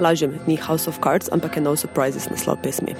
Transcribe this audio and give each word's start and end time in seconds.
Lažem, 0.00 0.38
ni 0.46 0.56
House 0.56 0.88
of 0.88 0.98
Cards, 1.04 1.28
ampak 1.32 1.56
je 1.56 1.62
No 1.62 1.76
Surprises 1.76 2.28
naslov 2.30 2.62
pesmi. 2.62 2.94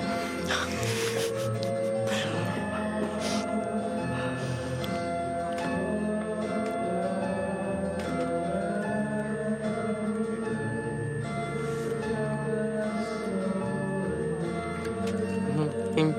In 15.97 16.15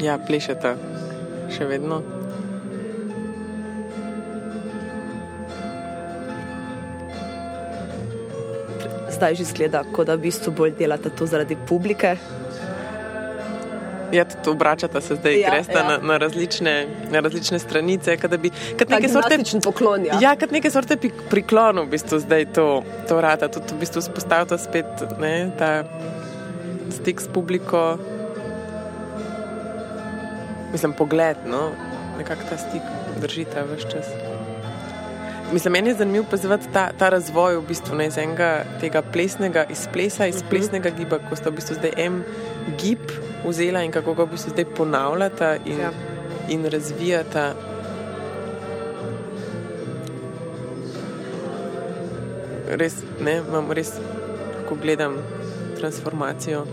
ja, 0.00 0.18
plešete 0.18 0.76
še 1.52 1.68
vedno. 1.68 2.23
Zdaj 9.14 9.34
že 9.34 9.44
zgleda, 9.46 9.84
kot 9.86 10.06
da 10.06 10.16
v 10.16 10.24
bistvu 10.24 10.52
bolj 10.52 10.74
delate 10.74 11.10
to 11.10 11.26
zaradi 11.26 11.56
publike. 11.58 12.16
Ja, 14.12 14.22
tudi 14.24 14.50
obračata 14.50 15.00
se 15.00 15.14
zdaj, 15.14 15.40
Ja, 15.40 15.50
gresta 15.50 15.78
ja. 15.78 15.84
na, 15.84 15.98
na, 15.98 16.16
različne, 16.16 16.74
na 17.10 17.20
različne 17.20 17.58
stranice, 17.58 18.14
kot 18.16 18.30
neke 18.30 19.08
sorte 19.08 19.30
Gimnastičen 19.30 19.60
poklon. 19.60 20.04
Ja. 20.06 20.18
Ja, 20.20 20.36
kot 20.36 20.50
neke 20.50 20.70
sorte 20.70 20.96
pi- 20.96 21.10
priklon 21.30 21.80
v 21.80 21.88
bistvu 21.88 22.18
zdaj 22.18 22.46
to, 22.52 22.66
to 23.08 23.20
rata, 23.20 23.48
tudi 23.48 23.74
v 23.74 23.80
bistvu 23.80 24.02
spostavita 24.02 24.58
spet 24.58 24.86
ne, 25.18 25.50
ta 25.58 25.82
stik 26.92 27.20
s 27.20 27.26
publiko. 27.26 27.98
Mislim, 30.72 30.92
pogled, 30.92 31.36
no, 31.46 31.70
nekako 32.18 32.46
ta 32.50 32.56
stik 32.58 32.82
držite 33.18 33.62
vse 33.64 33.90
čas. 33.90 34.08
Mislim, 35.52 35.72
meni 35.72 35.88
je 35.88 35.94
zanimivo 35.94 36.24
pozvati 36.30 36.66
ta, 36.72 36.88
ta 36.98 37.08
razvoj 37.08 37.56
v 37.56 37.66
bistvu 37.68 37.96
ne 37.96 38.06
iz 38.06 38.18
enega 38.18 38.64
tega 38.80 39.02
plesnega, 39.02 39.66
iz 39.70 39.86
plesa, 39.92 40.26
iz 40.26 40.42
plesnega 40.50 40.90
giba, 40.90 41.20
ko 41.28 41.36
sta 41.36 41.50
v 41.50 41.60
bistvu 41.60 41.76
zdaj 41.78 41.94
en 41.96 42.22
gib 42.80 43.12
vzela 43.44 43.84
in 43.84 43.92
kako 43.92 44.14
ga 44.14 44.26
v 44.26 44.34
bistvu 44.34 44.56
zdaj 44.56 44.66
ponavljata 44.74 45.54
in, 45.64 45.80
ja. 45.80 45.92
in 46.48 46.66
razvijata. 46.66 47.52
res, 52.68 52.96
ne, 53.20 53.38
imam 53.42 53.72
res, 53.76 53.92
ko 54.68 54.76
gledam 54.80 55.18
transformacijo 55.78 56.64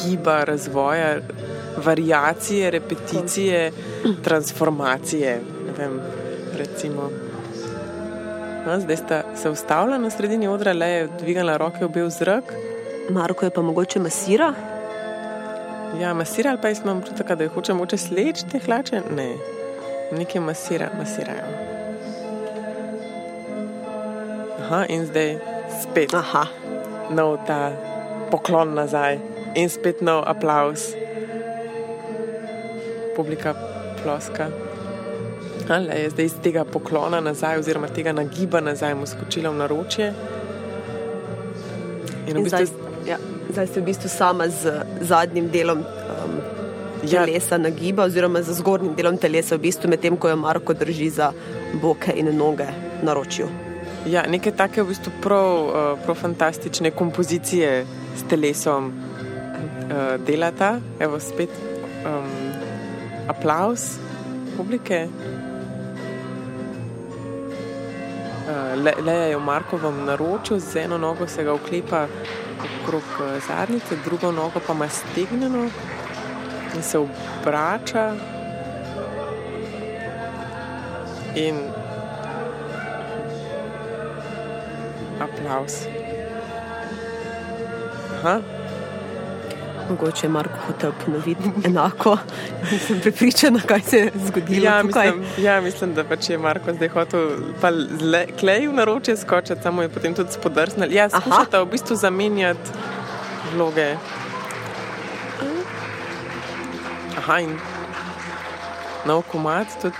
giba, 0.00 0.42
razvoja, 0.44 1.18
variacije, 1.84 2.70
repeticije, 2.70 3.60
transformacije. 4.26 5.40
Ne 5.66 5.76
vem, 5.78 6.00
recimo. 6.58 7.10
No, 8.66 8.80
zdaj 8.80 8.96
sta 8.96 9.22
se 9.36 9.50
ustavila 9.50 9.98
na 9.98 10.10
sredini 10.10 10.48
odra, 10.48 10.72
le 10.72 10.86
je 10.88 11.08
dvignila 11.18 11.56
roke 11.56 11.84
v 11.84 11.88
bel 11.88 12.10
zrak. 12.10 12.44
Marko 13.10 13.44
je 13.44 13.50
pa 13.50 13.62
mogoče 13.62 14.00
masira. 14.00 14.54
Ja, 16.00 16.14
masira 16.14 16.50
ali 16.50 16.60
pa 16.62 16.68
jaz 16.68 16.80
imam 16.80 16.98
občutek, 16.98 17.36
da 17.36 17.44
je 17.44 17.48
hoče 17.48 17.74
moče 17.74 17.96
sleč 17.96 18.42
te 18.52 18.58
hlače. 18.58 19.02
Ne, 19.16 19.34
nekaj 20.12 20.40
masira, 20.40 20.88
masirajo. 20.98 21.44
Aha, 24.64 24.84
in 24.88 25.06
zdaj 25.06 25.36
spet 25.82 26.14
Aha, 26.14 26.46
nov 27.10 27.36
ta 27.46 27.72
poklon 28.30 28.74
nazaj 28.74 29.18
in 29.54 29.68
spet 29.68 30.00
nov 30.00 30.24
aplaus. 30.26 30.94
Publika 33.16 33.54
ploska. 34.02 34.48
Ali 35.68 36.00
je 36.02 36.10
zdaj 36.10 36.24
iz 36.24 36.34
tega 36.42 36.64
poklona 36.64 37.20
nazaj, 37.20 37.58
oziroma 37.58 37.88
tega 37.88 38.12
nagiba 38.12 38.60
nazaj, 38.60 38.94
mu 38.94 39.06
skočila 39.06 39.50
v 39.50 39.56
naročje. 39.62 40.12
In 42.26 42.36
v 42.36 42.40
in 42.40 42.48
zdaj, 42.48 42.60
bistvu, 42.60 42.92
ja, 43.06 43.18
zdaj 43.52 43.66
ste 43.66 43.80
v 43.80 43.84
bistvu 43.84 44.08
sama 44.08 44.48
z 44.48 44.84
zadnjim 45.00 45.48
delom 45.50 45.78
um, 45.78 46.40
Ja. 47.04 47.26
telesa 47.26 47.58
nagiba, 47.58 48.06
oziroma 48.08 48.40
z 48.42 48.54
zgornjim 48.56 48.94
delom 48.96 49.18
telesa, 49.20 49.58
v 49.58 49.66
bistvu 49.68 49.90
medtem 49.92 50.16
ko 50.16 50.28
jo 50.28 50.36
Marko 50.40 50.72
drži 50.72 51.10
za 51.10 51.32
boke 51.82 52.12
in 52.16 52.32
noge 52.36 52.64
na 53.02 53.12
ročju. 53.12 53.48
ja, 54.06 54.24
neke 54.28 54.52
take 54.52 54.82
v 54.82 54.88
bistvu 54.88 55.12
prav, 55.20 55.50
uh, 55.68 55.98
prav 56.04 56.16
fantastične 56.16 56.90
kompozicije 56.90 57.84
s 58.16 58.22
telesom 58.28 58.88
uh, 58.88 60.16
delata. 60.26 60.80
Evo 61.00 61.20
spet 61.20 61.50
um, 62.04 62.24
aplaus 63.28 63.98
publike. 64.56 65.08
Le, 68.76 68.92
Leja 69.00 69.24
je 69.24 69.36
v 69.36 69.40
Markovem 69.40 70.04
naročju, 70.04 70.58
z 70.60 70.76
eno 70.76 70.98
nogo 70.98 71.26
se 71.26 71.44
ga 71.44 71.52
oklepa 71.52 72.06
okrog 72.82 73.02
uh, 73.20 73.40
zadnjice, 73.48 73.96
drugo 74.04 74.32
nogo 74.32 74.60
pa 74.66 74.72
ima 74.72 74.88
stegnjeno 74.88 75.68
in 76.74 76.82
se 76.82 76.98
obrača. 76.98 78.12
In 81.34 81.56
aplaus. 85.20 85.86
Aha, 88.14 88.40
Mogoče 89.88 90.26
je 90.26 90.30
Marko 90.30 90.54
hotel 90.66 90.92
ponoviti 91.04 91.42
enako. 91.64 92.16
Nisem 92.72 93.00
prepričana, 93.00 93.60
kaj 93.60 93.80
se 93.80 93.98
je 93.98 94.10
zgodilo. 94.26 94.64
Ja 94.64 94.82
tukaj. 94.82 95.12
mislim, 95.12 95.44
ja, 95.44 95.60
mislim, 95.60 95.94
da 95.94 96.04
pač 96.04 96.30
je 96.30 96.38
Marko 96.38 96.72
zdaj 96.72 96.88
hotel 96.88 97.28
klej 98.40 98.66
v 98.68 98.72
naročje 98.72 99.16
skočiti, 99.16 99.62
samo 99.62 99.82
je 99.82 99.88
potem 99.88 100.14
tudi 100.14 100.32
spodrsnil. 100.32 100.92
Ja, 100.92 101.08
Aha. 101.12 101.20
skušata 101.20 101.62
v 101.62 101.66
bistvu 101.66 101.96
zamenjati 101.96 102.70
vloge. 103.54 103.96
Aha, 107.18 107.40
in 107.40 107.58
nov 109.06 109.22
komat 109.32 109.66
tudi. 109.82 109.96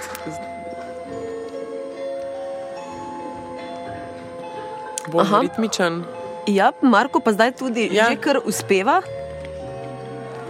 Bolj 5.13 5.21
Aha. 5.21 5.41
ritmičen. 5.41 6.05
Ja, 6.47 6.73
Marko 6.83 7.21
pa 7.21 7.33
zdaj 7.33 7.53
tudi. 7.53 7.89
Ja. 7.93 8.09
že 8.11 8.17
kar 8.17 8.41
uspeva. 8.45 9.03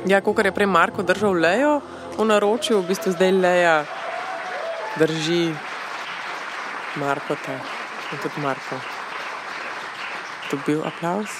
Ja, 0.04 0.20
kot 0.20 0.44
je 0.44 0.53
prej 0.53 0.69
Marko 0.69 1.00
držal 1.03 1.32
lejo 1.41 1.81
v 2.19 2.25
naročju, 2.28 2.82
v 2.82 2.87
bistvu 2.92 3.12
zdaj 3.16 3.32
leja 3.32 3.84
drži 5.00 5.54
Marko. 7.00 7.32
Ta. 7.41 7.56
In 8.12 8.19
tudi 8.20 8.41
Marko. 8.44 8.76
Dobil 10.50 10.84
aplaus. 10.84 11.32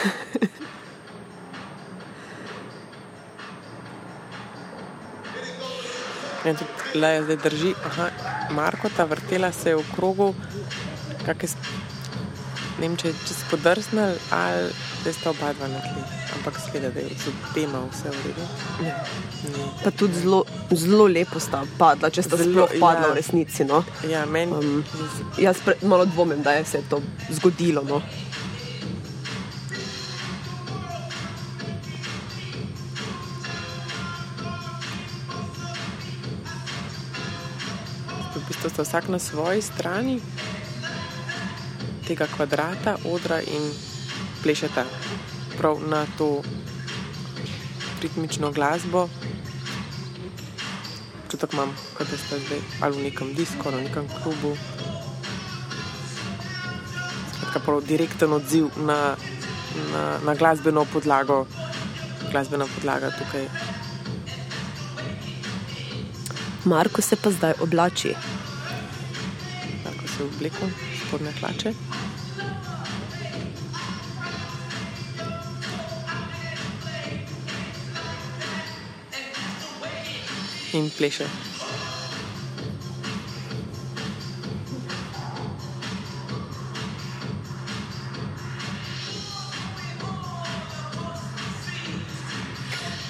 In 6.48 6.56
tudi 6.56 6.96
leja 6.96 7.28
zdaj 7.28 7.38
drži. 7.44 7.76
Aha, 7.92 8.08
Marko 8.56 8.88
ta 8.96 9.04
vrtela 9.04 9.52
se 9.52 9.70
je 9.70 9.76
v 9.76 9.84
krogu, 9.92 10.32
kakšne 11.28 11.60
ne 12.80 12.88
vem, 12.88 12.96
če 12.96 13.12
je 13.12 13.14
čez 13.28 13.44
podrsnil 13.50 14.16
ali 14.32 14.72
da 15.04 15.12
sta 15.12 15.30
oba 15.30 15.52
dva 15.52 15.68
na 15.68 15.80
tleh. 15.80 16.08
Ampak 16.36 16.60
skleda, 16.68 16.90
da 16.90 17.00
je 17.00 17.08
z 17.08 17.32
obema 17.32 17.80
vse 17.90 18.10
v 18.10 18.26
redu. 18.26 18.44
Ja. 18.84 18.96
Ni. 19.44 19.64
Pa 19.84 19.90
tudi 19.90 20.20
zelo, 20.20 20.44
zelo 20.70 21.06
lepo 21.06 21.40
sta 21.40 21.64
padla, 21.78 22.10
če 22.10 22.22
sta 22.22 22.36
Zelo, 22.36 22.66
padla 22.80 23.08
ja. 23.08 23.12
v 23.12 23.16
resnici. 23.16 23.64
No. 23.64 23.84
Ja, 24.08 24.26
meni 24.26 24.52
um, 24.52 24.84
Jaz 25.40 25.62
pre, 25.64 25.76
malo 25.82 26.04
dvomim, 26.04 26.42
da 26.42 26.52
je 26.60 26.64
se 26.64 26.82
to 26.90 27.00
zgodilo. 27.30 27.84
No. 27.88 28.02
v 38.30 38.48
bistvu 38.48 38.70
sta 38.70 38.82
vsak 38.82 39.08
na 39.08 39.18
svoji 39.18 39.60
strani 39.62 40.20
tega 42.06 42.26
kvadrata, 42.26 42.96
odra 43.04 43.40
in 43.40 43.89
plešeta 44.42 44.84
prav 45.58 45.80
na 45.88 46.06
to 46.18 46.42
ritmično 48.02 48.52
glasbo. 48.52 49.08
Čutek 51.30 51.52
imam, 51.52 51.74
kot 51.98 52.10
da 52.10 52.16
sta 52.16 52.38
zdaj 52.38 52.60
ali 52.80 52.96
v 52.96 53.04
nekem 53.04 53.34
disku, 53.34 53.68
ali 53.68 53.76
v 53.76 53.84
nekem 53.88 54.08
klubu. 54.22 54.56
Skratka, 57.36 57.60
prav 57.60 57.82
direkten 57.84 58.32
odziv 58.32 58.70
na, 58.76 59.16
na, 59.92 60.04
na 60.24 60.34
glasbeno 60.34 60.84
podlago. 60.92 61.46
Glasbena 62.32 62.66
podlaga 62.76 63.10
tukaj 63.18 63.48
Marko 66.64 67.02
se 67.02 67.16
pa 67.16 67.30
zdaj 67.30 67.52
oblači. 67.60 68.14
Tako 69.84 70.08
se 70.16 70.24
obleko, 70.24 70.68
spodne 71.06 71.32
hlače. 71.40 71.72
in 80.72 80.90
pleše. 80.90 81.26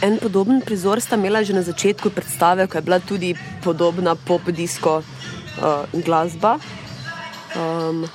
En 0.01 0.17
podoben 0.19 0.63
prizor 0.65 1.01
sta 1.01 1.17
imela 1.17 1.43
že 1.45 1.53
na 1.53 1.61
začetku 1.61 2.09
predstave, 2.11 2.65
ko 2.65 2.81
je 2.81 2.83
bila 2.83 2.99
tudi 3.05 3.37
podobna 3.61 4.17
pop-disko 4.17 5.05
uh, 5.05 5.05
eh, 5.85 6.01
glasba. 6.01 6.57
Um, 7.53 8.09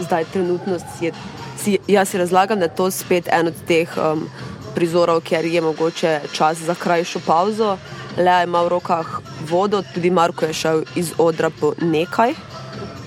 zdaj, 0.00 0.24
trenutno 0.32 0.80
si, 0.80 1.04
je, 1.04 1.12
si 1.60 1.78
jaz 1.84 2.08
si 2.08 2.16
razlagam, 2.18 2.58
da 2.58 2.64
je 2.64 2.76
to 2.76 2.90
spet 2.90 3.28
en 3.28 3.52
od 3.52 3.58
teh 3.68 3.88
um, 4.00 4.30
prizorov, 4.76 5.22
kjer 5.24 5.44
je 5.44 5.60
mogoče 5.60 6.20
čas 6.32 6.58
za 6.58 6.74
krajšo 6.74 7.20
pauzo. 7.26 7.78
Lea 8.16 8.44
ima 8.44 8.60
v 8.62 8.68
rokah 8.68 9.20
vodo, 9.48 9.82
tudi 9.94 10.10
Marko 10.10 10.44
je 10.44 10.52
šel 10.52 10.82
iz 10.94 11.12
odra 11.18 11.50
po 11.50 11.72
nekaj. 11.80 12.34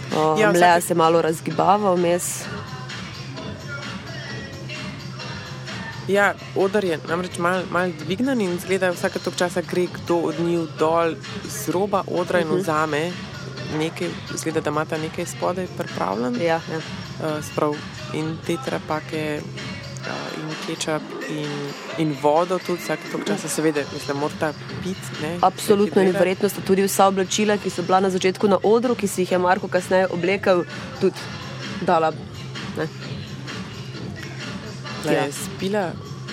Um, 0.10 0.40
ja, 0.42 0.50
Lea 0.52 0.82
se 0.82 0.96
malo 0.96 1.22
razgibava 1.22 1.94
vmes. 1.94 2.44
Ja, 6.10 6.34
odr 6.56 6.86
je 6.86 6.98
namreč 7.08 7.38
malo 7.38 7.64
mal 7.72 7.92
dvignen 8.00 8.42
in 8.42 8.58
zgleda, 8.58 8.90
da 8.90 8.98
vsake 8.98 9.20
tok 9.22 9.36
časa 9.38 9.62
gre 9.62 9.86
kdo 9.94 10.16
od 10.32 10.40
njih 10.42 10.66
dol 10.80 11.14
z 11.46 11.70
roba 11.70 12.02
odra 12.08 12.40
in 12.42 12.48
uh 12.48 12.54
mhm. 12.54 12.60
-huh. 12.60 12.62
vzame 12.62 13.12
nekaj, 13.78 14.08
zgleda, 14.36 14.62
da 14.62 14.70
ima 14.70 14.86
ta 14.86 14.98
nekaj 14.98 15.26
spodaj 15.26 15.68
pripravljen. 15.78 16.42
Ja, 16.42 16.62
ja. 16.72 16.82
Uh, 17.62 17.76
in 18.14 18.38
te 18.46 18.58
trapake. 18.66 19.42
In 20.38 20.50
kečap, 20.66 21.02
in, 21.30 21.50
in 21.98 22.14
vodo, 22.22 22.60
tudi 22.60 22.82
vsak 22.82 23.00
tok 23.12 23.26
časa, 23.28 23.50
seveda, 23.52 23.84
mislim, 23.94 24.18
mora 24.18 24.52
piti. 24.84 25.32
Absolutno, 25.42 26.02
in 26.02 26.12
verjetno 26.12 26.50
sta 26.50 26.62
tudi 26.66 26.86
vsa 26.88 27.08
oblačila, 27.12 27.58
ki 27.58 27.70
so 27.70 27.86
bila 27.86 28.00
na 28.00 28.10
začetku 28.10 28.48
na 28.48 28.60
odru, 28.64 28.96
ki 28.96 29.08
si 29.08 29.22
jih 29.22 29.32
je 29.32 29.40
Marko 29.40 29.68
kasneje 29.68 30.08
oblekel, 30.14 30.64
tudi 31.02 31.18
dala. 31.82 32.12
Ne. 32.78 32.88
Da 35.04 35.12
je 35.12 35.18
ja. 35.18 35.32
spila, 35.32 35.92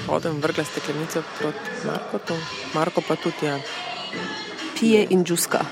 odem 0.09 0.41
vrgla 0.43 0.65
steklenico 0.65 1.23
proti 1.39 1.87
Marko, 1.87 2.39
Marko 2.75 3.03
pa 3.09 3.17
tudi 3.17 3.47
ja. 3.47 3.59
pije 4.81 5.07
in 5.11 5.25
džuska. 5.25 5.65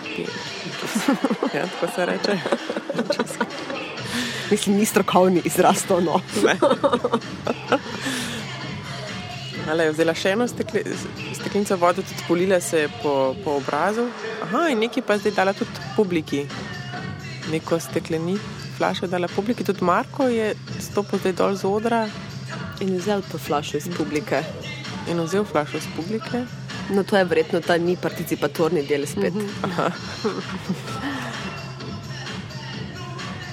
Ja, 1.54 1.66
tako 1.66 1.92
se 1.94 2.06
reče. 2.06 2.38
Mislim, 4.50 4.76
ni 4.76 4.84
strokovni 4.84 5.42
izraz 5.44 5.84
to 5.88 6.00
no. 6.00 6.20
Ale, 9.70 9.86
vzela 9.92 10.12
še 10.14 10.34
eno 10.34 10.44
stekle, 10.48 10.82
steklenico 11.32 11.76
vode, 11.80 12.02
tudi 12.04 12.24
polila 12.28 12.60
se 12.60 12.84
je 12.84 12.88
po, 13.02 13.34
po 13.44 13.56
obrazu. 13.62 14.04
Aha, 14.44 14.66
in 14.72 14.82
nekaj 14.84 15.02
pa 15.06 15.16
je 15.16 15.24
zdaj 15.24 15.34
dala 15.38 15.54
tudi 15.56 15.70
publiki. 15.96 16.44
Neko 17.52 17.78
steklenico, 17.80 18.44
flašo 18.76 19.08
dala 19.08 19.28
publiki, 19.32 19.64
tudi 19.64 19.84
Marko 19.84 20.28
je 20.28 20.52
stopil 20.80 21.22
zdaj 21.22 21.36
dol 21.40 21.56
z 21.56 21.64
odra. 21.70 22.04
In 22.84 22.96
vzel 22.98 23.24
to 23.30 23.40
flašo 23.40 23.80
iz 23.80 23.88
publike. 23.96 24.42
In 25.08 25.22
vzel 25.24 25.44
flašo 25.48 25.80
iz 25.80 25.88
publike. 25.96 26.44
No, 26.92 27.02
to 27.02 27.16
je 27.16 27.24
verjetno 27.24 27.60
ta 27.64 27.78
ni 27.80 27.96
participatorni 27.96 28.84
del 28.84 29.06
spet. 29.08 29.34
Mm 29.34 29.48
-hmm. 29.48 29.92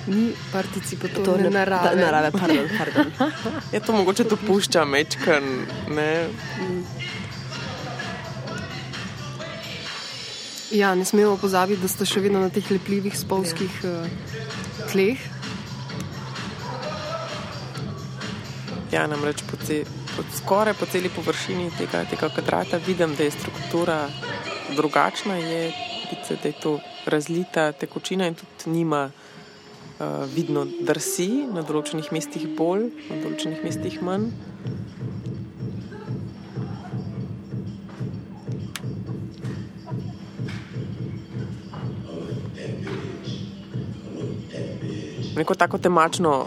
Ni 0.07 0.31
participatorne 0.51 1.49
narave. 1.49 1.95
Da, 1.95 2.01
narave 2.01 2.31
pardon, 2.31 2.69
pardon. 2.77 3.11
ja, 3.73 3.79
to 3.79 3.93
mogoče 3.93 4.23
to 4.23 4.37
pušča 4.47 4.85
mečkan. 4.85 5.43
Ne? 5.89 6.27
Ja, 10.71 10.95
ne 10.95 11.05
smemo 11.05 11.37
pozabiti, 11.37 11.81
da 11.81 11.87
ste 11.91 12.07
še 12.07 12.23
vedno 12.23 12.41
na 12.41 12.49
teh 12.49 12.65
lepljivih 12.71 13.17
spolskih 13.17 13.79
ja. 13.83 13.91
uh, 14.01 14.89
tleh. 14.91 15.21
Ja, 18.91 19.05
namreč 19.07 19.43
po, 19.47 19.59
ce, 19.61 19.83
po 20.15 20.23
skoraj 20.35 20.75
po 20.79 20.87
celi 20.89 21.11
površini 21.13 21.69
tega, 21.77 22.03
tega 22.09 22.27
kvadrata 22.31 22.79
vidim, 22.87 23.13
da 23.15 23.27
je 23.27 23.35
struktura 23.35 24.01
drugačna, 24.75 25.37
je, 25.37 25.61
da 26.29 26.47
je 26.47 26.55
to 26.59 26.79
razlita 27.05 27.71
tekočina 27.71 28.27
in 28.27 28.35
tudi 28.35 28.71
nima 28.71 29.09
vidno 30.35 30.65
drsi, 30.87 31.27
na 31.53 31.63
določenih 31.65 32.11
mestih 32.15 32.47
bolj, 32.57 32.89
na 33.09 33.19
določenih 33.23 33.63
mestih 33.65 33.99
manj. 34.05 34.29
Neko 45.35 45.55
tako 45.55 45.77
temačno 45.81 46.45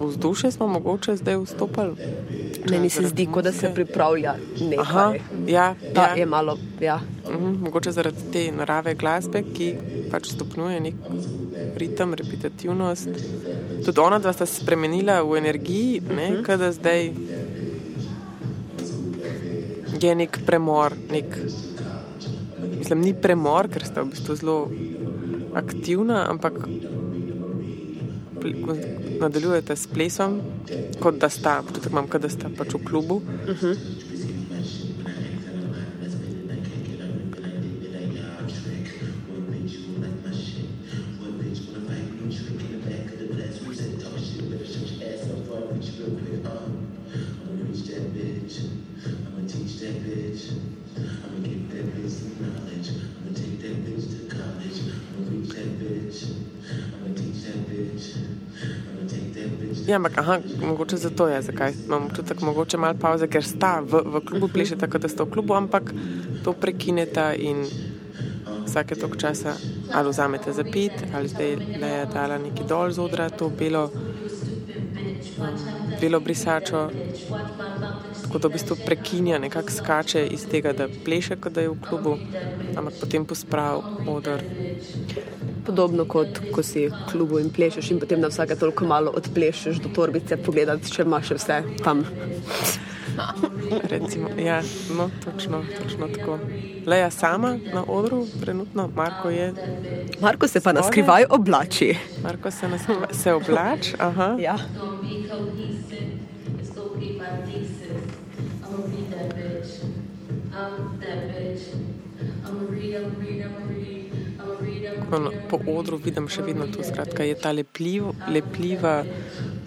vzdušje 0.00 0.50
smo 0.50 0.66
mogoče 0.66 1.16
zdaj 1.16 1.36
vstopili. 1.44 1.96
Meni 2.70 2.90
se 2.90 3.02
zdi, 3.08 3.26
kot 3.26 3.44
da 3.44 3.52
se 3.52 3.70
pripravlja 3.74 4.34
nekaj. 4.60 4.82
Aha, 4.82 5.14
ja, 5.46 5.74
ja. 5.94 6.06
Je 6.16 6.26
malo, 6.26 6.58
ja. 6.80 7.00
Mhm, 7.28 7.56
mogoče 7.64 7.92
zaradi 7.92 8.30
te 8.32 8.44
narave 8.52 8.94
glasbe, 8.94 9.42
ki 9.54 9.74
pač 10.10 10.30
stopnjuje 10.32 10.80
nek 10.80 10.94
ritem, 11.76 12.14
repetitivnost. 12.14 13.08
Tudi 13.84 14.00
ona 14.00 14.18
dva 14.18 14.32
sta 14.32 14.46
se 14.46 14.62
spremenila 14.62 15.20
v 15.22 15.36
energiji, 15.38 16.00
ne, 16.00 16.30
uh 16.30 16.38
-huh. 16.38 16.42
kada 16.42 16.72
zdaj 16.72 17.12
je 20.00 20.14
nek 20.14 20.38
premor. 20.46 20.92
Nek, 21.10 21.38
mislim, 22.78 23.00
ni 23.00 23.14
premor, 23.14 23.68
ker 23.68 23.84
sta 23.84 24.02
v 24.02 24.10
bistvu 24.12 24.36
zelo 24.36 24.58
aktivna, 25.54 26.26
ampak 26.30 26.52
nadaljujete 29.20 29.76
s 29.76 29.86
plesom, 29.86 30.40
kot 31.00 31.18
da 31.20 31.28
sta, 31.28 31.60
občutek 31.60 31.92
imam, 31.92 32.08
da 32.20 32.28
sta 32.28 32.50
pač 32.58 32.74
v 32.74 32.84
klubu. 32.84 33.14
Uh 33.14 33.50
mhm. 33.50 33.66
-huh. 33.66 34.03
Ja, 59.94 59.98
ampak 59.98 60.18
aha, 60.18 60.38
mogoče 60.66 60.96
zato 60.96 61.28
je, 61.28 61.42
zakaj 61.42 61.72
imamo 61.86 62.06
občutek, 62.06 62.40
mogoče 62.40 62.76
malo 62.76 62.94
pauze, 63.00 63.28
ker 63.30 63.44
sta 63.46 63.76
v, 63.80 64.00
v 64.04 64.20
klubu, 64.26 64.48
pleše 64.48 64.74
tako, 64.76 64.98
da 64.98 65.08
sta 65.08 65.22
v 65.22 65.30
klubu, 65.30 65.54
ampak 65.54 65.92
to 66.42 66.52
prekineta 66.52 67.28
in 67.34 67.62
vsake 68.66 68.98
tok 68.98 69.14
časa 69.16 69.54
ali 69.92 70.10
vzamete 70.10 70.52
za 70.52 70.64
pit, 70.64 70.92
ali 71.14 71.28
zdaj 71.28 71.56
le 71.80 71.92
je 71.92 72.06
dala 72.10 72.38
neki 72.42 72.66
dol 72.66 72.90
z 72.90 72.98
odra, 72.98 73.28
to 73.30 73.48
belo, 73.54 73.84
um, 75.38 75.54
belo 76.00 76.20
brisačo. 76.20 76.90
Tako 78.34 78.42
da 78.42 78.48
v 78.48 78.52
bistvu 78.52 78.76
prekinja, 78.86 79.38
nekako 79.38 79.70
skače 79.70 80.26
iz 80.26 80.42
tega, 80.50 80.72
da 80.72 80.88
pleše, 81.04 81.36
kot 81.36 81.52
da 81.54 81.60
je 81.60 81.68
v 81.68 81.76
klubu, 81.88 82.16
ampak 82.76 82.94
potem 83.00 83.24
pospravi 83.24 84.08
odr 84.10 84.42
podobno 85.66 86.02
kot 86.04 86.40
ko 86.50 86.62
si 86.62 86.88
v 86.88 87.04
klubu 87.12 87.38
in 87.38 87.52
plešeš, 87.54 87.92
in 87.94 88.00
potem 88.02 88.18
na 88.20 88.32
vsake 88.34 88.56
toliko 88.58 88.88
malo 88.90 89.12
odplešeš 89.14 89.78
do 89.86 89.92
torbice, 89.94 90.36
pogledati, 90.36 90.90
če 90.90 91.06
imaš 91.06 91.30
vse 91.38 91.60
tam. 91.84 92.02
Recimo, 93.94 94.34
ja, 94.34 94.58
no, 94.98 95.06
točno, 95.24 95.62
točno 95.78 96.08
tako. 96.08 96.38
Leja 96.86 97.10
sama 97.10 97.54
na 97.70 97.84
odru, 97.86 98.26
trenutno, 98.40 98.90
Marko 98.96 99.30
je. 99.30 99.52
Marko 100.20 100.48
se 100.48 100.60
pa 100.60 100.72
na 100.72 100.82
skrivaj 100.82 101.30
oblači. 101.30 101.94
Marko 102.22 102.50
se, 102.50 102.66
se 103.12 103.32
oblači. 103.32 103.94
Ja. 104.38 104.58
No, 115.18 115.30
po 115.50 115.58
odru 115.76 115.98
vidim 116.02 116.28
še 116.30 116.42
vedno 116.46 116.66
to, 116.72 116.84
skratka, 116.86 117.26
je 117.26 117.36
ta 117.38 117.52
lepljiv, 117.54 118.10
lepljiva 118.30 118.96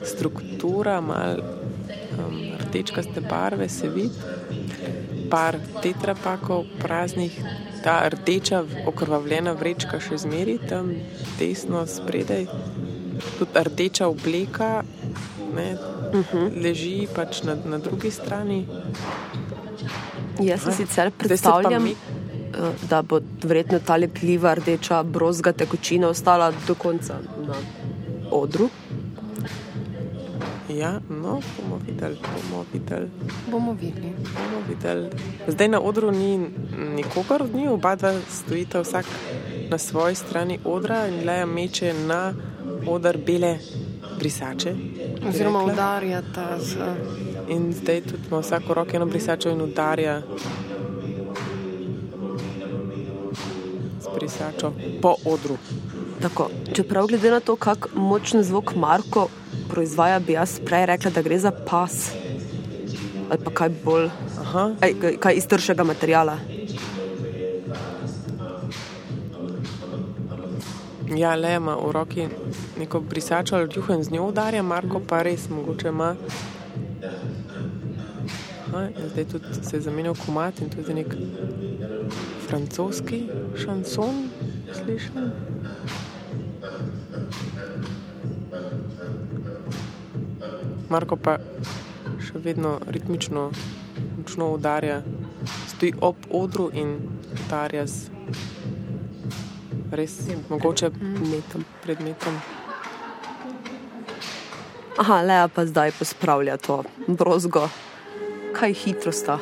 struktura, 0.06 1.00
malo 1.02 1.44
um, 2.18 2.38
rdečkaste 2.66 3.24
barve, 3.30 3.70
se 3.70 3.90
vidi, 3.90 4.12
par 5.32 5.60
tetrapakov 5.84 6.68
praznih, 6.82 7.36
ta 7.84 8.00
rdeča, 8.10 8.64
okrvavljena 8.90 9.54
vrečka 9.58 10.00
še 10.04 10.22
zmeri 10.24 10.58
tam 10.70 10.94
desno 11.40 11.86
spredaj, 11.88 12.48
tudi 13.38 13.66
rdeča 13.68 14.08
obleka 14.12 14.72
ne, 15.56 15.70
uh 16.14 16.16
mhm. 16.16 16.38
-huh. 16.38 16.64
leži 16.64 17.08
pač 17.16 17.44
na, 17.44 17.58
na 17.66 17.78
drugi 17.78 18.12
strani. 18.12 18.68
Jaz 20.40 20.62
si 20.64 20.72
sicer 20.72 21.12
predstavljam. 21.12 21.88
Eh, 21.88 22.88
da 22.90 23.02
bo 23.02 23.20
verjetno 23.44 23.80
ta 23.80 23.96
lepljiva 23.96 24.54
rdeča 24.54 25.04
brozga 25.04 25.52
tekočina 25.52 26.08
ostala 26.08 26.54
do 26.68 26.76
konca 26.76 27.14
na 27.48 27.54
odru. 28.32 28.70
Ja, 30.70 31.00
no, 31.10 31.40
bomo 31.58 31.80
videli, 31.88 32.18
bomo 32.50 32.66
videli. 32.74 33.10
Bomo 33.52 33.74
videli. 33.74 34.14
Bomo 34.34 34.64
videli. 34.70 35.10
Zdaj 35.48 35.68
na 35.68 35.82
odru 35.82 36.12
ni 36.12 36.50
nikogar 36.96 37.44
njih, 37.54 37.70
oba 37.70 37.96
dva 37.96 38.14
stojita 38.30 38.82
vsak 38.82 39.06
na 39.70 39.78
svoji 39.78 40.16
strani 40.16 40.60
odra 40.66 41.08
in 41.08 41.26
leja 41.26 41.46
meče 41.46 41.94
na 41.94 42.34
odr 42.88 43.18
bele 43.26 43.58
brisače. 44.20 44.76
Oziroma 45.24 45.60
rekla. 45.60 45.74
udarjata 45.74 46.60
z. 46.60 46.76
In 47.50 47.74
zdaj 47.74 48.02
tudi 48.02 48.24
ima 48.28 48.40
vsak 48.40 48.70
v 48.70 48.74
roki 48.74 48.96
eno 48.96 49.06
brisačo 49.06 49.50
in 49.50 49.62
udarja 49.62 50.22
s 54.00 54.08
brisačo 54.16 54.72
po 55.02 55.16
odru. 55.26 55.58
Tako, 56.22 56.50
čeprav 56.74 57.08
glede 57.08 57.32
na 57.32 57.40
to, 57.40 57.56
kako 57.56 57.90
močen 57.94 58.44
zvok 58.44 58.76
Marko 58.76 59.28
proizvaja, 59.70 60.20
bi 60.20 60.34
jaz 60.34 60.60
prej 60.60 60.86
rekla, 60.86 61.12
da 61.12 61.22
gre 61.22 61.40
za 61.40 61.52
pas 61.52 62.12
ali 63.30 63.44
pa 63.44 63.52
kaj 63.52 63.70
bolj, 63.84 64.06
Aha, 64.40 64.72
aj, 64.82 64.94
kaj- 64.94 65.18
kaj 65.18 65.34
iz 65.36 65.48
tršega 65.48 65.84
materijala. 65.84 66.38
Ja, 71.16 71.36
le 71.36 71.54
ima 71.56 71.76
v 71.76 71.92
roki 71.92 72.28
neko 72.80 73.00
brisačo 73.00 73.56
ali 73.56 73.70
juho 73.76 73.94
in 73.94 74.04
z 74.04 74.12
njo 74.12 74.28
udarja, 74.28 74.64
Marko 74.64 75.02
pa 75.08 75.22
res 75.22 75.50
mogoče 75.50 75.88
ima. 75.88 76.16
Aha, 78.68 78.88
zdaj 79.12 79.26
tudi 79.26 79.46
se 79.64 79.78
je 79.78 79.82
zamenjal 79.82 80.16
komat 80.26 80.62
in 80.62 80.70
tudi 80.70 80.94
nek 80.94 81.16
francoski 82.48 83.24
šanson 83.56 84.30
slišim. 84.74 85.32
Marko 90.90 91.16
pa 91.16 91.38
še 92.24 92.40
vedno 92.44 92.80
ritmično 92.88 93.52
močno 94.28 94.54
udarja, 94.54 95.02
stoji 95.68 95.94
ob 96.02 96.16
odru 96.32 96.70
in 96.74 96.98
udarja 97.46 97.88
z 97.88 98.10
res 99.92 100.20
mogoče 100.50 100.90
Metom. 101.00 101.66
predmetom. 101.84 102.40
Aha, 104.98 105.22
Lea 105.22 105.48
pa 105.48 105.66
zdaj 105.66 105.92
pospravlja 106.00 106.58
to 106.58 106.84
brozgo. 107.08 107.70
Kaj 108.54 108.74
hitro 108.74 109.12
sta 109.12 109.40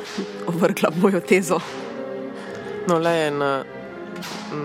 ovrgla 0.47 0.91
mojo 1.01 1.19
tezo. 1.19 1.59
No, 2.87 2.99
le 2.99 3.11
je 3.11 3.31
na, 3.31 3.63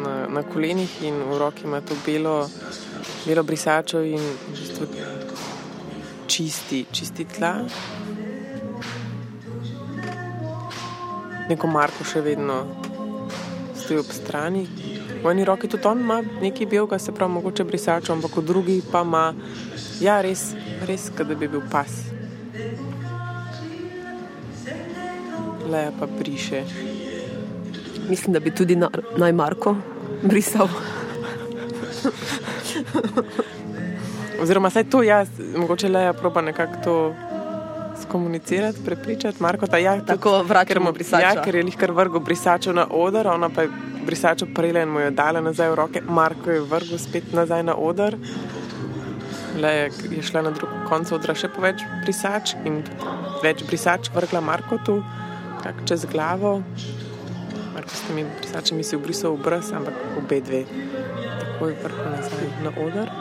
na, 0.05 0.27
na 0.29 0.43
kolenih 0.43 1.03
in 1.03 1.15
v 1.15 1.39
roki 1.39 1.65
ima 1.65 1.81
to 1.81 1.95
belo, 2.07 2.51
belo 3.27 3.43
brisačo 3.43 4.03
in 4.03 4.21
v 4.21 4.51
bistvu 4.51 4.87
čisti, 6.27 6.85
čisti 6.93 7.25
tla. 7.25 7.55
Neko 11.49 11.67
Marko 11.67 12.05
še 12.05 12.21
vedno 12.21 12.63
stoji 13.75 13.99
ob 13.99 14.13
strani. 14.15 14.67
V 15.21 15.29
eni 15.29 15.45
roki 15.45 15.69
tudi 15.69 15.87
on 15.87 16.01
ima 16.01 16.23
nekaj 16.41 16.67
belega, 16.67 16.99
se 16.99 17.13
pravi, 17.13 17.33
mogoče 17.33 17.65
brisačo, 17.65 18.13
ampak 18.13 18.37
v 18.37 18.43
drugi 18.43 18.83
pa 18.83 19.03
ima, 19.03 19.35
ja, 20.01 20.21
res, 20.21 20.53
res, 20.83 21.11
da 21.13 21.25
bi 21.27 21.49
bil 21.49 21.61
pas. 21.71 21.91
Leja 25.67 25.93
pa 25.93 26.07
briše. 26.09 26.63
Mislim, 28.09 28.33
da 28.33 28.41
bi 28.41 28.51
tudi 28.51 28.77
na, 28.77 28.89
naj 29.17 29.33
Marko 29.33 29.77
brisal. 30.23 30.69
Oziroma, 34.41 34.71
saj 34.71 34.85
to 34.85 35.03
jaz, 35.03 35.29
mogoče 35.57 35.89
le 35.89 36.01
je 36.01 36.13
proba 36.13 36.41
nekako 36.43 36.75
to 36.85 36.97
skomunicirati, 38.03 38.79
prepričati 38.85 39.43
Marko. 39.43 39.67
Ta, 39.67 39.79
ja, 39.79 39.95
tudi- 39.95 40.07
Tako 40.07 40.43
vračamo 40.43 40.93
brisača. 40.93 41.23
Ja, 41.25 41.43
ker 41.45 41.55
je 41.55 41.63
lihkar 41.63 41.93
vrgel 41.93 42.21
brisačo 42.21 42.73
na 42.73 42.87
oder, 42.91 43.27
ona 43.29 43.49
pa 43.49 43.63
je 43.63 43.69
brisačo 44.07 44.47
prejela 44.55 44.83
in 44.83 44.89
mu 44.89 45.01
jo 45.01 45.11
dala 45.11 45.41
nazaj 45.41 45.71
v 45.71 45.75
roke. 45.75 46.01
Marko 46.09 46.51
je 46.51 46.61
vrgel 46.61 46.99
spet 46.99 47.33
nazaj 47.33 47.63
na 47.63 47.75
oder. 47.75 48.17
Le 49.61 49.71
je, 49.75 50.23
šla 50.23 50.43
na 50.43 50.51
drug 50.55 50.71
konec 50.89 51.13
odra 51.13 51.35
še 51.35 51.51
po 51.53 51.63
več 51.65 51.83
brisač 52.05 52.55
in 52.65 52.81
več 53.43 53.65
brisač 53.67 54.11
vrgla 54.15 54.41
Marko 54.45 54.79
tu, 54.87 55.01
čez 55.89 56.07
glavo. 56.11 56.61
Marko 57.75 57.95
s 57.95 58.07
temi 58.07 58.25
brisačami 58.41 58.87
si 58.87 58.97
obrisal 58.97 59.35
obraz, 59.35 59.73
ampak 59.75 59.95
obe 60.19 60.41
dve. 60.41 60.65
Tako 61.43 61.73
je 61.73 61.79
vrgla 61.83 62.15
nazaj 62.15 62.49
na 62.65 62.75
oder. 62.87 63.13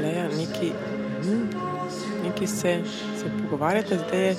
Leja, 0.00 0.28
neki, 0.32 0.72
neki 2.40 2.52
se, 2.52 2.80
se 3.20 3.24
pogovarjate, 3.42 3.98
zdaj 3.98 4.20
je 4.20 4.36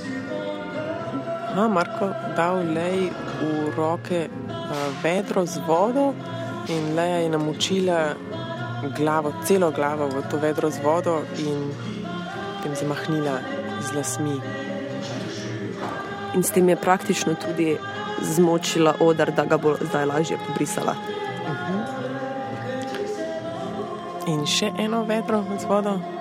aha, 1.52 1.68
Marko 1.68 2.10
dal 2.36 2.56
Leji 2.74 3.12
v 3.42 3.76
roke 3.78 4.30
uh, 4.30 5.04
vedro 5.04 5.46
z 5.46 5.62
vodo 5.68 6.14
in 6.70 6.96
Leja 6.96 7.18
je 7.18 7.30
namočila 7.30 8.14
glavo, 8.98 9.34
celo 9.46 9.72
glavo 9.72 10.08
v 10.08 10.24
to 10.32 10.38
vedro 10.38 10.72
z 10.72 10.82
vodo 10.84 11.22
in 11.38 11.70
potem 12.58 12.76
zamahnila 12.76 13.38
z 13.82 13.94
lasmi. 13.94 14.42
In 16.34 16.44
s 16.44 16.50
tem 16.50 16.70
je 16.70 16.76
praktično 16.76 17.36
tudi 17.36 17.78
zmočila 18.22 18.96
odr, 19.00 19.32
da 19.32 19.46
ga 19.46 19.58
bo 19.58 19.76
zdaj 19.82 20.06
lažje 20.06 20.38
pobrisala. 20.48 20.96
In 24.28 24.46
še 24.46 24.72
eno 24.78 25.04
vedro 25.04 25.44
z 25.60 25.66
vodo. 25.70 26.21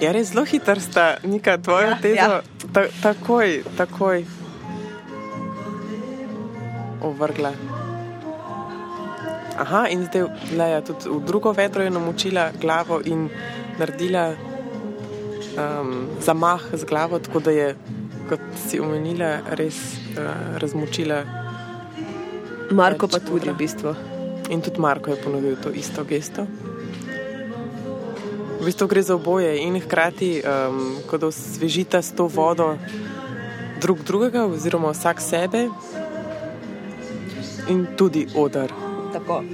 Ja, 0.00 0.12
res 0.12 0.32
zelo 0.32 0.44
hiter 0.44 0.80
sta, 0.80 1.16
Nika, 1.24 1.56
tvoja 1.58 1.94
Ja, 1.94 1.98
tezo. 2.00 2.14
ja. 2.16 2.42
Ta, 2.72 2.82
takoj, 3.02 3.62
takoj. 3.76 4.24
Ovrgla. 7.00 7.52
Aha, 9.56 9.86
in 9.88 10.04
zdaj 10.04 10.26
Leja 10.52 10.82
tudi 10.84 11.08
v 11.08 11.20
drugo 11.24 11.52
vedro 11.56 11.82
je 11.82 11.90
namočila 11.90 12.50
glavo 12.60 13.00
in 13.04 13.30
naredila 13.78 14.34
um, 15.56 16.08
zamah 16.20 16.60
z 16.72 16.84
glavo, 16.84 17.18
tako 17.18 17.40
da 17.40 17.50
je, 17.50 17.76
kot 18.28 18.40
si 18.68 18.80
omenila, 18.80 19.38
res 19.56 19.78
uh, 20.18 20.58
razmočila. 20.60 21.22
Marko 22.70 23.08
pa 23.08 23.18
tudi 23.18 23.48
v 23.48 23.56
bistvu. 23.56 23.94
In 24.50 24.60
tudi 24.60 24.80
Marko 24.80 25.10
je 25.10 25.22
ponovil 25.24 25.56
to 25.56 25.70
isto 25.72 26.04
gesto. 26.04 26.44
V 28.66 28.74
bistvu 28.74 28.86
gre 28.90 29.02
za 29.02 29.14
oboje 29.14 29.62
in 29.62 29.76
hkrati, 29.78 30.42
um, 30.42 30.96
ko 31.06 31.20
osvežita 31.30 32.02
s 32.02 32.10
to 32.10 32.26
vodo 32.26 32.74
drug 33.78 34.02
drugega, 34.02 34.42
oziroma 34.42 34.90
vsak 34.90 35.22
sebe, 35.22 35.68
in 37.70 37.86
tudi 37.94 38.26
odar. 38.34 38.66
Tako. 39.14 39.44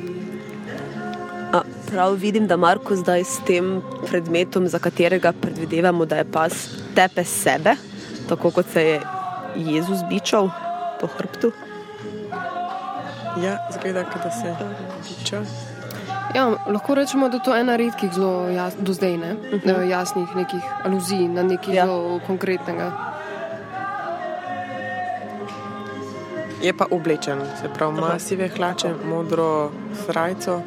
A, 1.52 1.61
prav 1.90 2.16
vidim, 2.16 2.47
da 2.49 2.57
Marko 2.57 2.97
zdaj 2.97 3.25
s 3.25 3.45
tem 3.45 3.83
predmetom, 4.09 4.64
za 4.73 4.81
katerega 4.81 5.35
predvidevamo, 5.37 6.09
da 6.09 6.16
je 6.16 6.31
pas 6.33 6.57
tepe 6.97 7.25
sebe, 7.25 7.76
tako 8.33 8.50
kot 8.50 8.73
se 8.73 8.83
je 8.83 9.00
Jezus 9.57 10.00
bičal 10.09 10.49
po 11.00 11.07
hrbtu. 11.07 11.52
Ja, 13.45 13.61
zgleda, 13.76 14.09
da 14.25 14.31
se 14.31 14.57
tiče. 15.04 15.45
Ja, 16.35 16.47
lahko 16.67 16.95
rečemo, 16.95 17.29
da 17.29 17.38
to 17.38 17.55
je 17.55 17.61
ena 17.61 17.76
redkih 17.76 18.12
zelo 18.12 18.49
jas, 18.49 18.75
do 18.79 18.93
zdaj 18.93 19.17
ne, 19.17 19.33
uh 19.33 19.61
-huh. 19.62 19.83
jasnih 19.88 20.37
nekih 20.37 20.62
aluzij 20.85 21.29
na 21.29 21.43
nekaj 21.43 21.75
Ja. 21.75 21.87
zelo 21.87 22.21
konkretnega. 22.26 22.93
Je 26.62 26.73
pa 26.73 26.87
oblečen, 26.91 27.41
se 27.61 27.69
pravi, 27.75 27.99
ima 27.99 28.19
sive 28.19 28.49
hlače, 28.49 28.95
modro 29.05 29.71
srajco 30.07 30.61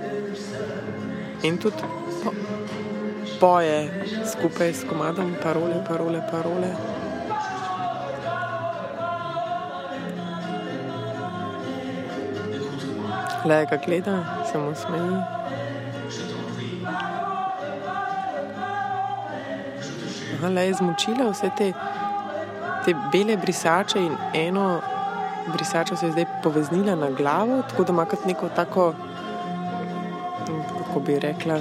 in 1.43 1.57
tudi 1.57 1.83
po, 2.23 2.31
poje 3.39 4.03
skupaj 4.31 4.73
s 4.73 4.83
komadom, 4.89 5.35
parole, 5.43 5.83
parole, 5.87 6.21
parole. 6.31 6.75
Le 13.45 13.65
ga 13.69 13.77
gleda, 13.85 14.25
se 14.51 14.57
mu 14.57 14.75
smeji. 14.75 15.44
Le 20.49 20.67
je 20.67 20.73
zmočila 20.73 21.29
vse 21.29 21.49
te, 21.57 21.73
te 22.85 22.93
bele 23.11 23.37
brisače 23.37 23.99
in 23.99 24.13
eno 24.35 24.81
brisačo 25.47 25.95
se 25.95 26.05
je 26.05 26.11
zdaj 26.11 26.25
poveznila 26.43 26.95
na 26.95 27.09
glavo, 27.11 27.61
tako 27.61 27.83
da 27.83 27.93
ima 27.93 28.05
kot 28.05 28.25
neko 28.25 28.49
tako, 28.49 28.93
hm, 30.47 30.53
kako 30.79 30.99
bi 30.99 31.19
rekla, 31.19 31.59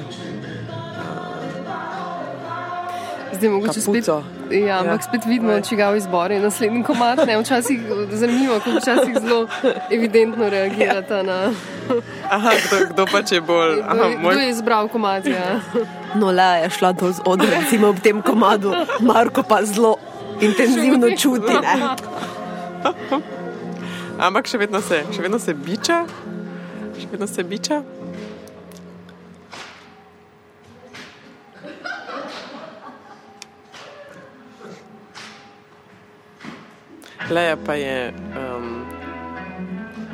Zdaj 3.34 3.48
mogoče 3.50 3.72
spet, 3.72 4.04
Kapuco. 4.06 4.22
ja, 4.52 4.78
ampak 4.78 5.00
Ja. 5.00 5.02
spet 5.02 5.24
vidimo, 5.24 5.60
čigav 5.60 5.96
izbor 5.96 6.30
je 6.30 6.40
naslednji 6.40 6.82
komat. 6.82 7.26
Ne, 7.26 7.38
včasih 7.38 7.80
zanimivo, 8.10 8.54
kako 8.54 8.70
včasih 8.70 9.18
zelo 9.20 9.48
evidentno 9.90 10.48
reagirata 10.48 11.22
na 11.22 11.50
Aha, 12.30 12.50
kdo, 12.60 12.86
kdo 12.90 13.06
pa 13.12 13.22
če 13.22 13.40
bolj. 13.40 13.80
Aha, 13.82 13.94
kdo, 13.94 14.08
kdo 14.08 14.18
moj, 14.20 14.34
je 14.36 14.50
izbral 14.50 14.88
komat. 14.88 15.26
Ja. 15.26 15.60
No, 16.14 16.30
le 16.30 16.48
je 16.62 16.70
šla 16.70 16.92
dol 16.92 17.12
z 17.12 17.22
odra, 17.26 17.50
recimo 17.60 17.88
ob 17.90 17.98
tem 17.98 18.22
komadu, 18.22 18.70
Marko 19.02 19.42
pa 19.42 19.64
zelo 19.66 19.96
intenzivno 20.40 21.10
čuti. 21.18 21.52
Ne? 21.52 21.74
ampak 24.18 24.46
še 24.46 24.58
vedno 24.60 24.80
se, 24.84 25.02
še 25.10 25.24
vedno 25.24 25.40
se 25.42 25.54
biča. 25.54 26.04
Še 26.94 27.10
vedno 27.10 27.26
se 27.26 27.42
biča. 27.42 27.82
Leja 37.34 37.56
pa 37.56 37.74
je 37.74 38.12
um, 38.36 38.84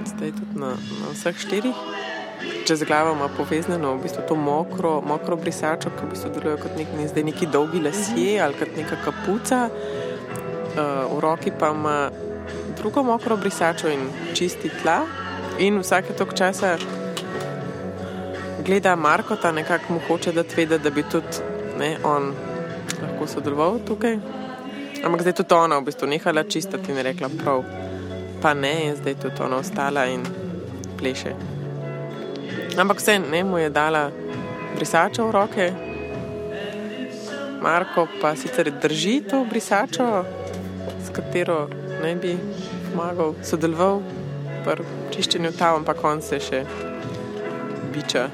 zdaj 0.07 0.31
tudi 0.39 0.55
na, 0.63 0.77
na 0.79 1.11
vseh 1.13 1.37
štirih. 1.43 2.00
Čez 2.67 2.83
glavo 2.85 3.13
ima 3.13 3.29
povezano 3.29 3.95
v 3.95 4.03
bistvu 4.03 4.23
to 4.29 4.35
mokro, 4.35 5.01
mokro 5.01 5.37
brisačo, 5.37 5.91
ki 5.91 6.07
v 6.07 6.11
bistvu 6.11 6.31
deluje 6.35 6.57
kot 6.63 6.77
nek, 6.79 6.89
ne, 6.97 7.23
neki 7.23 7.47
dolgi 7.47 7.81
lasje 7.83 8.41
ali 8.41 8.55
kot 8.59 8.77
neka 8.77 9.01
kapuca. 9.05 9.69
Uh, 10.71 11.11
v 11.17 11.21
roki 11.21 11.51
pa 11.51 11.73
ima 11.75 12.11
drugo 12.79 13.03
mokro 13.03 13.37
brisačo 13.37 13.89
in 13.89 14.09
čisti 14.35 14.71
tla. 14.83 15.03
In 15.59 15.81
vsake 15.83 16.15
tok 16.17 16.35
časa 16.35 16.77
gleda 18.65 18.97
Marko, 18.97 19.37
ta 19.37 19.53
nekako 19.53 19.93
mu 19.93 20.01
hoče 20.09 20.33
dati 20.33 20.57
vedeti, 20.57 20.83
da 20.85 20.91
bi 20.91 21.03
tudi 21.03 21.43
ne, 21.79 21.97
on 22.05 22.33
lahko 23.03 23.27
sodeloval 23.27 23.79
tukaj. 23.87 24.19
Ampak 25.05 25.21
zdaj 25.21 25.31
je 25.31 25.37
tudi 25.37 25.55
ona 25.55 25.79
v 25.79 25.85
bistvu 25.85 26.07
nehala 26.07 26.45
čistiti 26.45 26.93
in 26.93 26.99
rekla 26.99 27.29
prav. 27.45 27.65
Pa 28.43 28.55
ne, 28.55 28.75
in 28.85 28.97
zdaj 28.97 29.13
je 29.13 29.21
tudi 29.21 29.43
ona 29.43 29.57
ostala 29.57 30.07
in 30.07 30.25
pleše. 30.99 31.60
Ampak 32.79 32.99
vse 32.99 33.19
ne 33.19 33.45
mu 33.45 33.59
je 33.59 33.71
dala 33.71 34.11
brisačo 34.77 35.27
v 35.27 35.31
roke. 35.31 35.73
Marko 37.63 38.07
pa 38.21 38.37
sicer 38.37 38.73
drži 38.83 39.21
to 39.31 39.45
brisačo, 39.45 40.25
s 41.05 41.13
katero 41.13 41.69
naj 42.03 42.15
bi 42.23 42.33
pomagal, 42.89 43.35
sodeloval 43.45 44.01
pri 44.65 44.85
čiščenju 45.13 45.53
tam, 45.59 45.83
ampak 45.83 46.01
on 46.05 46.23
se 46.25 46.41
še 46.41 46.65
biča. 47.93 48.29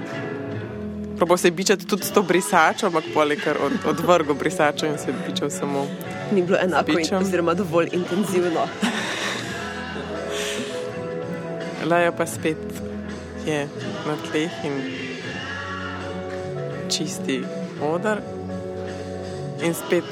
Probo 1.17 1.37
se 1.37 1.51
bičati 1.51 1.87
tudi 1.87 2.07
s 2.07 2.13
to 2.15 2.23
brisačo, 2.23 2.87
ampak 2.87 3.05
poleg 3.15 3.43
kar 3.43 3.59
od, 3.59 3.73
odvrgo 3.89 4.35
brisačo 4.35 4.87
in 4.87 4.99
se 4.99 5.15
bičal 5.27 5.51
samo. 5.51 5.87
Ni 6.31 6.43
bilo 6.43 6.59
enako, 6.63 6.99
in, 7.01 7.15
oziroma 7.19 7.55
dovolj 7.55 7.89
intenzivno. 7.93 8.67
Laja 11.87 12.13
pa 12.13 12.27
spet 12.27 12.59
je 13.47 13.69
na 14.07 14.15
tleh 14.31 14.53
in 14.65 14.75
čisti 16.91 17.45
odar. 17.81 18.21
In 19.63 19.75
spet 19.75 20.05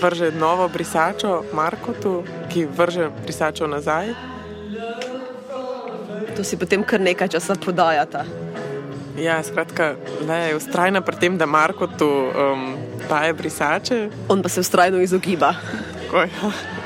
vrže 0.00 0.30
novo 0.30 0.68
brisačo 0.68 1.42
Markotu, 1.52 2.22
ki 2.52 2.66
vrže 2.66 3.10
brisačo 3.24 3.66
nazaj. 3.66 4.14
To 6.36 6.44
si 6.44 6.56
potem 6.56 6.84
kar 6.86 7.00
nekaj 7.00 7.34
časa 7.34 7.58
podajata. 7.58 8.22
Ja, 9.18 9.42
skratka, 9.42 9.98
Laja 10.22 10.54
je 10.54 10.56
ustrajna 10.56 11.02
pri 11.02 11.16
tem, 11.18 11.34
da 11.38 11.46
Markotu 11.46 12.06
um, 12.06 12.76
daje 13.10 13.34
brisače. 13.34 14.10
On 14.28 14.42
pa 14.42 14.48
se 14.48 14.60
ustrajno 14.60 15.02
izogiba. 15.02 15.54
Tako, 16.06 16.22
ja. 16.22 16.77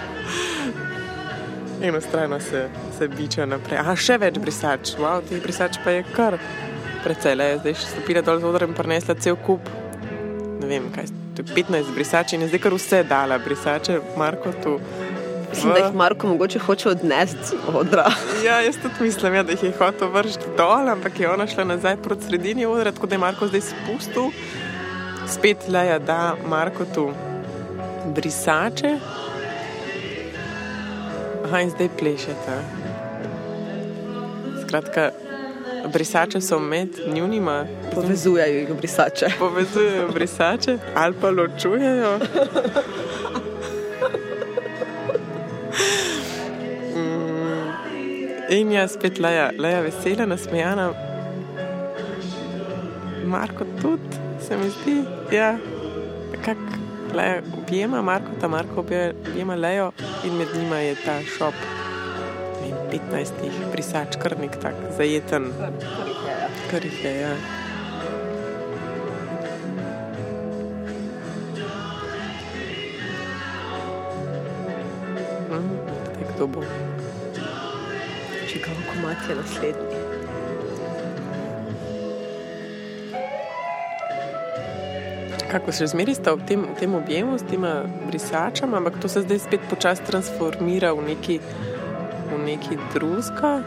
In 1.82 1.96
ustrajno 1.96 2.40
se, 2.40 2.68
se 2.98 3.08
biča 3.08 3.46
naprej. 3.46 3.80
A 3.82 3.94
še 3.98 4.14
več 4.22 4.36
brisač, 4.38 4.92
wow, 5.02 5.22
teh 5.26 5.40
brisač 5.42 5.80
pa 5.82 5.96
je 5.96 6.04
kar 6.14 6.36
precej. 7.02 7.34
Le, 7.38 7.48
zdaj 7.58 7.74
še 7.74 7.88
stopila 7.96 8.22
dol 8.22 8.38
z 8.38 8.46
odra 8.46 8.68
in 8.70 8.76
prinesla 8.76 9.16
cel 9.18 9.34
kup. 9.42 9.66
Ne 10.60 10.68
vem, 10.70 10.86
kaj 10.94 11.10
je 11.40 11.46
15 11.48 11.90
brisač 11.96 12.36
in 12.36 12.44
je 12.44 12.52
zdaj 12.52 12.62
kar 12.62 12.76
vse 12.76 13.02
dala 13.08 13.40
brisače, 13.42 13.98
Marko 14.20 14.52
tu. 14.62 14.76
Mislim, 15.50 15.72
da 15.72 15.80
jih 15.82 15.96
Marko 15.98 16.30
mogoče 16.30 16.58
hoče 16.58 16.88
odnesti 16.88 17.58
odra. 17.74 18.06
Ja, 18.46 18.60
jaz 18.62 18.78
tudi 18.82 19.08
mislim, 19.08 19.34
ja, 19.34 19.42
da 19.42 19.52
jih 19.52 19.62
je 19.62 19.72
hotel 19.78 20.08
vršiti 20.14 20.54
dol, 20.56 20.88
ampak 20.88 21.20
je 21.20 21.28
ona 21.30 21.46
šla 21.46 21.66
nazaj 21.74 21.98
proti 22.04 22.30
sredini 22.30 22.66
odra, 22.66 22.92
tako 22.92 23.10
da 23.10 23.18
je 23.18 23.24
Marko 23.26 23.50
zdaj 23.50 23.66
spustil. 23.72 24.30
Spet 25.28 25.68
leja 25.68 25.98
da 25.98 26.36
Marko 26.46 26.86
tu 26.94 27.10
brisače. 28.14 28.96
Aha, 31.52 31.60
in 31.60 31.70
zdaj 31.70 31.88
plešete. 31.98 32.54
Skratka, 34.62 35.10
brisače 35.92 36.40
so 36.40 36.58
med 36.58 36.88
njunima, 37.14 37.66
Povezujejo 37.94 38.58
jih 38.58 38.68
brisače. 38.76 39.26
povezujejo 39.38 40.08
brisače 40.08 40.78
ali 40.94 41.14
pa 41.20 41.30
ločujejo. 41.30 42.18
Mm, 46.96 47.72
In 48.50 48.72
jaz 48.72 48.92
spet 48.94 49.18
leja, 49.18 49.50
leja 49.58 49.80
vesela, 49.80 50.26
nasmejana. 50.26 50.92
Marko 53.24 53.64
tudi, 53.82 54.16
se 54.40 54.56
mi 54.56 54.70
zdi, 54.70 54.96
ja, 55.32 55.56
kak 56.44 56.58
leja 57.14 57.42
objema 57.58 58.02
Marko, 58.02 58.30
ta 58.40 58.48
Marko 58.48 58.80
obje- 58.82 59.14
objema 59.28 59.54
lejo 59.54 59.92
in 60.24 60.32
med 60.36 60.48
njima 60.56 60.76
je 60.78 60.94
ta 61.04 61.20
šop. 61.38 61.54
ne 62.62 62.68
vem, 62.68 62.76
15 62.90 63.32
brisač, 63.72 64.16
kar 64.22 64.38
nek 64.40 64.56
tak 64.62 64.74
zajeten, 64.96 65.52
kar 66.70 66.84
jih 66.84 67.04
je. 67.04 67.20
Ja. 67.20 67.34
Zdaj 75.50 76.24
Kdo 76.34 76.46
bo? 76.46 76.60
Čigav 78.48 78.76
komat 78.88 79.16
je 79.28 79.34
naslednji. 79.36 80.11
Kako 85.52 85.68
še 85.68 85.90
zmeri 85.92 86.14
sta 86.16 86.32
v 86.32 86.46
tem, 86.48 86.60
v 86.64 86.74
tem 86.80 86.94
objemu 86.96 87.36
s 87.36 87.44
tema 87.44 87.84
brisačama, 88.08 88.80
ampak 88.80 88.96
to 88.96 89.08
se 89.08 89.20
zdaj 89.20 89.38
spet 89.44 89.60
počasi 89.68 90.00
transformira 90.08 90.94
v 90.96 91.12
neki, 91.12 91.36
v 92.32 92.38
neki 92.40 92.78
drugega. 92.94 93.60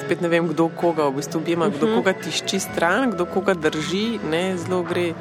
Spet 0.00 0.24
ne 0.24 0.32
vem, 0.32 0.48
kdo 0.48 0.70
koga 0.72 1.12
v 1.12 1.20
bistvu 1.20 1.44
objema, 1.44 1.68
kdo 1.68 1.84
Mhm. 1.84 1.94
koga 2.00 2.16
tišči 2.16 2.58
stran, 2.60 3.12
kdo 3.12 3.28
koga 3.28 3.52
drži, 3.52 4.16
ne 4.24 4.56
zelo 4.56 4.80
gre. 4.82 5.12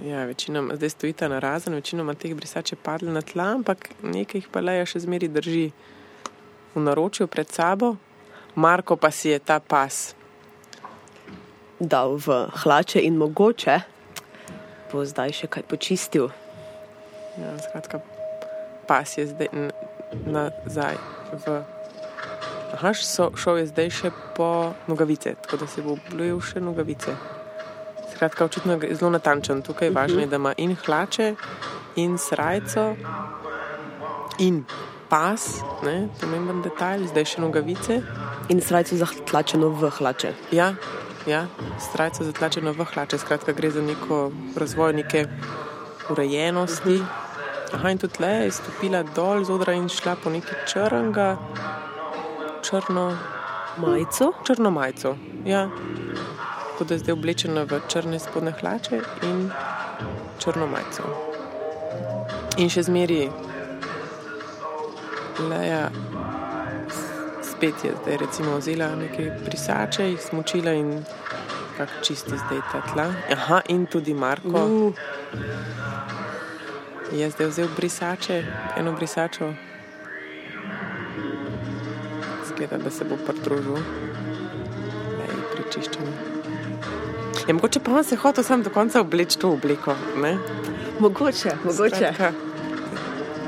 Ja, 0.00 0.24
večina, 0.24 0.64
zdaj 0.72 0.90
stojita 0.90 1.28
na 1.28 1.38
razen, 1.38 1.76
večinoma 1.76 2.14
teh 2.14 2.34
brisač 2.34 2.72
je 2.72 2.76
padlo 2.76 3.12
na 3.12 3.20
tla, 3.20 3.52
ampak 3.60 3.92
nekaj 4.02 4.40
jih 4.40 4.48
pa 4.48 4.64
leja 4.64 4.88
še 4.88 5.04
zmeri 5.04 5.28
drži 5.28 5.70
v 6.74 6.80
naročju 6.80 7.26
pred 7.26 7.48
sabo, 7.48 7.96
Marko 8.54 8.96
pa 8.96 9.10
si 9.10 9.32
je 9.32 9.38
ta 9.38 9.60
pas. 9.60 10.14
Dal 11.80 12.20
v 12.20 12.46
hlače 12.52 13.00
in 13.00 13.16
mogoče 13.16 13.92
bo 14.92 15.04
zdaj 15.08 15.32
še 15.32 15.48
kaj 15.48 15.64
počistil. 15.64 16.28
Ja, 17.40 17.56
skratka, 17.64 18.02
pas 18.84 19.08
je 19.16 19.24
zdaj 19.24 19.48
nazaj 20.28 21.00
v. 21.32 21.62
Aha, 22.72 22.92
so, 22.96 23.32
šel 23.36 23.62
je 23.62 23.66
zdaj 23.72 23.88
še 23.92 24.10
po 24.36 24.72
nogavice, 24.88 25.34
tako 25.44 25.64
da 25.64 25.68
se 25.68 25.84
bo 25.84 25.96
oblujil 25.96 26.40
še 26.44 26.60
nogavice. 26.60 27.16
Skratka, 28.12 28.44
očitno 28.44 28.76
je 28.80 28.96
zelo 28.96 29.12
natančen. 29.12 29.60
Tukaj 29.64 29.88
je 29.88 29.96
važno, 29.96 30.20
je, 30.24 30.28
da 30.28 30.40
ima 30.40 30.52
in 30.60 30.76
hlače, 30.76 31.32
in 32.00 32.16
srajco, 32.20 32.92
in 34.40 34.62
pas, 35.12 35.60
ne, 35.84 36.08
pomemben 36.20 36.62
detajl, 36.64 37.04
zdaj 37.10 37.26
še 37.34 37.42
nogavice. 37.44 37.98
In 38.48 38.62
srajco 38.64 38.96
zatlačeno 38.96 39.68
v 39.76 39.90
hlače. 39.92 40.30
Ja, 40.56 40.70
ja 41.28 41.42
strajca 41.76 42.24
zatlačena 42.24 42.72
v 42.72 42.86
hlače, 42.88 43.20
skratka 43.20 43.52
gre 43.52 43.68
za 43.74 43.84
neko 43.84 44.30
razvoj 44.56 44.96
neke 44.96 45.26
urejenosti. 46.08 46.96
Aha, 47.76 47.92
in 47.92 48.00
tudi 48.00 48.24
le 48.24 48.32
je 48.46 48.56
stopila 48.56 49.04
dol 49.04 49.44
z 49.44 49.52
odra 49.52 49.76
in 49.76 49.92
šla 49.92 50.16
po 50.16 50.32
neki 50.32 50.56
črnga, 50.72 51.28
črno, 52.64 53.06
Majico. 53.76 54.32
črno 54.48 54.70
majico. 54.70 55.16
Ja. 55.44 55.68
Tako 56.72 56.84
da 56.88 56.94
je 56.94 57.04
zdaj 57.04 57.12
oblečena 57.12 57.68
v 57.68 57.84
črne 57.88 58.16
spodne 58.16 58.56
hlače 58.56 59.04
in 59.28 59.50
črno 60.40 60.66
majico. 60.72 61.04
In 62.56 62.72
še 62.72 62.88
zmeri 62.88 63.28
Leja 65.38 65.90
spet 67.42 67.84
je 67.84 67.92
zdaj 68.02 68.16
recimo 68.16 68.56
vzela 68.56 68.94
neke 68.96 69.30
brisače, 69.44 70.08
jih 70.08 70.20
smočila 70.20 70.72
in 70.72 71.04
kako 71.76 71.92
čisti 72.02 72.30
zdaj 72.30 72.60
ta 72.72 72.80
tla. 72.92 73.06
Aha, 73.32 73.60
in 73.68 73.86
tudi 73.86 74.14
Marko 74.14 74.48
Uh, 74.48 74.92
je 77.12 77.30
zdaj 77.30 77.46
vzel 77.46 77.68
brisače, 77.76 78.44
eno 78.76 78.92
brisačo. 78.92 79.54
Zgleda, 82.48 82.78
da 82.78 82.90
se 82.90 83.04
bo 83.04 83.16
pridružil. 83.26 83.76
Pri 85.52 85.64
čiščenju. 85.72 86.12
Je 87.48 87.54
mogoče 87.54 87.80
pa 87.80 87.92
on 87.92 88.04
se 88.04 88.16
hotel 88.16 88.44
sam 88.44 88.62
do 88.62 88.70
konca 88.70 89.00
obleči 89.00 89.38
to 89.38 89.50
obleko, 89.52 89.94
ne? 90.16 90.38
mogoče, 90.98 91.50
mogoče. 91.64 91.96
Skratka, 91.96 92.32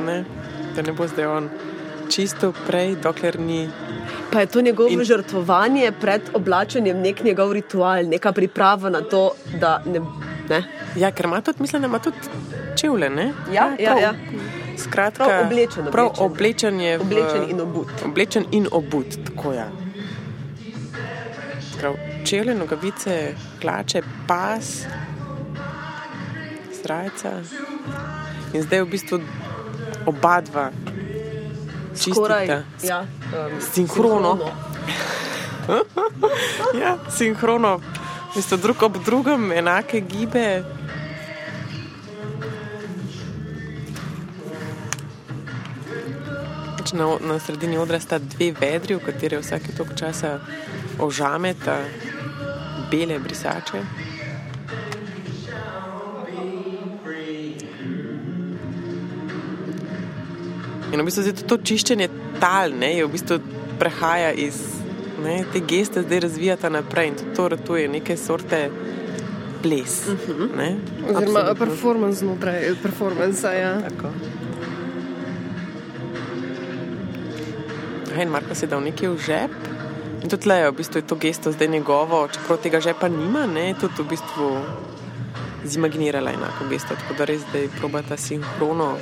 ne, 0.06 0.24
da 0.76 0.82
ne 0.82 0.92
bo 0.92 1.06
zdaj 1.06 1.26
on 1.26 1.48
čisto 2.06 2.52
prej, 2.60 2.96
dokler 2.96 3.40
ni. 3.40 3.68
Pa 4.30 4.40
je 4.40 4.46
to 4.48 4.60
njegovo 4.60 4.88
In- 4.90 5.04
žrtvovanje 5.04 5.92
pred 5.94 6.22
oblačenjem, 6.32 6.98
nek 6.98 7.22
njegov 7.22 7.52
ritual, 7.52 8.02
neka 8.04 8.32
priprava 8.32 8.90
na 8.90 9.00
to, 9.02 9.30
da 9.54 9.82
ne. 9.86 10.00
ne? 10.48 10.62
Ja, 10.96 11.10
ker 11.10 11.26
ima 11.26 11.40
tudi, 11.40 11.58
mislim, 11.60 11.82
da 11.82 11.88
ima 11.88 11.98
tudi 11.98 12.16
čevlje, 12.76 13.10
ne? 13.10 13.32
Ja, 13.52 13.70
ja, 13.70 13.90
prav. 13.90 13.98
ja. 14.00 14.12
Skratka, 14.76 15.24
Prav 15.24 15.46
oblečen, 15.46 15.84
prav 15.86 16.10
oblečen. 16.18 16.80
je. 16.80 16.98
v- 16.98 17.02
Oblečen 17.02 17.44
in 17.48 17.60
obut. 17.60 17.88
Oblečen 18.04 18.44
in 18.50 18.66
obut, 18.72 19.06
tako 19.24 19.52
je. 19.52 19.66
Prav, 21.78 21.94
čevlje, 22.24 22.54
nogavice, 22.54 23.34
hlače, 23.62 24.02
pas, 24.26 24.84
srajca. 26.74 27.30
In 28.52 28.62
zdaj 28.62 28.80
v 28.80 28.88
bistvu 28.88 29.20
oba 30.04 30.40
dva 30.42 30.70
Skoraj. 31.94 32.46
Ja, 32.82 33.00
um, 33.00 33.60
Sinhrono. 33.72 34.38
Ja, 36.80 36.98
sinhrono, 37.08 37.78
v 37.78 38.36
bistvu 38.36 38.56
drug 38.56 38.82
ob 38.82 38.98
drugem, 39.04 39.52
enake 39.52 40.00
gibe. 40.00 40.64
Pač 46.76 46.92
Na, 46.92 47.16
na 47.20 47.38
sredini 47.40 47.78
odra 47.80 48.00
sta 48.00 48.18
dve 48.18 48.52
vedri, 48.52 48.98
v 48.98 49.04
katere 49.06 49.40
vsake 49.40 49.72
toliko 49.72 49.96
časa 49.96 50.38
ožameta 51.00 51.78
bele 52.90 53.18
brisače. 53.18 53.80
In 60.94 61.02
v 61.02 61.08
bistvu 61.10 61.46
to 61.50 61.58
čiščenje 61.58 62.06
tal, 62.38 62.70
ne, 62.78 62.92
je 62.94 63.06
v 63.06 63.10
bistvu 63.10 63.40
prehaja 63.80 64.30
iz 64.30 64.60
ne, 65.24 65.40
te 65.50 65.58
geste, 65.58 66.04
zdaj 66.04 66.20
razvijata 66.28 66.70
naprej 66.70 67.08
in 67.10 67.16
to 67.34 67.48
ratuje 67.50 67.88
neke 67.90 68.14
sorte 68.16 68.68
ples. 69.62 70.06
Uh 70.06 70.14
-huh. 70.28 70.76
Oziroma 71.02 71.40
Absolutno. 71.40 71.54
performance 71.66 72.18
znotraj 72.18 72.74
performansa. 72.82 73.52
Ja. 73.52 73.80
Tako. 73.80 74.08
In 78.22 78.28
Marko 78.28 78.54
si 78.54 78.64
je 78.64 78.68
dal 78.68 78.80
nekaj 78.80 79.08
v 79.08 79.18
žep. 79.18 79.50
In 80.22 80.30
tudi 80.30 80.48
le, 80.48 80.70
v 80.70 80.76
bistvu 80.76 80.98
je 80.98 81.06
to 81.06 81.14
gesto 81.14 81.52
zdaj 81.52 81.68
njegovo, 81.68 82.28
čeprav 82.28 82.58
tega 82.58 82.80
žepa 82.80 83.08
nima, 83.08 83.46
ne, 83.46 83.68
je 83.68 83.74
tudi 83.74 83.94
v 83.98 84.08
bistvu 84.08 84.56
zimaginirala 85.64 86.30
enako 86.30 86.64
gesto, 86.70 86.94
tako 86.94 87.14
da 87.18 87.24
res 87.24 87.40
zdaj 87.50 87.68
probata 87.78 88.16
sinhrono. 88.16 88.96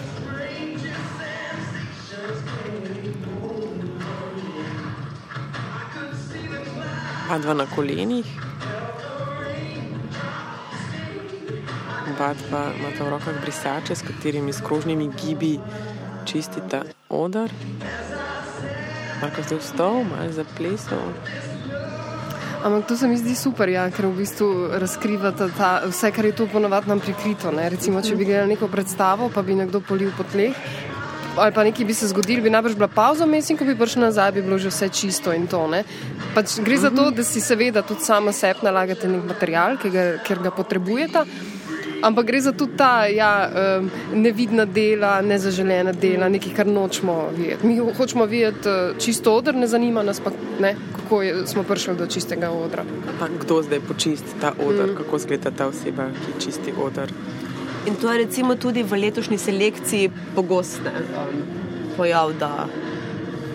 Pa 7.33 7.39
dva 7.41 7.55
na 7.57 7.65
kolenih. 7.65 8.29
Oba 12.13 12.37
dva 12.37 12.63
imata 12.77 13.05
v 13.05 13.09
rokah 13.09 13.41
brisače, 13.41 13.97
s 13.97 14.05
katerimi 14.05 14.53
s 14.53 14.61
krožnimi 14.61 15.09
gibi 15.17 15.57
čistita 16.29 16.83
odar. 17.09 17.49
Marko 19.23 19.41
zdaj 19.49 19.65
vstal, 19.65 20.05
malo 20.05 20.29
zaplesal. 20.29 21.01
Ampak 22.65 22.93
to 22.93 23.01
se 23.01 23.09
mi 23.09 23.17
zdi 23.17 23.33
super, 23.33 23.69
ja, 23.69 23.89
ker 23.89 24.13
v 24.13 24.21
bistvu 24.21 24.77
razkrivata 24.77 25.49
ta, 25.57 25.71
vse, 25.89 26.13
kar 26.13 26.29
je 26.29 26.37
to 26.37 26.47
ponovadi 26.53 26.93
nam 26.93 27.01
prikrito. 27.01 27.49
Ne? 27.49 27.73
Recimo, 27.73 28.05
če 28.05 28.13
bi 28.13 28.29
gledali 28.29 28.61
neko 28.61 28.69
predstavo, 28.69 29.33
pa 29.33 29.41
bi 29.41 29.57
nekdo 29.57 29.81
polil 29.81 30.13
po 30.13 30.29
tleh. 30.29 30.53
Ali 31.37 31.53
pa 31.53 31.65
nekaj 31.65 31.85
bi 31.85 31.95
se 31.95 32.09
zgodilo, 32.09 32.43
bi 32.43 32.51
najbrž 32.51 32.75
bila 32.75 32.89
pauza 32.89 33.25
vmes 33.25 33.51
in 33.51 33.57
ko 33.57 33.65
bi 33.65 33.77
prišel 33.79 34.03
nazaj, 34.03 34.33
bi 34.33 34.43
bilo 34.43 34.59
že 34.59 34.69
vse 34.69 34.89
čisto 34.89 35.33
in 35.33 35.47
to. 35.47 35.67
ne. 35.67 35.85
Pač 36.35 36.59
gre 36.61 36.77
za 36.77 36.91
to, 36.91 37.11
da 37.11 37.25
si 37.25 37.41
seveda 37.41 37.83
tudi 37.83 38.05
sama 38.05 38.33
sebi 38.33 38.67
nalagate 38.69 39.09
nek 39.09 39.25
material, 39.25 39.79
ki 39.81 39.91
ga, 39.91 40.05
ker 40.25 40.43
ga 40.45 40.51
potrebujete. 40.51 41.25
Ampak 42.03 42.27
gre 42.27 42.41
za 42.41 42.53
tudi 42.53 42.77
ta 42.77 43.07
ja, 43.07 43.49
nevidna 44.15 44.65
dela, 44.65 45.21
nezaželena 45.23 45.93
dela, 45.93 46.29
nekaj, 46.29 46.53
kar 46.57 46.67
nočemo 46.67 47.31
videti. 47.37 47.67
Mi 47.67 47.79
hočemo 47.79 48.27
videti 48.27 48.69
uh, 48.69 48.99
čisto 48.99 49.37
odr, 49.39 49.55
ne 49.55 49.67
zanima 49.67 50.03
nas 50.03 50.21
pa, 50.21 50.33
ne, 50.61 50.75
kako 50.97 51.23
je, 51.23 51.47
smo 51.47 51.63
prišli 51.63 51.95
do 51.97 52.07
čistega 52.07 52.51
odra. 52.51 52.85
Pa 53.21 53.29
kdo 53.29 53.63
zdaj 53.63 53.81
počisti 53.89 54.41
ta 54.41 54.53
odar, 54.67 54.91
mm. 54.91 54.97
kako 54.99 55.17
izgleda 55.17 55.51
ta 55.51 55.71
oseba, 55.71 56.11
ki 56.11 56.45
čisti 56.45 56.75
odar. 56.85 57.15
In 57.87 57.95
to 57.97 58.13
je 58.13 58.19
recimo 58.19 58.55
tudi 58.55 58.83
v 58.83 58.93
letošnji 58.97 59.39
selekciji 59.39 60.11
pogost 60.35 60.81
ne, 60.85 60.93
um, 61.19 61.43
pojav, 61.97 62.33
da 62.39 62.67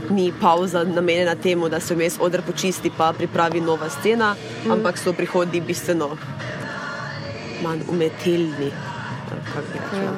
ni 0.10 0.34
pauza 0.42 0.84
namenjena 0.84 1.36
temu, 1.36 1.70
da 1.70 1.80
se 1.80 1.96
vmes 1.96 2.18
odr 2.20 2.42
počisti, 2.42 2.92
pa 2.98 3.14
pripravi 3.14 3.62
nova 3.62 3.90
scena, 3.90 4.36
mm. 4.66 4.72
ampak 4.72 4.98
so 4.98 5.14
prihodi 5.14 5.62
bistveno 5.62 6.10
manj 7.64 7.82
umetelni. 7.90 8.72
Ja. 9.94 10.12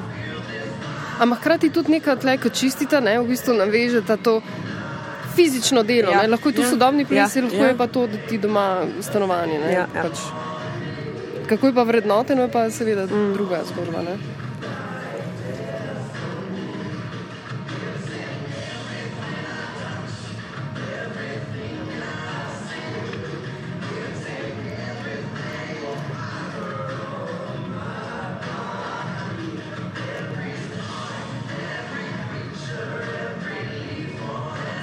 Ampak 1.19 1.39
hkrati 1.39 1.69
tudi 1.69 1.91
nekaj 1.91 2.19
tle, 2.21 2.37
ko 2.37 2.49
čistite, 2.49 3.01
ne, 3.01 3.17
v 3.19 3.27
bistvu 3.27 3.53
navežete 3.53 4.17
to 4.23 4.41
fizično 5.35 5.83
delo. 5.83 6.11
Ja. 6.11 6.23
Ja. 6.23 6.29
Lahko 6.29 6.49
je 6.49 6.55
to 6.55 6.61
Ja. 6.61 6.69
sodobni 6.69 7.05
ples, 7.05 7.35
Ja. 7.35 7.41
lahko 7.41 7.55
ja. 7.55 7.67
je 7.67 7.77
pa 7.77 7.87
to, 7.87 8.07
da 8.07 8.17
ti 8.29 8.37
doma 8.37 8.85
stanovanje. 9.01 9.59
Ne, 9.59 9.73
Ja, 9.73 9.87
ja. 9.95 10.03
Pač. 10.03 10.19
Kako 11.49 11.67
je 11.67 11.73
pa 11.73 11.83
vrednoteno, 11.83 12.41
je 12.41 12.51
pa 12.51 12.69
seveda 12.69 13.05
mm. 13.05 13.33
druga 13.33 13.61
zgodba. 13.65 14.01
Ne? 14.01 14.17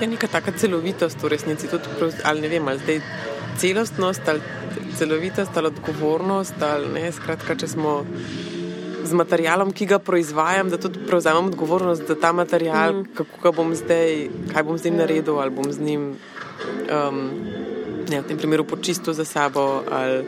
Je 0.01 0.07
neka 0.07 0.27
taka 0.27 0.53
celovitost 0.53 1.23
v 1.23 1.29
resnici, 1.29 1.71
tudi 1.71 1.85
prav- 1.99 2.21
ali 2.25 2.41
ne 2.41 2.49
vem, 2.49 2.69
ali 2.69 2.79
zdaj 2.79 3.01
celostnost, 3.59 4.29
ali 4.29 4.41
celovitost, 4.99 5.57
ali 5.57 5.67
odgovornost, 5.67 6.55
ali 6.63 6.89
ne. 6.95 7.13
Skratka, 7.13 7.55
če 7.55 7.69
smo 7.69 8.05
z 9.07 9.15
materialom, 9.15 9.71
ki 9.73 9.87
ga 9.87 9.99
proizvajam, 10.03 10.71
da 10.71 10.79
tudi 10.83 10.99
prevzamem 11.07 11.47
odgovornost 11.53 12.09
za 12.09 12.17
ta 12.21 12.33
material, 12.33 12.93
mm. 12.93 13.05
kako 13.15 13.43
ga 13.43 13.53
bom 13.55 13.75
zdaj, 13.75 14.29
kaj 14.53 14.63
bom 14.67 14.79
z 14.79 14.89
njim 14.89 14.97
naredil, 14.97 15.39
ali 15.41 15.51
bom 15.51 15.73
z 15.73 15.79
njim, 15.81 16.09
um, 16.91 17.21
ne, 18.09 18.21
v 18.21 18.25
tem 18.29 18.39
primeru, 18.39 18.65
počistil 18.65 19.15
za 19.15 19.25
sabo. 19.25 19.83
Ali, 19.91 20.25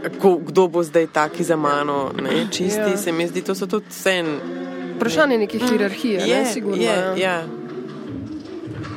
Kako, 0.00 0.36
kdo 0.48 0.62
bo 0.68 0.80
zdaj 0.80 1.06
taki 1.12 1.44
za 1.44 1.56
mano, 1.60 2.08
ne, 2.22 2.46
čisti, 2.50 2.80
Ja. 2.80 2.96
se 2.96 3.12
mi 3.12 3.26
zdi, 3.28 3.42
to 3.44 3.52
so 3.54 3.66
tudi 3.66 3.84
vse 3.90 4.24
Vprašanje 4.96 5.38
neke 5.38 5.58
hierarhije, 5.58 6.20
je, 6.20 6.38
ne, 6.38 6.52
sigurno. 6.52 6.82
je, 6.82 6.88
ja. 6.88 7.16
ja. 7.16 7.44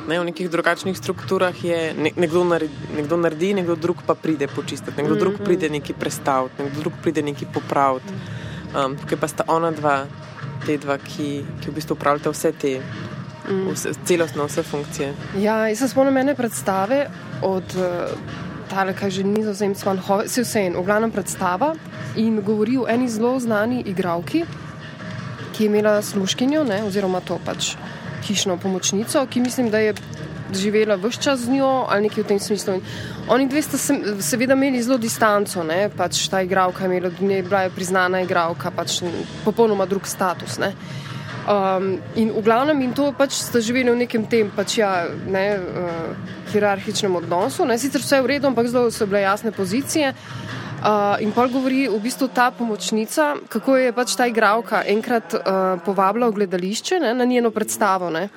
Ne, 0.08 0.20
v 0.20 0.24
nekih 0.28 0.50
drugačnih 0.52 0.96
strukturah 0.98 1.64
je 1.64 1.94
ne, 1.96 2.10
nekdo, 2.16 2.44
naredi, 2.44 2.74
nekdo 2.96 3.16
naredi, 3.16 3.54
nekdo 3.54 3.76
drug 3.76 4.02
pa 4.06 4.14
pride 4.14 4.48
počistiti, 4.48 4.96
nekdo 4.96 5.14
mm 5.14 5.16
-hmm. 5.16 5.20
drug 5.20 5.34
pride 5.44 5.68
nekaj 5.68 5.96
prestaviti, 5.96 6.62
nekdo 6.62 6.80
drug 6.80 6.92
pride 7.02 7.22
nekaj 7.22 7.48
popraviti. 7.54 8.12
Um, 8.74 8.96
tukaj 8.96 9.18
pa 9.18 9.28
sta 9.28 9.44
ona 9.48 9.70
dva, 9.70 10.06
te 10.66 10.76
dva, 10.78 10.98
ki, 10.98 11.44
ki 11.60 11.70
v 11.70 11.74
bistvu 11.74 11.94
upravljata 11.94 12.30
vse 12.30 12.52
te, 12.52 12.80
vse, 13.72 13.92
celostno 14.04 14.44
vse 14.44 14.62
funkcije. 14.62 15.14
Ja, 15.38 15.68
jaz 15.68 15.78
se 15.78 15.88
spomnim 15.88 16.16
ene 16.16 16.34
predstave 16.34 17.06
od 17.42 17.64
uh, 17.76 18.18
tale, 18.70 18.94
kaj 18.94 19.10
že 19.10 19.24
nizozemstva, 19.24 19.94
vse 20.24 20.42
vse 20.42 20.66
en, 20.66 20.76
v 20.76 20.84
glavnem 20.84 21.10
predstava 21.10 21.74
in 22.16 22.40
govori 22.42 22.76
o 22.78 22.88
eni 22.88 23.08
zelo 23.08 23.38
znani 23.40 23.82
igralki, 23.86 24.44
ki 25.54 25.64
je 25.64 25.66
imela 25.66 26.02
sluškinjo, 26.02 26.64
ne, 26.64 26.82
oziroma 26.84 27.20
to 27.20 27.38
pač 27.44 27.76
hišno 28.26 28.56
pomočnico, 28.56 29.26
ki 29.30 29.40
mislim, 29.40 29.70
da 29.70 29.78
je 29.78 29.94
živela 30.54 30.94
vse 30.94 31.22
čas 31.22 31.40
z 31.40 31.50
njo 31.50 31.86
ali 31.88 32.02
nekaj 32.02 32.24
v 32.24 32.26
tem 32.26 32.38
smislu. 32.38 32.74
In 32.74 32.80
oni 33.28 33.48
dve 33.48 33.62
sta 33.62 33.78
se, 33.78 33.94
seveda 34.20 34.54
imeli 34.54 34.82
zelo 34.82 34.98
distanco, 34.98 35.62
ne, 35.64 35.88
pač 35.96 36.28
ta 36.28 36.42
igralka 36.42 36.84
je 36.84 36.90
imela, 36.90 37.10
nje 37.20 37.42
bila 37.42 37.62
je 37.62 37.70
priznana 37.70 38.20
igralka, 38.20 38.70
pač 38.70 39.02
popolnoma 39.44 39.86
drug 39.86 40.06
status. 40.06 40.58
Ne. 40.58 40.74
Um, 41.44 41.98
in 42.16 42.30
v 42.32 42.40
glavnem, 42.40 42.80
in 42.82 42.92
to 42.96 43.10
pač 43.12 43.36
sta 43.36 43.60
živeli 43.60 43.90
v 43.90 43.98
nekem 44.04 44.24
tem 44.26 44.48
pač 44.48 44.78
ja, 44.78 45.04
ne, 45.28 45.58
uh, 45.60 46.34
hierarhičnem 46.52 47.16
odnosu. 47.16 47.66
Ne. 47.68 47.78
Sicer 47.78 48.00
vse 48.00 48.16
je 48.16 48.24
v 48.24 48.32
redu, 48.36 48.48
ampak 48.48 48.68
zelo 48.68 48.90
so 48.90 49.06
bile 49.06 49.24
jasne 49.26 49.52
pozicije. 49.52 50.14
Uh, 50.84 51.16
in 51.24 51.30
pol 51.32 51.48
govori 51.48 51.86
v 51.88 51.96
bistvu 51.96 52.28
ta 52.28 52.50
pomočnica, 52.52 53.38
kako 53.48 53.76
je 53.80 53.92
pač 53.96 54.16
ta 54.20 54.26
igralka 54.28 54.82
enkrat 54.84 55.32
uh, 55.32 55.80
povabila 55.80 56.28
v 56.28 56.36
gledališče 56.42 56.98
ne, 57.00 57.14
na 57.16 57.24
njeno 57.24 57.48
predstavo. 57.50 58.10
Ne. 58.12 58.28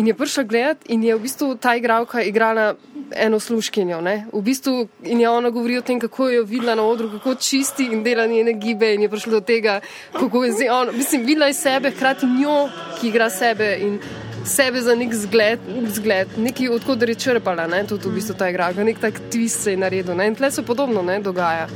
In 0.00 0.06
je 0.08 0.14
prišla 0.16 0.44
gledati, 0.48 0.88
in 0.96 1.04
je 1.04 1.12
v 1.12 1.20
bistvu 1.20 1.50
ta 1.60 1.76
igralka 1.76 2.22
igrala 2.24 2.72
eno 3.12 3.40
sluškinjo. 3.40 4.00
V 4.32 4.40
bistvu, 4.40 4.88
in 5.04 5.20
je 5.20 5.28
ona 5.28 5.50
govorila 5.50 5.84
o 5.84 5.86
tem, 5.86 6.00
kako 6.00 6.28
jo 6.28 6.40
je 6.40 6.48
videla 6.48 6.74
na 6.74 6.82
odru, 6.82 7.10
kako 7.12 7.34
čisti 7.34 7.84
in 7.92 8.02
dela 8.02 8.26
njene 8.26 8.52
gibe. 8.52 8.94
In 8.94 9.02
je 9.02 9.12
prišla 9.12 9.32
do 9.32 9.40
tega, 9.40 9.80
kako 10.16 10.44
je 10.44 10.52
zdaj 10.52 10.68
ona. 10.68 10.92
Mislim, 10.92 11.26
videla 11.26 11.46
je 11.46 11.60
sebe, 11.60 11.90
hkrati 11.90 12.26
njo, 12.26 12.70
ki 13.00 13.08
igra 13.08 13.30
sebe 13.30 13.76
in 13.80 13.98
sebe 14.44 14.80
za 14.82 14.94
nek 14.94 15.14
zgled, 15.14 15.60
zgled 15.88 16.28
nekaj 16.36 16.68
odkud 16.68 17.02
je 17.02 17.14
črpala, 17.14 17.66
ne? 17.66 17.84
tudi 17.86 18.08
v 18.08 18.14
bistvu 18.14 18.34
ta 18.38 18.48
igra, 18.50 18.72
nek 18.72 18.98
tak 19.00 19.20
twist 19.30 19.62
se 19.62 19.70
je 19.70 19.76
naredil. 19.76 20.14
Ne? 20.16 20.26
In 20.26 20.34
tle 20.34 20.50
se 20.50 20.62
podobno 20.62 21.02
ne 21.02 21.20
dogaja. 21.20 21.68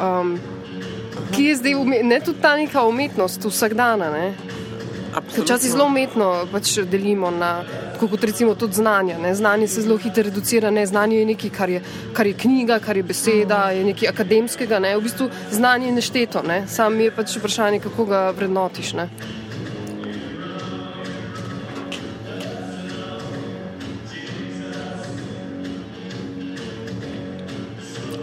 Um, 0.00 0.38
ki 1.32 1.44
je 1.44 1.56
zdaj, 1.56 1.74
ne 2.02 2.20
tudi 2.20 2.40
ta 2.40 2.56
neka 2.56 2.84
umetnost 2.88 3.44
vsakdana. 3.44 4.32
Včasih 5.36 5.70
zelo 5.70 5.84
umetno 5.86 6.46
pač 6.52 6.78
delimo 6.88 7.30
na, 7.30 7.64
kot 8.00 8.24
recimo 8.24 8.54
tudi 8.54 8.80
znanje. 8.80 9.18
Ne? 9.18 9.34
Znanje 9.34 9.68
se 9.68 9.82
zelo 9.82 9.98
hitro 9.98 10.22
reducira, 10.22 10.70
ne? 10.70 10.86
znanje 10.86 11.18
je 11.18 11.26
nekaj, 11.26 11.50
kar 11.50 11.70
je, 11.70 11.82
kar 12.12 12.26
je 12.26 12.32
knjiga, 12.32 12.78
kar 12.78 12.96
je 12.96 13.02
beseda, 13.02 13.70
je 13.70 13.84
nekaj 13.84 14.08
akademskega. 14.08 14.78
Ne? 14.78 14.96
V 14.96 15.04
bistvu 15.04 15.28
znanje 15.50 15.86
je 15.86 15.92
nešteto, 15.92 16.42
ne? 16.42 16.64
sam 16.68 17.00
je 17.00 17.10
pač 17.10 17.36
vprašanje, 17.36 17.80
kako 17.84 18.04
ga 18.04 18.30
vrednotiš. 18.36 18.92
Ne? 18.98 19.08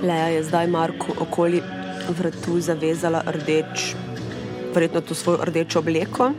Leja 0.02 0.28
je 0.28 0.44
zdaj 0.44 0.68
Marku 0.68 1.14
okoli 1.20 1.64
vrtu 2.10 2.60
zavezala 2.60 3.24
rdeč, 3.28 3.96
verjetno 4.74 5.02
to 5.02 5.16
svojo 5.16 5.46
rdečo 5.46 5.80
obleko 5.80 6.32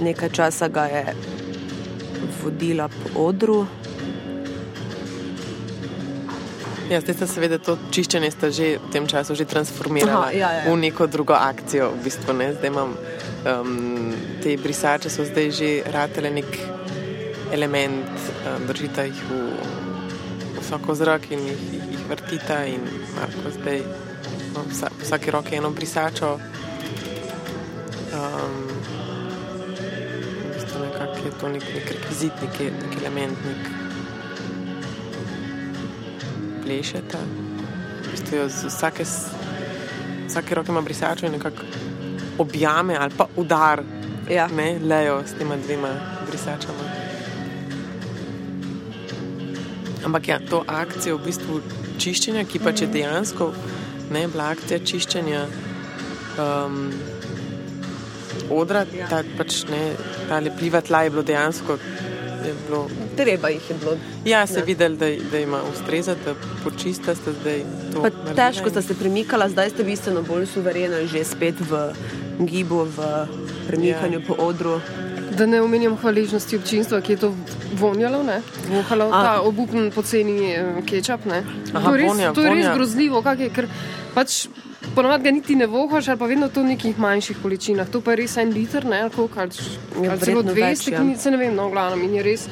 nekaj 0.00 0.28
časa 0.32 0.68
ga 0.68 0.84
je 0.84 1.14
vodila 2.42 2.88
po 2.88 3.28
odru. 3.28 3.66
Ja, 6.90 6.98
zdaj 7.00 7.14
ste 7.14 7.26
seveda 7.30 7.58
to 7.62 7.76
čiščenje 7.94 8.30
že 8.50 8.78
v 8.82 8.90
tem 8.90 9.06
času 9.06 9.34
že 9.38 9.46
transformirali 9.46 10.40
ja, 10.40 10.50
ja. 10.50 10.62
v 10.66 10.74
neko 10.76 11.06
drugo 11.06 11.36
akcijo. 11.38 11.92
V 11.94 12.02
bistvu, 12.04 12.34
ne? 12.34 12.50
Zdaj 12.56 12.66
imam 12.66 12.96
um, 13.46 14.10
te 14.42 14.56
brisače, 14.56 15.10
so 15.10 15.22
zdaj 15.24 15.50
že 15.54 15.70
ratele 15.86 16.30
nek 16.30 16.50
element, 17.52 18.10
um, 18.42 18.66
držite 18.66 19.06
jih 19.06 19.22
v 19.30 19.38
visoko 20.58 20.94
zrak 20.94 21.30
in 21.30 21.46
jih, 21.46 21.62
jih 21.78 21.89
vrtite. 22.10 22.58
In 22.74 22.82
Marko 23.14 23.54
zdaj 23.60 23.82
no, 24.54 24.64
vsa, 24.70 24.90
vsake 25.02 25.30
roke 25.30 25.56
eno 25.56 25.70
brisačo. 25.70 26.38
Um, 28.10 28.70
je 31.24 31.30
to 31.40 31.48
nek, 31.48 31.64
nek 31.74 31.90
rekvizit, 31.92 32.32
nek, 32.42 32.60
nek 32.60 32.96
element, 33.00 33.38
nek 33.44 33.68
plešeta. 36.64 37.18
Vsake, 38.66 39.04
vsake 40.26 40.54
roke 40.54 40.72
ima 40.72 40.80
brisačo 40.80 41.26
in 41.26 41.32
nekako 41.32 41.62
objame 42.38 42.96
ali 42.96 43.12
pa 43.16 43.26
udar, 43.36 43.82
ja. 44.30 44.48
ne 44.48 44.78
lejo 44.78 45.22
s 45.26 45.38
tema 45.38 45.56
dvema 45.56 45.94
brisačama. 46.28 46.99
Ampak 50.04 50.28
ja, 50.28 50.38
to 50.40 50.64
akcijo 50.66 51.18
v 51.18 51.28
bistvu 51.28 51.60
čiščenja, 52.00 52.46
ki 52.48 52.62
pa 52.64 52.72
če 52.72 52.88
dejansko 52.92 53.52
ne 54.10 54.26
bila 54.28 54.50
akcija 54.54 54.80
čiščenja. 54.84 55.42
Um, 56.40 56.78
odra, 58.50 58.84
ta 59.10 59.22
pač 59.38 59.64
ne, 59.70 59.82
ta 60.28 60.40
lepljiva 60.42 60.82
tla 60.86 61.04
je 61.06 61.12
bilo 61.14 61.26
dejansko. 61.26 61.78
Je 62.40 62.54
bilo, 62.66 62.86
Treba 63.16 63.50
jih 63.52 63.66
je 63.70 63.76
bilo. 63.82 63.96
Ja, 64.24 64.46
se 64.46 64.62
je 64.62 64.64
videl, 64.64 64.96
da, 64.96 65.10
da 65.32 65.38
ima 65.38 65.60
ustreza, 65.72 66.14
da 66.24 66.32
počista 66.64 67.14
ste 67.14 67.34
zdaj 67.36 67.60
to. 67.92 68.06
Težko 68.36 68.72
ste 68.72 68.82
se 68.82 68.96
premikala, 68.96 69.48
zdaj 69.52 69.74
ste 69.74 69.84
bistveno 69.84 70.22
bolj 70.24 70.48
suverena, 70.48 71.02
že 71.04 71.24
spet 71.28 71.60
v 71.60 71.82
gibu, 72.48 72.86
v 72.96 73.10
premikanju 73.68 74.22
ja. 74.22 74.26
po 74.26 74.38
odru. 74.40 74.80
Da 75.40 75.46
ne 75.48 75.62
omenjam 75.64 75.94
hvaležnosti 75.96 76.58
občinstva, 76.60 77.00
ki 77.00 77.14
je 77.16 77.20
to 77.24 77.30
vonjalo, 77.80 78.20
ne? 78.26 78.42
vohalo, 78.68 79.08
A. 79.08 79.20
ta 79.24 79.30
obupen 79.40 79.88
poceni 79.94 80.52
eh, 80.52 80.82
kečap. 80.84 81.24
Aha, 81.24 81.40
to 81.80 81.94
je 81.94 82.00
res, 82.02 82.10
vonja, 82.10 82.32
to 82.36 82.44
je 82.44 82.56
res 82.58 82.66
grozljivo, 82.74 83.24
je, 83.40 83.48
ker 83.48 83.70
pač 84.12 84.44
Ponovadi 84.94 85.24
ga 85.24 85.30
niti 85.30 85.54
ne 85.56 85.66
vohaš, 85.66 86.08
ali 86.08 86.18
pa 86.18 86.26
vedno 86.26 86.48
to 86.48 86.62
v 86.62 86.72
nekih 86.72 86.98
manjših 86.98 87.36
količinah. 87.42 87.88
To 87.92 88.00
pa 88.00 88.14
je 88.14 88.22
res 88.24 88.36
en 88.40 88.50
liter, 88.50 88.84
ne 88.84 89.02
ali 89.04 89.10
kako 89.10 89.40
ali 89.40 90.06
ja, 90.06 90.16
celo 90.18 90.42
dve 90.42 90.60
ja. 90.60 90.76
steklenice, 90.76 91.30
ne 91.30 91.36
vem, 91.36 91.54
no, 91.54 91.68
glavno. 91.70 92.02
In 92.02 92.14
je 92.14 92.22
res, 92.22 92.46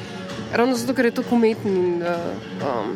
ravno 0.53 0.77
zato, 0.77 0.93
ker 0.93 1.09
je 1.09 1.11
to 1.19 1.23
umetni 1.31 1.73
in 1.73 2.03
uh, 2.05 2.15
um, 2.61 2.93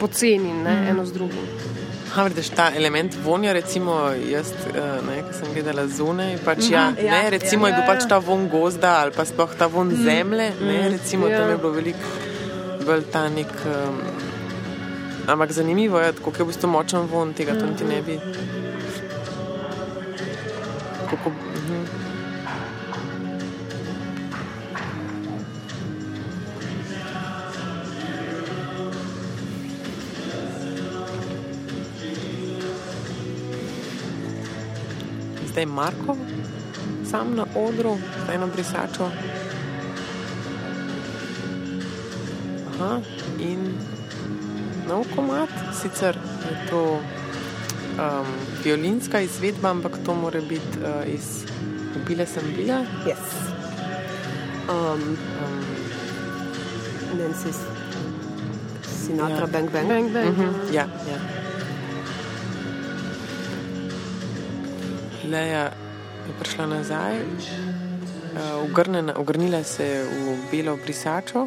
poceni, 0.00 0.54
ne 0.64 0.74
mm. 0.74 0.88
eno 0.94 1.04
z 1.04 1.12
drugim. 1.12 1.69
Ha, 2.10 2.24
vidiš, 2.26 2.48
ta 2.58 2.70
element 2.76 3.14
vonja, 3.24 3.52
recimo, 3.52 3.94
jaz, 4.30 4.50
uh, 4.70 5.10
ki 5.28 5.36
sem 5.36 5.52
gledala 5.54 5.86
zunaj, 5.86 6.38
pač, 6.44 6.58
mm 6.58 6.62
-hmm, 6.62 6.72
ja, 6.72 6.92
ja, 7.04 7.22
ne, 7.22 7.30
recimo, 7.30 7.66
ja, 7.66 7.70
je 7.70 7.76
bil 7.76 7.84
ja, 7.84 7.94
pač 7.94 8.08
ta 8.08 8.18
von 8.18 8.48
gozda 8.48 8.96
ali 9.02 9.12
pa 9.16 9.24
sploh 9.24 9.54
ta 9.58 9.66
von 9.66 9.86
mm, 9.86 10.04
zemlje. 10.04 10.52
Ne, 10.60 10.78
mm, 10.78 10.90
recimo, 10.90 11.28
ja. 11.28 11.38
tam 11.38 11.50
je 11.50 11.56
bilo 11.56 11.70
veliko 11.70 12.06
bolj 12.86 13.02
ta 13.12 13.28
nek. 13.28 13.52
Um, 13.66 14.00
ampak 15.26 15.52
zanimivo 15.52 16.00
je, 16.00 16.12
kako 16.12 16.32
je 16.38 16.44
v 16.44 16.46
bistvu 16.46 16.68
močen 16.68 17.00
von 17.00 17.34
tega, 17.34 17.54
to 17.54 17.66
niti 17.66 17.84
ne 17.84 18.02
bi. 18.02 18.18
Kako, 21.10 21.30
mhm. 21.30 22.09
Zdaj 35.50 35.66
Marko, 35.66 36.16
sam 37.10 37.34
na 37.36 37.44
odru, 37.56 37.96
z 38.26 38.34
eno 38.34 38.46
brisačo. 38.46 39.10
Aha, 42.70 43.00
in 43.38 43.74
nov 44.88 45.04
komat, 45.16 45.48
sicer 45.82 46.16
je 46.50 46.70
to 46.70 46.82
um, 47.98 48.26
violinska 48.64 49.20
izvedba, 49.20 49.70
ampak 49.70 49.98
to 50.06 50.14
mora 50.14 50.40
biti 50.40 50.78
uh, 50.78 51.14
iz 51.14 51.44
Ubile 51.96 52.26
sem 52.26 52.42
bila. 52.56 52.84
Yes. 53.06 53.18
Um, 54.70 55.18
um, 55.42 55.64
Nancy 57.18 57.52
Sinatra, 58.86 59.40
ja. 59.40 59.46
Bang 59.46 59.70
Bang. 59.72 59.88
bang, 59.88 60.12
bang. 60.12 60.28
Uh 60.28 60.38
-huh. 60.38 60.74
Ja, 60.74 60.86
ja. 61.10 61.19
Leja 65.30 65.70
je 66.26 66.32
prišla 66.40 66.66
nazaj, 66.66 67.14
uh, 67.22 69.16
ogrnila 69.16 69.62
se 69.62 69.84
je 69.84 70.04
v 70.04 70.36
belo 70.50 70.76
brisačo. 70.76 71.46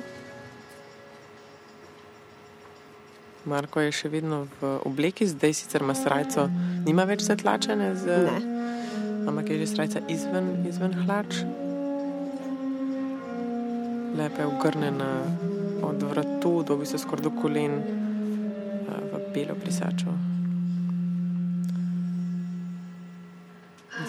Marko 3.45 3.83
je 3.83 3.91
še 3.91 4.07
vedno 4.07 4.47
v 4.61 4.71
obleki, 4.87 5.27
zdaj 5.27 5.51
sicer 5.53 5.83
ima 5.83 5.91
srajco, 5.95 6.47
nima 6.87 7.03
več 7.03 7.27
zatlačene, 7.27 7.91
z... 7.99 8.23
ampak 9.27 9.51
je 9.51 9.59
že 9.59 9.67
srajca 9.67 9.99
izven, 10.07 10.63
izven 10.63 10.95
hlač. 11.03 11.43
Lepe 14.15 14.45
je 14.45 14.47
ugrnjena 14.47 15.11
od 15.83 16.03
vratu 16.07 16.63
do 16.63 16.77
bi 16.79 16.85
se 16.85 16.97
skoraj 16.97 17.23
do 17.23 17.35
kolen 17.35 17.83
eh, 17.83 17.87
v 19.11 19.19
belo 19.35 19.59
brisačo. 19.59 20.32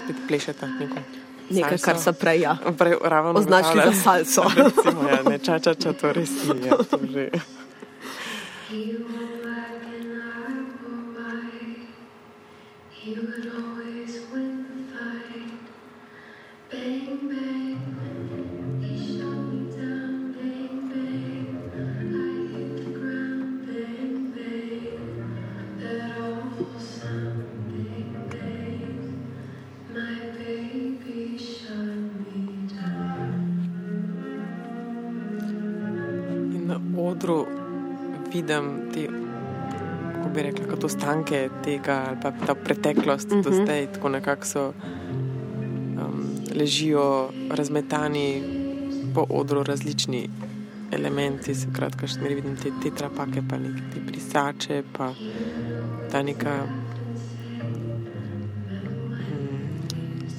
Spet 0.05 0.17
plešete 0.29 0.67
neko. 0.81 1.05
Nekaj, 1.51 1.79
kar 1.79 1.99
se 1.99 2.13
prej 2.13 2.41
ja. 2.41 2.57
označili 3.35 3.83
za 3.85 3.93
salso. 3.93 4.43
Recimo, 4.57 5.09
ja, 5.09 5.23
ne 5.29 5.39
čača, 5.39 5.75
če 5.75 5.93
to 5.93 6.13
res 6.13 6.31
ni. 6.31 6.69
Ja, 6.69 6.77
to 6.77 6.99
You 13.05 13.21
would 13.21 13.47
always 13.53 13.64
vidim 38.35 38.91
te, 38.95 39.07
kako 40.15 40.29
bi 40.35 40.43
rekla, 40.43 40.67
kot 40.71 40.85
ostanke 40.85 41.49
tega 41.65 42.05
ali 42.09 42.19
pa 42.23 42.33
ta 42.47 42.55
preteklost 42.55 43.33
uh 43.33 43.39
-huh. 43.39 43.43
do 43.45 43.51
Mhm. 43.51 43.63
zdaj, 43.65 43.87
tako 43.93 44.09
nekako 44.09 44.47
so 44.47 44.67
um, 44.69 46.27
ležijo 46.55 47.31
razmetani 47.51 48.43
po 49.15 49.27
odru 49.31 49.63
različni 49.63 50.29
elementi, 50.93 51.55
se 51.55 51.69
kratka, 51.77 52.07
še 52.07 52.21
ne 52.21 52.35
vidim 52.35 52.57
te 52.57 52.71
tetrapake, 52.83 53.43
pa 53.51 53.59
neke 53.59 53.83
te 53.95 54.01
brisače, 54.01 54.83
pa 54.93 55.15
ta 56.13 56.23
neka 56.23 56.67
mm, 59.31 59.79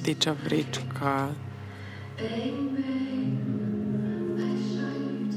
teča 0.04 0.34
vrečka. 0.44 1.28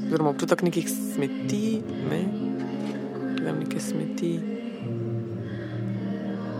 Oziroma 0.06 0.30
občutek 0.30 0.62
nekih 0.62 0.88
smeti, 0.88 1.82
ne? 2.10 2.49
Gledam 3.50 3.68
neke 3.68 3.80
smeti, 3.80 4.40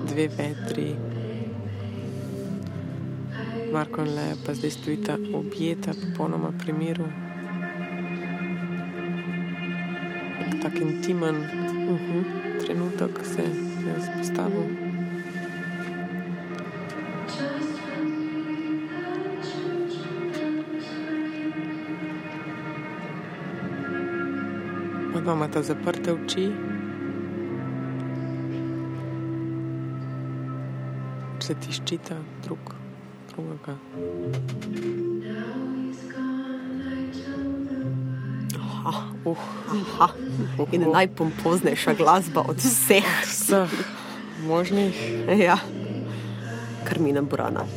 dve 0.08 0.28
vetri. 0.28 0.96
Marko 3.72 4.02
in 4.02 4.14
Leja 4.14 4.34
pa 4.46 4.54
zdaj 4.54 4.70
stojita 4.70 5.16
objeta, 5.34 5.92
popolnoma 5.94 6.52
pri 6.58 6.72
miru. 6.72 7.06
Tak 10.62 10.80
intimen 10.80 11.36
uh 11.36 12.00
-huh, 12.00 12.24
trenutek 12.60 13.24
se 13.24 13.42
je 13.86 13.94
vzpostavil. 13.98 14.89
Oba 25.20 25.32
imata 25.32 25.60
zaprte 25.62 26.12
oči. 26.12 26.46
Se 31.44 31.54
tiščita 31.60 32.16
drug 32.44 32.72
drugega. 33.28 33.74
Aha, 38.80 39.04
Uh, 39.24 39.36
aha. 39.68 40.08
In 40.72 40.88
najpompoznejša 40.88 41.92
glasba 42.00 42.40
od 42.48 42.56
vseh. 42.56 43.04
vseh 43.28 43.68
možnih. 44.48 44.96
Ja. 45.36 45.60
Karmina 46.88 47.20
Burana. 47.22 47.68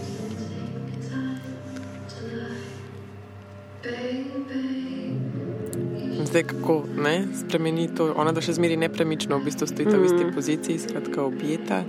Zdaj, 6.34 6.44
kako 6.44 6.84
ne, 6.98 7.26
spremeni 7.40 7.96
to, 7.96 8.08
ona 8.18 8.32
da 8.34 8.42
še 8.42 8.56
zmeri 8.58 8.74
nepremično, 8.82 9.38
v 9.38 9.46
bistvu 9.46 9.68
stojita 9.70 10.00
v 10.02 10.08
isti 10.08 10.24
poziciji, 10.34 10.80
skratka 10.82 11.22
objeta. 11.22 11.84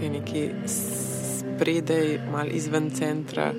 Te 0.00 0.10
neki 0.10 0.42
spredaj, 0.66 2.10
mal 2.26 2.50
izven 2.50 2.90
centra. 2.90 3.52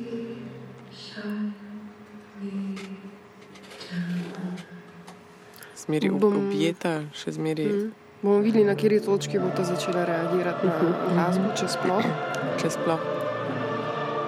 Zmeri 5.86 6.12
ob, 6.12 6.28
objeta, 6.34 6.98
še 7.16 7.40
zmeri 7.40 7.72
Bomo 8.20 8.44
videli, 8.44 8.68
na 8.68 8.76
kateri 8.76 9.00
točki 9.00 9.40
bo 9.40 9.56
ta 9.56 9.64
začela 9.64 10.04
reagirati 10.04 10.68
na 10.68 10.96
glasbo, 11.16 11.56
če 11.56 11.72
sploh. 11.80 12.16
če 12.60 12.76
sploh. 12.76 13.23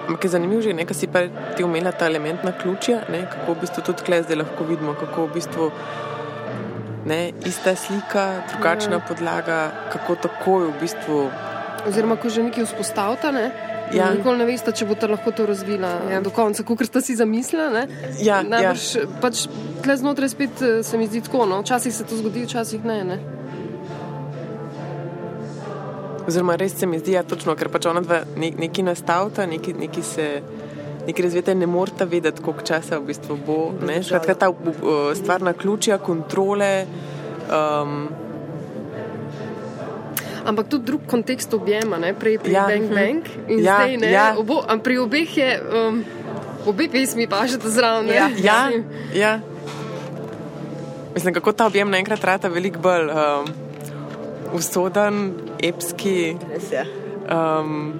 Ampak 0.06 0.24
je 0.24 0.30
zanimivo 0.30 0.62
že, 0.62 0.72
nekaj 0.72 0.96
si 0.96 1.06
pa 1.06 1.26
ti 1.56 1.64
umela 1.64 1.92
ta 1.92 2.06
element 2.06 2.44
na 2.44 2.52
ključja, 2.52 3.06
ne, 3.10 3.26
kako 3.30 3.54
v 3.54 3.60
bistvu 3.60 3.82
tudi 3.82 4.06
tle 4.06 4.22
zdaj 4.22 4.36
lahko 4.42 4.64
vidimo, 4.64 4.94
kako 4.94 5.26
v 5.26 5.32
bistvu 5.34 5.70
ne, 7.06 7.32
ista 7.46 7.74
slika, 7.76 8.42
drugačna 8.52 9.00
podlaga, 9.00 9.70
kako 9.92 10.14
takoj 10.14 10.70
v 10.70 10.74
bistvu. 10.80 11.30
Oziroma, 11.86 12.16
ko 12.18 12.30
že 12.30 12.42
nekaj 12.42 12.66
vzpostavita, 12.66 13.30
ne? 13.30 13.50
Ja. 13.94 14.10
Nikoli 14.10 14.42
ne 14.42 14.46
veste, 14.48 14.72
če 14.74 14.86
boste 14.88 15.06
lahko 15.06 15.30
to 15.30 15.46
razvila 15.46 15.92
ja. 16.10 16.18
do 16.22 16.32
konca, 16.34 16.64
kot 16.66 16.82
ste 16.88 17.02
si 17.02 17.14
zamislili. 17.14 17.70
ne. 17.70 17.84
Ja, 18.18 18.42
Najbrž 18.42 18.86
ja. 18.96 19.06
pač 19.22 19.46
tle 19.84 19.96
znotraj 19.96 20.34
spet 20.34 20.62
eh, 20.62 20.82
se 20.82 20.98
mi 20.98 21.06
zdi 21.06 21.22
tako. 21.22 21.46
No? 21.46 21.62
Včasih 21.62 21.94
se 21.94 22.06
to 22.06 22.18
zgodi, 22.18 22.42
včasih 22.46 22.84
ne. 22.84 23.04
ne? 23.04 23.18
Oziroma, 26.26 26.56
res 26.58 26.74
se 26.74 26.86
mi 26.86 26.98
zdi, 26.98 27.14
ja, 27.14 27.22
točno, 27.22 27.54
ker 27.54 27.70
pač 27.70 27.86
ona 27.86 28.02
dva 28.02 28.24
ne, 28.36 28.50
neki 28.58 28.82
nastavita, 28.82 29.46
neki, 29.46 29.76
neki 29.78 30.02
se. 30.02 30.30
Neki 31.06 31.22
razvijate, 31.22 31.54
ne 31.54 31.68
morete 31.70 32.02
vedeti, 32.10 32.42
koliko 32.42 32.64
časa 32.66 32.96
v 32.98 33.12
bistvu 33.12 33.36
bo. 33.46 33.56
ne. 33.86 34.00
Skratka, 34.02 34.34
ta 34.34 34.48
uh, 34.50 35.12
stvar 35.14 35.42
na 35.42 35.52
ključja, 35.54 36.00
kontrole. 36.02 36.86
Um, 37.46 38.08
Ampak 40.46 40.66
tudi 40.68 40.84
drug 40.90 41.06
kontekst 41.06 41.54
objema, 41.54 41.98
ne? 41.98 42.10
prej 42.14 42.38
pri 42.38 42.52
Ja, 42.52 42.66
ja. 42.66 42.74
Bang 42.74 42.90
mhm. 42.90 42.94
Bang 42.94 43.50
in 43.50 43.62
Ja, 43.62 43.76
zdaj 43.76 43.96
ne. 43.96 44.10
ja. 44.10 44.26
Obo, 44.38 44.64
pri 44.82 44.98
obeh 44.98 45.36
je, 45.38 45.50
um, 45.62 46.02
obe 46.66 46.88
pesmi 46.90 47.28
pašete 47.30 47.70
zraven. 47.70 48.06
ne. 48.06 48.14
Ja. 48.14 48.26
Ja, 48.42 48.70
ja. 49.14 49.32
Mislim, 51.14 51.34
kako 51.34 51.52
ta 51.52 51.66
objem 51.66 51.90
naenkrat 51.90 52.24
rata 52.24 52.48
veliko 52.48 52.82
bolj 52.82 53.10
um, 53.10 53.46
usoden, 54.52 55.32
epski. 55.60 56.36
Res 56.50 56.72
je. 56.72 56.84
Um, 57.28 57.94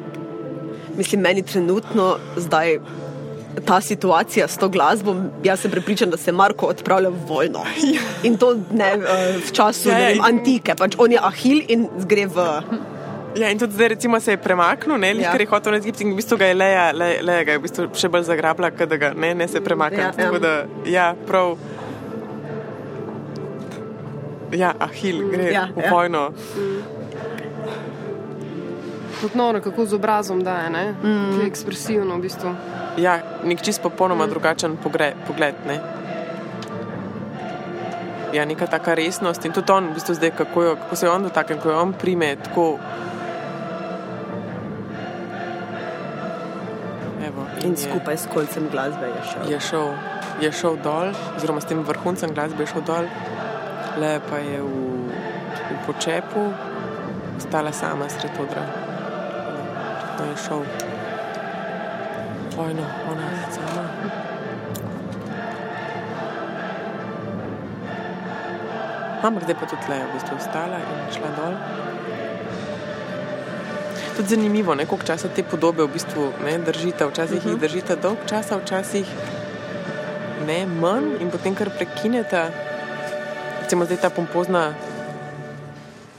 Mislim, 0.97 1.21
meni 1.21 1.43
trenutno 1.43 2.05
zdaj 2.37 2.79
ta 3.65 3.81
situacija 3.81 4.49
s 4.49 4.57
to 4.57 4.69
glasbo, 4.69 5.13
jaz 5.45 5.61
sem 5.61 5.71
prepričan, 5.71 6.11
da 6.11 6.17
se 6.17 6.33
Marko 6.33 6.67
odpravlja 6.67 7.09
v 7.09 7.21
vojno. 7.29 7.65
In 8.23 8.37
to 8.37 8.55
ne 8.73 8.85
eh, 8.93 9.01
v 9.39 9.53
času 9.53 9.89
Ja, 9.89 9.99
ja, 9.99 10.09
vem, 10.09 10.21
antike, 10.23 10.75
pač 10.75 10.97
on 10.99 11.13
je 11.13 11.19
ahil 11.23 11.63
in 11.69 11.87
gre 12.05 12.27
v. 12.27 12.47
ja, 13.37 13.51
in 13.51 13.59
tudi 13.59 13.73
zdaj, 13.73 13.89
recimo, 13.89 14.21
se 14.21 14.31
je 14.31 14.37
premaknil, 14.39 14.99
ne, 14.99 15.15
Ja. 15.15 15.33
ker 15.33 15.41
je 15.41 15.47
hotel 15.47 15.73
na 15.73 15.79
Egipt 15.79 16.01
in 16.01 16.13
v 16.13 16.17
bistvu 16.17 16.37
ga 16.37 16.47
je 16.47 16.55
leja, 16.55 16.93
le, 16.93 17.19
leja 17.23 17.45
ga 17.45 17.53
je 17.53 17.59
v 17.59 17.63
bistvu 17.63 17.89
še 17.95 18.09
bolj 18.09 18.23
zagrabila, 18.25 18.71
da 18.71 18.97
ga 18.97 19.13
ne, 19.15 19.35
ne 19.35 19.49
se 19.49 19.61
premakne. 19.61 19.99
Ja, 20.01 20.13
Ja, 20.19 20.31
ja. 20.33 20.39
Da, 20.39 20.55
ja, 20.87 21.15
prav. 21.27 21.57
Ja, 24.53 24.75
ahil 24.79 25.29
gre 25.29 25.51
Ja, 25.51 25.67
v 25.67 25.81
ja. 25.81 25.91
vojno. 25.91 26.31
Tudi 29.17 29.35
noro, 29.35 29.61
kako 29.61 29.85
z 29.85 29.95
obrazom 29.95 30.41
daje, 30.41 30.71
ne? 30.71 30.95
Mm. 30.95 31.41
Je 31.41 31.47
ekspresivno 31.47 32.15
v 32.15 32.21
bistvu. 32.21 32.51
Ja, 32.97 33.15
nek 33.43 33.59
čist 33.59 33.81
popolnoma 33.81 34.27
drugačen 34.27 34.77
pogre, 34.77 35.15
pogled. 35.27 35.55
Ne? 35.67 35.81
Ja, 38.31 38.45
neka 38.45 38.67
taka 38.67 38.93
resnost 38.93 39.41
in 39.43 39.53
tudi 39.53 39.73
on, 39.73 39.89
v 39.89 39.95
bistvu 39.95 40.15
zdaj, 40.15 40.31
kako, 40.33 40.63
jo, 40.63 40.77
kako 40.77 40.97
se 40.97 41.07
je 41.07 41.11
on 41.11 41.23
dotaknil, 41.23 41.59
ko 41.59 41.71
jo 41.71 41.79
on 41.79 41.93
prime 41.95 42.37
tako. 42.39 42.77
Evo, 47.23 47.43
In 47.63 47.71
je- 47.71 47.77
skupaj 47.79 48.17
s 48.17 48.27
kolcem 48.27 48.69
glasbe 48.69 49.07
je 49.07 49.23
šel. 49.25 49.43
je 49.49 49.61
šel, 49.63 49.89
je 50.41 50.53
šel 50.53 50.77
dol, 50.79 51.09
oziroma 51.33 51.61
s 51.61 51.65
tem 51.65 51.81
vrhuncem 51.81 52.31
glasbe 52.31 52.61
je 52.61 52.67
šel 52.69 52.83
dol, 52.83 53.09
le 53.97 54.21
pa 54.31 54.39
je 54.39 54.61
v, 54.61 55.09
v 55.71 55.79
počepu 55.87 56.53
ostala 57.37 57.73
sama 57.73 58.09
sred 58.09 58.33
odra. 58.41 58.65
To 60.17 60.25
je 60.25 60.37
šel 60.47 60.63
vojno, 62.57 62.85
ona 63.11 63.29
sama. 63.53 63.85
Ampak 69.23 69.43
zdaj 69.43 69.57
pa 69.59 69.67
tudi 69.67 69.87
le, 69.89 69.99
v 70.05 70.13
bistvu 70.15 70.35
ostala 70.37 70.79
in 70.81 70.99
šla 71.13 71.31
dol. 71.37 71.55
Tudi 74.17 74.29
zanimivo, 74.29 74.75
ne, 74.75 74.87
koliko 74.87 75.07
časa 75.07 75.29
te 75.29 75.43
podobe 75.43 75.85
v 75.85 75.93
bistvu 75.93 76.33
ne, 76.45 76.59
držite. 76.59 77.07
Včasih 77.07 77.39
uh 77.39 77.45
-huh. 77.45 77.51
jih 77.51 77.61
držite 77.61 77.97
dolg 77.97 78.19
časa, 78.29 78.57
včasih 78.57 79.07
ne 80.47 80.67
manj 80.67 81.21
in 81.21 81.31
potem 81.31 81.55
kar 81.55 81.71
prekinete. 81.71 82.66
Recimo 83.67 83.83
zdaj 83.85 83.99
ta 83.99 84.11
pompozna 84.15 84.77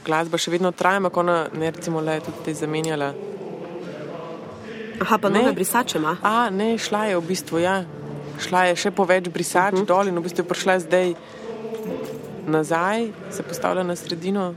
glasba 0.04 0.36
še 0.36 0.50
vedno 0.52 0.68
traja, 0.68 1.00
ampak 1.00 1.16
ona 1.16 1.36
ne 1.56 1.70
recimo 1.72 2.02
le 2.04 2.18
tudi 2.20 2.42
te 2.44 2.52
zamenjala. 2.52 3.14
Aha, 5.00 5.16
pa 5.16 5.30
Ne. 5.32 5.46
brisače 5.56 5.96
ima. 5.96 6.18
A, 6.20 6.50
ne, 6.50 6.76
šla 6.76 7.06
je 7.08 7.16
v 7.16 7.24
bistvu, 7.24 7.62
ja. 7.64 7.84
Šla 8.36 8.66
je 8.68 8.76
še 8.76 8.90
po 8.92 9.08
več 9.08 9.32
brisač 9.32 9.72
uh 9.72 9.80
-huh. 9.80 9.86
dol 9.86 10.12
in 10.12 10.18
v 10.18 10.22
bistvu 10.28 10.44
je 10.44 10.48
prišla 10.48 10.78
zdaj 10.80 11.14
nazaj, 12.46 13.08
se 13.30 13.42
postavlja 13.42 13.82
na 13.82 13.96
sredino 13.96 14.54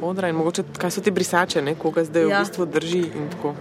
odra 0.00 0.28
in 0.28 0.36
mogoče, 0.36 0.64
kaj 0.78 0.90
so 0.90 1.00
te 1.00 1.10
brisače, 1.10 1.62
ne, 1.62 1.74
koga 1.74 2.04
zdaj 2.04 2.28
ja. 2.28 2.40
V 2.40 2.44
bistvu 2.44 2.66
drži 2.66 3.04
in 3.12 3.28
tako. 3.30 3.54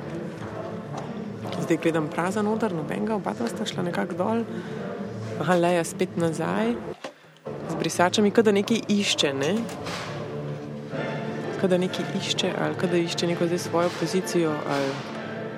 Zdaj 1.61 1.77
gledam 1.77 2.07
prazen 2.07 2.47
odr, 2.47 2.71
nobenega, 2.73 3.15
oba 3.15 3.33
dva 3.33 3.47
sta 3.47 3.65
šla 3.65 3.83
nekako 3.83 4.13
dol. 4.13 4.43
Aha, 5.41 5.55
leja 5.55 5.83
spet 5.83 6.15
nazaj, 6.17 6.94
brisačami, 7.85 8.31
kada 8.33 8.51
nekaj 8.51 8.81
išče, 8.89 9.33
ne. 9.37 9.51
Kada 11.61 11.77
nekaj 11.77 12.17
išče, 12.17 12.49
ali 12.61 12.77
kada 12.81 12.97
išče 12.97 13.27
neko 13.27 13.45
zdaj 13.45 13.61
svojo 13.61 13.91
pozicijo, 13.99 14.55
ali 14.69 14.89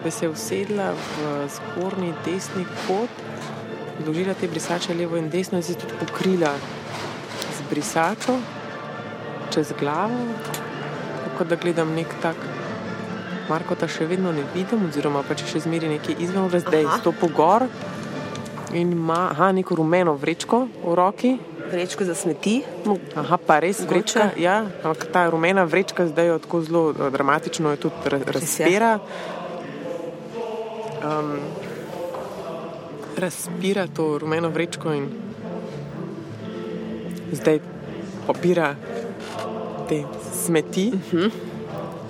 da 0.03 0.11
se 0.11 0.25
je 0.25 0.29
usedla 0.29 0.91
v 0.91 1.47
zgornji 1.55 2.11
desni 2.25 2.65
kot 2.87 3.09
zložila 4.03 4.33
te 4.33 4.47
brisače 4.47 4.93
levo 4.93 5.17
in 5.17 5.29
desno 5.29 5.57
in 5.57 5.63
si 5.63 5.73
tudi 5.73 5.93
pokrila 5.99 6.51
z 7.57 7.63
brisačo 7.69 8.37
čez 9.53 9.73
glavo, 9.79 10.27
kot 11.37 11.47
da 11.47 11.55
gledam 11.55 11.95
nek 11.95 12.11
tak. 12.21 12.35
Marko 13.49 13.75
ta 13.79 13.87
še 13.87 14.05
vedno 14.05 14.35
ne 14.35 14.43
vidim, 14.53 14.89
oziroma 14.89 15.23
pa 15.23 15.35
če 15.39 15.47
še 15.47 15.63
zmeri 15.63 15.87
nekaj 15.87 16.19
izven, 16.19 16.49
zdaj 16.51 16.81
je 16.83 17.03
to 17.03 17.15
pogor 17.15 17.63
in 18.75 18.91
ima 18.91 19.29
aha, 19.31 19.53
neko 19.55 19.79
rumeno 19.79 20.19
vrečko 20.19 20.67
v 20.83 20.95
roki. 20.99 21.37
Vrečko 21.71 22.05
za 22.05 22.15
smeti. 22.15 22.61
Aha, 23.15 23.37
pa 23.37 23.59
res 23.59 23.81
vrečka. 23.83 24.31
Ja, 24.39 24.65
ampak 24.83 25.11
ta 25.11 25.29
rumena 25.29 25.63
vrečka 25.63 26.07
zdaj 26.07 26.25
je 26.25 26.39
tako 26.39 26.61
zelo 26.61 26.83
eh, 26.91 27.09
dramatično, 27.11 27.71
je 27.71 27.77
tudi 27.77 27.95
razpira. 28.09 28.99
Um, 30.97 31.39
razpira 33.17 33.87
to 33.87 34.17
rumeno 34.17 34.49
vrečko 34.49 34.93
in 34.93 35.09
zdaj 37.31 37.59
pobira 38.27 38.75
te 39.89 40.03
smeti 40.45 40.91
uh 40.93 40.99
-huh. 41.11 41.31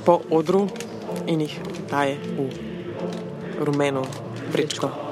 po 0.05 0.19
odru 0.29 0.67
in 1.27 1.41
jih 1.41 1.59
daje 1.89 2.17
v 2.37 2.49
rumeno 3.65 4.03
vrečko. 4.51 5.06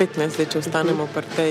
Spet 0.00 0.16
ne, 0.16 0.30
zdaj, 0.32 0.46
če 0.48 0.58
ostanemo 0.62 1.04
pri 1.12 1.28
tej, 1.36 1.50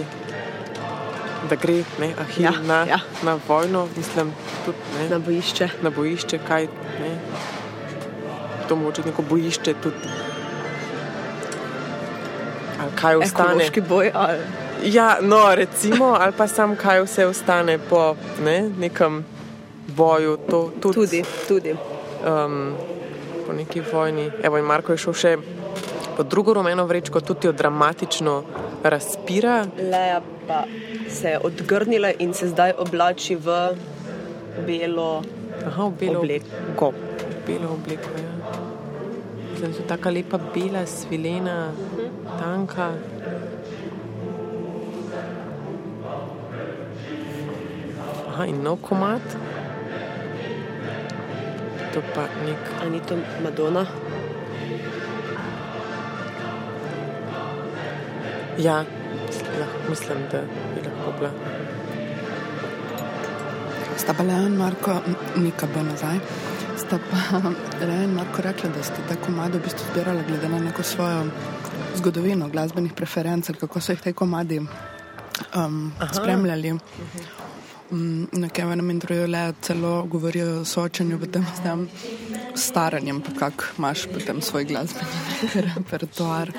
da 1.51 1.53
gre 1.53 1.83
ne, 2.01 2.07
Ahil 2.17 2.47
ja, 2.47 2.53
na, 2.65 2.79
ja. 2.89 2.97
na 3.21 3.35
vojno, 3.45 3.83
mislim, 3.93 4.31
tudi 4.65 4.95
ne, 4.95 5.03
na 5.11 5.19
bojišče. 5.21 5.67
Na 5.85 5.91
bojišče, 5.93 6.39
kaj 6.47 6.65
ne. 6.97 7.11
To 8.65 8.77
moče 8.79 9.03
neko 9.05 9.21
bojišče 9.29 9.75
tudi. 9.83 10.09
Ali 12.79 12.97
kaj 12.97 13.19
ostane? 13.21 13.51
Ekološki 13.51 13.85
boj 13.85 14.11
ali. 14.15 14.41
Ja, 14.97 15.19
no, 15.21 15.43
recimo, 15.53 16.15
ali 16.17 16.33
pa 16.33 16.49
sam, 16.49 16.73
kaj 16.73 17.03
vse 17.05 17.29
ostane 17.29 17.77
po 17.77 18.15
ne, 18.41 18.63
nekem 18.79 19.21
boju. 19.93 20.39
To, 20.49 20.71
tudi, 20.81 21.05
tudi. 21.05 21.23
tudi. 21.47 21.77
Um, 22.25 22.73
po 23.45 23.53
neki 23.53 23.85
vojni. 23.93 24.31
Evo, 24.41 24.57
in 24.57 24.65
Marko 24.65 24.97
je 24.97 25.05
šel 25.05 25.21
še 25.21 25.37
po 26.19 26.23
drugo 26.23 26.53
rumeno 26.53 26.83
vrečko, 26.85 27.21
tudi 27.21 27.47
jo 27.47 27.51
dramatično 27.53 28.43
razpira. 28.83 29.65
Leja 29.91 30.21
pa 30.47 30.63
se 31.09 31.29
je 31.29 31.39
odgrnila 31.39 32.11
in 32.19 32.33
se 32.33 32.47
zdaj 32.47 32.73
oblači 32.77 33.35
v 33.35 33.55
belo, 34.67 35.23
Aha, 35.67 35.87
v 35.87 35.93
belo 35.99 36.19
obleko. 36.19 36.91
Belo 37.47 37.71
obleko 37.71 38.09
ja. 38.19 38.33
Zdaj 39.57 39.69
je 39.69 39.87
tako 39.87 40.09
lepa 40.09 40.39
bela, 40.53 40.83
svilena, 40.85 41.71
tanka. 42.39 42.91
Aha, 48.27 48.45
in 48.45 48.59
nov 48.63 48.83
komat. 48.83 49.23
To 51.93 52.03
pa 52.11 52.27
nek. 52.43 52.71
Ali 52.81 52.91
ni 52.91 52.99
to 53.07 53.15
Madonna? 53.43 53.87
Ja, 58.59 58.85
mislim, 59.89 60.17
da 60.31 60.41
bi 60.75 60.81
lahko 60.89 61.11
bila. 61.19 61.31
Sta 63.97 64.13
pa 64.13 64.23
Leon 64.23 64.51
Marko, 64.51 65.01
Nika 65.35 65.67
bo 65.73 65.83
nazaj. 65.83 66.17
Sta 66.77 66.99
pa 67.11 67.39
Leon 67.87 68.13
Marko 68.13 68.41
rekla, 68.41 68.69
da 68.69 68.83
ste 68.83 68.95
ta 69.09 69.15
komado 69.25 69.57
v 69.57 69.61
bistvu 69.61 69.85
zbirali 69.91 70.23
glede 70.27 70.49
na 70.49 70.59
neko 70.59 70.83
svojo 70.83 71.23
zgodovino 71.95 72.49
glasbenih 72.49 72.93
preferenc, 72.93 73.49
kako 73.59 73.81
so 73.81 73.91
jih 73.91 74.01
te 74.01 74.13
komadi 74.13 74.59
um, 74.59 75.93
spremljali. 76.13 76.71
Um, 77.91 78.27
na 78.31 78.49
Kevenem 78.49 78.89
intervjuju 78.89 79.27
le 79.27 79.53
celo 79.61 80.03
govorijo 80.03 80.61
o 80.61 80.65
soočanju 80.65 81.19
potem 81.19 81.45
s 81.55 81.63
tem 81.63 81.87
staranjem, 82.55 83.21
pa 83.21 83.31
kak 83.39 83.73
imaš 83.77 84.05
potem 84.13 84.41
svoj 84.41 84.65
glasbeni 84.65 85.63
repertoar. 85.75 86.51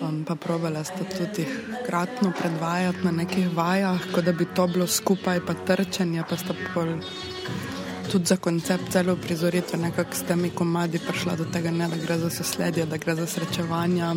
Um, 0.00 0.24
pa 0.24 0.34
probala 0.34 0.84
sta 0.84 1.04
tudi 1.04 1.44
kratno 1.86 2.32
predvajati 2.38 3.04
na 3.04 3.10
nekih 3.10 3.50
vajah, 3.56 4.00
kot 4.14 4.24
da 4.24 4.32
bi 4.32 4.46
to 4.54 4.66
bilo 4.66 4.86
skupaj, 4.86 5.40
pa 5.46 5.54
trčenje, 5.54 6.24
pa 6.28 6.36
sta 6.36 6.54
pol 6.74 6.96
tudi 8.12 8.24
za 8.24 8.36
koncept 8.36 8.92
celo 8.92 9.16
prizoritve, 9.16 9.78
nekako 9.78 10.14
s 10.14 10.22
temi 10.22 10.50
komadi 10.50 10.98
prišla 10.98 11.36
do 11.36 11.44
tega, 11.52 11.70
ne, 11.70 11.88
da 11.88 11.96
gre 11.96 12.18
za 12.18 12.30
sosledje, 12.30 12.86
da 12.86 12.96
gre 12.96 13.14
za 13.14 13.26
srečevanja, 13.26 14.14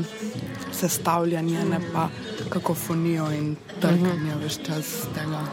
sestavljanje, 0.72 1.66
ne 1.66 1.80
pa 1.94 2.08
kakofonijo 2.50 3.28
in 3.32 3.56
trkanje 3.82 4.40
več 4.42 4.58
čas 4.66 4.96
tega. 5.14 5.44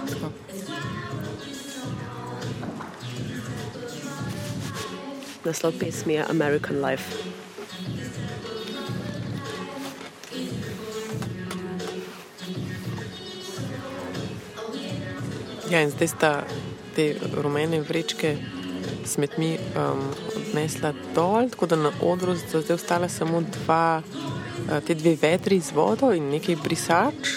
Naslov 5.45 5.79
pesmi 5.81 6.15
je 6.15 6.25
American 6.31 6.85
Life. 6.85 7.40
Ja, 15.71 15.81
in 15.81 15.91
zdaj 15.91 16.09
sta 16.11 16.31
te 16.97 17.13
rumene 17.39 17.79
vrečke 17.87 18.35
smetmi 19.07 19.53
um, 19.55 20.01
odnesla 20.37 20.91
dol, 21.15 21.47
tako 21.53 21.69
da 21.71 21.77
na 21.79 21.93
odru 22.03 22.35
so 22.35 22.59
zdaj 22.59 22.75
ostale 22.75 23.09
samo 23.09 23.43
dva, 23.55 24.03
uh, 24.03 24.81
te 24.87 24.97
dve 24.99 25.15
vetri 25.23 25.61
z 25.63 25.71
vodo 25.77 26.11
in 26.11 26.27
nekaj 26.33 26.57
brisač, 26.65 27.37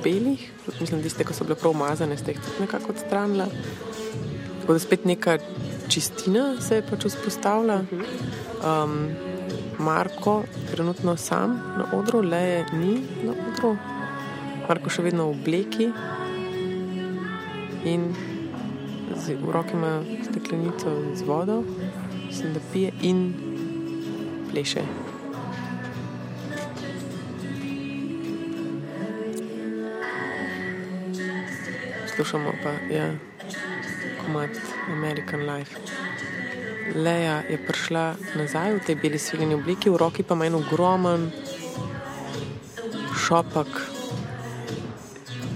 belih, 0.00 0.40
mislim, 0.80 1.02
tiste, 1.04 1.26
ki 1.28 1.36
so 1.36 1.44
bile 1.44 1.58
prav 1.60 1.76
umazane, 1.76 2.16
ste 2.16 2.32
jih 2.32 2.40
tudi 2.40 2.64
nekako 2.64 2.94
odstranila. 2.94 3.50
Tako 4.60 4.72
da 4.72 4.78
spet 4.78 5.04
neka 5.04 5.36
čistina 5.88 6.54
se 6.64 6.80
je 6.80 6.86
pač 6.88 7.04
vzpostavila. 7.10 7.82
Um, 8.64 8.96
Marko, 9.80 10.42
trenutno 10.72 11.16
sam 11.16 11.60
na 11.76 11.90
odru, 11.98 12.22
le 12.24 12.64
ni 12.72 13.02
na 13.24 13.36
odru, 13.52 13.76
Marko 14.68 14.92
še 14.92 15.04
vedno 15.04 15.28
v 15.28 15.36
obleki. 15.36 15.92
In 17.84 18.14
v 19.40 19.50
roki 19.50 19.72
ima 19.72 20.02
steklenico 20.30 21.14
z 21.14 21.22
vodo, 21.22 21.62
mislim, 22.26 22.54
da 22.54 22.60
pije 22.72 22.92
in 23.02 23.34
pleše. 24.50 24.80
Slušamo 32.16 32.52
pa, 32.62 32.94
ja, 32.94 33.14
komat 34.24 34.50
American 34.92 35.40
Life. 35.40 35.76
Leja 36.94 37.42
je 37.48 37.58
prišla 37.66 38.14
nazaj 38.36 38.74
v 38.74 38.80
tej 38.86 38.94
beli 38.94 39.18
sviljeni 39.18 39.54
obliki, 39.54 39.90
v 39.90 39.96
roki 39.96 40.22
pa 40.22 40.34
ima 40.34 40.46
en 40.46 40.54
ogromen 40.54 41.30
šopak. 43.16 43.66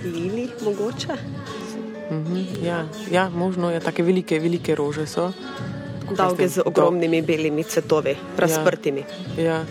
Lili, 0.04 0.50
mogoče. 0.64 1.43
-hmm, 2.22 2.64
ja, 2.64 2.86
ja, 3.10 3.28
možno 3.28 3.70
je, 3.70 3.80
tako 3.80 4.02
velike, 4.02 4.38
velike 4.38 4.74
rože 4.74 5.06
so. 5.06 5.32
Dolge 6.16 6.48
z 6.48 6.62
ogromnimi 6.64 7.20
do... 7.20 7.26
belimi 7.26 7.64
cvetovi, 7.64 8.16
razprtimi. 8.36 9.04
Ja, 9.36 9.44
ja. 9.44 9.64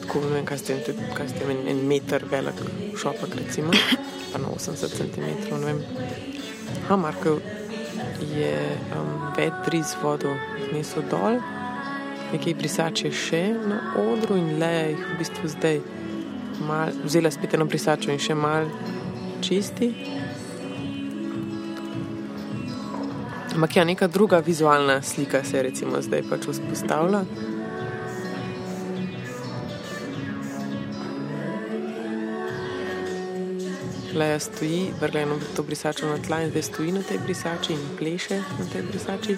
tako 0.00 0.20
ne 0.20 0.34
vem, 0.34 0.44
kaj 0.44 0.58
ste 0.58 0.72
jim, 0.72 1.50
en, 1.50 1.68
en 1.68 1.86
meter 1.86 2.24
velik 2.30 2.54
šopak, 2.96 3.34
recimo, 3.34 3.70
pa 4.32 4.38
na 4.38 4.48
80 4.48 4.88
cm. 4.96 5.26
Ha, 6.88 6.96
Marko 6.96 7.38
je 8.36 8.78
um, 8.96 9.32
vetri 9.36 9.82
z 9.82 9.96
vodo 10.02 10.34
nesel 10.72 11.02
dol, 11.10 11.40
nekaj 12.32 12.54
brisače 12.54 13.10
še 13.10 13.42
na 13.66 13.80
odru 14.00 14.38
in 14.40 14.58
le 14.60 14.72
jih 14.72 15.02
v 15.10 15.18
bistvu 15.18 15.50
zdaj 15.52 15.80
mal, 16.66 16.92
vzela 17.04 17.30
spet 17.30 17.54
eno 17.54 17.66
brisačo 17.68 18.12
in 18.12 18.20
še 18.22 18.34
mal 18.38 18.70
čisti. 19.44 19.90
Ampak 23.54 23.76
ja, 23.76 23.84
neka 23.84 24.06
druga 24.08 24.38
vizualna 24.38 25.02
slika 25.02 25.44
se 25.44 25.56
je 25.56 25.62
zdaj 26.00 26.22
pač 26.30 26.46
vzpostavila. 26.48 27.24
Leja 34.14 34.38
stoji, 34.40 34.92
vrgla 35.00 35.20
je 35.20 35.26
to 35.56 35.62
brisačo 35.62 36.06
na 36.06 36.18
tla 36.18 36.40
in 36.42 36.50
zdaj 36.50 36.62
stoji 36.62 36.92
na 36.92 37.02
tej 37.02 37.18
brisači 37.18 37.72
in 37.72 37.84
pleše 37.98 38.40
na 38.58 38.64
tej 38.72 38.82
brisači. 38.82 39.36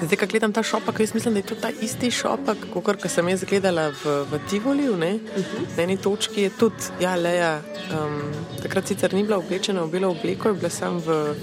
Zdaj, 0.00 0.16
ko 0.16 0.26
gledam 0.26 0.52
ta 0.52 0.62
šopak, 0.62 1.00
jaz 1.00 1.14
mislim, 1.14 1.34
da 1.34 1.40
je 1.40 1.46
to 1.46 1.54
ta 1.54 1.68
isti 1.82 2.10
šopak, 2.10 2.56
kot 2.72 3.04
sem 3.08 3.28
jaz 3.28 3.44
gledala 3.44 3.90
v, 3.90 4.14
v 4.30 4.40
Tivoliju. 4.50 4.92
Uh 4.92 4.98
-huh. 4.98 5.76
Na 5.76 5.82
eni 5.82 5.96
točki 5.96 6.42
je 6.42 6.50
tudi, 6.50 6.84
ja, 7.00 7.14
leja. 7.14 7.60
Um, 7.92 8.22
takrat 8.62 8.88
sicer 8.88 9.14
ni 9.14 9.22
bila 9.22 9.38
oblečena 9.38 9.82
v 9.82 9.90
belo 9.90 10.08
obleko, 10.08 10.48
je 10.48 10.54
bila 10.54 10.70
samo 10.70 10.98
v, 10.98 11.34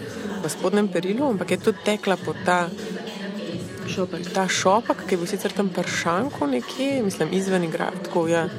v 0.44 0.50
spodnjem 0.50 0.88
perilu, 0.88 1.30
ampak 1.30 1.52
je 1.52 1.58
tudi 1.58 1.78
tekla 1.86 2.18
po 2.26 2.34
ta 2.46 2.70
Šopek. 3.88 4.34
ta 4.34 4.48
šopak, 4.48 4.98
ki 5.08 5.14
je 5.14 5.18
bil 5.18 5.28
sicer 5.28 5.52
tam 5.52 5.70
pršanko 5.70 6.48
nekje, 6.48 7.04
mislim, 7.04 7.30
izven 7.32 7.64
igra, 7.64 7.92
tako 8.04 8.28
ja. 8.28 8.50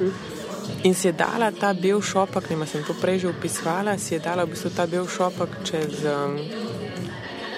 In 0.83 0.93
si 0.95 1.07
je 1.07 1.11
dala 1.11 1.51
ta 1.51 1.73
bel 1.73 2.01
šopak, 2.01 2.49
ne 2.49 2.67
sem 2.67 2.83
to 2.83 2.93
prej 3.01 3.19
že 3.19 3.27
opisovala, 3.27 3.97
si 3.97 4.13
je 4.13 4.19
dala 4.19 4.43
v 4.45 4.49
bistvu 4.49 4.69
ta 4.69 4.87
bel 4.87 5.07
šopak 5.07 5.49
čez 5.63 6.05
um, 6.05 6.39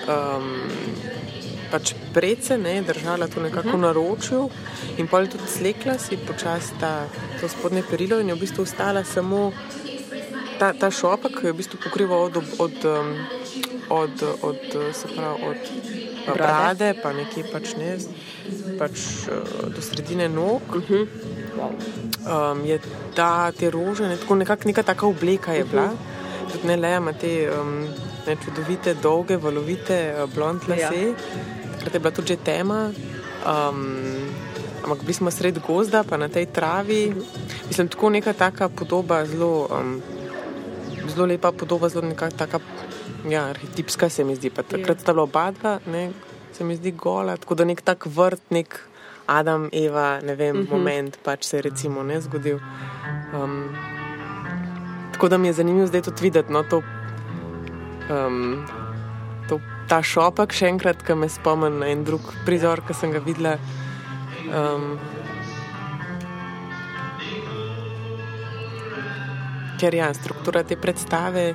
um, 0.07 1.10
pač 1.71 1.93
prece, 2.13 2.57
ne, 2.57 2.81
držala 2.85 3.27
to 3.31 3.41
nekako 3.43 3.77
na 3.79 3.91
ročju 3.95 4.49
in 4.97 5.07
pol 5.07 5.27
tudi 5.31 5.47
slekla 5.47 5.97
si 5.99 6.19
počasi 6.19 6.75
to 7.39 7.49
spodnje 7.49 7.83
perilo 7.89 8.19
in 8.19 8.29
je 8.29 8.35
v 8.35 8.43
bistvu 8.43 8.67
ostala 8.67 9.03
samo 9.03 9.51
ta, 10.61 10.73
ta 10.77 10.91
šopak, 10.93 11.39
ki 11.39 11.49
je 11.49 11.53
v 11.55 11.57
bistvu 11.57 11.79
pokrival 11.81 12.29
od, 12.29 12.37
od, 12.61 12.77
um, 12.85 13.07
od, 13.89 14.23
od, 14.45 14.61
se 14.93 15.09
pravi, 15.09 15.47
od 15.49 15.61
uh, 16.27 16.33
brade, 16.37 16.93
pa 17.01 17.13
nekje 17.17 17.47
pač 17.49 17.73
ne, 17.81 17.95
pač 18.77 19.25
uh, 19.25 19.71
do 19.73 19.81
sredine 19.81 20.29
nog. 20.29 20.61
Um, 22.21 22.61
je 22.65 22.77
ta, 23.17 23.49
te 23.57 23.73
rože, 23.73 24.05
ne, 24.05 24.19
tako 24.21 24.37
nekak, 24.43 24.69
neka 24.69 24.85
taka 24.85 25.09
obleka 25.09 25.57
je 25.57 25.65
bila. 25.65 25.89
Tudi 26.51 26.67
ne 26.67 26.77
le, 26.77 26.93
ima 26.99 27.13
te 27.17 27.33
um, 27.49 27.73
ne, 28.27 28.37
čudovite, 28.45 28.93
dolge, 29.01 29.41
valovite, 29.41 30.01
uh, 30.13 30.29
blond 30.29 30.69
lase. 30.69 31.15
Takrat 31.81 31.93
je 31.93 31.99
bila 31.99 32.13
tudi 32.13 32.27
že 32.27 32.37
tema. 32.37 32.93
Um, 33.41 34.29
ampak 34.85 35.01
bili 35.01 35.17
smo 35.17 35.33
sred 35.33 35.57
gozda, 35.57 36.05
pa 36.05 36.13
na 36.17 36.29
tej 36.29 36.45
travi. 36.45 37.09
Mislim, 37.65 37.89
tako 37.89 38.13
neka 38.13 38.37
taka 38.37 38.69
podoba, 38.69 39.25
zelo, 39.25 39.65
um, 39.65 39.97
zelo 41.09 41.25
lepa 41.25 41.49
podoba, 41.49 41.89
zelo 41.89 42.05
neka 42.05 42.29
taka 42.29 42.61
ja, 43.25 43.49
arhetipska 43.49 44.09
se 44.09 44.23
mi 44.23 44.37
zdi. 44.37 44.53
Pa 44.53 44.61
takrat 44.61 45.01
sta 45.01 45.13
bila 45.13 45.25
oba 45.25 45.49
dva, 45.51 45.79
ne, 45.89 46.13
se 46.53 46.63
mi 46.63 46.77
zdi 46.77 46.93
gola, 46.93 47.37
tako 47.37 47.57
da 47.57 47.65
nek 47.65 47.81
tak 47.81 48.05
vrt, 48.05 48.53
nek 48.53 48.77
Adam, 49.25 49.69
Eva, 49.73 50.21
ne 50.21 50.35
vem, 50.35 50.61
uh 50.61 50.61
-huh. 50.61 50.69
moment 50.69 51.17
pač 51.23 51.45
se 51.45 51.57
je 51.57 51.61
recimo 51.61 52.03
ne 52.03 52.21
zgodil. 52.21 52.59
Um, 53.33 53.73
tako 55.11 55.29
da 55.29 55.37
mi 55.37 55.47
je 55.47 55.53
zanimivo 55.53 55.87
zdaj 55.87 56.01
tudi 56.01 56.21
videti 56.21 56.53
no, 56.53 56.63
to. 56.63 56.81
Um, 58.09 58.65
Ta 59.91 59.99
šopak, 59.99 60.53
še 60.55 60.69
enkrat, 60.71 61.01
ki 61.03 61.17
me 61.19 61.27
spomni 61.27 61.81
na 61.81 61.89
en 61.91 62.05
drug 62.07 62.29
prizor, 62.47 62.79
ki 62.87 62.95
sem 62.95 63.11
ga 63.11 63.19
videla. 63.25 63.57
Um, 64.47 64.95
ker 69.81 69.97
ja, 69.97 70.13
struktura 70.13 70.63
te 70.63 70.77
predstave 70.79 71.51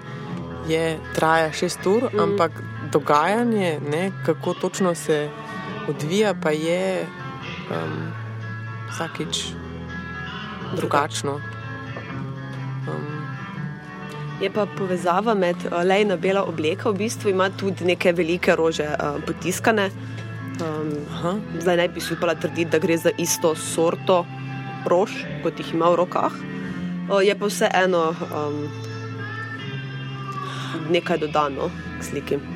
je, 0.68 0.84
traja 1.16 1.48
šest 1.54 1.86
ur, 1.86 2.08
mm. 2.10 2.20
ampak 2.26 2.60
dogajanje, 2.92 3.78
ne, 3.88 4.10
kako 4.26 4.54
točno 4.54 4.94
se 4.94 5.28
odvija, 5.88 6.34
pa 6.42 6.50
je 6.50 7.06
um, 7.70 8.12
vsakič 8.90 9.44
drugačno. 10.76 11.40
Um, 12.86 13.15
Je 14.40 14.50
pa 14.52 14.66
povezava 14.66 15.34
med 15.34 15.56
uh, 15.70 15.80
lejna 15.84 16.16
bela 16.20 16.42
obleka, 16.44 16.90
v 16.90 17.06
bistvu 17.06 17.30
ima 17.32 17.48
tudi 17.50 17.86
neke 17.88 18.12
velike 18.12 18.56
rože 18.56 18.84
uh, 18.84 19.16
potiskane. 19.26 19.88
Um, 20.60 20.92
aha, 21.12 21.36
zdaj 21.60 21.76
ne 21.76 21.88
bi 21.88 22.00
si 22.00 22.14
upala 22.16 22.34
trditi, 22.34 22.70
da 22.70 22.80
gre 22.80 22.96
za 22.96 23.12
isto 23.18 23.54
sorto 23.54 24.24
rož, 24.86 25.12
kot 25.44 25.60
jih 25.60 25.72
ima 25.74 25.88
v 25.92 26.02
rokah. 26.02 26.36
Uh, 27.08 27.22
je 27.24 27.34
pa 27.38 27.48
vseeno 27.48 28.10
um, 28.12 28.60
nekaj 30.92 31.24
dodano 31.24 31.70
k 32.00 32.04
sliki. 32.04 32.55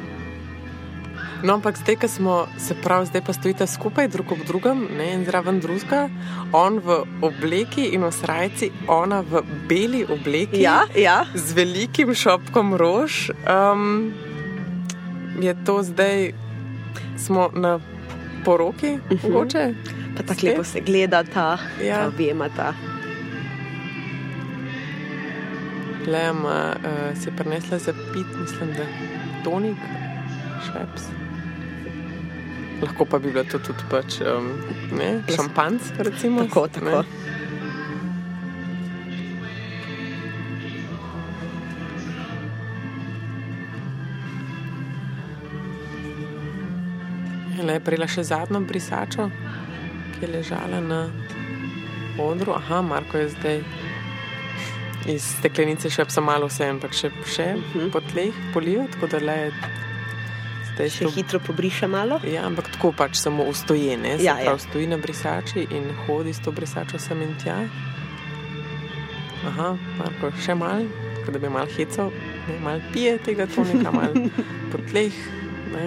No, 1.42 1.54
ampak 1.56 1.76
zdaj, 1.76 1.96
ko 1.96 2.08
smo 2.08 2.34
se 2.60 2.74
prav, 2.76 3.06
zdaj 3.08 3.22
pa 3.24 3.32
stojite 3.32 3.66
skupaj, 3.66 4.08
drug 4.12 4.32
ob 4.32 4.42
drugem, 4.46 4.82
ne 4.96 5.06
en 5.14 5.24
zraven 5.24 5.60
drugega, 5.60 6.08
on 6.52 6.76
v 6.84 6.98
obleki 7.24 7.86
in 7.96 8.04
v 8.04 8.10
srajci, 8.12 8.68
ona 8.88 9.22
v 9.24 9.40
beli 9.68 10.04
obleki. 10.04 10.60
Ja, 10.60 10.84
ja. 10.92 11.24
Z 11.34 11.56
velikim 11.56 12.12
šopkom 12.14 12.74
rož. 12.76 13.30
Um, 13.48 14.12
je 15.40 15.56
to 15.64 15.80
zdaj, 15.82 16.32
smo 17.16 17.48
na 17.54 17.80
poroki, 18.44 19.00
uh 19.00 19.00
-huh. 19.08 19.24
mogoče? 19.24 19.74
Pa 20.16 20.22
tako 20.22 20.46
lepo 20.46 20.64
se 20.64 20.80
gleda 20.80 21.24
ta, 21.24 21.58
Ja. 21.84 21.96
ta 21.96 22.06
objemata. 22.08 22.74
Lema 26.06 26.76
uh, 26.76 27.18
si 27.18 27.28
je 27.28 27.36
prinesla 27.36 27.78
za 27.78 27.92
pit, 27.92 28.26
mislim, 28.40 28.72
da 28.76 28.84
tonik, 29.44 29.76
šeps. 30.66 31.19
Lahko 32.82 33.04
pa 33.04 33.18
bi 33.18 33.32
bilo 33.32 33.44
to 33.44 33.58
tudi 33.58 33.84
pač, 33.90 34.20
um, 34.24 34.46
ne, 34.96 35.22
šampanc, 35.28 35.90
recimo. 35.98 36.46
Tako, 36.48 36.68
tako. 36.68 36.86
Ne. 36.86 37.40
Le 47.60 47.76
je 47.76 47.82
prejela 47.84 48.08
še 48.08 48.24
zadnjo 48.24 48.62
brisačo, 48.64 49.28
ki 50.14 50.24
je 50.24 50.30
ležala 50.32 50.80
na 50.80 51.02
odru. 52.18 52.56
Aha, 52.56 52.80
Marko 52.80 53.20
je 53.20 53.28
zdaj 53.34 53.60
iz 55.08 55.26
steklenice 55.38 55.90
še 55.92 56.08
pa 56.08 56.24
malo 56.24 56.48
vse, 56.48 56.70
ampak 56.72 56.96
še, 56.96 57.12
še 57.26 57.46
uh 57.54 57.62
-huh. 57.74 57.92
po 57.92 58.00
tleh 58.00 58.34
polijo, 58.54 58.88
tako 58.92 59.06
da 59.06 59.18
le 59.20 59.36
je 59.44 59.52
Še 60.78 61.04
to- 61.04 61.10
hitro 61.10 61.38
pobriše 61.40 61.86
malo. 61.86 62.20
Ja, 62.24 62.46
ampak 62.46 62.70
tako 62.72 62.92
pač 62.92 63.16
samo 63.16 63.44
ustoji, 63.44 63.96
ne? 63.96 64.18
Se 64.18 64.24
Ja, 64.24 64.34
pravi, 64.34 64.46
ja. 64.46 64.58
stoji 64.58 64.86
na 64.86 64.96
brisači 64.96 65.66
in 65.70 65.90
hodi 66.06 66.32
s 66.32 66.40
to 66.40 66.52
brisačo 66.52 66.98
sem 66.98 67.22
in 67.22 67.34
tja. 67.44 67.68
Aha, 69.46 69.76
Marko, 69.98 70.30
še 70.36 70.54
mal, 70.54 70.84
da 71.26 71.38
bi 71.38 71.48
mal 71.48 71.66
hecal, 71.66 72.10
ne, 72.48 72.58
mal 72.60 72.80
pije 72.92 73.18
tega 73.18 73.46
tonika, 73.46 73.90
mal 73.98 74.12
po 74.72 74.78
tleh, 74.90 75.12
ne. 75.72 75.86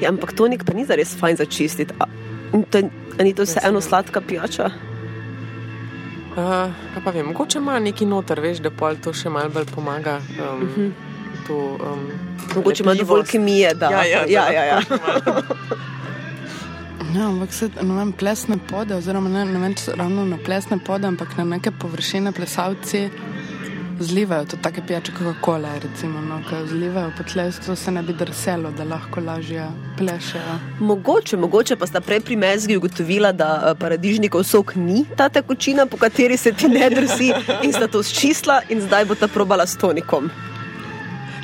Ja, 0.00 0.08
ampak 0.08 0.32
tonik 0.32 0.64
pa 0.64 0.72
ni 0.72 0.84
za 0.84 0.96
res 0.96 1.12
fajn 1.14 1.36
za 1.36 1.44
čistiti. 1.44 1.92
A, 2.00 2.06
to, 2.70 2.78
a 3.18 3.22
ni 3.22 3.34
to 3.34 3.44
vseeno 3.44 3.80
sladka 3.80 4.20
pijača? 4.20 4.70
Uh, 6.30 6.70
pa 7.04 7.10
vem, 7.10 7.26
mogoče 7.26 7.58
ima 7.58 7.78
neki 7.78 8.06
noter, 8.06 8.40
veš, 8.40 8.62
da 8.64 8.70
pol 8.70 8.96
to 8.96 9.12
še 9.12 9.28
mal 9.28 9.50
bolj 9.50 9.66
pomaga. 9.74 10.20
Um, 10.38 10.62
uh 10.62 10.68
-huh. 10.76 10.90
To, 11.46 11.78
um, 11.92 12.10
Mogoče 12.54 12.82
ima 12.82 12.94
dovolj 12.94 13.24
kemije, 13.24 13.74
da. 13.74 13.90
Ja, 13.90 14.04
ja, 14.04 14.24
ja, 14.28 14.44
da. 14.44 14.52
ja, 14.52 14.64
ja. 14.64 14.80
Ja, 17.10 17.26
ampak 17.26 17.52
se 17.52 17.66
ne 17.82 17.94
vem, 17.94 18.12
plesne 18.12 18.54
pode, 18.70 18.94
oziroma 18.94 19.28
ne, 19.28 19.44
ne 19.44 19.58
vem, 19.58 19.74
ravno 19.98 20.24
na 20.24 20.36
plesne 20.44 20.78
pode, 20.78 21.06
ampak 21.06 21.36
na 21.36 21.44
neke 21.44 21.70
površine 21.70 22.32
plesalci 22.32 23.08
zlivajo 24.00 24.44
to 24.44 24.56
take 24.56 24.82
pijače, 24.86 25.12
kot 25.12 25.36
kole, 25.40 25.68
recimo, 25.82 26.20
no, 26.20 26.40
ki 26.48 26.68
zlivajo 26.68 27.12
po 27.16 27.24
tleh, 27.32 27.54
to 27.66 27.76
se 27.76 27.90
ne 27.90 28.02
bi 28.02 28.12
drselo, 28.12 28.70
da 28.70 28.84
lahko 28.84 29.20
lažje 29.20 29.66
plešejo. 29.98 30.58
Mogoče, 30.80 31.36
mogoče 31.36 31.76
pa 31.76 31.86
sta 31.86 32.00
prej 32.00 32.20
pri 32.20 32.36
mezgi 32.36 32.76
ugotovila, 32.76 33.32
da 33.32 33.50
eh, 33.50 33.74
paradižnikov 33.80 34.44
sok 34.44 34.74
ni 34.76 35.04
ta 35.16 35.28
tekočina, 35.28 35.86
po 35.86 35.96
kateri 35.96 36.36
se 36.36 36.52
ti 36.52 36.68
ne 36.68 36.90
drsi, 36.90 37.32
in 37.62 37.72
sta 37.72 37.88
to 37.88 38.02
sčistila, 38.02 38.62
in 38.68 38.80
zdaj 38.80 39.04
bo 39.04 39.14
ta 39.14 39.28
probala 39.28 39.66
s 39.66 39.76
tonikom. 39.76 40.30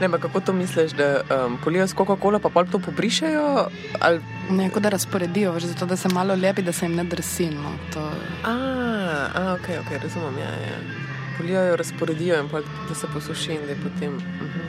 Ne, 0.00 0.06
ampak 0.06 0.20
kako 0.20 0.40
to 0.40 0.52
misliš, 0.52 0.92
da 0.92 1.20
um, 1.20 1.58
polijo 1.64 1.86
s 1.86 1.94
Coca-Cola, 1.94 2.38
pa 2.38 2.48
pol 2.48 2.66
to 2.72 2.78
pobrišajo? 2.78 3.68
Ali... 4.00 4.20
Neko 4.50 4.80
da 4.80 4.88
razporedijo, 4.88 5.52
veš, 5.52 5.62
zato 5.62 5.86
da 5.86 5.96
se 5.96 6.08
malo 6.08 6.34
lepi, 6.34 6.62
da 6.62 6.72
se 6.72 6.86
jim 6.86 6.96
ne 6.96 7.04
drsi. 7.04 7.50
No, 7.50 7.72
to, 7.92 8.10
A, 8.44 8.56
a 9.34 9.54
ok, 9.54 9.68
ok, 9.80 10.02
razumem. 10.02 10.38
Ja, 10.38 10.50
ja. 10.50 10.78
Polijo 11.38 11.62
jo 11.62 11.76
razporedijo 11.76 12.40
in 12.40 12.48
pol, 12.48 12.62
da 12.88 12.94
se 12.94 13.06
posuši 13.14 13.52
in 13.52 13.66
da 13.66 13.72
je 13.72 13.78
potem. 13.82 14.14
Uh 14.14 14.22
-huh. 14.22 14.66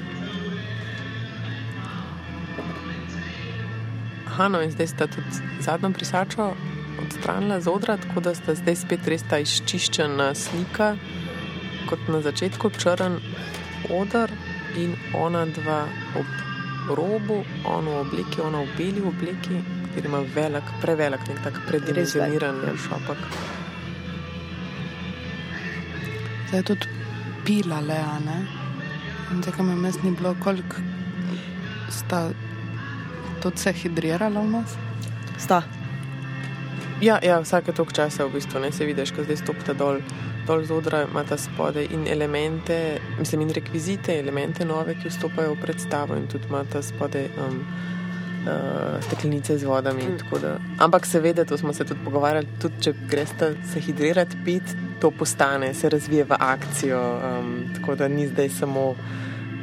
Aha, 4.37 4.47
no 4.47 4.61
in 4.61 4.71
zdaj 4.71 4.87
sta 4.87 5.07
tudi 5.07 5.27
zadnjo 5.59 5.89
brisačo 5.89 6.53
odstranila 7.01 7.61
z 7.61 7.67
odra, 7.67 7.97
tako 7.97 8.19
da 8.19 8.35
sta 8.35 8.53
zdaj 8.55 8.75
spet 8.75 9.07
res 9.07 9.23
ta 9.29 9.39
izčiščena 9.39 10.35
slika, 10.35 10.95
kot 11.89 11.99
na 12.07 12.21
začetku 12.21 12.69
črn 12.69 13.17
odr 13.89 14.29
in 14.75 14.95
ona 15.13 15.45
dva 15.45 15.85
ob 16.19 16.25
robu, 16.97 17.43
ona 17.65 17.89
v 17.89 17.99
obleki, 18.05 18.41
ona 18.41 18.63
v 18.63 18.67
beli 18.77 19.01
obleki, 19.01 19.61
ki 19.93 20.05
ima 20.05 20.23
velik, 20.35 20.63
prevelik, 20.81 21.27
nek 21.27 21.43
tak 21.43 21.61
predimenzioniran 21.67 22.63
ja. 22.63 22.75
šopak. 22.77 23.17
zdaj 26.47 26.59
je 26.59 26.63
tudi 26.63 26.87
pila, 27.45 27.79
lea, 27.79 28.19
ne. 28.25 28.45
In 29.31 29.41
tako 29.41 29.63
me 29.63 29.75
mes 29.75 30.03
ni 30.03 30.11
bilo, 30.11 30.35
koliko 30.43 30.75
sta 31.89 32.29
tudi 33.41 33.57
se 33.57 33.73
hidrirala 33.73 34.41
v 34.41 34.49
nas. 34.51 34.75
Sta. 35.37 35.61
Ja, 37.01 37.19
ja, 37.23 37.39
vsake 37.39 37.71
toliko 37.71 37.93
časa 37.93 38.25
v 38.25 38.33
bistvu 38.33 38.59
ne 38.59 38.71
se 38.71 38.85
vidiš, 38.85 39.11
ko 39.11 39.23
zdaj 39.23 39.37
stopite 39.37 39.73
dol, 39.73 39.99
dol 40.47 40.63
z 40.63 40.71
odra, 40.71 41.03
imate 41.03 41.37
spode 41.37 41.83
in 41.91 42.07
elemente, 42.07 42.99
mislim, 43.19 43.41
in 43.41 43.53
rekvizite, 43.53 44.19
elemente 44.19 44.65
nove, 44.65 44.95
ki 44.95 45.11
vstopajo 45.11 45.55
v 45.55 45.61
predstavo 45.61 46.15
in 46.15 46.27
tudi 46.31 46.47
imate 46.49 46.81
spode 46.83 47.27
um, 47.35 47.59
uh, 48.47 49.03
steklenice 49.07 49.57
z 49.57 49.67
vodami. 49.67 50.07
Mm. 50.07 50.39
Da, 50.41 50.55
ampak 50.79 51.05
seveda, 51.05 51.45
to 51.45 51.57
smo 51.57 51.73
se 51.73 51.85
tudi 51.85 51.99
pogovarjali, 52.05 52.47
tudi 52.61 52.81
če 52.87 52.95
greš 53.09 53.35
se 53.73 53.83
hidrirati, 53.83 54.39
pit, 54.45 54.75
to 55.01 55.11
postane, 55.11 55.73
se 55.73 55.89
razvije 55.89 56.23
v 56.23 56.39
akcijo. 56.39 57.03
Um, 57.19 57.53
tako 57.75 57.95
da 57.95 58.07
ni 58.07 58.27
zdaj 58.27 58.49
samo 58.49 58.95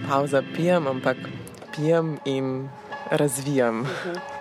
pauza, 0.08 0.42
pijem, 0.54 0.86
ampak 0.86 1.16
pijem 1.76 2.18
in 2.24 2.68
razvijam. 3.10 3.80
Mm 3.80 3.84
-hmm. 3.84 4.33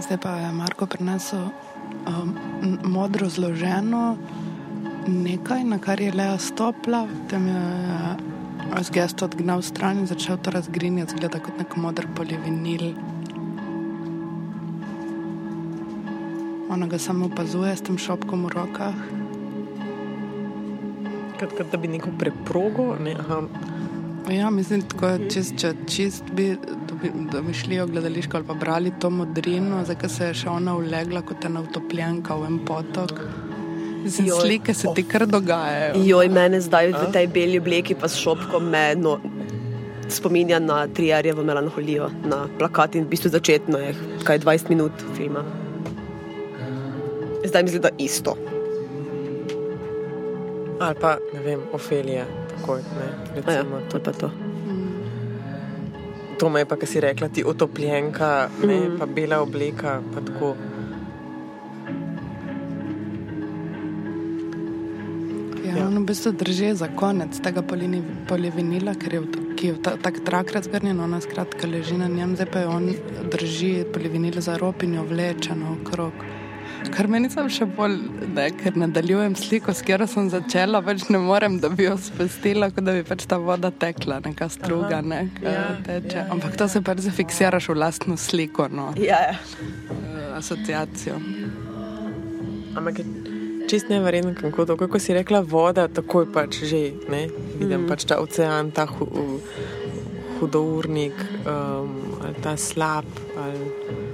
Zdaj 0.00 0.18
pa 0.22 0.30
je 0.30 0.52
Marko 0.52 0.86
prinesel 0.86 1.48
um, 2.06 2.36
modro 2.84 3.28
zloženo 3.28 4.16
nekaj, 5.08 5.64
na 5.64 5.78
kar 5.78 6.00
je 6.00 6.12
Lea 6.12 6.38
stopila, 6.38 7.06
tam 7.30 7.46
je 7.46 7.62
z 8.82 8.90
gesto 8.90 9.24
odgnal 9.24 9.62
stran 9.62 9.98
in 9.98 10.06
začel 10.06 10.36
to 10.36 10.50
razgrinjati, 10.50 11.14
zgleda 11.16 11.40
kot 11.40 11.58
nek 11.58 11.76
modr 11.76 12.06
polivinil. 12.16 12.94
Ona 16.68 16.86
ga 16.86 16.98
samo 16.98 17.26
opazuje 17.26 17.76
s 17.76 17.82
tem 17.86 17.98
šopkom 17.98 18.44
v 18.44 18.48
rokah. 18.48 18.98
Kot, 21.40 21.52
kot 21.56 21.70
da 21.72 21.78
bi 21.78 21.88
neko 21.88 22.10
preprogo. 22.18 22.96
Ne? 23.00 23.14
Ja, 24.34 24.50
mislim, 24.50 24.82
tako, 24.82 25.14
čist, 25.30 25.56
če 25.60 25.74
čist 25.86 26.32
bi 26.34 26.56
domišljijo 27.32 27.86
gledališko 27.86 28.36
ali 28.36 28.46
pa 28.46 28.54
brali 28.54 28.92
to 29.00 29.10
modrino, 29.10 29.84
zdaj 29.84 30.08
se 30.08 30.30
je 30.30 30.34
še 30.42 30.48
ona 30.48 30.76
ulegla 30.76 31.22
kot 31.22 31.44
ena 31.44 31.62
utopljenka 31.62 32.34
v 32.34 32.46
en 32.50 32.58
potok. 32.66 33.20
Zdi 34.06 34.30
slike 34.30 34.74
se 34.74 34.88
ti 34.94 35.02
kar 35.02 35.26
dogajajo. 35.26 36.02
Joj, 36.06 36.28
mene 36.28 36.60
zdaj 36.60 36.92
v 36.94 37.10
tej 37.12 37.26
beli 37.26 37.58
obleki 37.58 37.96
pa 37.98 38.08
s 38.08 38.20
šopkom 38.22 38.68
me 38.70 38.84
no, 38.94 39.16
spominja 40.08 40.58
na 40.62 40.86
trijarjevo 40.86 41.42
melanholijo, 41.42 42.10
na 42.24 42.46
plakat 42.58 42.94
in 42.94 43.04
v 43.04 43.14
bistvu 43.14 43.34
začetno 43.34 43.78
je 43.82 43.94
kaj 44.24 44.44
20 44.46 44.70
minut 44.70 45.06
filma. 45.16 45.42
Zdaj 47.46 47.62
mi 47.62 47.70
zdi, 47.70 47.78
da 47.78 47.90
isto. 47.98 48.36
Ali 50.80 50.94
pa, 51.00 51.16
ne 51.34 51.40
vem, 51.40 51.60
Ofelija, 51.72 52.26
tako 52.50 52.76
ne, 52.76 53.08
recimo, 53.34 53.76
ja, 53.80 53.88
to. 53.90 54.00
Pa 54.00 54.12
to. 54.12 54.30
To 56.38 56.48
me 56.48 56.60
je 56.60 56.68
pa, 56.68 56.76
kar 56.76 56.88
si 56.88 57.00
rekla, 57.00 57.28
ti 57.28 57.44
otopljenka, 57.44 58.48
ne, 58.62 58.80
mm. 58.80 58.98
pa 58.98 59.06
bela 59.06 59.40
obleka, 59.40 60.00
pa 60.14 60.20
tako. 60.20 60.56
on 65.86 65.98
v 66.02 66.06
bistvu 66.08 66.32
drži 66.32 66.74
za 66.74 66.88
konec 66.96 67.36
tega 67.44 67.62
polivinila, 68.28 68.94
ker 68.98 69.14
je 69.14 69.20
ki 69.56 69.66
je 69.66 69.76
tako 69.82 70.20
trakrat 70.24 70.64
zgrnjen, 70.64 71.00
ona 71.00 71.20
skratka 71.20 71.66
leži 71.66 71.96
na 71.98 72.08
njem, 72.08 72.34
zdaj 72.36 72.46
pa 72.52 72.58
je 72.58 72.66
on 72.66 72.90
drži 73.32 73.84
polivinil 73.94 74.40
za 74.40 74.56
rop 74.56 74.82
in 74.82 74.94
jo 74.94 75.04
vleče 75.08 75.54
na 75.56 75.72
okrog. 75.72 76.12
Kar 76.94 77.08
meni 77.10 77.28
sem 77.32 77.48
še 77.52 77.66
bolj, 77.76 77.96
ne, 78.36 78.46
ker 78.56 78.76
nadaljujem 78.78 79.34
sliko, 79.38 79.74
s 79.74 79.84
katero 79.84 80.06
sem 80.10 80.28
začela, 80.32 80.80
več 80.84 81.06
ne 81.12 81.20
morem, 81.22 81.58
da 81.62 81.70
bi 81.72 81.86
jo 81.86 81.96
spustila, 82.00 82.70
kot 82.74 82.86
da 82.86 82.94
bi 82.96 83.04
pač 83.06 83.26
ta 83.28 83.38
voda 83.42 83.70
tekla, 83.84 84.20
neka 84.24 84.48
struga, 84.52 85.02
ne, 85.04 85.26
ja, 85.44 85.66
teče. 85.86 86.18
Ja, 86.22 86.26
Ampak 86.34 86.56
to 86.60 86.68
se 86.72 86.82
pač 86.86 87.02
zafiksiraš 87.06 87.70
v 87.72 87.78
lastno 87.80 88.18
sliko, 88.20 88.68
no. 88.72 88.90
Ja, 89.00 89.20
ja. 89.32 89.36
Asociacijo. 90.36 91.18
Ampak 92.76 93.00
čist 93.70 93.90
ne 93.92 94.00
verjamem, 94.04 94.36
kako 94.38 94.68
to, 94.68 94.76
kako 94.80 95.00
si 95.02 95.16
rekla, 95.16 95.42
voda, 95.42 95.88
takoj 95.88 96.28
pač 96.32 96.62
že, 96.68 96.82
ne, 97.12 97.26
vidim 97.56 97.84
mm. 97.84 97.90
pač 97.90 98.06
ta 98.08 98.20
ocean, 98.22 98.70
ta 98.76 98.86
hu, 98.90 99.08
hudournik, 100.40 101.16
um, 101.44 101.96
ali 102.22 102.36
ta 102.44 102.56
slab. 102.60 103.08
Ali... 103.40 104.05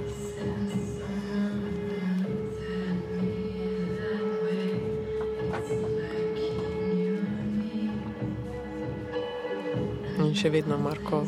In 10.23 10.31
še 10.37 10.49
vedno 10.53 10.77
Marko 10.79 11.23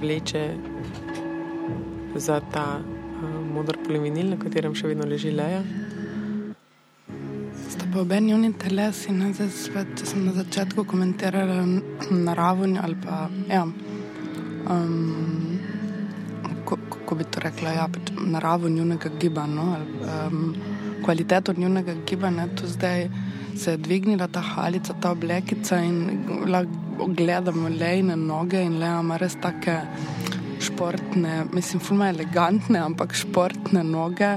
vleče 0.00 0.44
za 2.16 2.38
ta 2.52 2.64
uh, 2.80 3.34
modr 3.54 3.76
polivinil, 3.84 4.32
na 4.32 4.38
katerem 4.40 4.74
še 4.74 4.88
vedno 4.88 5.08
leži 5.08 5.32
leja. 5.34 5.60
Pa 7.90 8.00
obe 8.04 8.20
njuni 8.22 8.52
telesi, 8.54 9.12
ne, 9.12 9.32
zdaj 9.34 9.48
spet 9.50 10.02
sem 10.06 10.22
na 10.22 10.32
začetku 10.36 10.84
komentirala 10.86 11.64
naravo 12.10 12.68
ali 12.82 12.96
pa, 13.02 13.24
ja, 13.50 13.64
um, 14.70 15.58
kako 16.70 17.18
bi 17.18 17.26
to 17.26 17.42
rekla, 17.42 17.72
ja, 17.80 17.88
pač 17.90 18.12
naravo 18.14 18.70
njunega 18.70 19.10
gibanja, 19.20 19.54
no, 19.54 19.66
um, 20.06 20.54
kvaliteto 21.04 21.52
njunega 21.58 21.96
gibanja, 22.06 22.46
tu 22.54 22.70
zdaj 22.70 23.08
se 23.58 23.74
je 23.74 23.82
dvignila 23.82 24.28
ta 24.30 24.40
halica, 24.40 24.94
ta 25.00 25.10
oblekica 25.10 25.82
in 25.82 26.22
gledamo 27.06 27.68
lejne 27.68 28.16
noge 28.16 28.62
in 28.62 28.78
le 28.80 28.86
ima 29.00 29.16
res 29.16 29.36
take 29.40 29.76
športne, 30.60 31.44
mislim, 31.52 31.80
fulma 31.80 32.08
elegantne, 32.08 32.78
ampak 32.78 33.14
športne 33.14 33.84
noge. 33.84 34.32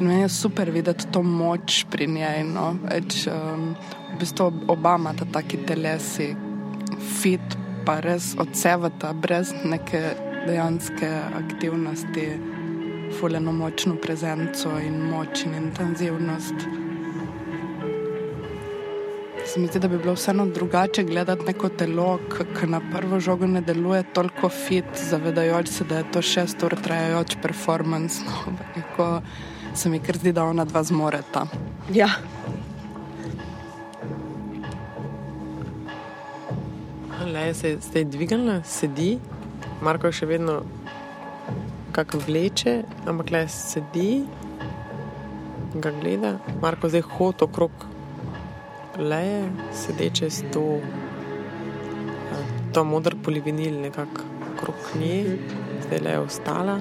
In 0.00 0.06
meni 0.06 0.22
je 0.22 0.28
super 0.28 0.70
videti 0.70 1.06
to 1.12 1.22
moč 1.22 1.84
pri 1.90 2.06
njej. 2.06 2.44
No? 2.44 2.72
Eč, 2.90 3.26
um, 3.30 3.74
v 4.14 4.18
bistvu 4.20 4.50
oba 4.72 4.96
imata 4.98 5.26
taki 5.32 5.62
telesi, 5.66 6.32
fit, 7.20 7.58
pa 7.86 8.00
res 8.00 8.32
odsevata, 8.38 9.12
brez 9.12 9.52
neke 9.64 10.02
dejanske 10.46 11.10
aktivnosti, 11.38 12.28
fuljeno 13.20 13.52
močno 13.52 13.94
prezenco 14.02 14.78
in 14.80 14.98
moč 15.10 15.44
in 15.46 15.54
intenzivnost. 15.54 16.81
Se 19.52 19.60
mi 19.60 19.66
zdi, 19.66 19.78
da 19.78 19.88
bi 19.88 19.98
bilo 19.98 20.12
vseeno 20.14 20.46
drugače 20.46 21.02
gledati 21.04 21.44
neko 21.44 21.68
telo, 21.68 22.18
ki 22.60 22.66
na 22.66 22.78
prvo 22.92 23.18
žogo 23.20 23.46
ne 23.46 23.60
deluje 23.60 24.02
toliko 24.14 24.48
fit, 24.48 24.84
zavedajoč 25.10 25.68
se, 25.68 25.84
da 25.84 25.98
je 25.98 26.06
to 26.12 26.22
šest 26.22 26.62
ur 26.62 26.76
trajajoč 26.82 27.36
performance. 27.42 28.24
No? 28.96 29.20
se 29.74 29.90
mi 29.90 30.00
kar 30.00 30.16
zdi, 30.16 30.32
da 30.32 30.44
ona 30.44 30.64
dva 30.64 30.82
zmoreta. 30.82 31.44
Ja. 31.92 32.08
Le 37.26 37.54
se 37.54 37.74
je 37.74 37.78
zdaj 37.90 38.04
dvignila, 38.04 38.62
sedi, 38.64 39.18
Marko 39.82 40.08
je 40.08 40.20
še 40.22 40.32
vedno 40.32 40.62
kako 41.92 42.24
vleče, 42.24 42.78
ampak 43.04 43.36
le 43.36 43.46
sedi, 43.52 44.24
ga 45.74 45.92
gleda. 46.00 46.38
Marko 46.64 46.88
zdaj 46.88 47.10
hodi 47.12 47.44
okrog 47.44 47.91
leje, 48.98 49.52
sedeče 49.74 50.30
s 50.30 50.44
to, 50.52 50.80
to 52.72 52.84
modr 52.84 53.16
polivinil 53.24 53.80
nekako 53.80 54.22
okrog 54.52 54.74
nje, 55.00 55.38
zdaj 55.86 55.98
le 55.98 56.10
je 56.10 56.18
ostala. 56.18 56.80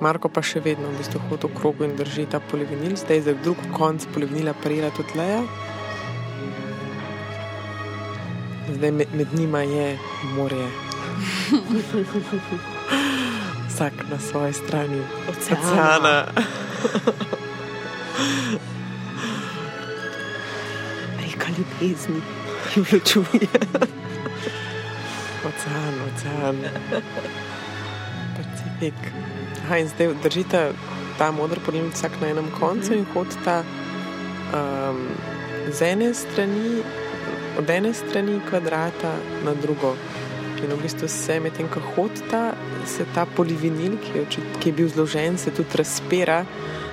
Marko 0.00 0.28
pa 0.28 0.42
še 0.44 0.60
vedno 0.60 0.90
v 0.92 0.98
bistvu 1.00 1.20
hodi 1.28 1.48
v 1.48 1.56
krogu 1.56 1.84
in 1.86 1.96
drži 1.96 2.26
ta 2.30 2.40
polivinil, 2.40 2.96
zdaj 3.00 3.20
za 3.28 3.34
drug 3.42 3.60
konc 3.72 4.04
polivinila 4.14 4.52
parira 4.62 4.90
tudi 4.96 5.16
leja. 5.18 5.42
Zdaj 8.76 8.92
med, 8.92 9.14
med 9.16 9.34
njima 9.34 9.62
je 9.62 9.98
morje. 10.36 10.68
Vsak 13.68 13.92
na 14.10 14.18
svoji 14.20 14.52
strani 14.52 15.00
oceana. 15.32 16.16
Reka 21.46 21.62
ljubezni, 21.80 22.20
čuje. 23.04 23.48
Ocean, 25.46 25.94
ocean. 26.06 26.56
Pacifik. 28.36 28.94
Aha, 29.64 29.78
in 29.78 29.88
zdaj 29.88 30.14
držite 30.22 30.72
ta 31.18 31.30
modri 31.30 31.60
polnilnik 31.66 31.94
vsak 31.94 32.12
na 32.20 32.28
enem 32.28 32.50
koncu 32.60 32.94
in 32.94 33.06
hodite 33.14 33.62
um, 34.54 35.06
z 35.72 35.82
ene 35.82 36.14
strani, 36.14 36.82
od 37.58 37.70
ene 37.70 37.94
strani 37.94 38.40
kvadrata 38.50 39.14
na 39.44 39.54
drugo. 39.54 39.96
In 40.64 40.72
v 40.72 40.82
bistvu 40.82 41.08
se 41.08 41.40
medtem, 41.40 41.68
ko 41.68 41.80
hodite, 41.94 42.52
se 42.86 43.04
ta 43.14 43.26
polivinil, 43.26 43.98
ki 44.02 44.18
je, 44.18 44.26
ki 44.60 44.68
je 44.68 44.72
bil 44.72 44.88
zložen, 44.88 45.38
se 45.38 45.50
tudi 45.50 45.78
razpira. 45.78 46.44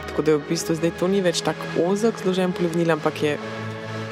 Tako 0.07 0.21
da 0.21 0.31
je 0.31 0.37
v 0.37 0.49
bistvu 0.49 0.75
zdaj 0.75 0.91
to 0.99 1.07
ni 1.07 1.21
več 1.21 1.41
tako 1.41 1.89
ozek 1.89 2.21
zložen 2.21 2.53
polivinil, 2.53 2.91
ampak 2.93 3.23
je 3.23 3.37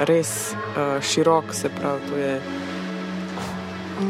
res 0.08 0.54
uh, 0.54 1.02
širok, 1.04 1.54
se 1.54 1.70
pravi, 1.70 2.02
to 2.10 2.18
je. 2.18 2.42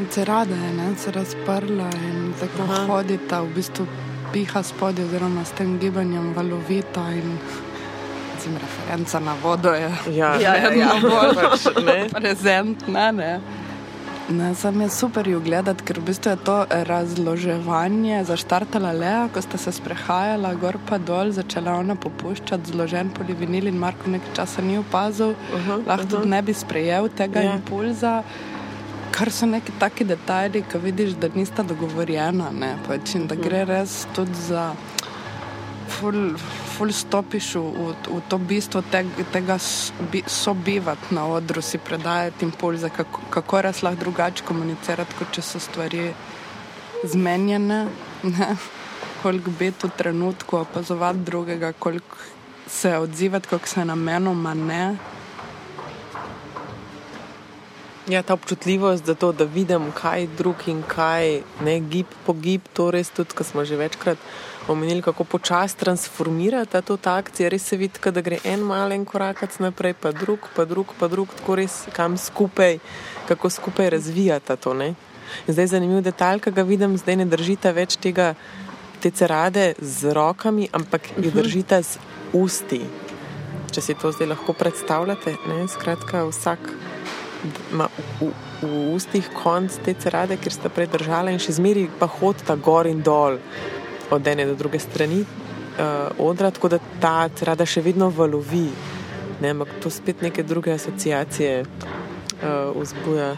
Cerada 0.09 0.55
je 0.55 0.95
se 0.97 1.11
razprla 1.11 1.89
in 2.07 2.33
tako 2.39 2.67
hodita 2.87 3.41
v 3.41 3.53
bistvu 3.55 3.87
piha 4.33 4.63
spodaj, 4.63 5.05
oziroma 5.05 5.43
s 5.45 5.51
tem 5.51 5.79
gibanjem 5.79 6.33
valovita 6.33 7.11
in 7.11 7.37
referenca 8.49 9.19
na 9.19 9.35
vodo 9.43 9.69
je 9.69 9.91
Ja, 10.11 10.35
Ja, 10.41 10.55
ja, 10.55 10.71
ja. 10.73 10.89
bolj 11.01 11.35
pač, 11.35 11.65
ne. 11.85 12.09
prezentna. 12.15 13.11
Ne? 13.11 13.39
Ne, 14.31 14.55
sam 14.55 14.81
je 14.81 14.89
super 14.89 15.27
jo 15.27 15.39
gledati, 15.39 15.83
ker 15.83 15.99
v 15.99 16.05
bistvu 16.07 16.31
je 16.31 16.37
to 16.45 16.55
razloževanje 16.87 18.23
zaštartala 18.23 18.91
Lea, 18.95 19.25
ko 19.33 19.41
sta 19.41 19.57
se 19.59 19.71
sprehajala 19.75 20.53
gor 20.61 20.77
pa 20.87 20.97
dol, 20.97 21.33
začela 21.35 21.73
ona 21.79 21.97
popuščati 21.99 22.71
zložen 22.71 23.09
polivinil 23.11 23.67
in 23.67 23.79
Marko 23.81 24.11
nekaj 24.13 24.35
časa 24.37 24.61
ni 24.61 24.77
opazil, 24.79 25.35
uh 25.35 25.67
-huh, 25.67 25.83
lahko 25.87 26.05
tudi 26.05 26.29
ne 26.29 26.41
bi 26.41 26.53
sprejel 26.53 27.09
tega 27.09 27.39
Ja. 27.39 27.45
ja. 27.49 27.55
impulza. 27.55 28.23
Kar 29.11 29.31
so 29.31 29.45
neki 29.45 29.71
taki 29.79 30.03
detajli, 30.03 30.63
ki 30.71 30.77
vidiš, 30.77 31.11
da 31.11 31.27
nista 31.35 31.63
dogovorjena. 31.63 32.51
Ne, 32.51 32.75
pač, 32.87 33.15
in 33.15 33.27
da 33.27 33.35
gre 33.35 33.65
res 33.65 34.07
tudi 34.15 34.35
za 34.47 34.73
ful, 35.87 36.35
ful 36.81 36.89
stopiš 36.89 37.61
v, 37.61 37.93
v, 37.93 37.93
v 38.09 38.19
to 38.25 38.41
bistvo 38.41 38.81
teg, 38.81 39.05
tega 39.29 39.61
sobivati 40.25 41.13
na 41.13 41.29
odru, 41.29 41.61
si 41.61 41.77
predajati 41.77 42.41
impulze, 42.41 42.89
kako, 42.89 43.21
kako 43.29 43.61
res 43.61 43.85
lahko 43.85 44.01
drugače 44.01 44.41
komunicirati, 44.41 45.13
kot 45.13 45.29
če 45.29 45.45
so 45.45 45.61
stvari 45.61 46.09
zmenjene. 47.05 47.85
Ne? 48.25 48.49
Koliko 49.21 49.53
biti 49.53 49.85
v 49.85 49.93
trenutku, 49.93 50.57
opazovati 50.57 51.21
drugega, 51.21 51.69
koliko 51.77 52.17
se 52.65 52.97
odzivati, 52.97 53.45
koliko 53.53 53.69
se 53.69 53.85
namenoma 53.85 54.57
ne. 54.57 54.85
Ja, 58.09 58.23
ta 58.25 58.33
občutljivost 58.33 59.05
za 59.05 59.13
to, 59.13 59.29
da 59.31 59.45
vidim, 59.45 59.91
kaj 59.93 60.25
drug 60.37 60.65
in 60.65 60.81
kaj 60.81 61.43
ne 61.61 61.77
gib 61.79 62.09
po 62.25 62.33
gib, 62.33 62.65
to 62.73 62.89
res 62.89 63.13
tudi, 63.13 63.37
ko 63.37 63.45
smo 63.45 63.69
že 63.69 63.77
večkrat 63.77 64.17
omenili, 64.67 65.01
kako 65.01 65.23
počasi 65.23 65.77
transformira 65.77 66.65
ta 66.65 66.81
to 66.81 66.97
ta 66.97 67.15
akcija. 67.17 67.49
Res 67.49 67.63
se 67.65 67.77
vidi, 67.77 67.99
da 68.11 68.21
gre 68.21 68.37
en 68.43 68.59
malen 68.59 69.05
korakac 69.05 69.59
naprej, 69.59 69.93
pa 69.93 70.11
drug, 70.11 70.47
pa 70.55 70.65
drug, 70.65 70.93
pa 70.99 71.07
drug, 71.07 71.33
tako 71.37 71.55
res 71.55 71.85
kam 71.93 72.17
skupaj, 72.17 72.79
kako 73.27 73.49
skupaj 73.49 73.89
razvijata 73.89 74.55
to. 74.55 74.73
Ne? 74.73 74.93
In 75.47 75.53
zdaj 75.53 75.63
je 75.63 75.73
zanimiv 75.75 76.01
detalj, 76.01 76.39
ki 76.39 76.51
ga 76.51 76.61
vidim, 76.67 76.97
zdaj 76.97 77.15
ne 77.15 77.25
držite 77.25 77.71
več 77.71 77.97
tega, 77.97 78.33
te 79.01 79.09
cerade 79.11 79.73
z 79.79 80.13
rokami, 80.13 80.67
ampak 80.71 81.09
jo 81.17 81.31
držite 81.33 81.81
z 81.83 81.97
usti. 82.33 82.83
Če 83.71 83.81
si 83.81 83.95
to 83.95 84.11
zdaj 84.11 84.33
lahko 84.35 84.53
predstavljate, 84.53 85.35
ne? 85.47 85.65
skratka, 85.71 86.25
vsak 86.29 86.73
ima 87.71 87.87
v, 88.19 88.27
v, 88.27 88.33
v 88.61 88.81
ustih 88.93 89.25
konc 89.33 89.73
te 89.81 89.95
cerade, 89.97 90.37
ker 90.37 90.53
sta 90.53 90.69
predržala 90.69 91.33
in 91.33 91.41
še 91.41 91.55
zmeri 91.57 91.87
pa 91.99 92.05
hodita 92.05 92.53
gor 92.55 92.85
in 92.85 93.01
dol 93.01 93.39
od 94.11 94.27
ene 94.27 94.45
do 94.45 94.55
druge 94.55 94.79
strani 94.79 95.21
uh, 95.21 96.11
odra, 96.19 96.51
tako 96.51 96.69
da 96.69 96.79
ta 97.01 97.29
cerada 97.35 97.65
še 97.65 97.81
vedno 97.81 98.09
valovi. 98.09 98.69
Ne, 99.41 99.55
ampak 99.55 99.79
to 99.81 99.89
spet 99.89 100.21
neke 100.21 100.43
druge 100.43 100.73
asociacije 100.73 101.63
uh, 101.63 102.81
vzbuja. 102.81 103.35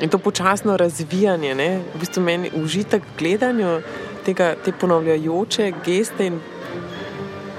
In 0.00 0.10
to 0.12 0.18
počasno 0.18 0.76
razvijanje, 0.76 1.54
ne, 1.54 1.68
v 1.94 2.00
bistvu 2.00 2.22
meni 2.22 2.50
užitek 2.54 3.02
gledanju 3.18 3.80
tega, 4.26 4.54
te 4.64 4.72
ponavljajoče 4.72 5.72
geste 5.86 6.26
in 6.26 6.40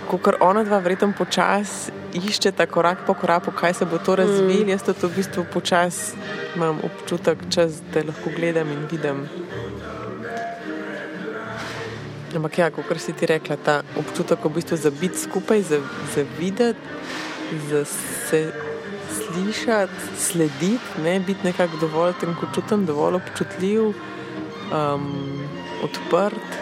kot 0.07 0.37
ona 0.39 0.63
dva 0.63 0.79
verjetno 0.83 1.13
počasi 1.17 1.91
iščeta 2.17 2.65
korak 2.65 3.05
po 3.07 3.13
koraku, 3.13 3.51
kaj 3.51 3.73
se 3.73 3.85
bo 3.85 3.97
to 3.97 4.15
razvilo. 4.15 4.65
Mm. 4.65 4.69
Jaz 4.69 4.83
to 4.87 5.07
v 5.07 5.15
bistvu 5.15 5.45
počasi 5.53 6.15
imam 6.55 6.79
občutek, 6.83 7.37
čas, 7.53 7.81
da 7.93 8.03
lahko 8.07 8.31
gledam 8.35 8.71
in 8.71 8.87
vidim. 8.91 9.25
Ampak 12.35 12.57
ja, 12.57 12.69
kot 12.71 12.99
si 12.99 13.13
ti 13.13 13.25
rekla, 13.25 13.55
ta 13.55 13.81
občutek 13.95 14.43
v 14.43 14.53
bistvu 14.59 14.77
za 14.77 14.91
biti 14.91 15.19
skupaj, 15.19 15.61
za, 15.61 15.79
za 16.15 16.25
videti, 16.39 16.79
za 17.69 17.85
se 17.85 18.51
slišati, 19.15 20.19
slediti, 20.19 21.01
ne 21.03 21.19
biti 21.19 21.47
nekako 21.47 21.77
dovolj 21.77 22.13
tenkočuten, 22.19 22.85
dovolj 22.85 23.15
občutljiv, 23.21 23.93
um, 24.71 25.07
odprt. 25.83 26.59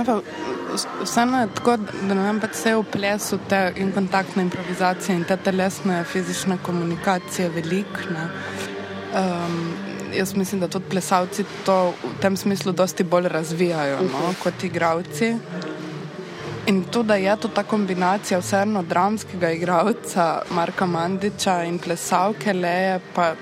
Evo, 0.00 0.22
Vseeno 1.02 1.40
je 1.40 1.48
tako, 1.54 1.76
da 1.76 2.14
ne 2.14 2.22
vem, 2.22 2.40
pač 2.40 2.52
vse 2.52 2.74
v 2.76 2.82
plesu 2.92 3.38
te 3.48 3.60
in 3.80 3.88
kontaktne 3.92 4.44
improvizacije 4.44 5.16
in 5.16 5.24
te 5.24 5.36
telesne, 5.40 6.02
fizične 6.04 6.58
komunikacije 6.62 7.48
velikne. 7.54 8.26
Um, 9.16 9.87
jaz 10.14 10.34
mislim, 10.34 10.60
da 10.60 10.68
tudi 10.68 10.88
plesalci 10.90 11.44
to 11.66 11.94
v 12.02 12.20
tem 12.20 12.36
smislu 12.36 12.72
dosti 12.72 13.04
bolj 13.04 13.28
razvijajo 13.28 14.00
no, 14.02 14.34
kot 14.42 14.64
igravci. 14.64 15.34
In 16.68 16.84
to, 16.84 17.02
da 17.02 17.14
je 17.16 17.36
to 17.36 17.48
ta 17.48 17.62
kombinacija 17.62 18.38
vseeno 18.38 18.82
dramskega 18.82 19.50
igralca 19.50 20.42
Marka 20.50 20.86
Mandiča 20.86 21.62
in 21.64 21.78
plesalke 21.78 22.52
Leje, 22.52 23.00
pa 23.14 23.32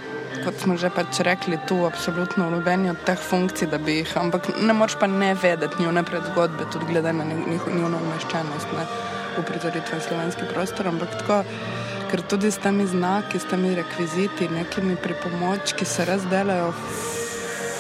kot 0.45 0.61
smo 0.63 0.77
že 0.77 0.91
pač 0.95 1.21
rekli, 1.27 1.59
tu 1.69 1.79
absolutno 1.87 2.47
v 2.47 2.59
nobeni 2.59 2.91
od 2.91 3.01
teh 3.07 3.19
funkcij, 3.19 3.69
da 3.73 3.79
bi 3.79 3.99
jih, 4.01 4.13
ampak 4.21 4.53
ne 4.61 4.73
moreš 4.73 4.99
pa 5.01 5.07
ne 5.07 5.35
vedeti 5.35 5.83
njune 5.83 6.05
predzgodbe, 6.05 6.69
tudi 6.73 6.87
glede 6.93 7.13
na 7.13 7.25
njih- 7.25 7.69
njuno 7.75 7.99
umeščenost 7.99 8.77
ne, 8.77 8.87
v 9.39 9.45
prizoritve 9.49 10.01
slovenski 10.01 10.49
prostor, 10.53 10.89
ampak 10.89 11.19
tako, 11.19 11.43
ker 12.11 12.23
tudi 12.23 12.51
s 12.51 12.59
temi 12.63 12.87
znaki, 12.87 13.39
s 13.39 13.49
temi 13.51 13.75
rekviziti, 13.75 14.49
nekimi 14.49 14.97
pripomočki 14.97 15.85
se 15.85 16.05
res 16.05 16.27
delajo 16.31 16.73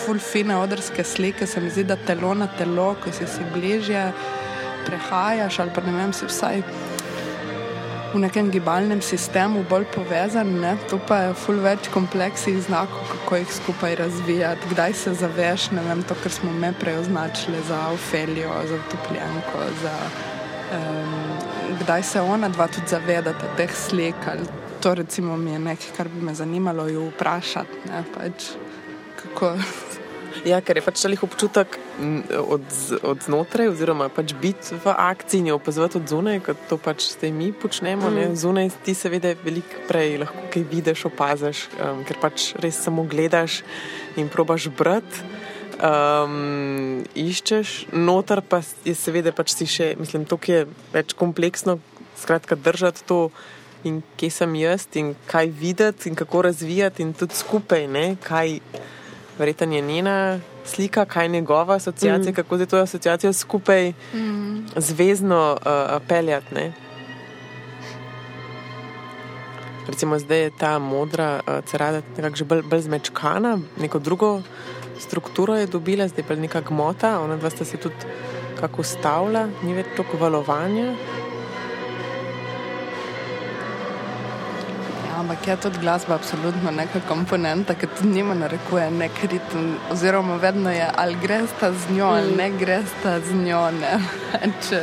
ful 0.06 0.18
fine 0.22 0.56
odrske 0.56 1.04
slike, 1.04 1.46
se 1.46 1.60
mi 1.60 1.70
zdi, 1.70 1.84
da 1.84 1.96
telo 1.96 2.34
na 2.34 2.46
telo, 2.58 2.94
ko 3.02 3.12
si 3.12 3.26
si 3.26 3.46
bližje, 3.54 4.12
prehajaš 4.86 5.58
ali 5.58 5.74
pa 5.74 5.82
ne 5.82 5.96
vem, 5.96 6.12
si 6.12 6.28
vsaj 6.28 6.62
v 8.16 8.20
nekem 8.22 8.50
gibalnem 8.50 9.02
sistemu 9.02 9.64
bolj 9.68 9.84
povezan, 9.92 10.48
ne? 10.60 10.76
tu 10.88 10.98
pa 11.08 11.18
je 11.26 11.34
ful 11.36 11.58
več 11.60 11.90
kompleksnih 11.92 12.62
znakov, 12.64 13.02
kako 13.10 13.40
jih 13.42 13.50
skupaj 13.58 13.96
razvijati, 14.00 14.70
kdaj 14.72 14.94
se 15.02 15.14
zaveš, 15.20 15.70
ne 15.76 15.84
vem, 15.84 16.04
to, 16.06 16.16
kar 16.22 16.32
smo 16.32 16.52
me 16.52 16.72
prej 16.80 17.02
označili 17.02 17.60
za 17.68 17.80
Ofelijo, 17.92 18.54
za 18.70 18.78
utopljenko, 18.86 19.66
za 19.82 19.96
um, 20.78 21.35
kdaj 21.82 22.02
se 22.02 22.20
ona 22.20 22.48
dva 22.48 22.68
tudi 22.68 22.88
zavedata 22.88 23.52
teh 23.56 23.74
slik, 23.76 24.16
ali 24.30 24.46
to 24.80 24.94
recimo 24.94 25.36
mi 25.36 25.52
je 25.52 25.58
nekaj, 25.58 25.92
kar 25.96 26.08
bi 26.08 26.22
me 26.22 26.34
zanimalo 26.34 26.88
jo 26.88 27.08
vprašati, 27.10 27.88
ne, 27.90 28.04
pač 28.14 28.50
kako 29.22 29.54
Ja, 30.44 30.58
ker 30.60 30.76
je 30.76 30.82
pač 30.84 31.00
talih 31.00 31.22
občutek 31.24 31.78
od, 32.38 32.66
od 33.06 33.22
znotraj, 33.24 33.70
oziroma 33.72 34.06
pač 34.12 34.34
biti 34.36 34.76
v 34.76 34.92
akciji 34.92 35.40
in 35.40 35.48
jo 35.50 35.56
opazovati 35.56 35.98
od 35.98 36.10
zunaj, 36.10 36.40
kot 36.44 36.60
to 36.68 36.78
pač 36.78 37.08
zdaj 37.14 37.32
mi 37.32 37.48
počnemo. 37.56 38.10
Mm. 38.12 38.36
Zunaj 38.36 38.70
ti 38.84 38.94
seveda 38.94 39.32
veliko 39.42 39.86
prej 39.88 40.20
lahko 40.22 40.44
kaj 40.52 40.66
vidiš, 40.70 41.06
opaziš, 41.08 41.64
um, 41.80 42.04
ker 42.06 42.20
pač 42.20 42.52
res 42.62 42.78
samo 42.84 43.06
gledaš 43.08 43.62
in 44.20 44.28
probaš 44.28 44.68
brati. 44.68 45.24
Um, 45.76 47.02
iščeš, 47.12 47.92
noter 47.92 48.40
pa 48.40 48.62
je 48.84 48.94
seveda 48.96 49.32
pač 49.36 49.52
si 49.52 49.66
še, 49.68 49.90
mislim, 50.00 50.24
to 50.24 50.38
je 50.48 50.64
več 50.94 51.12
kompleksno, 51.12 51.76
skratka, 52.16 52.56
držati 52.56 53.04
to 53.04 53.28
in 53.84 54.00
kje 54.16 54.30
sem 54.32 54.54
jaz 54.56 54.86
in 54.96 55.12
kaj 55.28 55.50
videti 55.52 56.08
in 56.08 56.16
kako 56.16 56.46
razvijati 56.48 57.04
in 57.04 57.12
tudi 57.12 57.36
skupaj, 57.36 57.84
ne, 57.92 58.16
kaj 58.24 58.58
verjetno 59.38 59.74
je 59.76 59.82
njena 59.82 60.16
slika, 60.64 61.04
kaj 61.04 61.24
je 61.24 61.28
njegova 61.28 61.76
asociacija, 61.76 62.32
mm. 62.32 62.34
kako 62.34 62.56
zdaj 62.56 62.66
to 62.66 62.76
asociacijo 62.76 63.32
skupaj 63.32 63.92
mm. 64.14 64.66
zvezno 64.76 65.58
uh, 65.60 66.02
peljati. 66.08 66.54
Ne? 66.54 66.72
Recimo 69.86 70.18
zdaj 70.18 70.40
je 70.40 70.50
ta 70.58 70.78
modra 70.78 71.40
uh, 71.46 71.64
cerada 71.64 72.02
nekako 72.16 72.36
že 72.36 72.44
bolj, 72.44 72.62
bolj 72.62 72.80
zmečkana, 72.80 73.58
neko 73.78 73.98
drugo 73.98 74.42
strukturo 74.98 75.56
je 75.56 75.66
dobila, 75.66 76.08
zdaj 76.08 76.24
pa 76.28 76.34
je 76.34 76.40
neka 76.40 76.60
gmota, 76.60 77.20
ona 77.20 77.36
dva 77.36 77.50
sta 77.50 77.64
se 77.64 77.76
tudi 77.76 78.08
kako 78.60 78.80
ustavila, 78.80 79.46
ni 79.62 79.74
več 79.76 79.92
toliko 79.96 80.18
valovanja. 80.20 80.86
Ja, 85.06 85.18
ampak 85.20 85.46
je 85.48 85.56
tudi 85.66 85.82
glasba 85.82 86.16
absolutno 86.16 86.72
neka 86.72 87.02
komponenta, 87.08 87.74
ki 87.74 87.90
tudi 87.98 88.14
njima 88.16 88.34
narekuje 88.34 88.90
nek 88.90 89.22
ritem, 89.22 89.76
oziroma 89.92 90.36
vedno 90.40 90.72
je 90.72 90.88
ali 90.96 91.20
greš 91.22 91.52
ta 91.60 91.72
z 91.72 91.96
njo 91.96 92.10
ali 92.16 92.36
ne 92.36 92.50
greš 92.50 92.96
ta 93.02 93.18
z 93.20 93.36
njo. 93.44 93.62
Ne. 93.80 93.98
Če, 94.68 94.82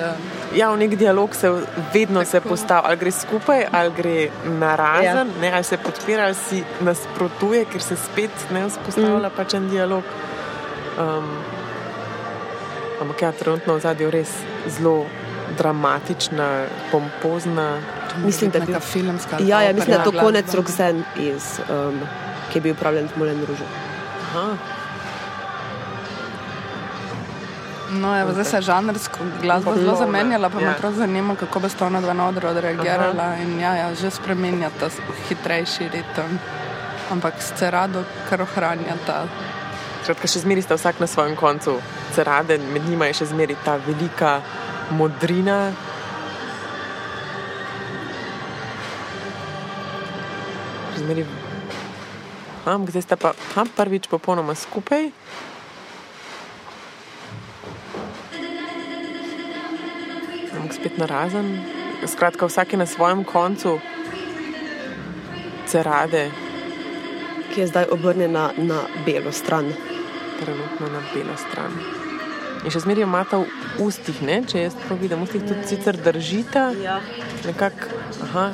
Ja, 0.54 0.70
v 0.70 0.78
nek 0.78 0.96
dialog 0.96 1.36
se 1.36 1.50
vedno 1.94 2.26
se 2.26 2.42
postavi, 2.42 2.82
ali 2.86 2.98
gre 2.98 3.12
skupaj, 3.12 3.66
ali 3.72 3.92
gre 3.98 4.30
narazen, 4.60 5.28
ja. 5.28 5.42
ne, 5.42 5.52
ali 5.54 5.64
se 5.64 5.78
podpira, 5.78 6.28
ali 6.30 6.36
si 6.38 6.64
nasprotuje, 6.82 7.66
ker 7.66 7.82
se 7.82 7.98
spet 7.98 8.46
ne 8.54 8.68
vzpostavlja 8.70 9.30
mm. 9.30 9.36
pač 9.36 9.58
en 9.58 9.70
dialog. 9.70 10.04
Um, 11.00 11.32
ampak 13.02 13.22
ja, 13.22 13.32
trenutno 13.32 13.80
v 13.80 13.82
zadju 13.82 14.12
res 14.14 14.30
zelo 14.78 15.06
dramatična, 15.58 16.66
pompozna. 16.92 17.82
Mislim, 18.26 18.52
da 18.52 18.60
neka 18.60 18.80
bi- 18.80 18.86
filmska. 18.86 19.42
Ja, 19.42 19.62
ja, 19.62 19.74
mislim, 19.74 19.98
da 19.98 20.04
je 20.04 20.12
to 20.12 20.20
konec. 20.20 20.54
Roxanne, 20.54 21.04
iz, 21.18 21.58
um, 21.70 22.00
ki 22.52 22.58
je 22.58 22.62
bil 22.62 22.78
upravljen 22.78 23.10
v 23.10 23.18
Moulin 23.18 23.46
Rouge. 23.48 23.66
Aha. 24.30 24.83
No, 27.94 28.10
evo, 28.16 28.32
zdaj 28.32 28.46
se 28.46 28.58
je 28.58 28.62
žanrsko 28.64 29.20
glasba 29.42 29.76
zelo 29.76 29.96
zamenjala, 29.96 30.50
pa 30.50 30.58
me 30.58 30.64
Ja. 30.64 30.74
prav 30.74 30.94
zanima, 30.94 31.36
kako 31.36 31.60
bo 31.60 31.70
sta 31.70 31.86
ona 31.86 32.02
dva 32.02 32.14
na 32.14 32.28
odru 32.28 32.48
odreagirala. 32.48 33.36
In 33.38 33.60
ja, 33.60 33.74
ja, 33.76 33.94
že 33.94 34.12
spremenjata 34.12 34.90
s- 34.90 34.98
hitrejši 35.30 35.90
ritem, 35.90 36.40
ampak 37.12 37.34
se 37.40 37.72
rado 37.72 38.02
kar 38.30 38.42
ohranjata. 38.42 39.24
Skratka, 40.04 40.28
še 40.28 40.40
zmeraj 40.40 40.64
sta 40.64 40.76
vsak 40.76 41.00
na 41.00 41.08
svojem 41.08 41.36
koncu 41.36 41.78
cerade, 42.12 42.58
med 42.58 42.84
njima 42.84 43.06
je 43.06 43.14
še 43.14 43.26
zmeraj 43.28 43.56
ta 43.64 43.78
velika 43.78 44.42
modrina. 44.92 45.72
Še 50.94 51.00
Zmeraj. 51.00 51.26
Am, 52.66 52.88
zdaj 52.88 53.02
sta 53.02 53.16
pa 53.16 53.34
prvič 53.76 54.08
popolnoma 54.08 54.56
skupaj. 54.56 55.12
Ampak 60.64 60.80
spet 60.80 60.96
narazen. 60.96 61.60
Skratka, 62.08 62.48
vsak 62.48 62.72
je 62.72 62.78
na 62.80 62.88
svojem 62.88 63.24
koncu 63.28 63.80
cerade, 65.68 66.32
ki 67.52 67.62
je 67.62 67.68
zdaj 67.68 67.92
obrnjena 67.92 68.52
na 68.58 68.88
belo 69.04 69.32
stran. 69.32 69.74
trenutno 70.40 70.88
na 70.88 71.02
belo 71.14 71.36
stran. 71.38 71.72
In 72.64 72.72
še 72.72 72.80
zmeraj 72.80 73.04
jo 73.04 73.08
imata 73.08 73.38
v 73.44 73.48
ustih, 73.84 74.22
ne? 74.24 74.40
če 74.48 74.64
jaz 74.66 74.76
prav 74.80 75.00
vidim, 75.00 75.20
v 75.20 75.28
ustih 75.28 75.44
tudi 75.44 75.68
sicer 75.68 75.96
držita, 76.00 76.64
Ja. 76.80 77.00
nekako, 77.46 77.92
aha, 78.24 78.46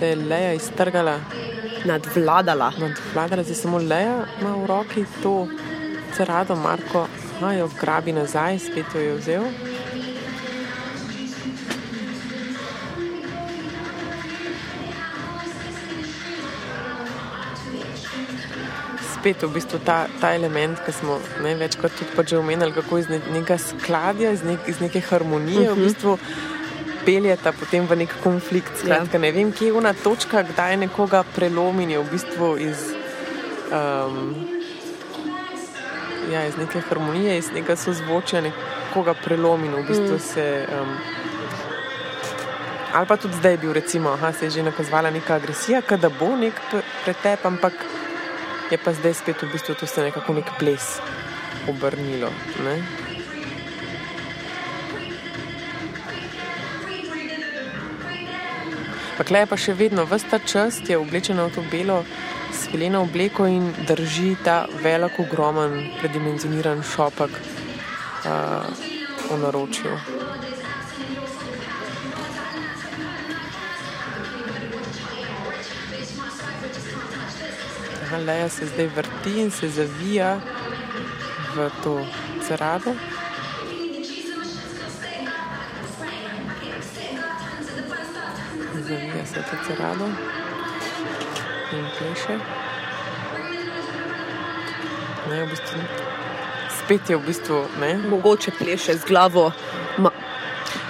da 0.00 0.06
je 0.06 0.16
Leja 0.16 0.52
iztrgala, 0.52 1.20
Nadvladala. 1.86 2.72
nadvladala, 2.78 3.42
zdaj 3.46 3.54
samo 3.54 3.78
Leja 3.78 4.26
ima 4.40 4.54
v 4.58 4.66
roki 4.66 5.06
to 5.22 5.48
cerado, 6.14 6.54
Marko, 6.56 7.06
aha, 7.38 7.52
jo 7.54 7.70
grabi 7.80 8.12
nazaj, 8.12 8.58
spet 8.58 8.94
jo 8.94 9.00
je 9.00 9.14
vzel. 9.14 9.44
Spet 19.26 19.42
v 19.42 19.54
bistvu 19.58 19.78
ta, 19.82 20.06
ta 20.22 20.28
element, 20.38 20.78
ki 20.86 20.92
smo 20.94 21.16
ne, 21.42 21.56
večkrat 21.58 21.90
tudi 21.98 22.14
pač 22.14 22.30
že 22.30 22.36
omenjali, 22.38 22.70
kako 22.76 22.98
iz 23.00 23.08
ne, 23.10 23.18
nekega 23.34 23.56
skladja, 23.58 24.30
iz, 24.30 24.44
nek, 24.46 24.68
iz 24.70 24.78
neke 24.78 25.00
harmonije 25.02 25.64
uh 25.66 25.74
-huh. 25.74 25.80
v 25.80 25.82
bistvu 25.82 26.12
peljeta 27.02 27.50
potem 27.52 27.88
v 27.90 27.96
nek 27.96 28.14
konflikt. 28.22 28.70
Skratka, 28.78 29.18
ne 29.18 29.32
vem, 29.32 29.50
kje 29.52 29.66
je 29.66 29.72
ona 29.72 29.92
točka, 29.98 30.44
kdaj 30.46 30.76
nekoga 30.76 31.24
prelomi 31.34 31.82
in 31.82 31.90
je 31.90 31.98
v 31.98 32.10
bistvu 32.10 32.56
iz, 32.56 32.78
um, 33.74 34.46
ja, 36.30 36.46
iz 36.46 36.56
neke 36.56 36.80
harmonije, 36.80 37.38
iz 37.38 37.50
nekega 37.50 37.76
sozvočja 37.76 38.40
nekoga 38.40 39.14
prelomi 39.24 39.68
v 39.68 39.82
bistvu 39.88 40.18
se. 40.18 40.66
Um, 40.70 40.96
Ali 42.94 43.06
pa 43.06 43.16
tudi 43.16 43.34
zdaj 43.34 43.52
je 43.52 43.58
bil, 43.58 43.72
recimo, 43.72 44.10
aha, 44.10 44.32
se 44.32 44.46
je 44.46 44.50
že 44.50 44.62
nakazovala 44.62 45.10
neka 45.10 45.34
agresija, 45.34 45.82
da 46.00 46.08
bo 46.08 46.36
nek 46.36 46.54
pre- 46.70 46.86
pretep, 47.04 47.44
ampak 47.44 47.72
je 48.70 48.78
pa 48.78 48.92
zdaj 48.92 49.14
spet 49.14 49.42
v 49.42 49.52
bistvu 49.52 49.74
to 49.74 49.86
se 49.86 50.02
nekako 50.02 50.34
nek 50.34 50.50
ples 50.58 50.98
obrnilo. 51.68 52.30
Ne? 52.64 52.82
Pakle 59.16 59.38
je 59.38 59.48
pa 59.48 59.56
še 59.56 59.72
vedno, 59.72 60.04
vsta 60.04 60.38
čas 60.44 60.82
je 60.84 60.98
oblečena 60.98 61.46
v 61.48 61.54
to 61.54 61.62
belo 61.72 62.02
svileno 62.52 63.02
obleko 63.06 63.46
in 63.48 63.72
drži 63.88 64.36
ta 64.44 64.66
velik, 64.82 65.18
ogromen, 65.20 65.96
predimenzioniran 66.00 66.82
šopek 66.84 67.32
uh, 67.32 68.68
v 69.30 69.40
naročju. 69.40 70.15
Aha, 78.16 78.24
Leja 78.24 78.48
se 78.48 78.66
zdaj 78.66 78.86
vrti 78.86 79.40
in 79.40 79.50
se 79.50 79.68
zavija 79.68 80.40
v 81.54 81.70
to 81.82 82.06
cerado. 82.48 82.94
Zavija 88.88 89.26
se 89.26 89.34
to 89.34 89.56
cerado 89.66 90.06
in 91.72 91.84
pleše. 91.98 92.38
Ne, 95.30 95.44
v 95.44 95.50
bistvu, 95.50 95.80
spet 96.78 97.10
je 97.10 97.16
v 97.16 97.20
bistvu, 97.26 97.66
ne, 97.80 97.98
Mogoče 98.08 98.50
pleše 98.58 98.94
z 98.94 99.04
glavo. 99.04 99.52
Ma, 99.98 100.10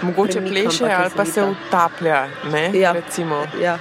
mogoče 0.02 0.40
pleše 0.40 0.84
ali 0.92 1.10
pa 1.16 1.24
se 1.24 1.44
utaplja. 1.44 2.28
Ne, 2.52 2.70
Ja. 2.74 2.92
recimo. 2.92 3.46
ja. 3.60 3.78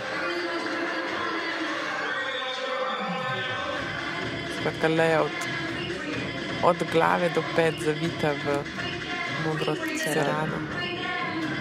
Skratka, 4.76 4.96
leja 4.96 5.22
od, 5.22 5.32
od 6.64 6.76
glave 6.92 7.30
do 7.36 7.44
pet 7.56 7.76
zavita 7.80 8.32
v 8.44 8.64
modro 9.46 9.76
cerado. 10.04 10.58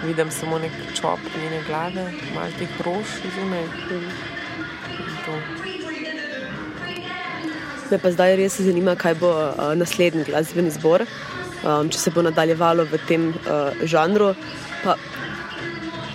Vidim 0.05 0.31
samo 0.31 0.59
nek 0.59 0.71
čop 0.93 1.19
njene 1.41 1.63
glave, 1.67 2.11
malo 2.35 2.51
teh 2.59 2.69
rož 2.83 3.07
to. 5.25 5.31
Me 7.91 7.97
pa 7.97 8.11
zdaj 8.11 8.35
res 8.35 8.59
zanima, 8.61 8.95
kaj 8.95 9.15
bo 9.15 9.29
uh, 9.31 9.75
naslednji 9.75 10.25
glasbeni 10.25 10.71
zbor, 10.71 11.05
um, 11.63 11.89
če 11.89 11.97
se 11.97 12.11
bo 12.11 12.21
nadaljevalo 12.21 12.83
v 12.83 12.99
tem 13.07 13.29
uh, 13.29 13.71
žanru. 13.83 14.33
Pa, 14.83 14.97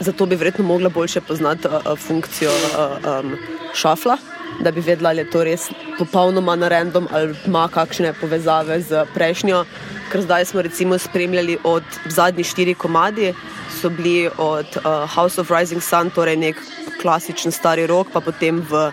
zato 0.01 0.27
bi 0.27 0.37
verjetno 0.37 0.65
mogla 0.65 0.89
boljše 0.89 1.21
poznati 1.21 1.69
uh, 1.69 1.97
funkcijo 1.99 2.51
uh, 2.51 2.99
um, 3.25 3.37
šafla, 3.75 4.19
da 4.61 4.71
bi 4.71 4.81
vedela, 4.81 5.11
ali 5.11 5.25
je 5.25 5.31
to 5.31 5.45
res 5.45 5.71
popolnoma 5.99 6.57
na 6.57 6.69
random 6.69 7.09
ali 7.11 7.35
ima 7.47 7.69
kakšne 7.69 8.13
povezave 8.21 8.81
z 8.81 9.05
prejšnjo. 9.15 9.65
Ker 10.11 10.23
zdaj 10.23 10.45
smo 10.45 10.63
recimo 10.63 10.99
spremljali 10.99 11.59
od 11.65 11.85
zadnjih 12.07 12.47
štirih 12.47 12.77
komadi, 12.77 13.35
so 13.81 13.91
bili 13.91 14.29
od 14.39 14.67
uh, 14.77 15.07
House 15.15 15.41
of 15.41 15.51
Rising 15.51 15.83
Sun, 15.83 16.11
torej 16.11 16.37
nek 16.37 16.57
klasičen 17.03 17.53
stari 17.53 17.87
rok, 17.87 18.11
pa 18.13 18.21
potem 18.21 18.61
v 18.61 18.91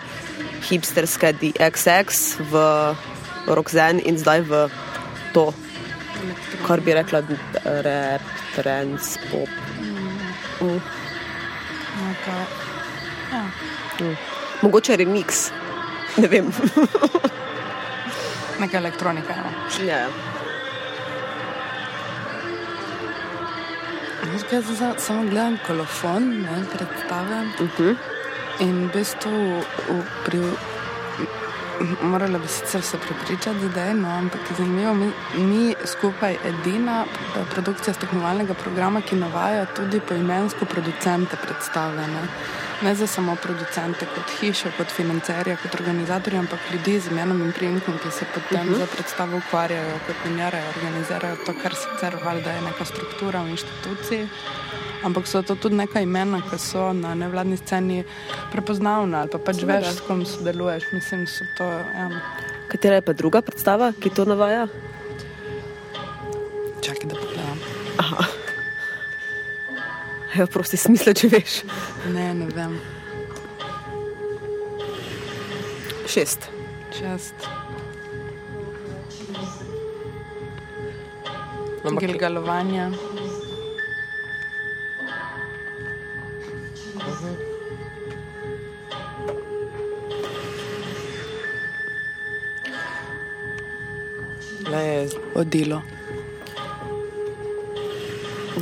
hipsterske 0.68 1.32
DXX, 1.40 2.38
v 2.50 2.62
Roxanne 3.46 4.02
in 4.04 4.18
zdaj 4.18 4.46
v 4.46 4.68
to, 5.34 5.50
kar 6.66 6.80
bi 6.80 6.94
rekla, 6.94 7.22
rap, 7.84 8.22
trance, 8.56 9.18
pop. 9.30 9.50
Neka, 11.98 12.38
ja. 13.32 14.37
Mogoče 14.62 14.96
remix, 14.96 15.50
ne 16.16 16.28
vem. 16.28 16.52
neka 18.60 18.78
elektronika. 18.78 19.32
Ja. 19.32 19.86
ja. 19.86 20.08
Jaz 24.32 24.42
ga 24.50 24.60
zdaj 24.60 24.92
samo 24.98 25.22
gledam 25.30 25.58
kolofon, 25.66 26.42
ne 26.42 26.64
predstave. 26.72 27.42
Uh 27.60 27.68
-huh. 27.78 27.96
In 28.60 28.88
v 28.88 28.92
bistvu 28.92 29.62
v, 29.88 30.02
pri, 30.24 30.38
morala 32.02 32.38
bi 32.38 32.48
sicer 32.48 32.82
se 32.82 32.98
prepričati, 32.98 33.68
da 33.74 33.82
je 33.82 33.94
no, 33.94 34.08
ampak 34.08 34.40
zanimivo, 34.56 34.94
mi, 34.94 35.12
mi 35.36 35.74
skupaj 35.84 36.36
edina 36.44 37.04
produkcija 37.54 37.94
z 37.94 37.98
tekmovalnega 37.98 38.54
programa, 38.54 39.00
ki 39.00 39.16
navaja 39.16 39.66
tudi 39.66 40.00
poimensko 40.00 40.64
producente 40.64 41.36
predstave. 41.42 42.06
Ne, 42.06 42.22
ne 42.82 42.94
za 42.94 43.06
samo 43.06 43.36
producente 43.42 44.06
kot 44.14 44.30
hišo, 44.40 44.70
kot 44.76 44.92
financerja, 44.94 45.56
kot 45.62 45.74
organizatorja, 45.74 46.40
ampak 46.40 46.60
ljudi 46.72 47.00
z 47.00 47.10
imenom 47.10 47.42
in 47.42 47.52
priimkom, 47.52 47.98
ki 48.02 48.10
se 48.10 48.26
potem 48.34 48.68
uh 48.68 48.74
-huh. 48.74 48.78
za 48.78 48.86
predstavo 48.86 49.36
ukvarjajo, 49.36 49.98
kot 50.06 50.16
minjarajo, 50.24 50.64
organizirajo 50.76 51.36
to, 51.46 51.54
kar 51.62 51.74
sicer 51.74 52.16
valjda 52.24 52.50
je 52.50 52.60
neka 52.62 52.84
struktura 52.84 53.42
v 53.42 53.48
inštituciji. 53.48 54.28
Ampak 55.02 55.26
so 55.26 55.42
to 55.42 55.54
tudi 55.54 55.74
neka 55.74 56.00
imena, 56.00 56.42
ki 56.50 56.58
so 56.58 56.92
na 56.92 57.14
nevladni 57.14 57.56
sceni 57.56 58.04
prepoznavna 58.52 59.20
ali 59.20 59.30
pa 59.30 59.38
pač 59.38 59.56
Seveda. 59.56 59.78
veš, 59.78 59.96
s 59.96 60.00
kom 60.00 60.26
sodeluješ. 60.26 60.82
Mislim, 60.92 61.26
so 61.26 61.44
to. 61.56 61.64
Ja. 61.64 62.10
Katera 62.68 62.94
je 62.94 63.02
pa 63.02 63.12
druga 63.12 63.42
predstava, 63.42 63.92
ki 64.00 64.10
to 64.10 64.24
navaja? 64.24 64.68
Čakaj, 66.82 67.08
da 67.08 67.14
pogledam. 67.14 68.37
Ja, 70.36 70.46
prosti 70.46 70.76
smisla, 70.76 71.14
če 71.16 71.30
veš. 71.32 71.62
Ne, 72.12 72.28
ne 72.36 72.48
vem. 72.52 72.76
Šest. 76.08 76.50
Čest. 76.92 77.48
Ampak 81.84 82.04
Gilgalovanje. 82.04 82.90
Leja 94.68 94.92
je 94.92 95.08
Odilo. 95.34 95.82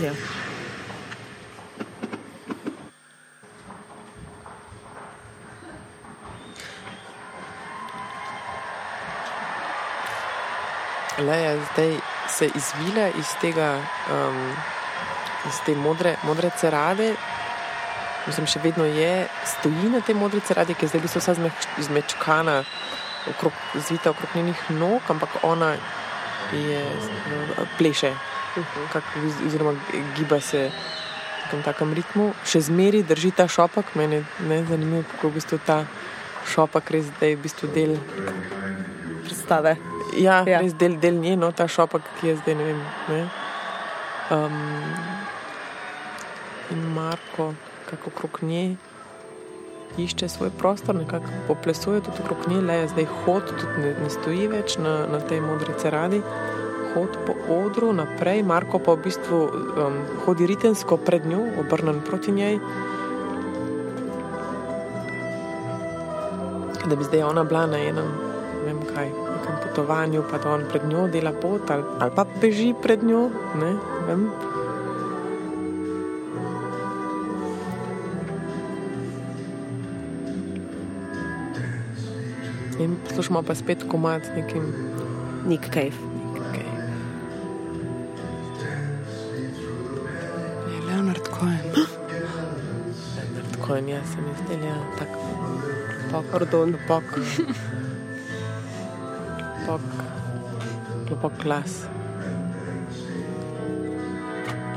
Ja. 0.02 0.35
Leja 11.18 11.56
zdaj 11.72 11.96
se 12.28 12.50
izvila 12.54 13.08
iz 13.08 13.32
tega, 13.40 13.80
um, 14.12 14.52
iz 15.48 15.60
te 15.66 15.74
modre, 15.74 16.16
modre 16.22 16.50
cerade. 16.60 17.14
Mislim, 18.26 18.46
še 18.46 18.60
vedno 18.60 18.84
je, 18.84 19.28
stoji 19.46 19.88
na 19.92 20.02
tej 20.04 20.18
modri 20.18 20.42
ceradi, 20.44 20.74
ki 20.74 20.84
je 20.84 20.92
zdaj 20.92 21.06
vsa 21.06 21.34
zmečkana, 21.88 22.56
okrog, 23.30 23.54
zvita 23.74 24.10
okrog 24.10 24.34
njenih 24.34 24.64
nog, 24.70 25.02
ampak 25.08 25.38
ona 25.42 25.76
je 26.52 26.82
pleše, 27.78 28.12
kak, 28.92 29.04
oziroma 29.46 29.72
giba 30.16 30.40
se 30.40 30.70
v 31.52 31.62
takem 31.62 31.94
ritmu. 31.94 32.32
Še 32.44 32.66
zmeri 32.68 33.04
drži 33.06 33.30
ta 33.30 33.48
šopak, 33.48 33.94
meni 33.94 34.20
je 34.20 34.62
zanimivo, 34.68 35.04
kako 35.14 35.30
v 35.30 35.38
bistvu 35.38 35.62
ta 35.66 35.84
šopak 36.46 36.90
res 36.90 37.06
zdaj 37.14 37.38
v 37.38 37.44
bistvu 37.46 37.70
del 37.74 37.96
predstave. 39.24 39.78
Ja, 40.14 40.44
ja. 40.46 40.60
res 40.60 40.74
del, 40.78 41.00
del 41.00 41.18
nje, 41.18 41.36
no, 41.36 41.50
ta 41.52 41.66
šopak, 41.68 42.06
ki 42.20 42.30
je 42.30 42.36
zdaj 42.42 42.54
ne 42.54 42.66
vem. 42.70 42.82
Ne? 43.10 43.22
Um, 44.30 44.60
in 46.70 46.84
Marko, 46.94 47.54
kako 47.90 48.12
okrog 48.14 48.42
nje 48.42 48.76
išče 49.98 50.28
svoj 50.28 50.50
prostor, 50.58 50.94
nekako 50.94 51.26
poplesuje 51.48 52.00
tudi 52.00 52.16
okrog 52.24 52.48
nje, 52.48 52.60
le 52.60 52.74
je 52.74 52.88
zdaj 52.88 53.04
hod, 53.04 53.42
tudi 53.60 53.80
ne, 53.80 53.94
ne 54.02 54.10
stoji 54.10 54.48
več 54.48 54.78
na, 54.78 55.06
na 55.06 55.20
tej 55.20 55.40
modri 55.40 55.74
ceradi. 55.78 56.20
Hod 56.94 57.16
po 57.26 57.36
odru 57.52 57.92
naprej, 57.92 58.42
Marko 58.42 58.78
pa 58.78 58.96
v 58.96 59.04
bistvu 59.08 59.40
um, 59.46 59.98
hodi 60.24 60.46
ritensko 60.48 60.96
pred 60.96 61.26
njo, 61.26 61.42
obrnen 61.60 62.00
proti 62.04 62.32
njej. 62.32 62.58
Da 66.86 66.96
bi 66.96 67.04
zdaj 67.04 67.22
ona 67.22 67.44
bila 67.44 67.66
na 67.66 67.80
enem, 67.82 68.12
ne 68.54 68.64
vem 68.64 68.82
kaj, 68.94 69.10
nekem 69.46 69.68
potovanju, 69.68 70.22
pa 70.30 70.38
da 70.38 70.50
on 70.50 70.64
pred 70.68 70.82
njo 70.88 71.08
dela 71.08 71.32
pot 71.32 71.70
ali, 71.70 71.82
ali 72.00 72.10
pa 72.14 72.24
beži 72.40 72.74
pred 72.82 73.04
njo. 73.04 73.30
Ne, 73.60 73.74
vem. 74.06 74.30
In 82.78 82.96
poslušamo 83.08 83.42
pa 83.42 83.54
spet 83.54 83.84
komat 83.88 84.22
nekim 84.36 84.62
Nik 85.46 85.60
Cave. 85.72 85.96
Je 90.70 90.80
Leonard 90.86 91.28
Cohen. 91.38 91.72
Tako 93.52 93.76
in 93.76 93.88
jaz 93.88 94.12
sem 94.14 94.24
izdelal 94.30 94.82
tako 94.98 95.18
pok, 96.12 96.24
Pardon. 96.32 96.76
pok, 96.88 97.04
pok, 99.66 99.80
globok 101.08 101.32
glas, 101.42 101.84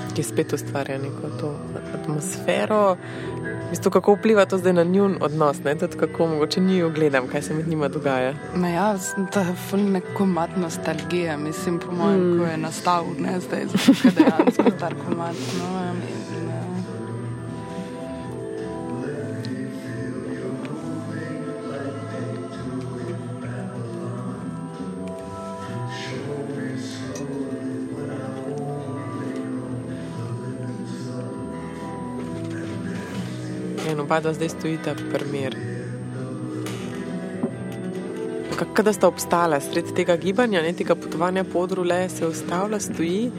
ki 0.10 0.24
spet 0.24 0.54
ustvarja 0.54 0.98
neko 0.98 1.30
to 1.40 1.54
atmosfero. 1.94 2.98
V 3.40 3.72
bistvu, 3.72 3.92
kako 3.92 4.16
vpliva 4.16 4.46
to 4.46 4.58
zdaj 4.58 4.74
na 4.74 4.84
njun 4.84 5.18
odnos, 5.22 5.60
ne? 5.64 5.76
tudi 5.76 5.98
kako 5.98 6.28
mogoče 6.28 6.60
njiju 6.60 6.90
gledam, 6.90 7.28
kaj 7.28 7.42
se 7.42 7.54
med 7.54 7.68
njima 7.68 7.88
dogaja. 7.88 8.34
Ma 8.56 8.68
ja, 8.68 8.98
z- 8.98 9.14
to 9.32 9.40
je 9.40 9.54
ful 9.70 9.80
neko 9.82 10.26
mat 10.26 10.50
nostalgije, 10.58 11.38
mislim, 11.38 11.80
po 11.80 11.92
mojem, 11.92 12.20
mm. 12.28 12.40
ko 12.40 12.46
je 12.46 12.58
nastal, 12.58 13.06
ne 13.20 13.40
zdaj, 13.40 13.66
zato 13.68 14.08
je 14.08 14.12
dejansko 14.12 14.72
star 14.78 14.96
komat. 15.06 15.36
No, 15.60 15.94
In 33.90 34.00
oba 34.00 34.20
dva 34.20 34.34
zdaj 34.34 34.50
stojita 34.50 34.94
primer. 35.14 35.56
Kako 38.60 38.84
da 38.84 38.94
sta 38.94 39.08
obstala 39.08 39.60
sred 39.60 39.94
tega 39.96 40.16
gibanja, 40.16 40.62
ne 40.62 40.74
tega 40.74 40.96
potovanja 40.96 41.44
po 41.44 41.60
odru, 41.60 41.84
le 41.84 42.10
se 42.10 42.28
ustavlja, 42.28 42.80
stoji 42.80 43.32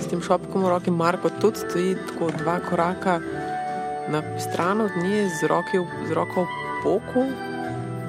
s 0.00 0.10
tem 0.10 0.20
šopkom 0.22 0.64
v 0.64 0.68
roki, 0.68 0.90
Marko 0.90 1.30
tudi 1.40 1.62
stoji 1.64 1.94
tako 2.08 2.30
dva 2.38 2.58
koraka 2.60 3.20
na 4.08 4.22
stran 4.38 4.80
od 4.80 4.90
nje 5.02 5.28
z, 5.40 5.46
roki, 5.46 5.80
z 6.08 6.12
roko 6.12 6.44
v 6.44 6.82
boku, 6.84 7.24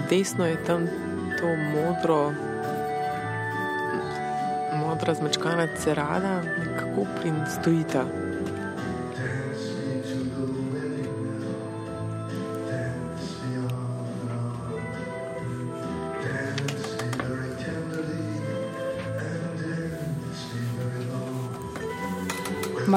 desno 0.09 0.45
je 0.45 0.57
tam 0.67 0.87
to 1.39 1.55
modro, 1.71 2.33
modra 4.83 5.13
zmečkana 5.13 5.67
cerada, 5.77 6.41
nekako 6.41 7.05
prin 7.19 7.45
stojita. 7.47 8.26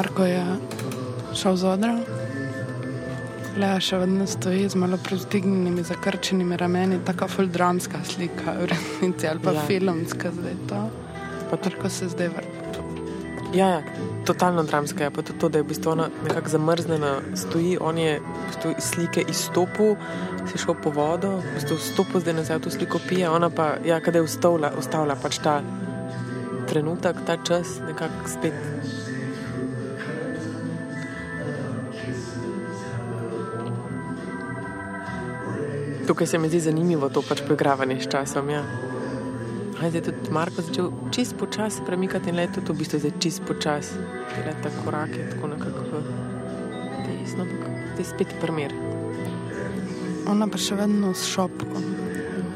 Marko 0.00 0.24
je 0.24 0.44
šel 1.36 1.56
z 1.60 1.66
odra, 1.68 1.90
Lea 3.60 3.80
še 3.84 3.98
vedno 4.00 4.24
stoji 4.24 4.62
z 4.72 4.78
malo 4.80 4.96
privzdignjenimi, 4.96 5.82
zakrčenimi 5.84 6.56
rameni, 6.56 7.02
tako 7.04 7.28
ful 7.28 7.50
dramska 7.52 8.00
slika, 8.08 8.54
v 8.62 8.70
resnici, 8.70 9.28
ali 9.28 9.44
pa 9.44 9.52
Ja. 9.52 9.66
filmska 9.68 10.32
zdaj 10.32 10.56
to. 10.70 10.78
Pa 11.50 11.56
tudi 11.56 11.76
Marko 11.76 11.90
se 11.90 12.08
zdaj 12.08 12.32
vrne. 12.32 12.80
Ja, 13.52 13.68
ja, 13.68 13.82
totalno 14.24 14.64
dramska 14.64 15.04
je. 15.04 15.10
Pa 15.10 15.22
tudi 15.22 15.38
to, 15.38 15.52
da 15.52 15.60
je 15.60 15.68
v 15.68 15.68
bistvu 15.68 15.92
ona 15.92 16.08
nekako 16.24 16.48
zamrznjena, 16.48 17.12
stoji, 17.36 17.76
on 17.80 17.98
je 17.98 18.16
v 18.20 18.48
bistvu 18.48 18.74
iz 18.78 18.90
slike 18.94 19.28
izstopil, 19.28 19.96
si 20.48 20.64
šel 20.64 20.80
po 20.80 20.96
vodo, 20.96 21.42
v 21.44 21.54
bistvu 21.60 21.76
stopil 21.76 22.24
zdaj 22.24 22.40
nazaj 22.40 22.62
v 22.62 22.64
to 22.64 22.70
sliko 22.70 23.04
pije, 23.04 23.28
ona 23.28 23.52
pa, 23.52 23.74
ja, 23.84 24.00
kadaj 24.00 24.24
je 24.24 24.32
ustavila, 24.32 24.72
ustavila 24.80 25.20
pač 25.20 25.44
ta 25.44 25.60
trenutek, 26.72 27.20
ta 27.26 27.36
čas, 27.36 27.82
nekako 27.84 28.28
spet. 28.30 28.69
Tukaj 36.10 36.26
se 36.26 36.38
mi 36.38 36.48
zdi 36.48 36.58
zanimivo 36.60 37.08
to 37.08 37.20
pač 37.22 37.38
poigravanje 37.46 38.00
s 38.02 38.08
časom. 38.10 38.48
Ja. 38.50 38.64
A 39.78 39.84
je 39.84 39.90
zdaj 39.90 40.02
tudi 40.08 40.32
Marko 40.34 40.62
začel 40.66 40.88
čist 41.14 41.36
počasi 41.38 41.84
premikati 41.86 42.32
in 42.32 42.36
le 42.36 42.48
tudi 42.50 42.72
v 42.72 42.80
bistvu 42.80 42.98
zdaj 42.98 43.12
čist 43.22 43.44
počasi 43.46 43.94
delati 44.32 44.64
ta 44.64 44.72
korake, 44.80 45.28
tako 45.30 45.52
nekako 45.52 45.84
v 45.92 46.00
desno, 47.06 47.46
ampak 47.46 47.62
zdaj 47.94 48.08
spet 48.10 48.34
primer. 48.42 48.74
Ona 50.26 50.50
pa 50.50 50.58
še 50.58 50.80
vedno 50.82 51.14
s 51.14 51.30
šopkom. 51.30 51.86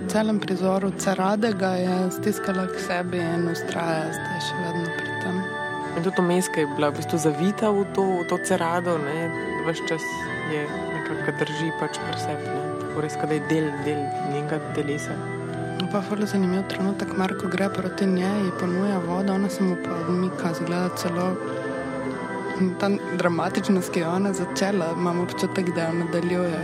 V 0.03 0.11
celem 0.11 0.43
prizoru 0.43 0.91
Cerade 0.99 1.55
ga 1.55 1.77
je 1.79 1.97
stiskala 2.19 2.67
k 2.75 2.83
sebi 2.89 3.23
in 3.23 3.47
ustraja 3.55 4.11
zdaj 4.19 4.45
še 4.51 4.61
vedno 4.67 4.99
pri 4.99 5.17
tem. 5.23 5.41
In 5.95 6.03
tudi 6.03 6.25
omeska 6.27 6.67
je 6.67 6.75
bila 6.75 6.91
v 6.91 6.99
bistvu 6.99 7.23
zavita 7.23 7.71
v 7.71 7.87
to, 7.95 8.11
v 8.19 8.29
to 8.35 8.43
cerado, 8.43 8.99
ne, 8.99 9.31
vse 9.63 9.87
čas 9.87 10.13
je 10.51 10.67
nekako 10.67 11.39
drži 11.39 11.71
pač 11.79 12.03
pri 12.03 12.19
sebi, 12.19 12.51
ne, 12.51 12.64
res, 13.01 13.17
da 13.17 13.35
je 13.35 13.41
del, 13.49 13.71
del 13.85 14.03
njenega 14.33 14.59
telesa. 14.75 15.17
Pa 15.93 16.01
je 16.21 16.27
zanimiv 16.27 16.63
trenutek, 16.69 17.17
Marko 17.17 17.49
gre 17.49 17.69
proti 17.69 18.07
njej, 18.07 18.41
ji 18.45 18.51
ponuja 18.61 18.99
vodo, 18.99 19.35
ona 19.35 19.49
se 19.49 19.63
mu 19.63 19.77
pa 19.85 19.91
odmika, 19.95 20.55
zgleda 20.55 20.89
celo. 20.97 21.37
Ta 22.81 22.91
dramatičnost, 23.19 23.93
ki 23.93 24.01
je 24.01 24.09
ona 24.09 24.33
začela, 24.33 24.93
imamo 24.97 25.23
občutek, 25.23 25.71
da 25.75 25.89
jo 25.89 25.93
nadaljuje. 26.05 26.61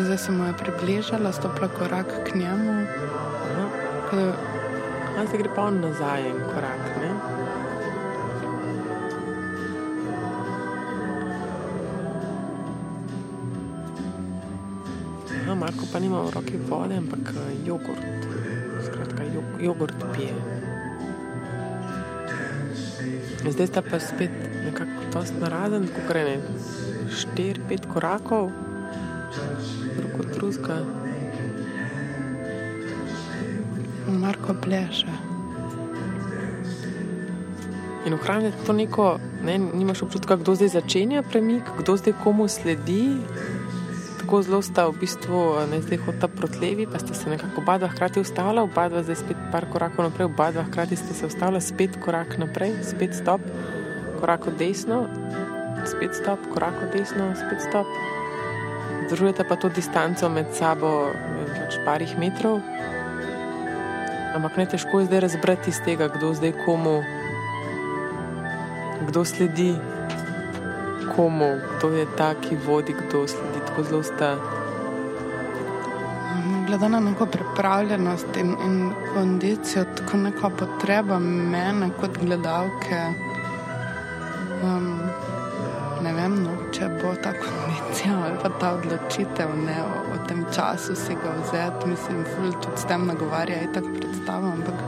Zdaj 0.00 0.18
se 0.18 0.32
mu 0.32 0.44
je 0.44 0.52
približala, 0.52 1.32
stopila 1.32 1.68
korak 1.68 2.06
k 2.24 2.34
njemu. 2.34 2.86
Aha. 3.52 4.32
A 5.18 5.24
zdaj 5.26 5.38
gre 5.38 5.50
pa 5.54 5.62
on 5.62 5.80
nazaj 5.80 6.28
en 6.28 6.40
korak, 6.54 6.82
Marko 15.86 15.92
pa 15.92 16.00
nima 16.02 16.18
v 16.26 16.30
roki 16.34 16.56
vode, 16.58 16.98
ampak 16.98 17.30
eh, 17.30 17.62
jogurt. 17.62 18.02
Skratka, 18.82 19.22
jog, 19.22 19.44
jogurt 19.62 19.94
pije. 20.14 20.34
Zdaj 23.46 23.66
sta 23.66 23.82
pa 23.82 24.00
spet 24.02 24.34
nekako 24.66 25.06
dosti 25.14 25.38
narazen, 25.38 25.86
ko 25.86 26.02
gre 26.08 26.24
ne. 26.26 26.36
Štir, 27.14 27.60
pet 27.68 27.86
korakov, 27.86 28.50
drug 29.94 30.14
od 30.18 30.28
drugega. 30.34 30.82
Marko 34.10 34.58
pleše. 34.58 35.14
In 38.06 38.14
ohranjati 38.14 38.66
to 38.66 38.72
neko, 38.72 39.18
ne, 39.44 39.58
nimaš 39.58 40.02
občutka, 40.02 40.34
kdo 40.36 40.58
zdaj 40.58 40.68
začenja 40.82 41.22
premik, 41.22 41.62
kdo 41.78 41.94
zdaj 41.96 42.18
komu 42.24 42.50
sledi. 42.50 43.22
Tako 44.26 44.42
zelo 44.42 44.58
sta 44.58 44.90
v 44.90 45.06
bistvu 45.06 45.54
zdaj 45.86 46.02
hodila 46.02 46.26
proti 46.26 46.58
levi, 46.58 46.82
pa 46.90 46.98
sta 46.98 47.14
se 47.14 47.30
nekako 47.30 47.62
oba 47.62 47.78
dva 47.78 47.86
hkrati 47.94 48.18
ustavila, 48.18 48.66
oba 48.66 48.88
dva 48.90 49.06
zdaj 49.06 49.22
spet 49.22 49.38
par 49.54 49.70
korakov 49.70 50.02
naprej, 50.02 50.26
oba 50.26 50.50
dva 50.50 50.66
hkrati 50.66 50.98
sta 50.98 51.14
se 51.14 51.30
ustavila, 51.30 51.62
spet 51.62 51.94
korak 52.02 52.34
naprej, 52.34 52.74
spet 52.82 53.14
stop, 53.14 53.38
korak 54.18 54.50
od 54.50 54.58
desno, 54.58 55.06
spet 55.86 56.18
stop, 56.18 56.42
korak 56.50 56.74
od 56.82 56.90
desno, 56.90 57.38
spet 57.38 57.62
stop. 57.70 57.86
Združujete 59.06 59.46
pa 59.46 59.54
to 59.54 59.70
distanco 59.70 60.26
med 60.26 60.50
sabo, 60.58 61.14
pač 61.54 61.78
parih 61.86 62.18
metrov. 62.18 62.58
Ampak 64.34 64.58
ne 64.58 64.66
težko 64.74 65.06
je 65.06 65.06
zdaj 65.06 65.22
razbrati 65.22 65.70
iz 65.70 65.78
tega, 65.86 66.10
kdo 66.10 66.34
zdaj 66.34 66.50
komu, 66.66 66.98
kdo 69.06 69.22
sledi 69.22 69.78
komu, 71.14 71.62
kdo 71.78 71.94
je 71.94 72.06
ta, 72.18 72.34
ki 72.34 72.58
vodi, 72.66 72.90
kdo 72.90 73.22
sledi. 73.30 73.55
Tako 73.76 73.88
zelo 73.88 74.02
sta. 74.02 74.36
Glede 76.66 76.88
na 76.88 77.00
neko 77.00 77.26
pripravljenost 77.26 78.36
in, 78.36 78.54
in 78.66 78.92
kondicijo, 79.14 79.84
tako 79.84 80.16
neka 80.16 80.50
potreba 80.50 81.18
mene 81.18 81.90
kot 82.00 82.18
gledalke. 82.22 83.00
Um, 84.62 85.00
ne 86.02 86.12
vem, 86.12 86.38
no, 86.44 86.56
če 86.72 86.88
bo 87.02 87.12
ta 87.22 87.34
kondicija 87.44 88.16
ali 88.24 88.40
pa 88.42 88.54
ta 88.60 88.72
odločitev 88.78 89.54
ne, 89.66 89.76
o, 89.84 90.00
o 90.14 90.24
tem 90.28 90.44
času 90.56 90.96
si 90.96 91.20
ga 91.20 91.36
vzeti. 91.42 91.92
Mislim, 91.92 92.24
ful 92.32 92.56
tudi 92.56 92.80
s 92.80 92.88
tem 92.88 93.06
nagovarja 93.06 93.60
in 93.60 93.72
tako 93.76 93.92
predstavljam. 94.00 94.52
Ampak 94.52 94.84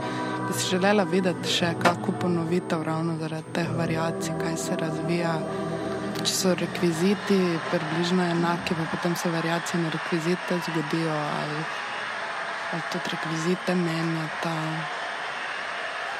bi 0.47 0.57
si 0.57 0.70
želela 0.70 1.05
videti 1.05 1.59
še 1.61 1.74
kako 1.82 2.16
ponovitev 2.24 2.89
ravno 2.89 3.20
zaradi 3.20 3.53
teh 3.53 3.68
variacij, 3.76 4.41
kaj 4.41 4.57
se 4.57 4.80
razvija. 4.80 5.41
Če 6.19 6.35
so 6.35 6.55
rekviziti 6.59 7.39
približno 7.71 8.25
enaki, 8.27 8.75
pa 8.75 8.87
potem 8.91 9.16
se 9.16 9.31
variacije 9.31 9.83
na 9.83 9.91
rekvizite 9.95 10.59
zgodijo 10.66 11.12
ali, 11.12 11.61
ali 12.73 12.83
tudi 12.93 13.12
rekvizite 13.14 13.75
menjata. 13.75 14.55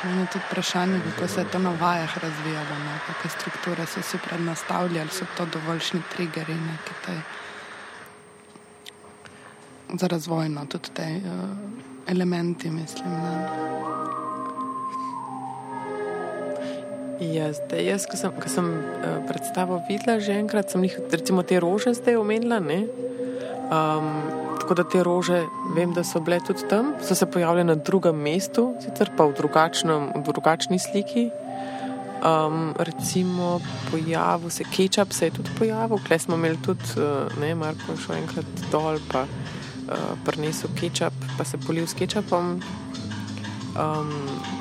In 0.05 0.21
je 0.21 0.27
tudi 0.33 0.45
vprašanje, 0.47 1.01
kako 1.05 1.29
se 1.29 1.41
je 1.41 1.51
to 1.51 1.59
na 1.59 1.71
vajah 1.81 2.19
razvijalo, 2.19 2.77
kakšne 3.07 3.31
strukture 3.31 3.87
so 3.87 4.03
si 4.03 4.19
prednastavljali, 4.29 5.11
so 5.11 5.27
to 5.37 5.47
dovoljšni 5.47 6.03
triggeri, 6.15 6.57
te 7.07 7.21
za 9.95 10.07
razvoj, 10.07 10.49
no, 10.49 10.67
tudi 10.67 10.91
te 10.95 11.03
uh, 11.03 11.49
elementi, 12.07 12.71
mislim. 12.71 13.11
Ne. 13.11 14.28
Ja, 17.19 17.51
zdaj, 17.51 17.83
jaz, 17.83 18.05
ko 18.07 18.15
sem, 18.15 18.31
ko 18.31 18.47
sem 18.47 18.67
uh, 18.79 19.19
predstavo 19.27 19.81
videla 19.89 20.21
že 20.23 20.39
enkrat, 20.39 20.71
sem 20.71 20.85
jih, 20.87 21.01
recimo, 21.11 21.43
te 21.43 21.59
rože 21.59 21.91
zdaj 21.99 22.15
omenila. 22.15 22.63
Um, 22.63 24.23
tako 24.63 24.79
da 24.79 24.85
te 24.87 25.03
rože, 25.03 25.41
vem, 25.75 25.91
da 25.97 26.05
so 26.07 26.23
bile 26.23 26.39
tudi 26.47 26.63
tam, 26.71 26.95
so 27.03 27.19
se 27.19 27.27
pojavile 27.27 27.65
na 27.67 27.75
drugem 27.75 28.15
mestu, 28.15 28.71
sicer 28.79 29.11
pa 29.19 29.27
v, 29.27 29.35
v 29.35 30.23
drugačni 30.31 30.79
sliki. 30.79 31.31
Um, 32.23 32.75
recimo, 32.79 33.59
pojavil 33.91 34.51
se 34.51 34.63
kečap, 34.63 35.11
se 35.11 35.27
je 35.27 35.39
tudi 35.43 35.51
pojavil, 35.59 35.99
klej 36.07 36.23
smo 36.23 36.39
imeli 36.39 36.59
tudi, 36.63 36.87
uh, 37.03 37.27
ne, 37.43 37.55
Marko 37.55 37.99
je 37.99 38.03
šel 38.07 38.15
enkrat 38.23 38.63
dol, 38.71 39.03
pa 39.11 39.27
uh, 39.27 40.15
prinesel 40.23 40.71
kečap, 40.79 41.15
pa 41.35 41.43
se 41.43 41.59
polil 41.59 41.87
s 41.87 41.99
kečapom. 41.99 42.63
Um, 43.75 44.58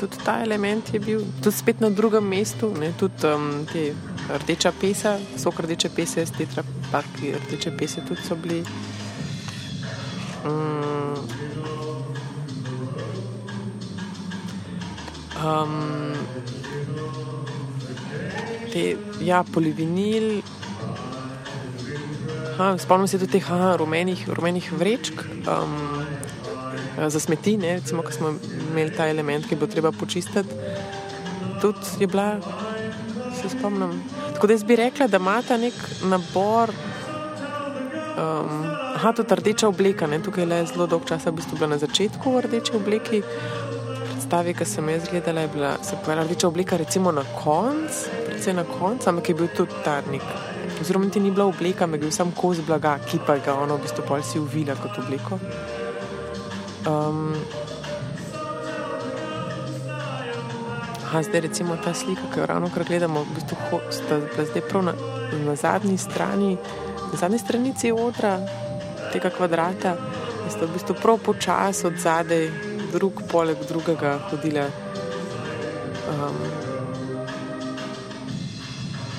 tudi 0.00 0.16
ta 0.24 0.40
element 0.42 0.94
je 0.94 1.00
bil, 1.00 1.24
tudi 1.42 1.56
spet 1.56 1.80
na 1.80 1.90
drugem 1.90 2.24
mestu, 2.24 2.72
ne, 2.80 2.92
tudi 2.98 3.26
um, 3.28 3.66
te 3.72 3.90
rdeča 4.32 4.72
pesa, 4.80 5.18
so 5.36 5.52
rdeče 5.52 5.90
pese, 5.92 6.24
stetra, 6.26 6.64
parki 6.92 7.34
rdeče 7.36 7.72
pese 7.76 8.00
tudi 8.08 8.24
so 8.24 8.36
bili. 8.36 8.62
Um, 10.44 11.28
um, 15.44 16.14
te, 18.72 18.96
ja, 19.20 19.44
polivinil. 19.52 20.40
Ha, 22.56 22.72
spomnim 22.78 23.08
se 23.08 23.18
tudi 23.18 23.36
teh 23.36 23.52
aha, 23.52 23.76
rumenih, 23.80 24.24
rumenih 24.28 24.72
vrečk 24.72 25.24
um, 25.48 25.76
za 27.08 27.20
smeti, 27.20 27.56
ne, 27.56 27.74
recimo, 27.80 28.02
ko 28.02 28.12
smo 28.12 28.34
imeli 28.70 28.92
ta 28.96 29.08
element, 29.08 29.48
ki 29.48 29.56
bo 29.56 29.66
treba 29.66 29.92
počistiti. 29.92 30.48
Tudi 31.60 32.00
je 32.00 32.06
bila, 32.06 32.36
se 33.42 33.48
spomnim. 33.48 34.02
Tako 34.34 34.46
da 34.46 34.52
jaz 34.52 34.64
bi 34.64 34.76
rekla, 34.76 35.06
da 35.06 35.16
ima 35.16 35.42
ta 35.42 35.56
nek 35.56 35.74
nabor. 36.04 36.70
Um, 38.20 38.64
aha, 38.94 39.12
tudi 39.12 39.34
rdeča 39.34 39.68
obleka, 39.68 40.06
ne? 40.06 40.22
tukaj 40.22 40.44
je 40.44 40.66
zelo 40.66 40.86
dolg 40.86 41.04
čas, 41.08 41.26
v 41.26 41.32
bistvu 41.32 41.56
bila 41.56 41.70
na 41.72 41.78
začetku 41.78 42.30
v 42.30 42.40
rdeči 42.44 42.76
obleki. 42.76 43.22
Predstavi, 44.10 44.54
ki 44.54 44.64
sem 44.64 44.88
jaz 44.88 45.08
gledala, 45.10 45.40
je 45.40 45.48
bila 45.54 45.72
se 45.82 45.96
pojavila 46.04 46.26
rdeča 46.26 46.48
obleka, 46.48 46.76
recimo 46.76 47.12
na 47.12 47.24
koncu, 47.44 48.10
predvsem 48.26 48.56
na 48.56 48.64
koncu, 48.64 49.08
ampak 49.08 49.28
je 49.28 49.34
bil 49.34 49.48
tudi 49.56 49.84
ta 49.84 50.00
nek. 50.10 50.24
Oziroma, 50.80 51.10
ti 51.10 51.20
ni 51.20 51.30
bila 51.30 51.46
obleka, 51.46 51.84
ampak 51.84 52.00
je 52.00 52.08
bil 52.08 52.12
sam 52.12 52.32
kos 52.32 52.60
blaga, 52.66 52.98
ki 53.06 53.22
pa 53.26 53.38
ga 53.38 53.54
ono 53.54 53.76
v 53.76 53.86
bistvu 53.86 54.04
pol 54.08 54.22
si 54.22 54.38
uvila 54.38 54.76
kot 54.76 54.98
obleko. 55.00 55.40
Um, 56.86 57.34
aha, 61.04 61.22
zdaj 61.22 61.40
recimo 61.40 61.76
ta 61.76 61.94
slika, 61.94 62.22
ki 62.34 62.40
jo 62.40 62.46
ravno 62.46 62.70
kar 62.74 62.84
gledamo, 62.88 63.22
v 63.22 63.34
bistvu 63.34 63.80
sta 63.90 64.20
zdaj 64.44 64.62
prav 64.68 64.84
na, 64.84 64.94
na 65.46 65.56
zadnji 65.56 65.98
strani. 65.98 66.56
Na 67.12 67.18
zadnji 67.18 67.38
stranici 67.38 67.92
odra 67.92 68.38
tega 69.12 69.30
kvadrata 69.30 69.96
ste 70.50 70.66
v 70.66 70.72
bistvu 70.72 70.94
prav 71.02 71.18
počasi 71.18 71.86
od 71.86 71.98
zadaj, 71.98 72.48
drug 72.92 73.22
poleg 73.30 73.58
drugega, 73.68 74.18
hodile. 74.30 74.66
Um, 76.10 76.38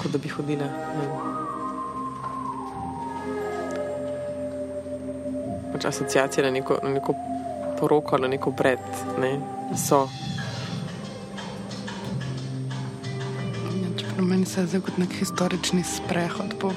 kot 0.01 0.11
da 0.11 0.17
bi 0.17 0.29
hodile. 0.29 0.67
Pač 5.71 5.85
asociacije 5.85 6.43
na 6.43 6.51
neko, 6.51 6.79
na 6.83 6.89
neko 6.89 7.15
poroko, 7.81 8.17
na 8.21 8.29
neko 8.29 8.53
bred, 8.53 8.85
ne, 9.21 9.33
so. 9.77 10.05
Ja, 14.17 14.21
meni 14.21 14.45
se 14.45 14.67
zdi 14.69 14.81
kot 14.85 15.01
nek 15.01 15.13
historični 15.17 15.83
sprehod 15.87 16.53
po 16.61 16.73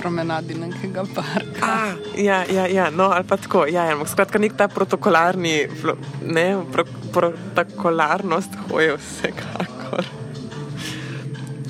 promenadi 0.00 0.56
nekega 0.58 1.04
parka. 1.14 1.66
A, 1.66 1.94
ja, 2.18 2.42
ja, 2.50 2.66
ja, 2.66 2.90
no, 2.90 3.10
ali 3.14 3.24
pa 3.28 3.36
tako. 3.36 3.66
Ja, 3.70 3.84
ja, 3.84 3.98
skratka, 4.06 4.40
nek 4.42 4.56
ta 4.58 4.68
protokolarni, 4.68 5.68
ne, 6.26 6.46
pro, 6.72 6.84
protokolarnost 7.12 8.56
hoje 8.70 8.96
vsekakor. 8.96 10.08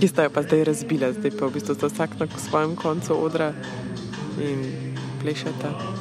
Ki 0.01 0.09
sta 0.09 0.25
jo 0.25 0.33
pa 0.33 0.43
zdaj 0.47 0.65
razbila, 0.71 1.13
zdaj 1.13 1.35
pa 1.37 1.51
v 1.51 1.59
bistvu 1.59 1.77
sta 1.77 1.91
vsak 1.93 2.17
na 2.21 2.29
svojem 2.39 2.77
koncu 2.79 3.19
odra 3.21 3.53
in 4.41 4.65
plešata. 5.21 6.00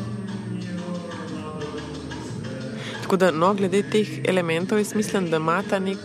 Tako 3.10 3.18
da, 3.18 3.32
no, 3.32 3.54
glede 3.58 3.80
teh 3.90 4.10
elementov, 4.30 4.78
jaz 4.78 4.92
mislim, 4.96 5.32
da 5.32 5.38
ima 5.38 5.64
ta 5.70 5.80
nek. 5.80 5.98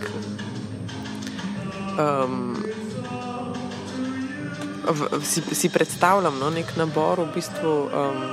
Um, 2.01 2.55
v, 4.89 5.21
si, 5.21 5.43
si 5.51 5.69
predstavljam 5.69 6.39
no, 6.39 6.49
nek 6.49 6.71
nabor 6.77 7.21
v 7.21 7.27
bistvu, 7.35 7.73
um, 7.93 8.23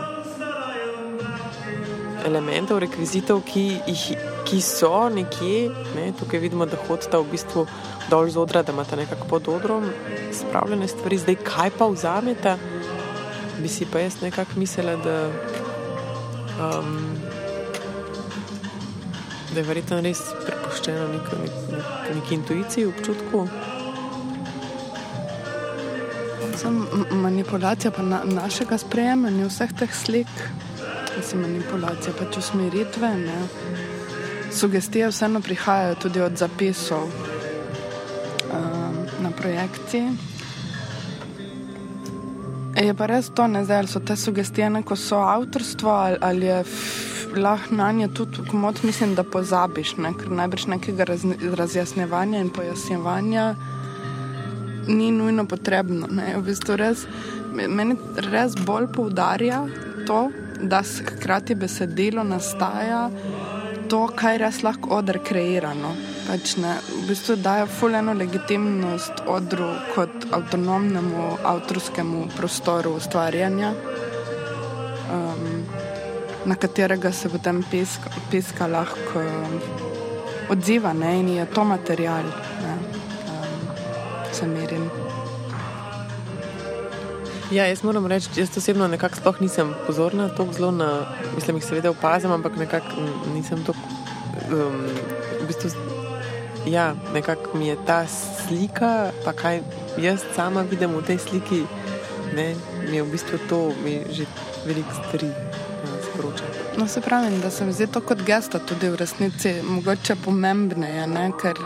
elementov, 2.25 2.81
rekvizitov, 2.81 3.43
ki, 3.45 3.67
jih, 3.93 4.07
ki 4.49 4.63
so 4.65 5.05
nekje. 5.13 5.69
Ne, 5.93 6.09
tukaj 6.17 6.41
vidimo, 6.41 6.65
da 6.65 6.81
hodita 6.89 7.21
v 7.21 7.29
bistvu 7.29 7.67
dol 8.09 8.33
z 8.33 8.41
odra, 8.41 8.63
da 8.65 8.73
imata 8.73 8.97
nekako 8.97 9.29
pod 9.35 9.53
odrom 9.53 9.85
spravljene 10.33 10.89
stvari, 10.89 11.21
zdaj 11.21 11.37
kaj 11.45 11.77
pa 11.77 11.93
vzameta. 11.93 12.57
Bi 13.61 13.69
si 13.69 13.85
pa 13.85 14.01
jaz 14.01 14.23
nekako 14.25 14.65
mislila, 14.65 14.97
da, 14.97 15.19
um, 16.57 17.12
da 19.53 19.61
je 19.61 19.67
verjetno 19.67 20.01
res 20.01 20.21
prepuščeno 20.47 21.09
neki 21.13 21.39
nek, 21.43 21.57
nek, 21.73 21.87
nek 22.17 22.33
intuiciji, 22.33 22.87
občutku. 22.89 23.45
Sam 26.57 26.79
manipulacija 27.23 27.91
pa 27.93 28.03
na, 28.07 28.23
našega 28.25 28.79
sprejemanja 28.81 29.49
vseh 29.51 29.73
teh 29.79 29.95
slik, 29.95 30.33
mislim, 31.17 31.45
manipulacija 31.47 32.15
pač 32.19 32.39
usmeritve. 32.41 33.13
Ne. 33.27 33.39
Sugestije 34.53 35.09
vseeno 35.13 35.41
prihajajo 35.41 35.95
tudi 36.07 36.21
od 36.21 36.37
zapisov 36.37 37.09
um, 37.09 39.01
na 39.21 39.31
projekciji. 39.37 40.13
Je 42.83 42.95
pa 42.97 43.07
res 43.07 43.29
to, 43.37 43.47
ne 43.47 43.65
zdaj, 43.65 43.85
ali 43.85 43.89
so 43.89 44.01
te 44.01 44.17
sugestije 44.17 44.71
neko 44.71 44.97
so 44.97 45.21
avtorstvo 45.21 45.91
ali, 45.91 46.17
ali 46.21 46.47
je 46.47 46.65
lahko 47.37 47.75
na 47.75 47.93
nje 47.93 48.09
tudi 48.15 48.45
komod, 48.51 48.81
mislim, 48.83 49.15
da 49.15 49.23
pozabiš, 49.23 49.97
ne? 49.97 50.13
ker 50.19 50.31
najbrž 50.31 50.67
nekega 50.67 51.05
raz, 51.05 51.25
razjasnevanja 51.57 52.41
in 52.41 52.51
pojasnjevanja 52.51 53.55
ni 54.89 55.11
nujno 55.11 55.45
potrebno. 55.47 56.09
V 56.37 56.43
bistvu 56.47 56.77
res, 56.77 57.07
meni 57.53 57.97
res 58.31 58.57
bolj 58.67 58.89
poudarja 58.95 59.65
to, 60.07 60.29
da 60.63 60.83
se 60.83 61.05
hkrati 61.05 61.55
besedilo 61.55 62.25
nastaja 62.25 63.09
to, 63.91 64.07
kaj 64.17 64.39
res 64.39 64.63
lahko 64.63 64.97
odr 64.99 65.19
kreira. 65.25 65.75
No? 65.75 65.93
Pač 66.27 66.57
ne, 66.63 66.77
v 66.89 67.07
bistvu 67.11 67.37
daje 67.43 67.67
fuleno 67.79 68.15
legitimnost 68.17 69.25
odru 69.27 69.69
kot 69.95 70.29
avtonomnemu 70.33 71.29
avtorskemu 71.55 72.29
prostoru 72.37 72.97
ustvarjanja. 73.01 73.75
Na 76.45 76.55
katerega 76.55 77.13
se 77.13 77.29
potem 77.29 77.63
peska, 77.71 78.11
peska 78.31 78.67
lahko 78.67 79.21
um, 79.21 79.61
odziva 80.51 80.93
ne? 80.93 81.21
in 81.21 81.29
je 81.29 81.47
to 81.47 81.65
material, 81.65 82.25
ne 82.63 82.75
um, 82.75 83.69
se 84.33 84.47
merim. 84.47 84.91
Ja, 87.53 87.67
jaz 87.69 87.83
moram 87.85 88.07
reči, 88.07 88.31
jaz 88.37 88.57
osebno 88.57 88.89
nekako 88.89 89.21
sploh 89.21 89.41
nisem 89.41 89.75
pozorna 89.87 90.29
tako 90.29 90.53
zelo 90.53 90.71
na, 90.71 90.91
mislim, 91.35 91.57
jih 91.61 91.65
seveda 91.65 91.91
opazim, 91.91 92.33
ampak 92.33 92.57
nekako 92.57 93.07
nisem 93.35 93.65
to. 93.65 93.75
Um, 94.53 94.87
v 95.43 95.47
bistvu, 95.47 95.71
ja, 96.67 96.95
nekako 97.15 97.59
mi 97.59 97.69
je 97.69 97.77
ta 97.87 98.07
slika, 98.07 99.11
pa 99.25 99.33
kaj 99.33 99.63
jaz 99.99 100.25
sama 100.37 100.63
vidim 100.63 100.95
v 100.97 101.03
tej 101.07 101.19
sliki, 101.19 101.63
ne, 102.35 102.55
mi 102.91 102.97
je 102.97 103.03
v 103.03 103.11
bistvu 103.13 103.39
to, 103.49 103.61
mi 103.85 104.01
že 104.11 104.27
veliko 104.67 104.95
stvari 104.95 105.31
sporoča. 106.13 106.45
No, 106.79 106.89
se 106.89 107.01
pravi, 107.01 107.39
da 107.43 107.51
se 107.51 107.65
mi 107.65 107.73
zdi 107.73 107.87
to 107.87 108.01
kot 108.01 108.23
gesta 108.23 108.59
tudi 108.59 108.89
v 108.89 108.97
resnici 108.97 109.55
mogoče 109.63 110.17
pomembneje, 110.25 111.07
ne? 111.07 111.31
ker 111.41 111.59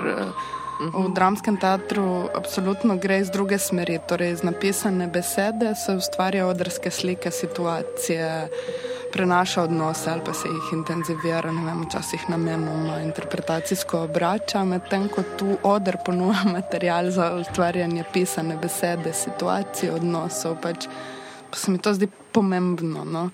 v 0.79 1.09
dramskem 1.15 1.57
teatru 1.57 2.29
absolutno 2.35 2.97
gre 2.97 3.21
iz 3.21 3.31
druge 3.31 3.59
smeri. 3.59 3.99
Torej, 4.09 4.33
iz 4.33 4.43
napisane 4.43 5.07
besede 5.09 5.75
se 5.75 5.97
ustvarja 5.97 6.47
odrske 6.47 6.91
slike, 6.91 7.31
situacije, 7.31 8.49
prenaša 9.13 9.63
odnose 9.63 10.11
ali 10.11 10.21
pa 10.25 10.35
se 10.35 10.49
jih 10.49 10.73
intenzivira, 10.73 11.53
ne 11.53 11.65
vem, 11.65 11.85
včasih 11.87 12.29
namenoma 12.29 13.01
interpretacijsko 13.01 14.03
obrača, 14.05 14.65
medtem 14.65 15.09
ko 15.09 15.23
tu 15.39 15.57
odr 15.63 15.97
ponuja 16.05 16.45
material 16.59 17.11
za 17.11 17.33
ustvarjanje 17.41 18.05
pisane 18.13 18.59
besede, 18.63 19.13
situacije, 19.13 19.93
odnosov. 19.93 20.61
Pač, 20.63 20.89
pa 21.51 21.57
se 21.57 21.71
mi 21.71 21.79
to 21.79 21.95
zdi 21.95 22.09
pomembno. 22.33 23.05
No? 23.05 23.31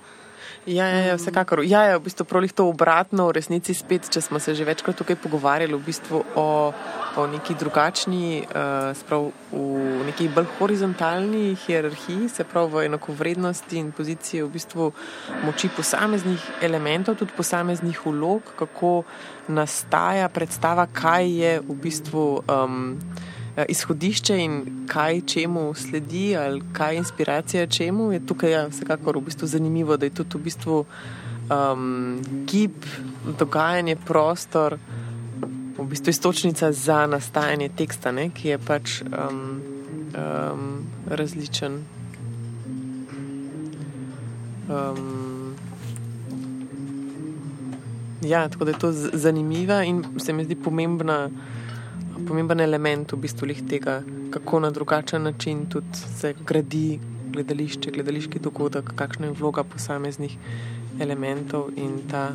Ja, 0.66 0.86
ja, 0.86 0.98
ja, 1.10 1.14
vsekakor. 1.18 1.64
Ja, 1.66 1.82
ja, 1.90 1.98
v 1.98 2.06
bistvu 2.06 2.22
prolih 2.22 2.52
to 2.54 2.68
obratno, 2.70 3.26
v 3.26 3.34
resnici 3.40 3.74
spet, 3.74 4.06
če 4.06 4.20
smo 4.22 4.38
se 4.38 4.54
že 4.54 4.62
večkrat 4.62 4.94
tukaj 4.94 5.18
pogovarjali 5.18 5.74
v 5.74 5.82
bistvu 5.82 6.22
o, 6.38 6.70
o 7.18 7.22
neki 7.26 7.56
drugačni, 7.58 8.46
uh, 8.46 8.94
sprav 8.94 9.32
v 9.50 10.06
neki 10.06 10.28
bolj 10.30 10.46
horizontalni 10.60 11.56
hierarhiji, 11.66 12.30
se 12.30 12.46
pravi 12.46 12.70
v 12.70 12.86
enakovrednosti 12.86 13.74
in 13.74 13.90
poziciji 13.90 14.46
v 14.46 14.52
bistvu 14.54 14.92
moči 15.42 15.66
posameznih 15.74 16.62
elementov, 16.62 17.18
tudi 17.18 17.34
posameznih 17.34 18.06
ulog, 18.06 18.54
kako 18.54 19.02
nastaja 19.50 20.30
predstava, 20.30 20.86
kaj 20.86 21.26
je 21.26 21.52
v 21.58 21.80
bistvu. 21.82 22.26
Um, 22.46 23.02
Eh, 23.02 23.31
izhodišče 23.68 24.38
in 24.38 24.86
kaj 24.88 25.20
čemu 25.20 25.74
sledi, 25.74 26.36
ali 26.36 26.62
kaj 26.72 26.94
je 26.94 26.98
inspiracija 26.98 27.66
čemu, 27.66 28.12
je 28.12 28.26
tukaj 28.26 28.50
ja, 28.50 28.66
vsekakor 28.66 29.18
v 29.18 29.24
bistvu 29.28 29.46
zanimivo, 29.46 29.96
da 29.96 30.06
je 30.06 30.14
tudi 30.14 30.38
v 30.38 30.42
bistvu 30.42 30.84
um, 31.50 32.20
gib, 32.46 32.86
dogajanje, 33.38 33.96
prostor, 33.96 34.78
v 35.78 35.86
bistvu 35.88 36.10
istočnica 36.10 36.72
za 36.72 37.06
nastajanje 37.06 37.68
teksta, 37.76 38.12
ne, 38.12 38.30
ki 38.30 38.48
je 38.48 38.58
pač 38.58 39.02
um, 39.02 39.60
um, 40.16 40.86
različen. 41.06 41.82
Um, 44.68 45.54
ja, 48.22 48.48
tako 48.48 48.64
da 48.64 48.70
je 48.70 48.78
to 48.78 48.92
zanimiva 48.92 49.82
in 49.84 50.04
se 50.18 50.32
mi 50.32 50.44
zdi 50.44 50.54
pomembna 50.54 51.28
pomemben 52.28 52.60
element 52.60 53.12
v 53.12 53.16
bistvu 53.16 53.48
tega, 53.68 54.02
kako 54.30 54.60
na 54.60 54.70
drugačen 54.70 55.22
način 55.22 55.66
tudi 55.70 55.98
se 56.20 56.34
gradi 56.46 57.00
gledališče, 57.32 57.90
gledališki 57.90 58.38
dogodek, 58.38 58.92
kakšna 58.96 59.26
je 59.26 59.32
vloga 59.32 59.64
posameznih 59.64 60.36
elementov 61.00 61.70
in 61.76 62.00
ta. 62.10 62.30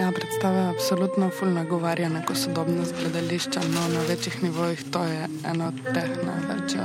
Ja, 0.00 0.10
predstava 0.10 0.58
je 0.58 0.70
absolutno 0.74 1.30
fulna 1.30 1.64
govarja 1.64 2.08
neko 2.08 2.34
sodobnost 2.34 2.94
gledališča, 3.00 3.60
no 3.74 3.88
na 3.94 4.00
večjih 4.08 4.42
nivojih 4.42 4.84
to 4.90 5.04
je 5.04 5.28
eno 5.52 5.68
od 5.68 5.94
teh 5.94 6.10
največ. 6.26 6.76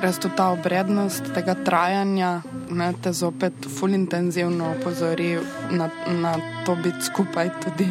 Ker 0.00 0.08
je 0.08 0.20
to 0.24 0.28
ta 0.32 0.46
obrednost 0.48 1.26
tega 1.36 1.52
trajanja, 1.60 2.30
ne, 2.72 2.86
te 3.04 3.10
zopet 3.12 3.66
ful 3.68 3.92
intenzivno 3.92 4.70
opozori 4.72 5.34
na, 5.76 5.90
na 6.08 6.30
to 6.64 6.72
biti 6.80 7.04
skupaj 7.04 7.50
tudi 7.60 7.90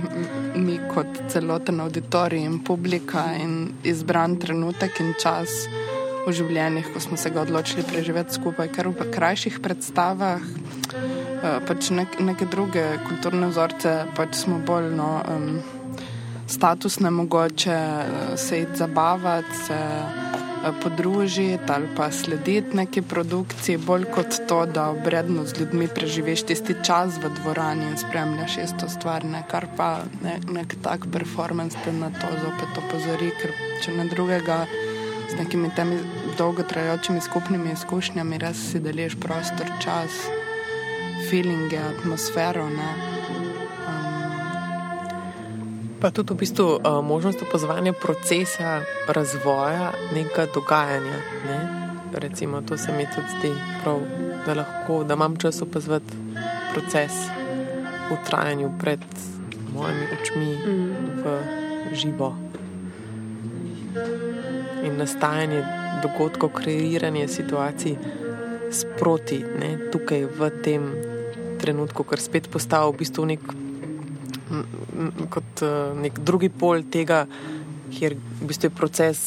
mi 0.55 0.79
kot 0.89 1.19
celoten 1.29 1.79
auditorij 1.79 2.41
in 2.41 2.63
publika 2.65 3.27
in 3.37 3.75
izbran 3.85 4.39
trenutek 4.41 4.97
in 5.05 5.13
čas 5.21 5.67
v 6.25 6.33
življenjih, 6.33 6.89
ko 6.93 7.03
smo 7.03 7.17
se 7.17 7.29
ga 7.29 7.43
odločili 7.45 7.85
preživeti 7.85 8.39
skupaj, 8.39 8.71
ker 8.73 8.89
v 8.89 9.11
krajših 9.13 9.59
predstavah 9.61 10.41
eh, 10.41 11.59
pač 11.69 11.91
nek, 11.93 12.17
neke 12.25 12.49
druge 12.49 12.87
kulturne 13.05 13.51
vzorce 13.53 13.93
pač 14.17 14.33
smo 14.47 14.57
bolj 14.65 14.89
no, 14.97 15.11
um, 15.29 15.61
statusne 16.49 17.13
mogoče 17.13 17.77
eh, 17.77 18.35
se 18.37 18.65
id 18.65 18.73
zabavati, 18.81 19.61
se 19.67 19.79
podružiti 20.83 21.63
ali 21.67 21.87
pa 21.95 22.11
slediti 22.11 22.77
neki 22.77 23.01
produkciji, 23.01 23.77
bolj 23.77 24.05
kot 24.15 24.35
to, 24.47 24.65
da 24.65 24.89
obredno 24.89 25.45
z 25.45 25.59
ljudmi 25.59 25.87
preživiš 25.87 26.43
tisti 26.43 26.75
čas 26.85 27.17
v 27.23 27.31
dvorani 27.41 27.85
in 27.91 27.97
spremljaš 27.97 28.57
isto 28.63 28.89
stvar, 28.89 29.25
ne? 29.25 29.43
kar 29.51 29.67
pa 29.77 30.03
ne, 30.23 30.39
nek 30.51 30.75
tak 30.83 31.07
performance 31.11 31.77
te 31.83 31.93
na 31.93 32.09
to 32.09 32.27
zopet 32.43 32.83
opozori, 32.83 33.31
ker 33.41 33.53
če 33.83 33.95
ne 33.97 34.05
drugega 34.11 34.65
z 35.29 35.37
nekimi 35.37 35.69
temi 35.75 35.99
dolgotrajajočimi 36.37 37.21
skupnimi 37.21 37.71
izkušnjami 37.71 38.37
res 38.37 38.71
si 38.71 38.79
deliš 38.79 39.15
prostor, 39.19 39.67
čas, 39.83 40.23
feelinge, 41.29 41.77
atmosfero. 41.77 42.69
Ne? 42.69 42.89
Pa 45.99 46.11
tudi 46.15 46.33
v 46.33 46.37
bistvu 46.37 46.79
uh, 46.79 47.03
možnost 47.03 47.41
opazovanja 47.41 47.93
procesa 47.93 48.81
razvoja 49.07 49.91
nekega 50.15 50.47
dogajanja. 50.53 51.17
Ne? 51.47 51.59
Recimo, 52.13 52.61
to 52.61 52.77
se 52.77 52.91
mi 52.91 53.05
tudi 53.15 53.27
zdi 53.39 53.51
prav, 53.83 53.99
da 54.45 54.53
lahko, 54.53 55.03
da 55.03 55.13
imam 55.13 55.35
čas 55.35 55.61
opazovati 55.61 56.13
proces 56.73 57.11
v 58.11 58.17
trajanju 58.25 58.71
pred 58.79 58.99
mojimi 59.75 60.05
očmi 60.21 60.57
mm. 60.65 60.95
v 61.23 61.95
živo. 61.95 62.35
In 64.83 64.97
nastajanje 64.97 65.63
dogodkov, 66.03 66.49
kreiranje 66.49 67.27
situacij 67.27 67.95
sproti, 68.71 69.43
ne? 69.59 69.77
tukaj 69.91 70.25
v 70.25 70.49
tem 70.63 70.91
trenutku, 71.59 72.03
ker 72.03 72.21
spet 72.21 72.47
postaja 72.47 72.87
v 72.87 73.01
bistvu 73.03 73.25
nek 73.25 73.43
kot 75.29 75.63
uh, 75.65 75.93
nek 75.99 76.19
drugi 76.19 76.49
pol 76.49 76.83
tega, 76.91 77.25
kjer 77.93 78.15
v 78.15 78.47
bistvu 78.49 78.69
je 78.69 78.75
proces 78.75 79.19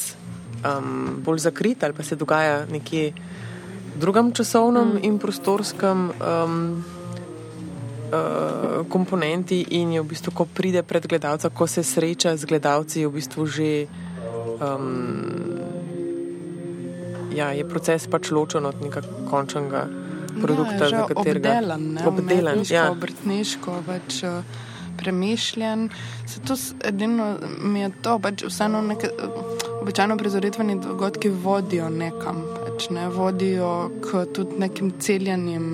um, 0.62 1.22
bolj 1.24 1.38
zakrit 1.46 1.84
ali 1.84 1.94
pa 1.94 2.02
se 2.02 2.16
dogaja 2.16 2.66
nekje 2.70 3.12
v 3.94 3.98
drugem 4.00 4.32
časovnem 4.32 4.94
mm. 4.94 5.04
in 5.04 5.18
prostorskem 5.18 6.10
um, 6.10 6.84
uh, 8.12 8.86
komponenti 8.88 9.60
in 9.78 9.92
je 9.92 10.00
v 10.00 10.06
bistvu, 10.14 10.32
ko 10.32 10.46
pride 10.46 10.82
pred 10.82 11.06
gledalca, 11.06 11.50
ko 11.50 11.66
se 11.66 11.84
sreča 11.84 12.36
z 12.36 12.44
gledalci, 12.44 13.00
je 13.00 13.08
v 13.08 13.12
bistvu 13.12 13.46
že. 13.46 13.86
Um, 14.62 15.60
Ja, 17.32 17.48
je 17.56 17.64
proces 17.64 18.04
pač 18.12 18.28
ločen 18.28 18.66
od 18.68 18.76
nekega 18.84 19.08
končnega 19.30 19.86
produkta, 20.40 20.84
ja, 20.84 20.90
za 20.90 21.06
katerega 21.08 21.48
je 21.48 21.58
obdelan. 21.64 21.86
obdelan 22.04 22.60
ja. 22.68 22.90
Obrtniško, 22.92 23.76
več, 23.86 24.20
uh, 24.28 24.44
premišljen. 24.98 25.88
Zato 26.26 26.54
edino 26.84 27.36
mi 27.62 27.80
je 27.80 27.90
to, 28.02 28.18
pač 28.18 28.44
vseeno 28.44 28.82
neke 28.82 29.10
običajno 29.80 30.16
prizoritveni 30.16 30.80
dogodki 30.80 31.28
vodijo 31.28 31.90
nekam, 31.90 32.42
pač 32.66 32.90
ne 32.90 33.08
vodijo 33.08 33.90
k 34.02 34.24
tudi 34.34 34.58
nekim 34.58 34.92
celjenim 35.00 35.68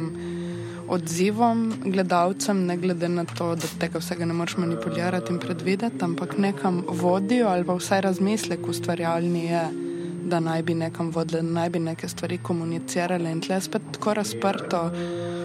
odzivom 0.88 1.72
gledalcem, 1.84 2.66
ne 2.66 2.76
glede 2.76 3.08
na 3.08 3.24
to, 3.24 3.54
da 3.54 3.68
tega 3.80 4.00
vsega 4.00 4.24
ne 4.24 4.34
moreš 4.34 4.56
manipulirati 4.56 5.32
in 5.32 5.38
predvideti, 5.38 6.00
ampak 6.04 6.38
nekam 6.38 6.84
vodijo 6.88 7.48
ali 7.48 7.64
pa 7.64 7.76
vsaj 7.76 8.00
razmislek 8.00 8.68
ustvarjalni 8.68 9.44
je 9.44 9.88
da 10.24 10.40
naj 10.40 10.62
bi 10.62 10.74
nekam 10.74 11.10
vodili, 11.10 11.42
da 11.42 11.48
naj 11.60 11.70
bi 11.70 11.78
neke 11.78 12.08
stvari 12.08 12.38
komunicirali. 12.38 13.30
In 13.30 13.40
tle 13.40 13.60
spet 13.60 13.82
tako 13.92 14.14
razprto, 14.14 14.90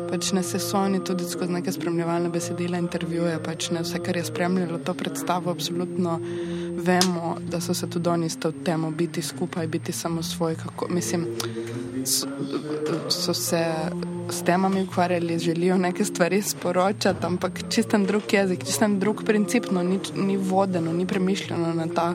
pač 0.10 0.32
ne 0.32 0.44
se 0.44 0.60
so 0.60 0.78
oni 0.78 1.04
tudi 1.04 1.26
skozi 1.30 1.52
neke 1.52 1.72
spremljevalne 1.72 2.30
besedile, 2.30 2.78
intervjuje, 2.78 3.40
pač 3.44 3.70
ne 3.72 3.82
vse, 3.82 4.00
kar 4.04 4.18
je 4.18 4.26
spremljalo 4.26 4.78
to 4.86 4.94
predstavo, 4.94 5.52
absolutno 5.52 6.20
vemo, 6.84 7.38
da 7.50 7.62
so 7.62 7.74
se 7.74 7.90
tudi 7.90 8.10
oni 8.10 8.30
s 8.30 8.38
tem 8.66 8.86
biti 8.98 9.22
skupaj, 9.22 9.68
biti 9.68 9.92
samo 9.92 10.24
svoj. 10.24 10.56
Kako, 10.56 10.88
mislim, 10.90 11.28
so, 12.06 12.28
so 13.10 13.34
se 13.34 13.66
s 14.30 14.44
temami 14.44 14.84
ukvarjali, 14.84 15.40
želijo 15.40 15.78
neke 15.78 16.06
stvari 16.06 16.42
sporočati, 16.42 17.26
ampak 17.26 17.60
čisten 17.70 18.06
drug 18.06 18.34
jezik, 18.34 18.66
čisten 18.66 19.00
drug 19.00 19.24
princip, 19.26 19.72
no, 19.72 19.84
ni, 19.84 20.00
ni 20.16 20.38
vodeno, 20.38 20.94
ni 20.94 21.08
premišljeno 21.08 21.74
na 21.74 21.88
ta 21.96 22.14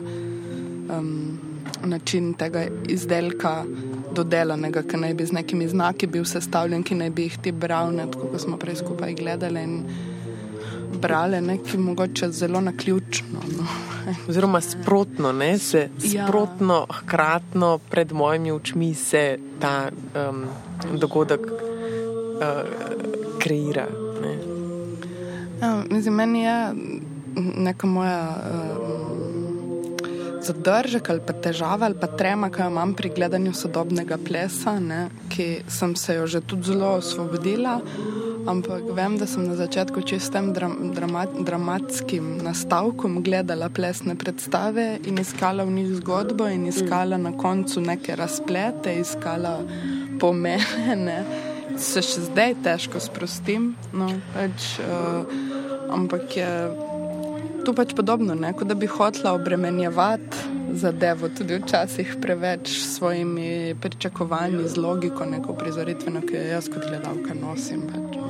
um, 0.97 1.39
način 1.85 2.33
tega 2.33 2.65
izdelka. 2.87 3.63
Dodelanega, 4.09 4.81
ki 4.83 4.97
naj 4.97 5.13
bi 5.13 5.25
z 5.25 5.35
nekimi 5.37 5.67
znaki 5.69 6.07
bil 6.09 6.23
sestavljen, 6.25 6.81
ki 6.83 6.95
naj 6.97 7.09
bi 7.13 7.27
jih 7.27 7.35
ti 7.43 7.51
bral, 7.51 7.93
kot 8.15 8.41
smo 8.41 8.57
prej 8.57 8.79
skupaj 8.81 9.13
gledali 9.13 9.61
in 9.63 9.75
brali, 11.01 11.41
nekaj 11.41 11.79
mogoče 11.79 12.31
zelo 12.31 12.61
na 12.61 12.73
ključno. 12.77 13.39
No. 13.57 13.65
Oziroma 14.29 14.61
sprotno, 14.61 15.31
ne? 15.31 15.57
se 15.57 15.89
ja. 16.03 16.27
sprotno, 16.27 16.85
hkratno 16.91 17.77
pred 17.89 18.13
mojimi 18.13 18.51
očmi 18.51 18.93
se 18.93 19.39
ta 19.59 19.89
um, 20.29 20.45
dogodek 20.97 21.41
uh, 21.41 21.51
kreira. 23.39 23.87
Ne? 24.21 24.37
Ja, 25.61 25.83
mislim, 25.89 26.13
meni 26.13 26.43
je 26.43 26.73
neka 27.35 27.87
moja. 27.87 28.35
Uh, 28.51 29.28
Zadržek 30.41 31.09
ali 31.09 31.21
pa 31.25 31.33
težava 31.33 31.85
ali 31.85 31.97
pa 31.99 32.07
trema, 32.07 32.49
ki 32.49 32.61
jo 32.61 32.69
imam 32.71 32.93
pri 32.95 33.11
gledanju 33.15 33.53
sodobnega 33.53 34.17
plesa, 34.17 34.77
ne, 34.79 35.07
ki 35.29 35.65
sem 35.67 35.95
se 35.95 36.15
jo 36.15 36.27
že 36.27 36.41
tudi 36.41 36.71
zelo 36.71 36.93
osvobodila, 36.99 37.79
ampak 38.47 38.87
vem, 38.95 39.17
da 39.19 39.27
sem 39.27 39.43
na 39.47 39.55
začetku 39.59 40.01
čistem 40.01 40.53
dram, 40.53 40.93
dramat, 40.95 41.35
dramatskim 41.45 42.37
nastavkom 42.43 43.19
gledala 43.23 43.69
plesne 43.69 44.15
predstave 44.15 44.99
in 45.05 45.19
iskala 45.19 45.67
v 45.67 45.75
njih 45.79 45.93
zgodbo 45.99 46.47
in 46.47 46.65
iskala 46.71 47.17
na 47.17 47.35
koncu 47.37 47.81
neke 47.81 48.15
razplete, 48.15 48.99
iskala 49.03 49.59
pomene. 50.19 50.95
Ne 51.09 51.23
se 51.79 52.01
še 52.03 52.25
zdaj 52.27 52.55
težko 52.63 52.99
sprostim, 53.03 53.73
no, 53.95 54.09
pač, 54.33 54.75
uh, 54.83 55.23
ampak 55.95 56.35
je 56.37 56.49
tu 57.65 57.73
pač 57.73 57.93
podobno, 57.95 58.35
ne, 58.35 58.53
kot 58.53 58.67
da 58.67 58.75
bi 58.75 58.87
hotela 58.87 59.33
obremenjevati 59.33 60.37
zadevo, 60.73 61.29
tudi 61.29 61.57
včasih 61.59 62.15
preveč 62.21 62.69
s 62.69 62.95
svojimi 62.97 63.75
pričakovanji, 63.81 64.67
z 64.67 64.77
logiko, 64.77 65.25
neko 65.25 65.53
prizoritveno, 65.53 66.21
ki 66.21 66.35
jo 66.35 66.43
jaz 66.53 66.69
kot 66.69 66.85
gledalka 66.87 67.33
nosim. 67.33 67.81
Pač, 67.89 68.17
no. 68.17 68.27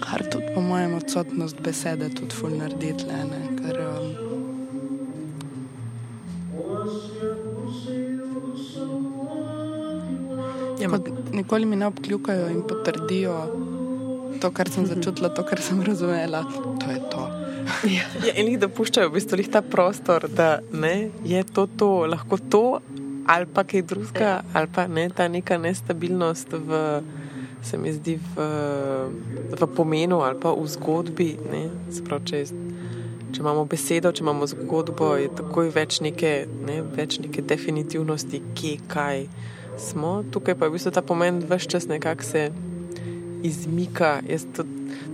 Kar 0.00 0.24
tudi 0.32 0.54
po 0.54 0.60
mojem 0.60 0.94
odsotnost 0.94 1.60
besede 1.60 2.08
tudi 2.14 2.34
ful 2.34 2.56
narediti, 2.56 3.04
ne, 3.06 3.42
ker 3.60 3.84
um, 3.84 4.30
Ja, 10.80 10.88
nikoli 11.32 11.66
mi 11.66 11.76
ne 11.76 11.86
obkljukajo 11.86 12.48
in 12.48 12.62
potrdijo 12.68 13.36
to, 14.40 14.50
kar 14.50 14.70
sem 14.72 14.86
začutila, 14.86 15.28
to, 15.34 15.44
kar 15.44 15.60
sem 15.60 15.82
razumela. 15.82 16.44
To 16.80 16.90
je 16.90 17.00
to. 17.12 17.26
Ja, 17.90 18.06
ja 18.26 18.34
in 18.40 18.48
jih 18.48 18.60
dopuščajo 18.62 19.10
v 19.10 19.18
bistvu 19.18 19.44
ta 19.52 19.62
prostor, 19.62 20.28
da 20.28 20.60
ne, 20.72 21.10
je 21.24 21.42
to, 21.44 21.66
to 21.66 21.90
lahko 22.08 22.38
to, 22.50 22.64
ali 23.28 23.46
pa 23.46 23.64
kaj 23.64 23.82
drugega, 23.82 24.40
ali 24.54 24.70
pa 24.74 24.86
ne, 24.88 25.08
ta 25.14 25.28
neka 25.28 25.58
nestabilnost 25.58 26.56
v, 26.56 26.80
se 27.62 27.78
mi 27.78 27.92
zdi, 27.92 28.16
v, 28.36 28.48
v 29.52 29.70
pomenu 29.76 30.22
ali 30.24 30.40
pa 30.40 30.54
v 30.56 30.66
zgodbi. 30.66 31.30
Sprav, 31.92 32.24
če, 32.24 32.44
če 33.30 33.44
imamo 33.44 33.66
besedo, 33.68 34.12
če 34.12 34.24
imamo 34.24 34.48
zgodbo, 34.50 35.12
je 35.20 35.30
takoj 35.42 35.70
več 35.76 36.00
neke, 36.00 36.34
ne, 36.66 36.80
več 36.96 37.20
neke 37.20 37.44
definitivnosti, 37.44 38.42
kje 38.56 38.76
kaj 38.90 39.26
smo, 39.78 40.24
tukaj 40.32 40.54
pa 40.54 40.64
je 40.64 40.70
v 40.70 40.72
bistvu 40.72 40.90
ta 40.90 41.02
pomen 41.02 41.42
vse 41.44 41.68
čas 41.68 41.88
nekako 41.88 42.22
se 42.22 42.50
izmika. 43.42 44.20
Jaz 44.28 44.46
to, 44.56 44.64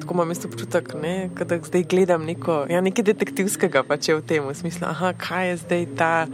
tako 0.00 0.14
imam 0.14 0.30
isto 0.30 0.48
občutek, 0.48 0.94
da 1.48 1.58
zdaj 1.62 1.82
gledam 1.82 2.24
neko, 2.24 2.66
ja, 2.70 2.80
nekaj 2.80 3.04
detektivskega, 3.04 3.82
pa 3.82 3.96
če 3.96 4.18
v 4.18 4.24
tem 4.26 4.54
smislu, 4.54 4.86
aha, 4.88 5.12
kaj 5.18 5.50
je 5.50 5.56
zdaj 5.56 5.86
ta. 5.96 6.26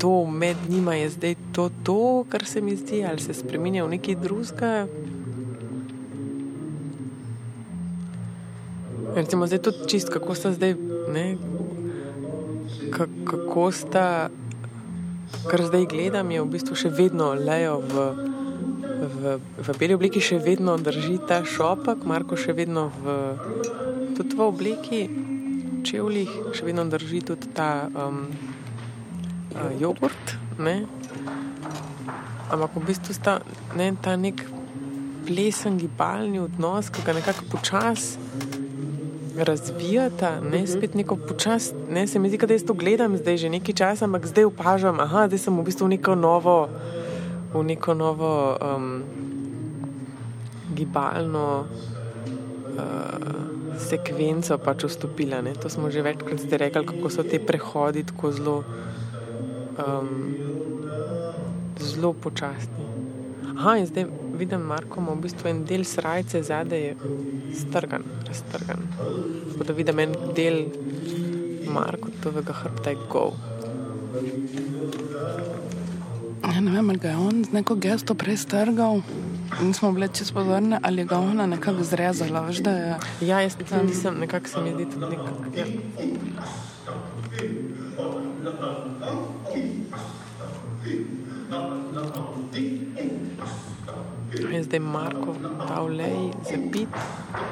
To 0.00 0.24
med 0.28 0.56
njima 0.68 0.94
je 0.94 1.10
zdaj 1.10 1.34
to, 1.52 1.70
to, 1.84 2.24
kar 2.28 2.44
se 2.44 2.60
mi 2.60 2.76
zdi, 2.76 3.04
ali 3.04 3.20
se 3.20 3.34
spremenja 3.34 3.84
v 3.84 3.96
nekaj 3.96 4.16
drugega. 4.20 4.86
Recimo, 9.16 9.46
zdaj 9.46 9.62
tudi 9.64 9.88
čist, 9.88 10.12
kako 10.12 10.34
sta 10.34 10.52
zdaj, 10.52 10.76
ne, 11.12 11.36
kako 12.92 13.70
sta 13.72 14.28
kar 15.46 15.62
zdaj 15.64 15.86
gledam, 15.90 16.30
je 16.30 16.42
v 16.42 16.50
bistvu 16.50 16.76
še 16.78 16.90
vedno 16.94 17.32
lejo 17.34 17.78
v, 17.82 18.04
v, 19.02 19.36
v 19.62 19.76
beli 19.78 19.96
obliki, 19.96 20.22
še 20.22 20.38
vedno 20.42 20.76
drži 20.78 21.18
ta 21.28 21.42
šopek, 21.46 22.06
Marko 22.06 22.38
še 22.38 22.54
vedno 22.56 22.88
v, 23.02 23.16
tudi 24.18 24.38
v 24.38 24.42
obliki 24.46 25.00
čevljih, 25.86 26.32
še 26.56 26.66
vedno 26.66 26.86
drži 26.90 27.22
tudi 27.26 27.50
ta 27.54 27.86
um, 27.86 28.26
uh, 29.54 29.70
jogurt. 29.78 30.36
Ne? 30.58 30.84
Ampak 32.50 32.78
v 32.78 32.86
bistvu 32.90 33.14
sta 33.14 33.38
ne, 33.78 33.92
ta 34.02 34.16
nek 34.18 34.42
plesen, 35.26 35.78
gibalni 35.78 36.38
odnos, 36.42 36.90
ki 36.90 37.02
ga 37.06 37.14
nekako 37.18 37.50
počasi 37.50 38.54
razvijata, 39.38 40.40
ne 40.40 40.66
spet 40.66 40.94
neko 40.94 41.16
počas. 41.16 41.72
Ne, 41.90 42.06
se 42.06 42.18
mi 42.18 42.28
zdi, 42.28 42.38
da 42.38 42.54
jaz 42.54 42.64
to 42.64 42.74
gledam 42.74 43.16
zdaj 43.16 43.36
že 43.36 43.48
nekaj 43.48 43.74
časa, 43.74 44.04
ampak 44.04 44.26
zdaj 44.26 44.44
opažam, 44.44 44.96
da 44.96 45.38
sem 45.38 45.58
v 45.58 45.64
bistvu 45.64 45.86
v 45.86 45.88
neko 45.88 46.14
novo, 46.14 46.68
v 47.54 47.64
neko 47.64 47.94
novo 47.94 48.56
um, 48.56 49.02
gibalno 50.74 51.66
uh, 51.66 52.78
sekvenco 53.78 54.58
pač 54.58 54.84
vstopila. 54.84 55.42
Ne. 55.42 55.54
To 55.54 55.68
smo 55.68 55.90
že 55.90 56.02
večkrat 56.02 56.40
zdaj 56.40 56.58
rekli, 56.58 56.86
kako 56.86 57.10
so 57.10 57.22
te 57.22 57.38
prehodi 57.38 58.04
tako 58.04 58.32
zelo, 58.32 58.64
um, 59.78 60.34
zelo 61.78 62.12
počasni. 62.12 62.95
Aha, 63.56 63.76
in 63.80 63.86
zdaj 63.88 64.06
vidim, 64.36 64.60
Marko, 64.68 65.00
v 65.00 65.16
bistvu 65.24 65.48
en 65.48 65.62
del 65.64 65.84
srajce 65.88 66.42
zadaj 66.44 66.82
je 66.82 66.96
strgan, 67.56 68.04
raztrgan. 68.28 68.82
Tako 69.52 69.64
da 69.64 69.72
vidim 69.72 69.98
en 70.04 70.12
del 70.36 70.58
Marko, 71.72 72.12
tovega 72.22 72.52
hrbta 72.52 72.92
je 72.92 72.98
gov. 73.10 73.32
Ja, 76.44 76.60
ne 76.60 76.70
vem, 76.70 76.90
ali 76.90 76.98
ga 76.98 77.08
je 77.08 77.16
on 77.16 77.44
z 77.44 77.52
neko 77.52 77.74
gesto 77.80 78.14
prej 78.14 78.36
strgal. 78.44 79.00
Nismo 79.62 79.92
bili 79.92 80.08
čez 80.12 80.32
pozorne, 80.36 80.78
ali 80.82 81.04
ga 81.04 81.18
ona 81.18 81.46
nekako 81.46 81.84
zrezala. 81.84 82.44
Veš, 82.46 82.60
je... 82.66 82.96
Ja, 83.20 83.40
jaz 83.40 83.56
um... 83.72 83.86
nisem, 83.86 84.20
nekako 84.20 84.48
se 84.48 84.60
mi 84.60 84.74
zdi 84.74 84.86
tudi 84.92 85.06
nekako. 85.16 85.44
Ja. 85.56 85.66
Je 94.36 94.62
zdaj 94.62 94.80
Marko 94.80 95.34
dal 95.68 95.86
le 95.96 96.08
za 96.44 96.58
pit. 96.72 96.88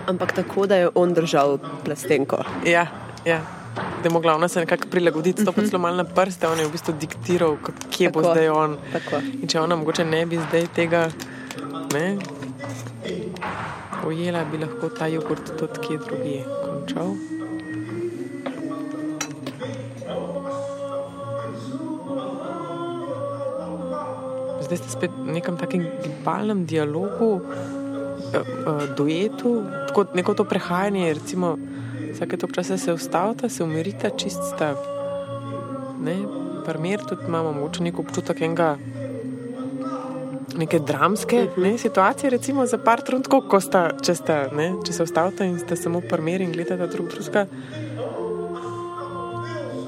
Ampak 0.06 0.32
tako, 0.32 0.66
da 0.66 0.76
je 0.76 0.88
on 0.94 1.14
držal 1.14 1.58
plastenko. 1.84 2.42
Ja, 2.66 2.86
ja. 3.24 3.40
da 3.74 4.08
je 4.08 4.10
mogla 4.10 4.34
ona 4.34 4.48
se 4.48 4.60
nekako 4.60 4.88
prilagoditi, 4.90 5.44
to 5.44 5.52
pa 5.52 5.62
celo 5.62 5.78
malo 5.78 5.96
na 5.96 6.04
prste, 6.04 6.48
on 6.48 6.58
je 6.58 6.66
v 6.66 6.72
bistvu 6.72 6.94
diktiral, 7.00 7.56
kje 7.90 8.08
tako, 8.08 8.20
bo 8.20 8.32
zdaj 8.32 8.48
on. 8.48 8.76
Tako. 8.92 9.22
In 9.42 9.48
če 9.48 9.60
ona 9.60 9.76
mogoče 9.76 10.04
ne 10.04 10.26
bi 10.26 10.38
zdaj 10.48 10.66
tega 10.74 11.08
ne, 11.94 12.16
ujela, 14.06 14.44
bi 14.44 14.58
lahko 14.58 14.88
ta 14.98 15.06
jogurt 15.06 15.56
tudi 15.58 15.86
kje 15.86 15.98
drugje 16.06 16.44
končal. 16.64 17.33
Zdaj 24.64 24.78
ste 24.80 24.88
spet 24.90 25.12
v 25.12 25.36
nekem 25.36 25.56
takem 25.60 25.86
gibalnem 26.02 26.64
dialogu, 26.66 27.40
eh, 27.40 28.40
eh, 28.40 28.86
duetu, 28.96 29.64
tako 29.88 30.06
neko 30.14 30.34
to 30.34 30.44
prehajanje. 30.44 31.14
Recimo, 31.14 31.56
vsake 32.12 32.36
to 32.36 32.46
čase 32.46 32.78
se 32.78 32.92
ustavite, 32.92 33.48
se 33.48 33.64
umirite, 33.64 34.10
čist 34.16 34.42
stav. 34.54 34.76
Ne, 36.00 36.16
primer 36.64 37.00
tudi 37.04 37.28
imamo 37.28 37.52
mogoče 37.52 37.82
neko 37.82 38.02
občutek 38.02 38.40
enega 38.40 38.76
neke 40.56 40.78
dramske 40.78 41.42
uh 41.42 41.48
-huh. 41.56 41.62
ne, 41.62 41.78
situacije, 41.78 42.30
recimo 42.30 42.66
za 42.66 42.78
par 42.78 43.02
trenutkov, 43.02 43.40
ko 43.48 43.60
sta, 43.60 43.90
če, 44.02 44.14
sta, 44.14 44.48
ne, 44.52 44.72
če 44.86 44.92
se 44.92 45.02
ustavite 45.02 45.46
in 45.46 45.58
ste 45.58 45.76
samo 45.76 46.00
primer 46.00 46.40
in 46.40 46.52
gledate 46.52 46.86
drug 46.86 47.08
drugega. 47.08 47.46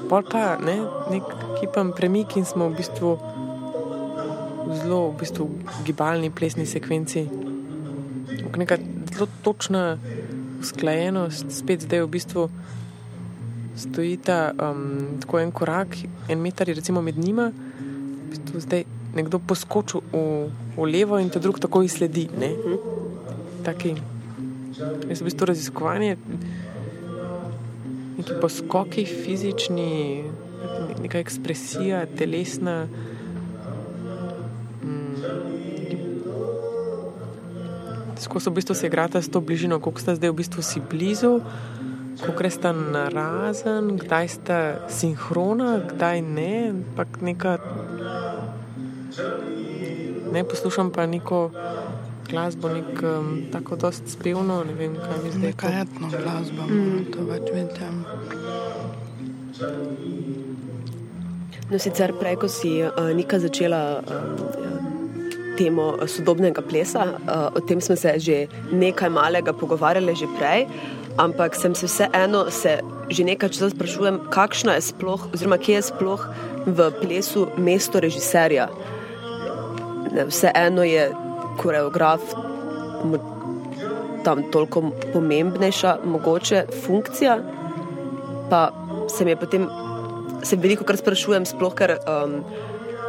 Pol 0.09 0.23
pa 0.31 0.57
ne, 0.65 0.77
nek 1.11 1.23
kipen 1.59 1.91
premik 1.91 2.35
in 2.35 2.45
smo 2.45 2.69
v 2.69 2.75
bistvu 2.75 3.17
zelo 4.87 5.11
v 5.11 5.19
bistvu 5.19 5.49
gibalni 5.83 6.31
plesni 6.31 6.65
sekvenci. 6.65 7.27
Neka 8.55 8.77
zelo 9.11 9.27
točna 9.43 9.97
usklajenost, 10.63 11.51
spet 11.51 11.83
zdaj 11.83 12.05
v 12.05 12.09
bistvu 12.15 12.47
stojita 13.75 14.55
um, 14.55 15.19
tako 15.21 15.39
en 15.39 15.51
korak, 15.51 15.97
en 16.29 16.39
meter, 16.41 16.71
recimo 16.71 17.01
med 17.01 17.19
njima, 17.19 17.51
v 17.51 18.29
bistvu 18.31 18.63
zdaj 18.63 18.85
nekdo 19.13 19.39
poskoči 19.39 19.99
v, 20.13 20.47
v 20.77 20.87
levo 20.87 21.19
in 21.19 21.29
te 21.29 21.43
drug 21.43 21.59
tako 21.59 21.83
izsledi. 21.83 22.29
Ne? 22.39 22.55
Taki, 23.67 23.93
jaz 25.11 25.21
v 25.21 25.27
bistvu 25.27 25.51
raziskovanje, 25.51 26.15
neki 28.17 28.39
poskoki, 28.41 29.05
fizični, 29.05 30.23
neka 31.03 31.19
ekspresija, 31.19 32.05
telesna. 32.17 32.87
Tako 38.23 38.39
so 38.39 38.49
v 38.49 38.53
bistvu 38.53 38.75
se 38.75 38.87
igrata 38.87 39.21
s 39.21 39.29
to 39.29 39.41
bližino, 39.41 39.79
koliko 39.79 40.01
sta 40.01 40.15
zdaj 40.15 40.29
v 40.29 40.33
bistvu 40.33 40.61
si 40.61 40.81
blizu, 40.89 41.39
koliko 42.25 42.49
sta 42.49 42.71
narazen, 42.73 43.97
kdaj 43.97 44.27
sta 44.27 44.59
sinhrona, 44.89 45.79
kdaj 45.93 46.21
ne. 46.21 46.73
Neka, 47.21 47.57
ne 50.31 50.43
poslušam 50.43 50.91
pa 50.91 51.05
neko 51.05 51.51
glasbo, 52.29 52.69
nek, 52.69 53.03
um, 53.03 53.41
tako 53.51 53.75
dost 53.75 54.03
spevno, 54.07 54.63
ne 54.63 54.73
vem, 54.73 54.95
kaj 54.95 55.23
mi 55.23 55.31
zdaj. 55.31 55.41
Neka 55.41 55.67
etno 55.81 56.09
glasba, 56.09 56.65
mm. 56.67 57.05
to 57.13 57.23
več 57.23 57.51
vidim. 57.53 58.03
No, 61.69 61.79
sicer 61.79 62.13
prej, 62.19 62.35
ko 62.39 62.47
si 62.47 62.77
uh, 62.83 62.91
Nika 63.15 63.39
začela 63.39 63.99
um, 63.99 64.76
temo 65.57 65.97
sodobnega 66.07 66.61
plesa. 66.61 67.03
Uh, 67.03 67.57
o 67.57 67.59
tem 67.59 67.81
smo 67.81 67.95
se 67.95 68.13
že 68.19 68.47
nekaj 68.71 69.09
malega 69.09 69.53
pogovarjali 69.53 70.15
že 70.15 70.27
prej, 70.37 70.67
ampak 71.17 71.55
sem 71.55 71.75
se 71.75 71.87
vseeno 71.87 72.51
se 72.51 72.79
že 73.09 73.23
nekaj 73.23 73.49
časa 73.49 73.69
sprašujem, 73.71 74.19
kakšna 74.29 74.75
je 74.75 74.91
sploh, 74.91 75.31
oziroma 75.33 75.57
kje 75.57 75.79
je 75.79 75.87
sploh 75.89 76.21
v 76.67 76.91
plesu 77.01 77.47
mesto 77.57 77.99
režiserja. 78.03 78.67
Vseeno 80.27 80.83
je 80.83 81.11
koreograf 81.57 82.21
tam 84.27 84.43
toliko 84.51 84.91
pomembnejša, 85.13 85.97
mogoče 86.03 86.65
funkcija, 86.85 87.39
pa 88.49 88.71
se 89.07 89.25
mi 89.25 89.31
je 89.31 89.35
potem. 89.39 89.69
Se 90.43 90.55
veliko 90.55 90.83
krat 90.83 90.99
sprašujem, 90.99 91.45
sploh 91.47 91.73
ker 91.75 91.95
um, 91.97 92.41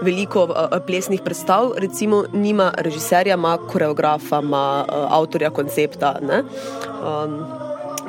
veliko 0.02 0.44
uh, 0.44 0.78
plesnih 0.86 1.20
predstav, 1.24 1.72
recimo, 1.76 2.24
nima 2.32 2.72
režiserja, 2.78 3.34
ima 3.34 3.56
koreografa, 3.58 4.40
ima 4.42 4.84
uh, 4.84 5.06
avtorja 5.18 5.50
koncepta. 5.50 6.14
Um, 6.22 7.44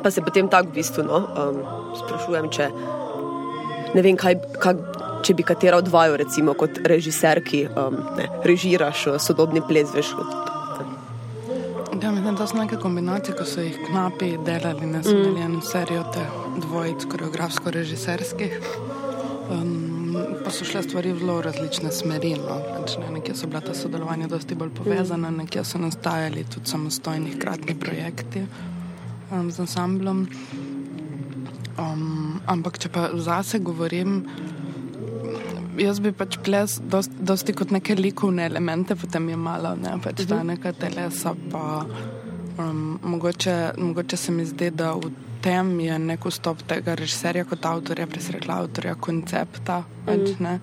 pa 0.02 0.10
se 0.10 0.22
potem 0.22 0.48
tako 0.48 0.68
v 0.68 0.72
bistvu 0.80 1.04
no, 1.04 1.18
um, 1.18 1.60
sprašujem, 2.04 2.50
če 2.50 2.70
ne 3.94 4.02
vem, 4.02 4.16
kaj, 4.16 4.38
kaj, 4.62 4.76
če 5.26 5.34
bi 5.34 5.46
katera 5.46 5.80
od 5.80 5.88
vaju, 5.92 6.16
recimo, 6.20 6.54
kot 6.54 6.80
režiser, 6.86 7.42
ki 7.44 7.66
um, 7.68 7.98
ne, 8.16 8.30
režiraš 8.46 9.08
sodobni 9.18 9.62
ples, 9.66 9.92
veš. 9.94 10.14
Ja, 12.00 12.10
mislim, 12.12 12.36
da 12.36 12.46
so 12.46 12.56
neke 12.56 12.78
kombinacije, 12.80 13.34
ko 13.36 13.44
so 13.44 13.60
jih 13.60 13.76
knapi 13.90 14.38
delali 14.46 14.86
na 14.86 15.02
smeljenu 15.02 15.58
mm. 15.58 15.66
serijo 15.68 16.04
te 16.14 16.24
dvojic 16.62 17.04
koreografsko-režiserskih. 17.12 18.56
Um, 19.50 19.89
pa 20.44 20.50
so 20.50 20.64
šle 20.64 20.82
stvari 20.82 21.12
v 21.12 21.18
zelo 21.18 21.40
različne 21.42 21.92
smeri. 21.92 22.34
No. 22.40 22.58
Pač 22.76 22.96
ne, 23.00 23.10
nekje 23.14 23.34
so 23.34 23.48
bila 23.50 23.60
ta 23.64 23.74
sodelovanja 23.74 24.28
dosti 24.28 24.54
bolj 24.54 24.72
povezana, 24.78 25.30
nekje 25.30 25.64
so 25.64 25.78
nastajali 25.78 26.44
tudi 26.44 26.70
samostojni 26.70 27.34
hkratni 27.36 27.74
projekti 27.80 28.44
um, 29.30 29.50
z 29.50 29.66
ansamblom. 29.66 30.26
Um, 31.80 32.40
ampak 32.46 32.78
če 32.82 32.90
pa 32.92 33.08
zase 33.16 33.60
govorim, 33.64 34.24
jaz 35.80 36.00
bi 36.04 36.12
pač 36.12 36.36
ples 36.44 36.76
dosti, 36.82 37.22
dosti 37.24 37.54
kot 37.56 37.72
neke 37.72 37.96
likovne 37.96 38.44
elemente, 38.50 38.96
potem 38.98 39.30
je 39.32 39.38
malo, 39.40 39.74
ne 39.80 39.96
pač 40.02 40.26
ta 40.26 40.42
mhm. 40.42 40.54
neka 40.54 40.74
telesa. 40.76 41.34
Pa, 41.52 41.86
um, 42.58 42.98
mogoče, 43.02 43.56
mogoče 43.78 44.16
se 44.16 44.32
mi 44.32 44.44
zdi, 44.44 44.70
da 44.70 44.92
v 44.98 45.12
tem 45.42 45.80
je 45.80 45.98
nek 45.98 46.24
vstop 46.26 46.62
tega 46.68 46.94
režiserja 46.98 47.44
kot 47.48 47.66
avtorja, 47.66 48.06
presrekla 48.06 48.60
avtorja 48.64 48.94
koncepta. 48.94 49.82
Pač, 50.06 50.34
mm. 50.38 50.60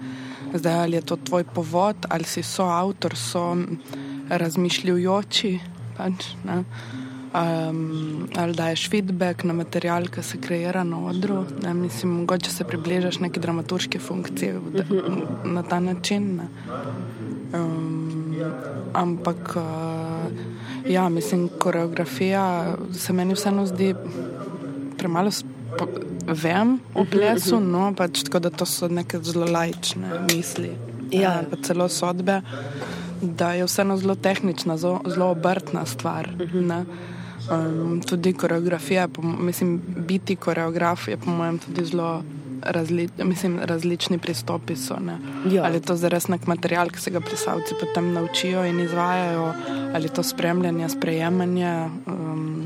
Zdaj, 0.54 0.80
ali 0.84 0.98
je 0.98 1.02
to 1.02 1.18
tvoj 1.18 1.44
povod, 1.44 2.08
ali 2.10 2.24
si 2.24 2.44
soavtor, 2.44 3.18
so 3.18 3.56
razmišljujoči. 4.30 5.60
Pač, 5.98 6.30
um, 6.46 8.28
ali 8.38 8.54
daješ 8.54 8.90
feedback 8.90 9.44
na 9.44 9.54
material, 9.54 10.08
ki 10.14 10.24
se 10.24 10.40
kreira 10.42 10.84
na 10.84 11.00
odru. 11.10 11.44
Ne? 11.64 11.74
Mislim, 11.74 12.12
mogoče 12.22 12.52
se 12.52 12.64
približaš 12.64 13.20
neki 13.20 13.40
dramaturški 13.40 14.00
funkciji 14.00 14.52
v, 14.52 14.84
mhm. 14.84 15.54
na 15.54 15.64
ta 15.64 15.80
način. 15.80 16.40
Um, 17.54 18.36
ampak, 18.94 19.56
uh, 19.56 20.92
ja, 20.92 21.10
mislim, 21.10 21.50
koreografija 21.60 22.76
se 22.94 23.14
meni 23.14 23.34
vseeno 23.34 23.66
zdi 23.66 23.94
premalo 24.98 25.32
vem 26.28 26.80
o 26.94 27.04
mhm, 27.04 27.12
plesu, 27.12 27.56
mhm. 27.60 27.72
no, 27.72 27.94
pač 27.96 28.24
tako 28.28 28.40
da 28.40 28.50
to 28.50 28.66
so 28.66 28.88
neke 28.88 29.20
zelo 29.24 29.48
lajčne 29.52 30.26
misli. 30.28 30.72
Ja, 31.12 31.40
pa 31.50 31.60
celo 31.64 31.88
sodbe, 31.90 32.42
da 33.22 33.54
je 33.56 33.66
vseeno 33.66 33.96
zelo 33.98 34.16
tehnična, 34.16 34.78
zelo, 34.78 35.02
zelo 35.08 35.32
obrtna 35.32 35.86
stvar. 35.86 36.30
Mhm. 36.40 36.72
Um, 37.48 38.02
tudi 38.04 38.34
koreografija, 38.34 39.08
mislim, 39.40 39.82
biti 40.08 40.36
koreograf 40.36 41.08
je 41.08 41.18
po 41.18 41.32
mojem 41.32 41.60
tudi 41.60 41.86
zelo. 41.86 42.24
Razli, 42.62 43.10
mislim, 43.24 43.60
različni 43.64 44.18
pristopi 44.18 44.76
so. 44.76 44.96
Ja. 45.52 45.64
Ali 45.64 45.76
je 45.78 45.82
to 45.82 45.96
zares 45.96 46.26
nek 46.28 46.48
material, 46.48 46.90
ki 46.90 47.00
se 47.00 47.12
ga 47.14 47.20
plesalci 47.22 47.78
potem 47.80 48.10
naučijo 48.14 48.66
in 48.66 48.80
izvajajo, 48.80 49.54
ali 49.94 50.06
je 50.06 50.14
to 50.14 50.24
spremljanje, 50.24 50.90
sprejemanje. 50.90 51.86
Um, 52.08 52.66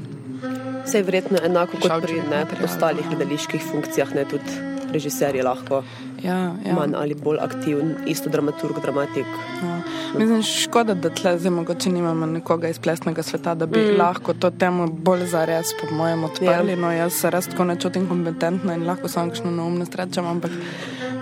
Vse 0.85 0.97
je 0.97 1.03
verjetno 1.03 1.39
enako 1.45 1.77
kot 1.81 2.01
pri 2.03 2.21
ne, 2.29 2.45
ostalih 2.63 3.05
gledaliških 3.09 3.63
funkcijah, 3.71 4.15
ne 4.15 4.25
tudi 4.25 4.59
režiserji 4.93 5.41
lahko. 5.41 5.83
Ja, 6.23 6.53
ja. 6.65 6.75
Manj 6.75 6.93
ali 6.95 7.15
bolj 7.15 7.39
aktiven, 7.41 7.95
isto 8.05 8.29
dramaturg, 8.29 8.81
dramatik. 8.81 9.25
Ja. 9.63 9.77
Mislim, 10.17 10.43
škoda, 10.43 10.93
da 10.93 11.09
tle 11.09 11.37
zdaj 11.39 11.51
mogoče 11.51 11.89
nimamo 11.89 12.25
nekoga 12.25 12.69
iz 12.69 12.79
plesnega 12.79 13.23
sveta, 13.23 13.55
da 13.55 13.65
bi 13.65 13.79
mm. 13.79 13.97
lahko 13.97 14.33
to 14.33 14.49
temo 14.49 14.87
bolj 14.87 15.25
zares, 15.25 15.73
po 15.81 15.95
mojem, 15.95 16.23
odprli. 16.23 16.75
Ja. 16.75 16.77
No, 16.77 16.91
jaz 16.91 17.13
se 17.13 17.29
res 17.29 17.47
tako 17.49 17.65
ne 17.71 17.75
čutim 17.79 18.07
kompetentno 18.09 18.73
in 18.73 18.85
lahko 18.87 19.09
samo 19.09 19.31
kakšno 19.31 19.51
neumno 19.51 19.85
strečam, 19.85 20.27
ampak 20.27 20.51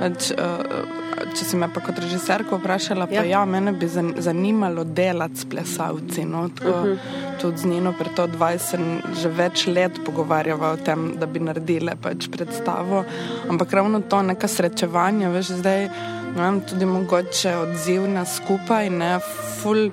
več, 0.01 0.31
uh, 0.35 1.08
če 1.35 1.45
si 1.45 1.57
me 1.59 1.67
pa 1.73 1.81
kot 1.83 1.99
režiserko 2.01 2.59
vprašala, 2.59 3.07
pa 3.09 3.19
ja, 3.19 3.23
ja 3.27 3.41
mene 3.45 3.73
bi 3.77 3.87
zanimalo 3.89 4.83
delati 4.83 5.41
s 5.41 5.49
plesalci. 5.49 6.25
No, 6.25 6.47
tako, 6.49 6.69
uh 6.69 6.85
mhm. 6.85 6.93
-huh. 6.93 7.41
Tudi 7.41 7.57
z 7.57 7.65
njeno 7.65 7.93
pred 7.99 8.13
to 8.15 8.27
20, 8.27 8.99
že 9.21 9.29
več 9.29 9.67
let 9.67 9.99
pogovarjava 10.05 10.71
o 10.71 10.77
tem, 10.77 11.13
da 11.19 11.25
bi 11.25 11.39
naredile 11.39 11.95
pač 12.01 12.27
predstavo. 12.31 13.03
Ampak 13.49 13.73
ravno 13.73 14.01
to 14.01 14.21
neka 14.21 14.47
srečevanja, 14.47 15.29
veš, 15.29 15.47
zdaj 15.47 15.89
imam 16.35 16.61
tudi 16.61 16.85
mogoče 16.85 17.55
odziv 17.55 18.07
na 18.07 18.25
skupaj, 18.25 18.89
ne, 18.89 19.19
full 19.61 19.91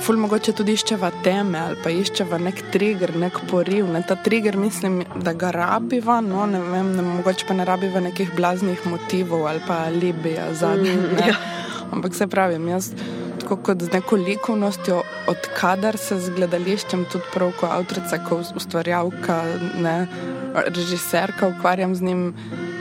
ful 0.00 0.18
mogoče 0.20 0.52
tudi 0.56 0.74
iščeva 0.78 1.10
teme 1.24 1.58
ali 1.60 1.78
pa 1.82 1.92
iščeva 1.92 2.38
nek 2.40 2.62
trigger, 2.72 3.14
nek 3.20 3.40
poriv. 3.50 3.88
Ne? 3.92 4.02
Ta 4.06 4.16
trigger 4.16 4.56
mislim, 4.56 5.02
da 5.16 5.32
ga 5.32 5.52
rabiva, 5.54 6.20
no 6.24 6.46
ne 6.50 6.60
vem, 6.64 6.92
ne, 6.96 7.04
mogoče 7.06 7.48
pa 7.48 7.56
ne 7.58 7.64
rabiva 7.68 8.00
nekih 8.04 8.34
blaznih 8.36 8.86
motivov 8.86 9.46
ali 9.50 9.62
pa 9.66 9.82
libija 9.94 10.52
zadnjih. 10.54 10.96
Mm, 10.96 11.24
ja. 11.28 11.36
Ampak 11.90 12.14
se 12.14 12.26
pravim, 12.26 12.68
jaz 12.68 12.92
tako 13.50 13.62
kot 13.62 13.82
z 13.82 13.90
neko 13.92 14.16
likovnostjo, 14.16 15.00
odkadar 15.26 15.96
se 15.98 16.20
z 16.22 16.30
gledališčem, 16.36 17.02
tudi 17.10 17.26
prav 17.34 17.50
kot 17.58 17.72
avtorica, 17.74 18.20
kot 18.28 18.52
ustvarjalka, 18.54 19.38
ne, 19.82 19.94
režiserka, 20.68 21.48
ukvarjam 21.50 21.94
z 21.94 22.06
njim 22.06 22.22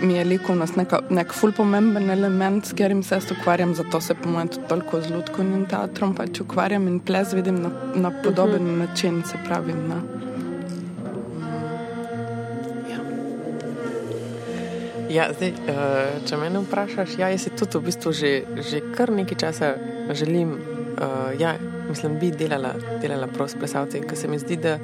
mi 0.04 0.14
je 0.14 0.28
likovnost 0.30 0.78
neka, 0.78 1.02
nek 1.10 1.34
ful 1.34 1.52
pomemben 1.58 2.10
element, 2.14 2.66
s 2.66 2.78
katerim 2.78 3.02
se 3.04 3.18
jaz 3.18 3.32
ukvarjam, 3.34 3.74
zato 3.76 4.02
se 4.02 4.14
po 4.14 4.30
mojem 4.30 4.54
tudi 4.54 4.68
toliko 4.70 5.02
z 5.02 5.12
ljudkovnim 5.12 5.66
teatrom 5.66 6.14
pač 6.16 6.42
ukvarjam 6.46 6.88
in 6.88 7.00
ples 7.00 7.34
vidim 7.34 7.62
na, 7.66 7.74
na 7.96 8.12
podoben 8.22 8.62
uh 8.62 8.70
mhm. 8.70 8.82
-huh. 8.82 8.88
način, 8.88 9.24
se 9.26 9.38
pravi. 9.48 9.74
Na. 9.74 10.29
Ja, 15.10 15.30
zdaj, 15.34 15.50
eh, 15.50 16.20
če 16.26 16.38
me 16.38 16.50
vprašaš, 16.54 17.18
ja, 17.18 17.30
jaz 17.34 17.48
si 17.48 17.50
tudi 17.50 17.78
v 17.78 17.88
bistvu 17.90 18.14
že, 18.14 18.34
že 18.62 18.82
kar 18.96 19.12
nekaj 19.12 19.38
časa 19.38 19.76
želim 20.14 20.58
uh, 21.00 21.42
ja, 21.42 21.56
mislim, 21.90 22.20
bi 22.20 22.32
delala, 22.32 22.74
delala 23.02 23.28
prav 23.28 23.48
s 23.48 23.58
plesalci, 23.60 24.02
ker 24.02 24.18
se 24.18 24.28
mi 24.28 24.40
zdi, 24.40 24.58
da 24.58 24.78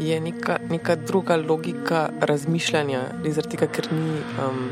je 0.00 0.20
neka, 0.20 0.58
neka 0.70 0.96
druga 0.96 1.36
logika 1.36 2.08
razmišljanja, 2.20 3.02
zaradi 3.24 3.56
tega, 3.56 3.70
ker 3.72 3.90
ni 3.92 4.20
um, 4.44 4.62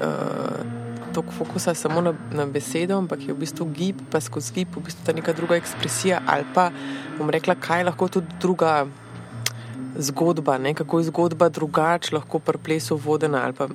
uh, 0.00 1.12
toliko 1.14 1.32
fokusa 1.32 1.74
samo 1.74 2.00
na, 2.00 2.14
na 2.32 2.46
besedo, 2.46 2.98
ampak 2.98 3.26
je 3.26 3.34
v 3.34 3.42
bistvu 3.44 3.66
gib, 3.74 4.02
pa 4.10 4.20
skozi 4.20 4.54
gib, 4.60 4.74
v 4.76 4.86
bistvu 4.88 5.06
ta 5.06 5.12
neka 5.16 5.34
druga 5.36 5.58
ekspresija 5.58 6.22
ali 6.26 6.46
pa 6.54 6.70
bom 7.18 7.30
rekla, 7.30 7.58
kaj 7.60 7.86
lahko 7.90 8.08
tudi 8.08 8.40
druga. 8.40 8.86
Zgodba, 9.90 10.54
ne, 10.58 10.70
kako 10.74 11.00
je 11.00 11.08
zgodba 11.08 11.48
drugačija, 11.50 12.14
lahko 12.20 12.38
pri 12.38 12.58
plesu 12.62 12.94
vodena 12.96 13.40
ali 13.44 13.56
pa 13.58 13.66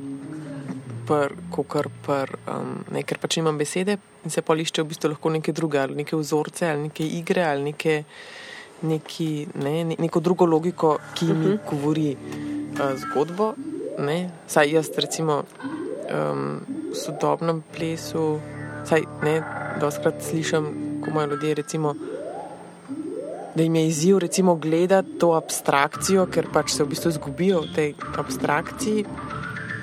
kot 1.05 1.87
pr, 2.05 2.35
um, 2.51 2.79
ne, 2.91 3.03
ker 3.03 3.19
pač 3.21 3.37
imam 3.37 3.57
besede 3.57 3.97
in 4.25 4.33
se 4.33 4.41
pa 4.41 4.55
išče 4.57 4.83
v 4.83 4.89
bistvu 4.89 5.13
lahko 5.13 5.29
neke 5.29 5.53
druge, 5.53 5.79
ali 5.79 5.95
neke 5.95 6.17
vzorce, 6.17 6.69
ali 6.69 6.87
neke 6.89 7.05
igre, 7.05 7.45
ali 7.45 7.71
neke, 7.71 8.03
neki, 8.81 9.29
ne, 9.61 9.83
ne, 9.83 9.97
neko 9.99 10.19
drugo 10.19 10.45
logiko, 10.49 10.97
ki 11.13 11.25
mi 11.25 11.31
uh 11.31 11.37
mhm. 11.37 11.51
-huh. 11.51 11.69
govori 11.69 12.15
uh, 12.15 12.97
zgodbo. 13.01 13.53
Ne. 13.99 14.29
Saj 14.47 14.71
jaz, 14.71 14.89
recimo, 14.97 15.43
um, 16.11 16.61
v 16.91 16.95
sodobnem 16.95 17.63
plesu, 17.75 18.39
saj 18.85 19.05
ne, 19.23 19.41
doskrat 19.79 20.21
slišim, 20.23 20.65
ko 21.03 21.09
imajo 21.09 21.27
ljudje, 21.27 21.53
recimo. 21.53 21.95
Da 23.55 23.63
jim 23.63 23.75
je 23.75 23.87
izziv, 23.87 24.17
recimo, 24.17 24.55
gledati 24.55 25.19
to 25.19 25.31
abstrakcijo, 25.31 26.25
ker 26.25 26.47
pač 26.53 26.73
se 26.75 26.83
v 26.83 26.87
bistvu 26.87 27.09
izgubijo 27.09 27.61
v 27.61 27.73
tej 27.75 27.93
abstrakciji. 28.17 29.05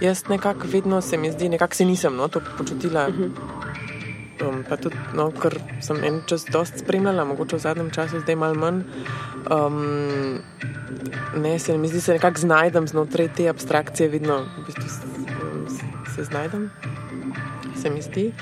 Jaz 0.03 0.25
nekako 0.29 0.67
vedno 0.73 1.01
se 1.01 1.17
mi 1.17 1.31
zdi, 1.33 1.49
nekako 1.49 1.75
se 1.75 1.85
nisem 1.85 2.17
no, 2.17 2.29
to 2.29 2.41
počutila. 2.59 3.09
Uh 3.09 3.15
-huh. 3.15 3.31
um, 4.49 4.65
pa 4.69 4.77
tudi, 4.77 4.97
no, 5.15 5.31
ker 5.31 5.61
sem 5.81 6.05
en 6.05 6.21
čas 6.27 6.45
dosti 6.53 6.79
spremljala, 6.79 7.25
mogoče 7.25 7.57
v 7.57 7.59
zadnjem 7.59 7.91
času, 7.91 8.21
zdaj 8.21 8.37
malo 8.37 8.55
manj. 8.55 8.83
Um, 9.51 10.39
ne, 11.37 11.59
se 11.59 11.79
mi 11.79 11.89
zdi, 11.89 12.01
se 12.01 12.13
nekako 12.13 12.41
znajdem 12.41 12.89
znotraj 12.89 13.29
te 13.37 13.49
abstrakcije, 13.49 14.09
vedno 14.09 14.37
v 14.39 14.67
bistvu 14.67 14.89
se, 14.89 15.85
se 16.15 16.25
znajdem, 16.25 16.71
se 17.83 17.91
mi 17.91 18.03
zdi. 18.03 18.33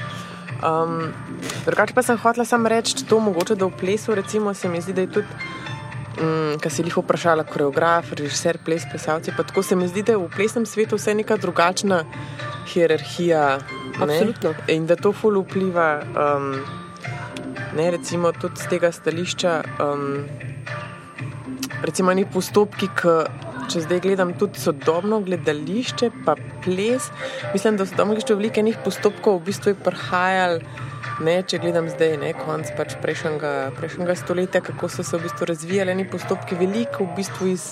Um, 0.61 1.13
drugače 1.65 1.95
pa 1.95 2.03
sem 2.03 2.19
hotela 2.19 2.45
samo 2.45 2.69
reči, 2.69 3.07
to 3.07 3.21
mogoče, 3.21 3.55
da 3.55 3.67
v 3.67 3.77
plesu, 3.81 4.15
recimo, 4.15 4.55
se 4.55 4.69
mi 4.69 4.81
zdi, 4.81 4.93
da 4.93 5.01
je 5.01 5.13
tudi 5.13 5.27
mm, 6.17 6.59
kar 6.63 6.73
si 6.73 6.83
jih 6.83 6.97
vprašala, 7.01 7.45
koreograf, 7.49 8.13
režiser, 8.19 8.59
ples, 8.65 8.87
plesalci. 8.91 9.35
Tako 9.37 9.63
se 9.63 9.77
mi 9.77 9.89
zdi, 9.89 10.03
da 10.03 10.17
je 10.17 10.23
v 10.23 10.31
plesnem 10.37 10.67
svetu 10.67 10.99
vse 10.99 11.15
neka 11.15 11.37
drugačna 11.37 12.05
hierarhija. 12.73 13.59
Absolutno. 14.01 14.55
In 14.69 14.87
da 14.87 14.97
to 14.97 15.13
ful 15.13 15.41
vpliva, 15.43 16.01
um, 16.17 16.55
ne, 17.77 17.91
recimo 17.91 18.33
tudi 18.33 18.57
z 18.57 18.73
tega 18.73 18.93
stališča, 18.93 19.55
um, 19.85 20.25
recimo 21.83 22.15
neki 22.15 22.33
postopki, 22.33 22.91
ki. 22.97 23.21
Če 23.71 23.85
zdaj 23.85 24.01
gledam 24.03 24.33
tudi 24.35 24.59
sodobno 24.59 25.21
gledališče, 25.23 26.09
pa 26.27 26.33
ples, 26.65 27.05
mislim, 27.53 27.77
da 27.79 27.85
so 27.87 27.95
tam 27.95 28.11
še 28.19 28.35
veliko 28.35 28.59
enih 28.65 28.81
postopkov, 28.83 29.37
v 29.39 29.47
bistvu 29.47 29.71
je 29.71 29.77
prihajalo 29.85 30.89
Ne, 31.21 31.43
če 31.45 31.59
gledam 31.61 31.89
zdaj, 31.93 32.15
ne, 32.21 32.31
konc 32.33 32.71
pač 32.79 32.95
prejšnjega, 33.03 33.53
prejšnjega 33.77 34.15
stoletja, 34.17 34.63
kako 34.65 34.89
so 34.89 35.05
se 35.05 35.19
v 35.19 35.27
bistvu 35.27 35.51
razvijali 35.51 35.95
neki 35.99 36.15
postopki, 36.15 36.57
veliko 36.57 37.05
v 37.05 37.17
bistvu 37.19 37.51
iz 37.53 37.67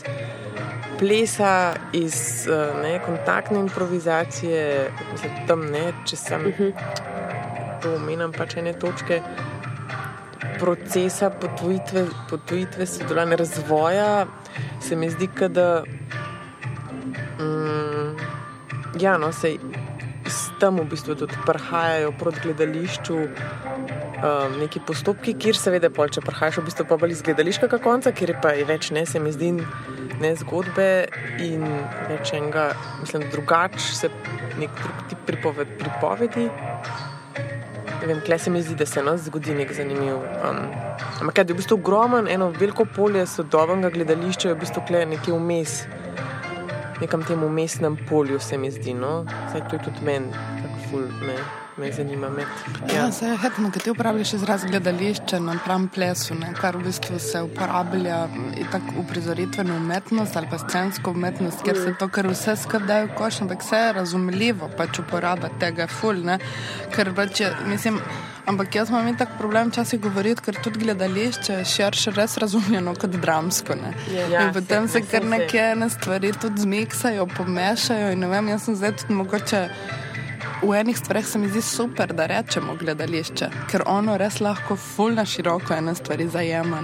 plesa, 0.98 1.52
iz 1.96 2.18
eh, 2.44 2.74
ne, 2.82 2.98
kontaktne 3.06 3.62
improvizacije, 3.64 4.64
mislim, 5.12 5.38
tam 5.48 5.64
ne, 5.72 5.86
če 6.04 6.20
sem 6.20 6.48
mhm. 6.50 6.72
to 7.82 7.94
omenjam, 7.96 8.34
pač 8.36 8.58
ene 8.60 8.74
točke 8.76 9.22
procesa 10.58 11.30
potvojitve, 11.30 12.04
potvojitve 12.30 12.86
sodelovanja 12.86 13.36
razvoja, 13.36 14.26
se 14.82 14.96
mi 14.96 15.10
zdi, 15.10 15.28
da 15.48 15.84
mm, 17.40 18.16
ja, 19.00 19.16
no, 19.18 19.32
sej, 19.32 19.58
tam 20.60 20.80
v 20.82 20.88
bistvu 20.92 21.14
tudi 21.18 21.36
prihajajo 21.46 22.12
proti 22.18 22.40
gledališču 22.44 23.16
um, 23.18 24.59
neki 24.60 24.82
postopki, 24.86 25.34
kjer 25.38 25.59
seveda, 25.59 25.90
pol, 25.94 26.10
če 26.12 26.22
prihajaš 26.24 26.60
v 26.60 26.66
bistvu 26.68 26.86
pa 26.88 26.98
bolj 27.00 27.16
iz 27.16 27.22
gledališkega 27.26 27.80
konca, 27.84 28.12
kjer 28.12 28.34
je 28.34 28.38
pa 28.42 28.55
je 28.59 28.66
več 28.68 28.90
ne, 28.96 29.05
se 29.06 29.22
mi 29.22 29.32
zdi, 29.34 29.52
ne 30.22 30.32
zgodbe 30.40 30.88
in 31.44 31.64
več 32.09 32.34
enega, 32.36 32.70
mislim, 33.02 33.28
drugač 33.32 33.78
se 34.00 34.10
nek 34.59 34.74
drug 34.82 35.05
tip 35.10 35.22
pripoved, 35.28 35.76
pripovedi. 35.78 36.48
Vem, 37.98 38.20
kle 38.24 38.38
se 38.38 38.50
mi 38.50 38.60
zdi, 38.62 38.76
da 38.78 38.86
se 38.86 39.02
nas 39.02 39.24
zgodi 39.26 39.55
nek 39.59 39.72
zanimiv. 39.74 40.20
Um, 40.46 40.60
ampak 41.20 41.42
je 41.42 41.52
v 41.52 41.59
bistvu 41.59 41.78
ogromen, 41.80 42.28
eno 42.30 42.50
veliko 42.55 42.86
polje 42.86 43.26
sodobnega 43.26 43.90
gledališča, 43.94 44.52
je 44.52 44.55
v 44.55 44.60
bistvu 44.62 44.84
nekje 45.10 45.34
vmes 45.34 45.80
nekem 47.00 47.22
tem 47.24 47.42
umestnem 47.42 47.96
polju, 48.08 48.38
se 48.38 48.58
mi 48.58 48.70
zdi. 48.70 48.94
No? 48.94 49.24
Zdaj, 49.50 49.68
to 49.70 49.76
je 49.76 49.82
tudi 49.84 50.04
meni, 50.04 50.32
tako 50.32 50.90
ful, 50.90 51.08
me, 51.26 51.36
me 51.78 51.92
zanima. 51.92 52.28
Me. 52.28 52.42
Ja, 52.88 52.94
ja 52.94 53.12
se 53.12 53.26
je 53.26 53.36
hetno, 53.36 53.70
ker 53.70 53.82
ti 53.82 53.90
uporabljaš 53.90 54.32
izraz 54.32 54.64
gledališče 54.64 55.40
na 55.40 55.59
pravem 55.64 55.88
plesu, 55.88 56.34
ne? 56.34 56.52
kar 56.60 56.76
v 56.76 56.84
bistvu 56.88 57.18
se 57.18 57.42
uporablja 57.42 58.24
v 58.96 59.05
prizoritveno 59.09 59.76
umetnost 59.76 60.36
ali 60.36 60.50
pa 60.50 60.59
scensko 60.59 61.10
umetnost, 61.10 61.62
ker 61.64 61.76
se 61.76 61.94
to, 61.98 62.09
kar 62.09 62.26
vse 62.26 62.56
skrdajo 62.56 63.10
v 63.10 63.14
koš, 63.18 63.42
ampak 63.44 63.62
vse 63.62 63.82
je 63.84 63.92
razumljivo, 64.00 64.70
pač 64.76 64.98
uporaba 64.98 65.50
tega 65.60 65.86
je 65.86 65.92
ful, 66.00 66.24
ne? 66.24 66.38
ker 66.94 67.14
pač 67.14 67.44
je, 67.46 67.55
mislim. 67.66 68.02
Ampak 68.48 68.74
jaz 68.74 68.88
imam 68.88 69.12
tako 69.12 69.34
problem 69.38 69.68
včasih 69.68 70.00
govoriti, 70.00 70.40
ker 70.40 70.56
tudi 70.64 70.80
gledališče 70.80 71.59
je 71.59 71.64
širše 71.68 72.14
res 72.16 72.38
razumljeno 72.40 72.94
kot 72.96 73.18
dramsko. 73.20 73.76
Ja, 74.09 74.46
in 74.46 74.55
potem 74.56 74.88
se 74.88 75.02
kar 75.05 75.24
neke 75.24 75.74
stvari 75.92 76.32
tudi 76.32 76.64
zmiksajo, 76.64 77.26
pomešajo. 77.36 78.14
In 78.16 78.24
ne 78.24 78.32
vem, 78.32 78.48
jaz 78.48 78.64
sem 78.64 78.76
zdaj 78.80 78.96
tudi 79.02 79.20
mogoče. 79.20 79.66
V 80.62 80.74
enih 80.74 80.98
stvareh 80.98 81.26
se 81.26 81.39
mi 81.39 81.48
zdi 81.48 81.62
super, 81.62 82.12
da 82.12 82.26
rečemo 82.26 82.74
gledališče, 82.74 83.48
ker 83.70 83.85
ono 83.86 84.16
res 84.18 84.40
lahko 84.43 84.76
fulna 84.76 85.22
široko 85.26 85.74
ene 85.74 85.94
stvari 85.94 86.26
zajema. 86.28 86.80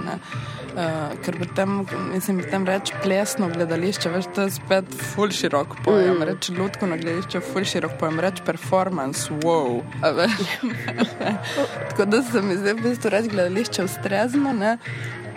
Uh, 0.75 1.11
ker 1.23 1.37
potem, 1.39 1.75
mislim, 2.13 2.41
tem 2.51 2.65
reči 2.67 2.95
plesno 3.03 3.49
gledališče, 3.51 4.09
veš, 4.11 4.29
to 4.35 4.47
je 4.47 4.53
spet 4.57 4.95
ful 5.13 5.31
širok 5.31 5.75
pojem. 5.83 6.17
Mm. 6.19 6.27
Reči 6.29 6.55
na 6.55 6.97
gledališče, 6.97 7.39
ful 7.51 7.63
širok 7.63 7.97
pojem, 7.99 8.19
reči 8.19 8.43
performance, 8.45 9.31
wow. 9.43 9.81
tako 11.89 12.05
da 12.05 12.21
se 12.23 12.41
mi 12.41 12.57
zdaj 12.57 12.73
v 12.73 12.81
bistvu 12.89 13.09
reči 13.09 13.29
gledališče 13.29 13.83
ustrezno, 13.83 14.53
ne? 14.53 14.77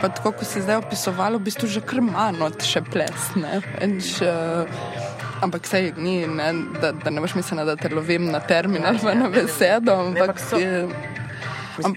pa 0.01 0.09
tako, 0.09 0.32
ko 0.32 0.44
si 0.47 0.62
zdaj 0.62 0.77
opisovalo, 0.77 1.39
v 1.39 1.51
bistvu 1.51 1.66
že 1.66 1.81
kar 1.82 2.01
manj 2.02 2.43
od 2.47 2.62
še 2.62 2.85
plesne. 2.86 3.59
Ampak 5.40 5.66
sej 5.66 5.93
ni, 5.97 6.27
ne, 6.27 6.52
da, 6.81 6.93
da 6.93 7.10
ne 7.10 7.20
boš 7.20 7.35
mislila, 7.39 7.65
da 7.65 7.77
te 7.77 7.89
lovim 7.94 8.31
na 8.31 8.40
termin 8.40 8.86
ali 8.86 9.15
na 9.15 9.28
besedo. 9.28 9.94
Ampak, 9.94 10.40
ne, 10.52 10.60
je, 10.60 10.89
am, 11.85 11.94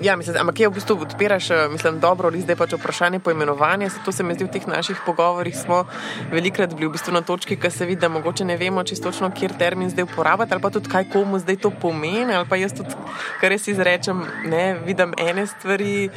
Ja, 0.00 0.16
mislim, 0.16 0.36
ampak 0.40 0.60
je 0.60 0.68
v 0.68 0.72
bistvu 0.72 0.96
odpiraš, 1.04 1.50
eh, 1.50 1.68
mislim, 1.68 2.00
dobro, 2.00 2.28
ali 2.28 2.40
zdaj 2.40 2.56
pač 2.56 2.72
vprašanje 2.72 3.18
poimenovanja. 3.20 3.90
To 4.04 4.12
se 4.12 4.24
mi 4.24 4.34
zdi 4.34 4.44
v 4.44 4.48
teh 4.48 4.66
naših 4.66 4.96
pogovorih. 5.06 5.52
Smo 5.56 5.84
velikrat 6.32 6.72
bili 6.74 6.88
v 6.88 6.92
bistvu 6.96 7.12
na 7.12 7.20
točki, 7.20 7.56
ki 7.56 7.70
se 7.70 7.86
vidi, 7.86 8.00
da 8.00 8.08
mogoče 8.08 8.44
ne 8.44 8.56
vemo 8.56 8.84
čisto 8.84 9.10
točno, 9.10 9.30
kje 9.30 9.48
termin 9.58 9.90
zdaj 9.90 10.08
uporabljati, 10.08 10.52
ali 10.52 10.62
pa 10.62 10.70
tudi 10.70 10.88
kaj 10.88 11.04
komu 11.12 11.38
zdaj 11.38 11.56
to 11.56 11.70
pomeni. 11.70 12.32
Ali 12.32 12.48
pa 12.48 12.56
jaz 12.56 12.72
tudi, 12.72 12.96
kar 13.40 13.52
res 13.52 13.68
izrečem, 13.68 14.24
ne 14.44 14.80
vidim 14.86 15.12
ene 15.18 15.46
stvari. 15.46 16.08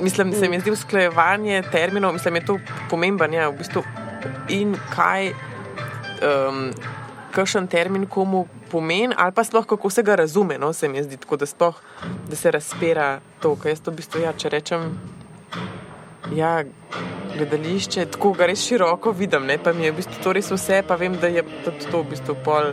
Mislim, 0.00 0.34
se 0.34 0.48
mi 0.48 0.60
zdi 0.60 0.70
usklajevanje 0.70 1.62
terminov, 1.70 2.12
mislim, 2.12 2.36
je 2.36 2.46
to 2.46 2.58
pomemben, 2.90 3.32
ja, 3.32 3.48
v 3.48 3.58
bistvu. 3.62 3.86
In 4.48 4.74
kaj. 4.90 5.51
Um, 6.22 6.70
kakšen 7.32 7.66
termin 7.66 8.06
komu 8.06 8.46
pomeni, 8.70 9.14
ali 9.18 9.32
pa 9.32 9.44
sploh 9.44 9.66
kako 9.66 9.90
se 9.90 10.02
ga 10.02 10.14
razume. 10.14 10.58
No, 10.58 10.72
se 10.72 10.88
mi 10.88 11.02
zdi 11.02 11.16
tako, 11.16 11.36
da, 11.36 11.46
sploh, 11.46 11.80
da 12.28 12.36
se 12.36 12.50
razpira 12.50 13.20
to, 13.40 13.56
kar 13.56 13.72
jaz 13.72 13.80
to 13.80 13.90
v 13.90 14.00
bistvu, 14.00 14.22
ja, 14.22 14.32
če 14.36 14.52
rečem. 14.52 14.90
Ja, 16.36 16.62
gledališče, 17.36 18.06
tako 18.14 18.32
ga 18.36 18.46
res 18.48 18.62
široko 18.64 19.12
vidim, 19.16 19.46
ne? 19.48 19.58
pa 19.58 19.72
mi 19.72 19.88
je 19.88 19.92
v 19.92 19.98
bistvu 20.00 20.22
to 20.22 20.32
res 20.36 20.50
vse, 20.52 20.82
pa 20.86 20.96
vem, 21.00 21.16
da 21.20 21.28
je 21.32 21.44
tudi 21.64 21.88
to 21.90 22.02
v 22.02 22.12
bistvu 22.12 22.36
pol, 22.44 22.72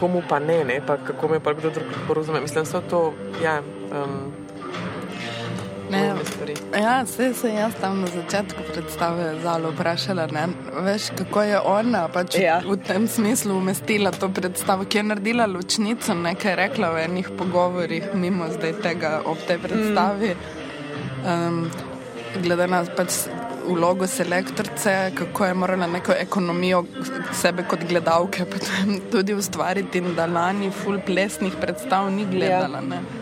komu 0.00 0.22
pa 0.28 0.38
ne, 0.38 0.62
ne? 0.68 0.80
pa 0.84 0.96
kako 0.96 1.32
me 1.32 1.40
pa 1.40 1.56
kdo 1.56 1.72
drug 1.74 1.96
porozume. 2.06 2.40
Mislim, 2.44 2.68
so 2.68 2.84
to, 2.84 3.02
ja. 3.42 3.58
Um, 3.90 4.37
Ne, 5.90 6.14
ja, 6.80 7.02
vse 7.02 7.34
se 7.34 7.48
jaz 7.48 7.72
tam 7.80 8.00
na 8.00 8.06
začetku 8.06 8.62
predstave 8.72 9.40
zelo 9.42 9.70
vprašala. 9.72 10.26
Ne? 10.32 10.46
Veš, 10.84 11.10
kako 11.16 11.42
je 11.42 11.60
ona 11.60 12.08
pač 12.12 12.38
ja. 12.42 12.60
v 12.64 12.76
tem 12.76 13.08
smislu 13.08 13.56
umestila 13.56 14.12
to 14.12 14.28
predstavo, 14.28 14.84
ki 14.84 15.00
je 15.00 15.02
naredila 15.02 15.46
ločnico, 15.46 16.14
nekaj 16.14 16.56
rekla 16.56 16.92
v 16.92 17.04
enih 17.08 17.30
pogovorih, 17.38 18.10
mimo 18.14 18.50
zdaj 18.52 18.80
tega 18.84 19.18
ob 19.24 19.40
tej 19.48 19.60
predstavi. 19.64 20.34
Um, 21.24 21.70
glede 22.42 22.66
na 22.68 22.82
pač 22.96 23.24
vlogo 23.68 24.06
selektorce, 24.06 25.12
kako 25.14 25.44
je 25.44 25.54
morala 25.54 25.86
neko 25.86 26.12
ekonomijo 26.12 26.84
sebe 27.32 27.64
kot 27.68 27.84
gledalke 27.88 28.44
tudi 29.12 29.34
ustvariti 29.34 29.98
in 29.98 30.14
da 30.16 30.26
lani 30.26 30.70
full 30.70 31.00
plesnih 31.06 31.56
predstav 31.60 32.12
ni 32.12 32.26
gledala. 32.28 32.82
Ja. 32.90 33.17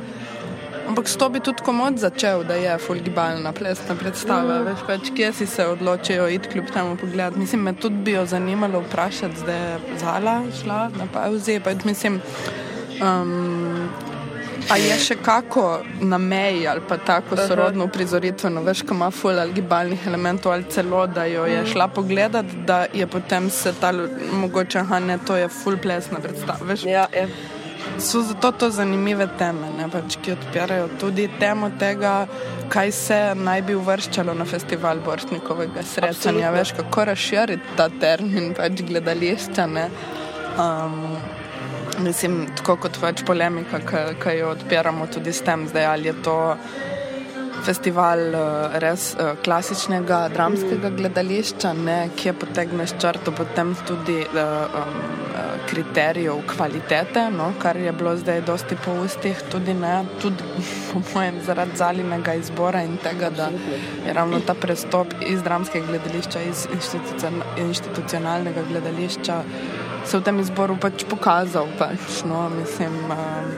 Ampak 0.88 1.08
s 1.08 1.16
to 1.16 1.28
bi 1.28 1.40
tudi 1.40 1.62
komod 1.66 1.98
začel, 1.98 2.44
da 2.44 2.54
je 2.54 2.78
fulgibalna 2.78 3.52
plesna 3.52 3.94
predstava. 3.98 4.60
Mm. 4.60 4.66
Veš, 4.70 4.84
pač, 4.86 5.10
kje 5.16 5.32
si 5.32 5.46
se 5.46 5.66
odločijo 5.66 6.28
iti 6.28 6.48
kljub 6.48 6.70
temu 6.74 6.96
pogled. 6.96 7.36
Mislim, 7.36 7.62
me 7.62 7.74
tudi 7.74 7.96
bi 8.06 8.12
jo 8.12 8.26
zanimalo 8.26 8.80
vprašati, 8.86 9.40
zdaj 9.40 9.62
je 9.62 9.98
Zala 9.98 10.42
šla 10.62 10.90
na 10.98 11.08
pauzi. 11.12 11.60
Pač, 11.64 11.84
mislim, 11.84 12.20
um, 13.02 13.88
a 14.70 14.76
je 14.80 14.96
še 14.98 15.16
kako 15.22 15.64
na 16.00 16.18
meji 16.18 16.66
ali 16.68 16.82
pa 16.88 16.96
tako 16.98 17.36
sorodno 17.36 17.86
prizoritveno, 17.92 18.62
veš, 18.66 18.82
ko 18.86 18.94
ima 18.94 19.10
ful 19.10 19.38
ali 19.38 19.54
gibalnih 19.54 20.06
elementov 20.06 20.52
ali 20.52 20.70
celo, 20.70 21.06
da 21.06 21.24
jo 21.30 21.44
je 21.46 21.66
šla 21.72 21.88
pogledat, 21.88 22.46
da 22.66 22.84
je 22.94 23.06
potem 23.06 23.50
se 23.50 23.74
ta 23.80 23.92
mogoče, 24.32 24.78
aha, 24.78 25.00
ne, 25.00 25.18
to 25.26 25.36
je 25.36 25.48
ful 25.48 25.78
plesna 25.82 26.22
predstava. 26.22 26.66
Veš, 26.66 26.86
Ja, 26.86 27.06
ja. 27.14 27.26
So 27.98 28.22
zato 28.22 28.52
to 28.52 28.70
zanimive 28.70 29.28
teme, 29.38 29.70
ne, 29.78 29.88
pač, 29.92 30.18
ki 30.22 30.34
odpirajo 30.36 30.88
tudi 31.00 31.28
temo 31.40 31.70
tega, 31.80 32.26
kaj 32.72 32.92
se 32.92 33.18
naj 33.38 33.62
bi 33.68 33.76
uvrščalo 33.78 34.34
na 34.34 34.44
festival 34.48 35.00
Borštnikovega 35.04 35.84
srečanja. 35.94 36.50
Veš, 36.54 36.74
kako 36.80 37.04
razširiti 37.10 37.76
ta 37.78 37.88
termin 38.00 38.54
pač 38.56 38.82
gledališča. 38.88 39.66
Ne. 39.70 39.88
Um, 40.56 41.16
mislim, 42.04 42.44
tako 42.56 42.76
kot 42.86 43.00
pač 43.00 43.22
polemika, 43.26 43.80
ki 44.22 44.38
jo 44.40 44.52
odpiramo 44.56 45.06
tudi 45.12 45.32
s 45.32 45.44
tem, 45.46 45.66
zdaj, 45.68 45.86
ali 45.92 46.12
je 46.12 46.16
to 46.22 46.38
festival 47.64 48.18
eh, 48.34 48.78
res 48.82 49.14
eh, 49.14 49.34
klasičnega 49.44 50.26
dramskega 50.34 50.90
gledališča, 50.98 51.72
ne, 51.78 51.98
ki 52.16 52.34
potegneš 52.40 52.96
črto 53.02 53.32
potem 53.36 53.74
tudi 53.86 54.18
eh, 54.22 54.80
um, 54.80 54.98
kriterijev 55.66 56.42
kvalitete, 56.46 57.26
no, 57.34 57.50
kar 57.62 57.76
je 57.76 57.92
bilo 57.92 58.14
zdaj 58.16 58.42
dosti 58.46 58.76
po 58.84 58.94
ustih, 59.04 59.40
tudi 59.52 59.74
ne, 59.74 59.94
tudi 60.22 60.44
po 60.92 61.02
mojem 61.14 61.40
zaradi 61.46 61.76
zalinega 61.76 62.34
izbora 62.34 62.82
in 62.86 62.96
tega, 63.02 63.30
da 63.30 63.50
je 64.06 64.12
ravno 64.12 64.40
ta 64.46 64.54
prestop 64.54 65.14
iz 65.26 65.42
dramskega 65.42 65.86
gledališča, 65.86 66.42
iz 66.50 66.68
institucion- 66.74 67.42
institucionalnega 67.68 68.62
gledališča 68.70 69.42
se 70.06 70.18
v 70.18 70.22
tem 70.22 70.38
izboru 70.40 70.76
pač 70.78 71.02
pokazal. 71.10 71.66
Pač, 71.78 72.22
no, 72.28 72.46
mislim, 72.54 72.94
um, 73.10 73.50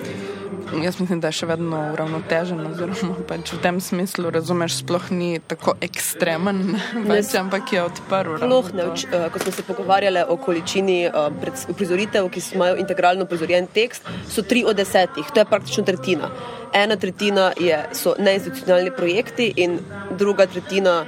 Jaz 0.76 1.00
mislim, 1.00 1.20
da 1.20 1.30
je 1.30 1.38
še 1.38 1.46
vedno 1.48 1.78
uravnotežen, 1.94 2.60
oziroma 2.68 3.22
pač 3.28 3.52
v 3.54 3.60
tem 3.64 3.78
smislu, 3.80 4.28
razumeš, 4.34 4.82
sploh 4.82 5.06
ni 5.16 5.40
tako 5.40 5.72
ekstremen, 5.84 6.76
pač, 7.08 7.32
ampak 7.40 7.72
je 7.72 7.84
odprl. 7.86 8.36
Sploh 8.42 8.68
ne, 8.76 8.88
eh, 8.92 9.24
ko 9.32 9.42
smo 9.42 9.54
se 9.56 9.64
pogovarjali 9.64 10.26
o 10.28 10.36
količini 10.36 10.98
eh, 11.08 11.16
pred- 11.40 11.64
uprizoritev, 11.72 12.28
ki 12.34 12.44
imajo 12.58 12.76
integralno 12.84 13.24
uprizorjen 13.24 13.70
tekst, 13.72 14.04
so 14.28 14.44
tri 14.44 14.64
od 14.68 14.76
desetih, 14.76 15.32
to 15.32 15.40
je 15.40 15.48
praktično 15.48 15.86
tretjina. 15.88 16.28
Ena 16.76 17.00
tretjina 17.00 17.50
je, 17.56 17.80
so 17.96 18.12
neinstitucionalni 18.20 18.92
projekti 18.92 19.48
in 19.56 19.78
druga 20.20 20.46
tretjina 20.46 21.00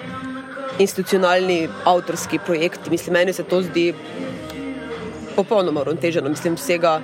institucionalni 0.80 1.68
avtorski 1.84 2.40
projekti. 2.46 2.90
Mislim, 2.90 3.18
meni 3.20 3.32
se 3.36 3.44
to 3.44 3.60
zdi 3.62 3.90
popolnoma 5.36 5.84
uravnoteženo, 5.84 6.32
mislim, 6.32 6.56
vsega 6.56 7.00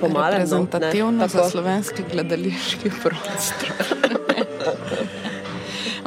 pomalo. 0.00 0.30
Reprezentativno 0.30 1.28
za 1.28 1.50
slovenski 1.50 2.02
gledališki 2.12 2.90
prostor. 3.02 3.72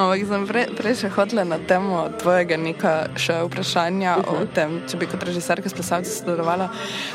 Ampak 0.02 0.24
sem 0.26 0.46
pre, 0.48 0.62
prej 0.74 0.94
še 1.02 1.08
hotela 1.14 1.44
na 1.46 1.58
temo 1.68 2.06
tvojega 2.18 2.56
neka 2.58 2.92
še 3.20 3.42
vprašanja 3.46 4.16
uh 4.18 4.24
-huh. 4.24 4.42
o 4.42 4.46
tem, 4.54 4.80
če 4.88 4.96
bi 4.96 5.06
kot 5.06 5.22
režiserka 5.22 5.68
s 5.68 5.76
plesalci 5.76 6.10
sodelovala. 6.10 6.70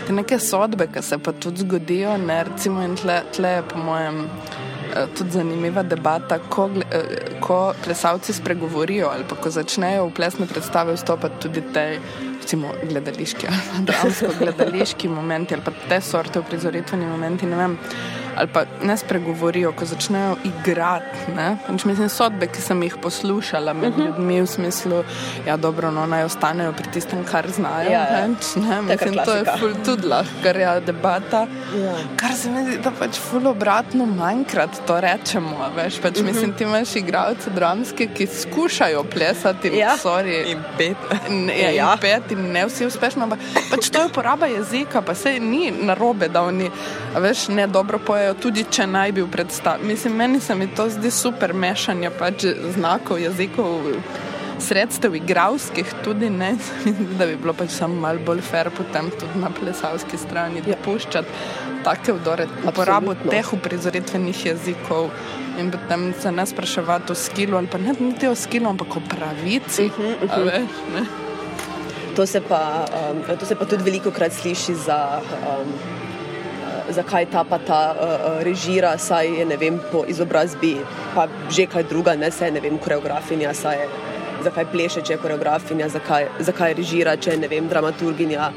Te 0.08 0.14
neke 0.14 0.40
sodbe, 0.40 0.88
ki 0.88 1.02
se 1.02 1.18
pa 1.18 1.32
tudi 1.32 1.66
zgodijo, 1.66 2.18
ne, 2.18 2.44
recimo 2.44 2.84
in 2.84 2.96
tle, 2.96 3.22
tle 3.36 3.50
je 3.50 3.64
po 3.74 3.80
mojem 3.80 4.22
eh, 4.24 5.08
tudi 5.18 5.32
zanimiva 5.32 5.84
debata, 5.84 6.40
ko, 6.40 6.70
eh, 6.92 7.40
ko 7.40 7.74
plesalci 7.84 8.34
spregovorijo 8.34 9.10
ali 9.10 9.24
pa 9.30 9.36
ko 9.36 9.50
začnejo 9.50 10.08
v 10.08 10.14
plesne 10.14 10.48
predstave 10.48 10.94
vstopati 10.94 11.40
tudi 11.40 11.62
te 11.74 12.00
recimo 12.48 12.70
gledališki 12.84 13.48
ali 13.48 13.58
pa 13.68 13.82
dramsko-gledališki 13.88 15.10
momenti 15.12 15.54
ali 15.54 15.64
pa 15.64 15.72
te 15.90 16.00
sorte 16.02 16.40
uprizoritveni 16.40 17.06
momenti, 17.06 17.46
ne 17.46 17.58
vem, 17.60 17.74
ali 18.38 18.48
pa 18.48 18.64
ne 18.84 18.98
spregovorijo, 18.98 19.72
ko 19.72 19.86
začnejo 19.86 20.36
igrati. 20.44 21.32
ne. 21.36 21.58
Pač 21.68 21.86
Mislim, 21.86 22.10
sodbe, 22.10 22.48
ki 22.48 22.62
sem 22.62 22.84
jih 22.84 22.96
poslušala 23.02 23.74
med 23.74 23.94
uh 23.94 23.98
-huh. 23.98 24.06
ljudmi 24.06 24.42
v 24.42 24.46
smislu, 24.48 25.04
ja, 25.48 25.58
dobro, 25.58 25.92
no, 25.92 26.06
naj 26.06 26.24
ostanejo 26.24 26.74
pri 26.74 26.92
tistem, 26.94 27.24
kar 27.32 27.52
znajo. 27.52 27.90
Ja, 27.92 28.00
ja. 28.02 28.28
pač, 28.28 28.56
ne. 28.56 28.82
Mislim, 28.82 29.16
to 29.26 29.34
je 29.34 29.44
ful 29.60 29.74
tudi 29.86 30.08
lahko 30.08 30.60
ja, 30.60 30.80
debata. 30.80 31.48
Ja. 31.76 31.94
Kar 32.16 32.34
se 32.36 32.50
mi 32.50 32.64
zdi, 32.64 32.78
da 32.84 32.92
pač 33.00 33.18
ful 33.20 33.48
obratno 33.48 34.06
manjkrat 34.06 34.70
to 34.88 35.02
rečemo. 35.02 35.58
Veš, 35.76 36.02
pač, 36.02 36.20
mislim, 36.22 36.54
ti 36.54 36.64
imaš 36.64 36.96
igralce 36.96 37.50
dramske, 37.50 38.08
ki 38.14 38.28
skušajo 38.28 39.04
plesati, 39.04 39.68
Ja. 39.78 39.96
sorry, 40.04 40.52
In 40.52 40.58
pet. 40.78 40.98
Ne, 41.30 41.62
ja, 41.62 41.70
Ja. 41.70 41.94
in 41.94 42.00
pet 42.00 42.32
in 42.32 42.52
ne 42.52 42.66
vsi 42.66 42.86
uspešno, 42.86 43.24
ampak 43.24 43.40
pač 43.72 43.90
to 43.90 44.00
je 44.00 44.06
uporaba 44.06 44.46
jezika, 44.46 45.02
pa 45.02 45.16
se 45.16 45.40
ni 45.40 45.72
narobe, 45.82 46.28
da 46.28 46.42
oni 46.42 46.72
veš, 47.16 47.48
ne 47.48 47.68
dobro 47.68 48.00
pojejo, 48.00 48.27
tudi 48.34 48.66
če 48.72 48.88
naj 48.88 49.12
bi 49.12 49.22
v 49.22 49.32
predstavi. 49.32 49.86
Mislim, 49.88 50.16
meni 50.16 50.40
se 50.40 50.56
mi 50.56 50.68
to 50.68 50.90
zdi 50.90 51.12
super 51.12 51.54
mešanje 51.54 52.12
pač 52.20 52.46
znakov, 52.76 53.20
jezikov, 53.20 53.92
sredstev, 54.60 55.16
igravskih 55.16 55.94
tudi 56.04 56.30
ne, 56.30 56.56
da 57.20 57.26
bi 57.26 57.36
bilo 57.36 57.54
pač 57.54 57.76
samo 57.78 57.96
malo 58.02 58.20
bolj 58.26 58.42
fair 58.42 58.70
potem 58.74 59.12
tudi 59.20 59.40
na 59.40 59.52
plesalski 59.54 60.18
strani 60.18 60.64
Ja. 60.66 60.76
dopuščati 60.76 61.28
take 61.84 62.14
vdore, 62.14 62.48
uporabo 62.68 63.14
teh 63.30 63.54
uprizoritvenih 63.54 64.46
jezikov. 64.46 65.12
In 65.58 65.72
potem 65.72 66.10
se 66.22 66.32
ne 66.32 66.46
spraševati 66.46 67.12
o 67.12 67.16
skilu, 67.16 67.58
ali 67.58 67.68
pa 67.72 67.80
ne 67.82 67.96
niti 68.00 68.28
o 68.28 68.36
skilu, 68.36 68.70
ampak 68.70 68.98
o 68.98 69.02
pravici. 69.10 69.86
Uh 69.86 69.98
-huh, 69.98 70.24
uh 70.24 70.32
-huh. 70.32 70.44
Veš, 70.46 70.76
ne? 70.94 71.06
To 72.16 72.26
se 72.26 72.42
pa, 72.42 72.86
um, 73.12 73.38
to 73.40 73.46
se 73.46 73.56
pa 73.56 73.66
tudi 73.66 73.84
veliko 73.84 74.12
krat 74.12 74.34
sliši 74.34 74.76
za. 74.76 75.22
Um, 75.22 75.97
Zakaj 76.90 77.26
ta 77.32 77.44
pa 77.44 77.58
ta 77.60 77.82
uh, 77.92 78.44
režira, 78.44 78.98
saj 78.98 79.40
je 79.40 79.46
ne 79.46 79.58
vem, 79.58 79.80
po 79.92 80.06
izobrazbi, 80.08 80.78
pa 81.16 81.28
že 81.52 81.68
kaj 81.68 81.84
druga, 81.90 82.16
ne 82.16 82.32
se 82.32 82.52
ne 82.52 82.60
vem, 82.64 82.78
koreografinja, 82.78 83.54
saj 83.54 83.82
je, 83.82 83.88
zakaj 84.44 84.66
pleše, 84.72 85.02
če 85.02 85.18
je 85.18 85.22
koreografinja, 85.22 85.90
zakaj, 85.92 86.30
zakaj 86.40 86.78
režira, 86.80 87.18
če 87.18 87.36
je 87.36 87.42
ne 87.44 87.50
vem, 87.52 87.68
dramaturginja 87.68 88.52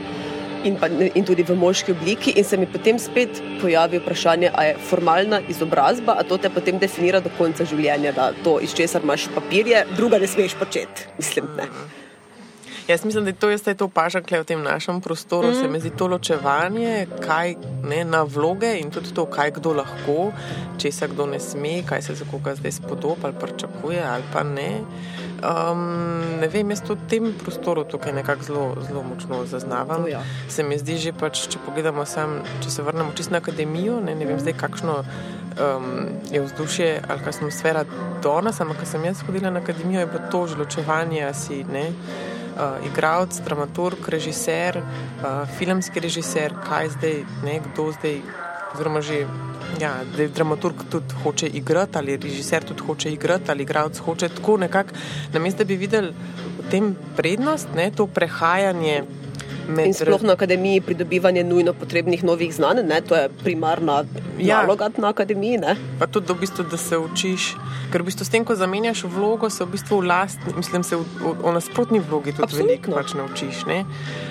in, 0.64 0.76
pa, 0.76 0.88
in 0.88 1.24
tudi 1.24 1.44
v 1.46 1.56
moški 1.56 1.94
obliki. 1.94 2.34
In 2.36 2.44
se 2.44 2.58
mi 2.60 2.68
potem 2.70 2.98
spet 2.98 3.40
pojavi 3.60 4.00
vprašanje, 4.00 4.50
ali 4.54 4.66
je 4.70 4.76
formalna 4.90 5.40
izobrazba, 5.48 6.16
a 6.18 6.22
to 6.22 6.38
te 6.38 6.50
potem 6.50 6.78
definira 6.78 7.20
do 7.20 7.32
konca 7.38 7.64
življenja, 7.64 8.12
da 8.16 8.30
to, 8.44 8.58
iz 8.60 8.74
česar 8.76 9.04
imaš 9.04 9.28
papirje, 9.34 9.84
druga 9.96 10.20
ne 10.20 10.28
smeš 10.30 10.54
početi. 10.60 11.08
Mislim, 11.18 11.50
ne. 11.56 11.68
Jaz 12.90 13.04
mislim, 13.04 13.24
da 13.24 13.30
je 13.30 13.36
to, 13.36 13.50
jaz 13.50 13.62
to 13.78 13.84
opažam 13.84 14.22
v 14.30 14.44
tem 14.44 14.62
našem 14.62 15.00
prostoru. 15.00 15.48
Mm. 15.48 15.54
Se 15.54 15.68
mi 15.68 15.80
zdi 15.80 15.90
to 15.90 16.06
ločevanje, 16.06 17.06
kaj 17.22 17.54
ne, 17.86 18.04
na 18.04 18.22
vloge 18.22 18.72
in 18.80 18.90
tudi 18.90 19.14
to, 19.14 19.26
kaj 19.30 19.52
kdo 19.60 19.72
lahko, 19.78 20.32
če 20.78 20.90
se 20.92 21.08
kdo 21.08 21.26
ne 21.30 21.38
sme, 21.40 21.82
kaj 21.86 22.02
se 22.02 22.14
za 22.14 22.26
koga 22.30 22.54
zdaj 22.58 22.72
spodoba 22.72 23.30
ali 23.30 23.38
pričakuje 23.40 24.02
ali 24.02 24.24
pa 24.32 24.42
ne. 24.42 24.80
Um, 25.40 26.40
ne 26.40 26.48
vem, 26.48 26.70
jaz 26.70 26.82
to 26.82 26.96
v 26.98 27.06
tem 27.08 27.30
prostoru 27.44 27.84
tukaj 27.84 28.12
nekako 28.12 28.42
zelo, 28.42 28.64
zelo 28.88 29.02
močno 29.06 29.44
zaznavam. 29.46 30.08
Ja. 30.08 30.24
Se 30.48 30.66
mi 30.66 30.78
zdi 30.78 30.98
že, 30.98 31.12
pač, 31.12 31.46
če 31.46 31.62
pogledamo 31.62 32.04
sam, 32.04 32.40
če 32.64 32.74
se 32.74 32.82
vrnemo 32.82 33.14
čisto 33.14 33.36
na 33.36 33.40
akademijo, 33.44 34.00
ne, 34.02 34.16
ne 34.18 34.26
vem 34.26 34.42
zdaj, 34.42 34.56
kakšno 34.58 34.98
um, 34.98 35.88
je 36.32 36.42
vzdušje 36.42 36.90
ali 37.06 37.22
kakšna 37.22 37.46
atmosfera 37.46 37.86
do 38.22 38.34
nas, 38.42 38.60
ampak 38.60 38.82
ko 38.82 38.90
sem 38.90 39.06
jaz 39.06 39.22
hodila 39.28 39.54
na 39.54 39.62
akademijo, 39.62 40.02
je 40.02 40.10
bilo 40.10 40.26
to 40.34 40.44
že 40.50 40.58
ločevanje, 40.58 41.24
si 41.38 41.62
ne. 41.70 41.86
Uh, 42.60 42.76
igralec, 42.84 43.38
dramaturg, 43.40 44.08
režiser, 44.12 44.76
uh, 44.76 45.48
filmski 45.56 46.00
režiser, 46.00 46.52
kaj 46.68 46.90
zdaj, 46.92 47.14
ne, 47.44 47.54
kdo 47.64 47.86
zdaj, 47.96 48.18
oziroma 48.74 49.00
že, 49.00 49.22
ja, 49.80 49.94
da 50.16 50.26
dramaturg 50.28 50.82
tudi 50.92 51.14
hoče 51.22 51.48
igrati, 51.56 51.98
ali 51.98 52.18
režiser 52.20 52.64
tudi 52.64 52.84
hoče 52.86 53.12
igrati, 53.12 53.50
ali 53.50 53.62
igralec 53.62 53.98
hoče 53.98 54.28
tako 54.28 54.58
nekako, 54.60 54.92
namesto 55.32 55.64
da 55.64 55.68
bi 55.72 55.76
videli 55.80 56.12
v 56.58 56.68
tem 56.70 56.92
prednost, 57.16 57.72
ne, 57.74 57.88
to 57.96 58.06
prehajanje 58.06 59.04
med 59.68 59.86
In 59.86 59.94
sploh 59.94 60.22
na 60.22 60.32
akademiji 60.32 60.80
pridobivanje 60.80 61.44
nujno 61.44 61.72
potrebnih 61.72 62.24
novih 62.24 62.54
znanj, 62.54 62.82
ne? 62.86 63.00
to 63.00 63.16
je 63.16 63.28
primarna 63.44 64.04
Ja. 64.38 64.62
naloga 64.62 64.90
na 64.96 65.08
akademiji. 65.08 65.58
Ne? 65.58 65.76
Pa 65.98 66.06
tudi, 66.06 66.32
v 66.32 66.40
bistvu, 66.40 66.64
da 66.70 66.76
se 66.76 66.98
učiš, 66.98 67.54
ker 67.92 68.02
v 68.02 68.04
bistvu 68.08 68.24
s 68.24 68.30
tem, 68.30 68.44
ko 68.44 68.54
zamenjaš 68.56 69.04
vlogo, 69.04 69.50
se 69.50 69.64
v 69.64 69.68
bistvu 69.76 70.00
v 70.00 70.06
lastni, 70.06 70.52
mislim, 70.56 70.82
se 70.82 70.96
v, 70.96 71.04
v, 71.20 71.34
v 71.44 71.52
nasprotni 71.52 72.00
vlogi 72.00 72.32
tudi 72.32 72.56
veliko 72.56 72.92
pač 72.96 73.14
naučiš. 73.14 73.66
ne. 73.66 73.84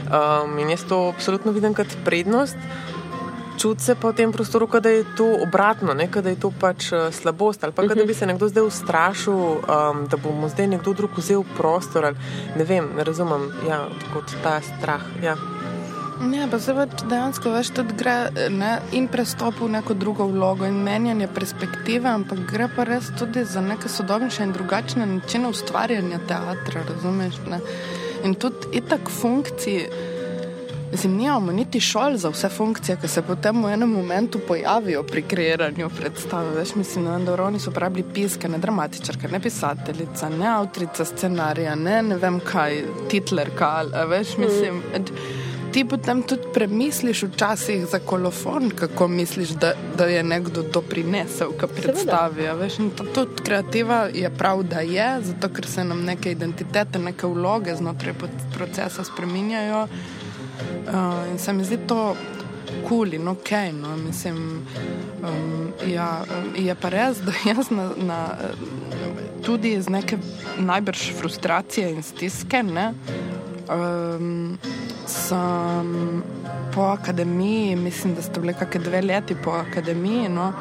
Um, 0.10 0.58
in 0.60 0.70
jaz 0.70 0.84
to 0.90 1.10
absolutno 1.14 1.52
vidim 1.52 1.74
kot 1.74 1.88
prednost. 2.06 2.58
Čuti 3.60 3.84
se 3.84 3.96
pa 3.96 4.10
v 4.10 4.16
tem 4.16 4.32
prostoru, 4.32 4.70
da 4.80 4.90
je 4.90 5.04
to 5.18 5.28
obratno, 5.44 5.94
ne, 5.94 6.08
da 6.08 6.30
je 6.30 6.40
to 6.40 6.52
pač 6.52 6.92
uh, 6.92 7.12
slabost 7.12 7.64
ali 7.64 7.74
pa 7.76 7.84
kot 7.84 7.98
da 7.98 8.06
bi 8.08 8.14
se 8.14 8.26
nekdo 8.26 8.48
zdaj 8.48 8.64
ustrašil, 8.64 9.36
um, 9.36 10.06
da 10.08 10.18
bomo 10.18 10.48
zdaj 10.48 10.68
nekdo 10.68 10.94
drug 10.94 11.18
vzel 11.18 11.44
prostor. 11.58 12.06
Ali, 12.06 12.16
ne 12.56 12.64
vem, 12.64 12.88
ne 12.96 13.04
razumem, 13.04 13.52
ja, 13.68 13.84
kot 14.14 14.32
ta 14.44 14.62
strah. 14.64 15.04
Ja. 15.24 15.36
Ne, 16.20 16.48
pa 16.52 16.60
se 16.60 16.72
pač 16.76 17.04
dejansko 17.08 17.52
več 17.52 17.72
tudi 17.76 17.98
gre 18.00 18.32
ne, 18.52 18.72
in 18.96 19.10
prestop 19.12 19.60
v 19.60 19.70
neko 19.76 19.96
drugo 19.96 20.28
vlogo 20.32 20.68
in 20.68 20.80
menjanje 20.84 21.28
perspektive, 21.28 22.08
ampak 22.12 22.46
gre 22.48 22.70
pa 22.76 22.84
res 22.88 23.12
tudi 23.20 23.44
za 23.44 23.64
neke 23.64 23.92
sodobnejše 23.92 24.48
in 24.48 24.56
drugačne 24.56 25.08
načine 25.08 25.52
ustvarjanja 25.52 26.20
teatra, 26.32 26.86
razumeš? 26.94 27.40
Ne? 27.52 27.60
In 28.24 28.40
tudi 28.40 28.72
itak 28.80 29.12
funkciji. 29.12 30.16
Mislim, 30.92 31.18
nimamo 31.18 31.52
niti 31.52 31.80
šol 31.80 32.18
za 32.18 32.30
vse 32.30 32.50
funkcije, 32.50 32.98
ki 33.02 33.08
se 33.08 33.22
potem 33.22 33.64
v 33.64 33.74
enem 33.74 33.90
momentu 33.90 34.40
pojavijo 34.48 35.04
pri 35.04 35.22
kreiranju 35.22 35.90
predstave. 35.98 36.56
Veš, 36.56 36.76
mislim, 36.76 37.26
da 37.26 37.44
oni 37.44 37.60
so 37.60 37.72
pravili 37.72 38.06
piske, 38.14 38.50
ne 38.50 38.58
dramatičarka, 38.58 39.28
ne 39.28 39.40
pisateljica, 39.40 40.30
ne 40.30 40.48
avtorica 40.48 41.06
scenarija, 41.06 41.76
ne, 41.76 42.02
ne 42.02 42.18
vem 42.18 42.40
kaj, 42.40 42.84
titlerka. 43.10 43.84
Veš, 44.10 44.38
mislim, 44.38 44.76
mm 44.76 45.50
ti 45.72 45.86
potem 45.86 46.22
tudi 46.24 46.42
premisliš 46.54 47.24
včasih 47.24 47.86
za 47.86 48.00
kolofon, 48.00 48.70
kako 48.70 49.08
misliš, 49.08 49.50
da, 49.50 49.74
da 49.98 50.06
je 50.06 50.24
nekdo 50.24 50.64
to 50.64 50.82
prinesel, 50.82 51.52
ki 51.60 51.68
predstavi. 51.82 52.48
Veš, 52.60 52.80
in 52.80 52.90
to, 52.90 53.04
tudi 53.14 53.44
kreativa 53.46 54.08
je 54.14 54.30
prav, 54.30 54.64
da 54.64 54.80
je, 54.80 55.10
zato 55.22 55.50
ker 55.54 55.68
se 55.68 55.84
nam 55.84 56.04
neke 56.06 56.32
identitete, 56.32 57.00
neke 57.00 57.28
vloge 57.28 57.76
znotraj 57.76 58.14
procesa 58.56 59.04
spreminjajo. 59.04 59.88
Uh, 60.88 61.32
in 61.32 61.40
se 61.40 61.54
mi 61.54 61.64
zdi 61.64 61.78
to 61.88 62.16
kul 62.88 63.14
in 63.14 63.28
ok. 63.28 63.52
No, 63.74 63.96
mislim, 63.98 64.66
um, 65.24 65.74
ja, 65.88 66.24
je 66.58 66.76
pa 66.76 66.90
res, 66.90 67.22
da 67.26 67.34
jaz 67.52 67.72
na, 67.72 67.90
na, 67.98 68.20
tudi 69.46 69.74
iz 69.78 69.90
neke 69.90 70.18
najbrž 70.58 71.12
frustracije 71.20 71.90
in 71.94 72.04
stiske. 72.04 72.64
Ne, 72.64 72.94
um, 73.70 74.58
sem 75.10 76.24
po 76.76 76.82
akademiji, 76.82 77.76
mislim, 77.76 78.16
da 78.16 78.22
ste 78.22 78.40
bili 78.40 78.54
kakšne 78.54 78.82
dve 78.84 79.02
leti 79.02 79.36
po 79.44 79.52
akademiji. 79.52 80.30
No? 80.30 80.52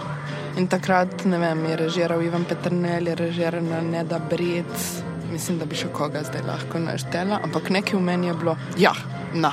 In 0.57 0.67
takrat, 0.67 1.25
ne 1.25 1.39
vem, 1.39 1.65
je 1.71 1.77
režiral 1.77 2.23
Ivan 2.23 2.45
Petrnel, 2.45 3.07
je 3.09 3.15
režiral 3.15 3.63
Neda 3.91 4.19
Bric, 4.31 5.03
mislim, 5.33 5.59
da 5.59 5.69
bi 5.69 5.77
še 5.79 5.93
koga 5.95 6.25
zdaj 6.27 6.43
lahko 6.47 6.81
naštela, 6.83 7.39
ampak 7.45 7.71
nekaj 7.71 7.99
v 7.99 8.03
meni 8.03 8.27
je 8.27 8.35
bilo, 8.41 8.57
ja, 8.81 8.95
na. 9.35 9.53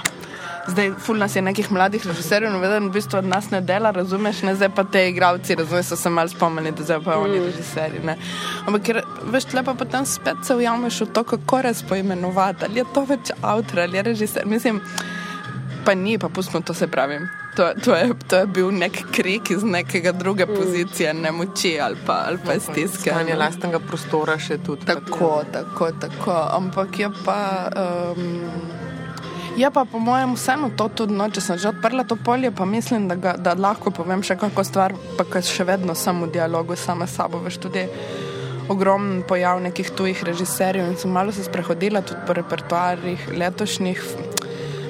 Zdaj, 0.68 0.92
ful 1.00 1.18
nas 1.18 1.36
je 1.36 1.42
nekih 1.42 1.72
mladih 1.72 2.06
režiserjev, 2.08 2.50
no, 2.52 2.60
vedno 2.60 2.90
v 2.90 2.94
bistvu 2.98 3.20
od 3.20 3.28
nas 3.30 3.52
ne 3.52 3.62
dela, 3.62 3.92
razumeš, 3.94 4.42
ne 4.42 4.56
zdaj 4.56 4.70
pa 4.76 4.84
te 4.84 5.04
igravci, 5.10 5.56
razumeš, 5.56 5.86
so 5.86 5.96
se 5.96 6.10
mal 6.10 6.28
spomnili, 6.28 6.72
da 6.72 6.84
zdaj 6.84 7.00
pa 7.06 7.18
oni 7.22 7.40
mm. 7.40 7.44
režiserji, 7.46 8.00
ne. 8.06 8.18
Ampak, 8.66 8.82
ker, 8.88 9.02
veš, 9.30 9.52
lepa 9.54 9.76
potem 9.78 10.06
spet 10.10 10.42
se 10.44 10.56
ujameš 10.56 11.02
v 11.02 11.12
to, 11.14 11.24
kako 11.24 11.62
res 11.68 11.84
poimenovati, 11.86 12.66
ali 12.66 12.82
je 12.82 12.86
to 12.94 13.06
več 13.06 13.32
avtor, 13.42 13.84
ali 13.86 13.98
je 13.98 14.04
režiser, 14.10 14.48
mislim, 14.50 14.82
pa 15.86 15.94
ni, 15.94 16.18
pa 16.18 16.30
pustimo 16.30 16.64
to 16.66 16.74
se 16.74 16.88
pravim. 16.88 17.30
To, 17.56 17.70
to, 17.84 17.96
je, 17.96 18.10
to 18.28 18.42
je 18.42 18.48
bil 18.48 18.72
nek 18.72 18.98
krik 19.16 19.52
iz 19.52 19.64
nekega 19.64 20.12
druge 20.12 20.46
mm. 20.46 20.56
pozicije, 20.56 21.14
ne 21.14 21.32
moči 21.32 21.78
ali 21.80 21.96
pa, 22.06 22.24
ali 22.28 22.42
pa 22.46 22.58
no, 22.58 22.60
stiske. 22.60 23.14
Stanje 23.14 23.36
lastnega 23.36 23.80
prostora 23.80 24.40
še 24.40 24.58
tudi. 24.66 24.90
Tako, 24.90 25.44
tako, 25.54 25.92
tako, 26.02 26.42
ampak 26.58 27.00
je 27.00 27.14
pa. 27.24 27.40
Um, 28.18 28.85
Je 29.56 29.72
pa 29.72 29.86
po 29.86 30.00
mojem 30.00 30.36
vseeno 30.36 30.70
to 30.76 30.90
tudi, 30.92 31.16
no, 31.16 31.30
če 31.32 31.42
sem 31.42 31.58
že 31.58 31.70
odprla 31.72 32.04
to 32.04 32.18
polje, 32.20 32.52
pa 32.52 32.66
mislim, 32.68 33.08
da, 33.08 33.16
ga, 33.16 33.36
da 33.40 33.56
lahko 33.56 33.92
povem 33.96 34.20
še 34.20 34.36
kako 34.36 34.66
stvar, 34.68 34.96
pa 35.16 35.24
kaj 35.24 35.48
še 35.48 35.64
vedno 35.64 35.96
sem 35.96 36.20
v 36.20 36.28
dialogu 36.34 36.76
sama 36.76 37.08
s 37.08 37.16
sabo. 37.16 37.40
Veš 37.40 37.62
tudi 37.64 37.86
ogromen 38.68 39.24
pojav 39.24 39.62
nekih 39.64 39.94
tujih 39.96 40.24
režiserjev 40.28 40.90
in 40.90 40.98
sem 41.00 41.12
malo 41.12 41.32
se 41.32 41.46
sprehodila 41.48 42.02
tudi 42.04 42.20
po 42.28 42.36
repertoarjih 42.36 43.30
letošnjih. 43.32 44.04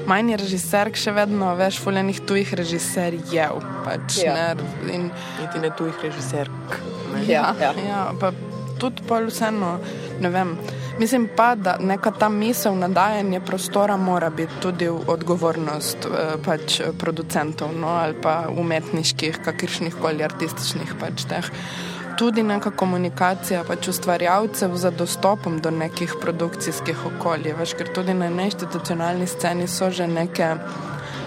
Manj 0.09 0.33
je 0.33 0.39
režiser, 0.41 0.89
še 0.97 1.13
vedno 1.13 1.51
več 1.57 1.77
fuljenih 1.81 2.23
tujih 2.25 2.53
režiserjev. 2.57 3.61
Pač, 3.85 4.19
ja. 4.21 4.33
ne, 4.55 4.65
in, 4.93 5.07
Niti 5.41 5.61
ne 5.61 5.69
tujih 5.77 6.01
režiserk. 6.07 6.81
Ja, 7.29 7.51
ja. 7.61 7.71
ja, 7.85 8.01
pa 8.17 8.33
tudi 8.81 9.05
pa 9.05 9.21
vseeno, 9.29 9.77
ne 10.21 10.33
vem. 10.33 10.57
Mislim 10.99 11.27
pa, 11.35 11.55
da 11.55 11.77
neka 11.79 12.11
ta 12.11 12.29
misel 12.29 12.77
na 12.77 12.87
dajanje 12.87 13.39
prostora 13.39 13.97
mora 13.97 14.29
biti 14.29 14.53
tudi 14.61 14.87
odgovornost 14.87 15.97
eh, 16.05 16.37
pač 16.45 16.81
producentov 16.99 17.73
no, 17.79 17.87
ali 17.87 18.15
pa 18.21 18.45
umetniških, 18.57 19.41
kakršnih 19.45 19.97
koli 20.01 20.23
artističnih 20.23 20.95
pač 20.99 21.25
teh. 21.29 21.49
Tudi 22.15 22.43
neka 22.43 22.71
komunikacija 22.71 23.65
pač 23.67 23.89
ustvarjalcev 23.91 24.75
za 24.79 24.91
dostopom 24.91 25.59
do 25.59 25.71
nekih 25.71 26.15
produkcijskih 26.21 27.05
okolij, 27.11 27.57
veš, 27.59 27.75
ker 27.75 27.91
tudi 27.91 28.15
na 28.15 28.29
neinstitucionalni 28.31 29.27
sceni 29.27 29.67
so 29.67 29.91
že 29.91 30.07
neke 30.07 30.53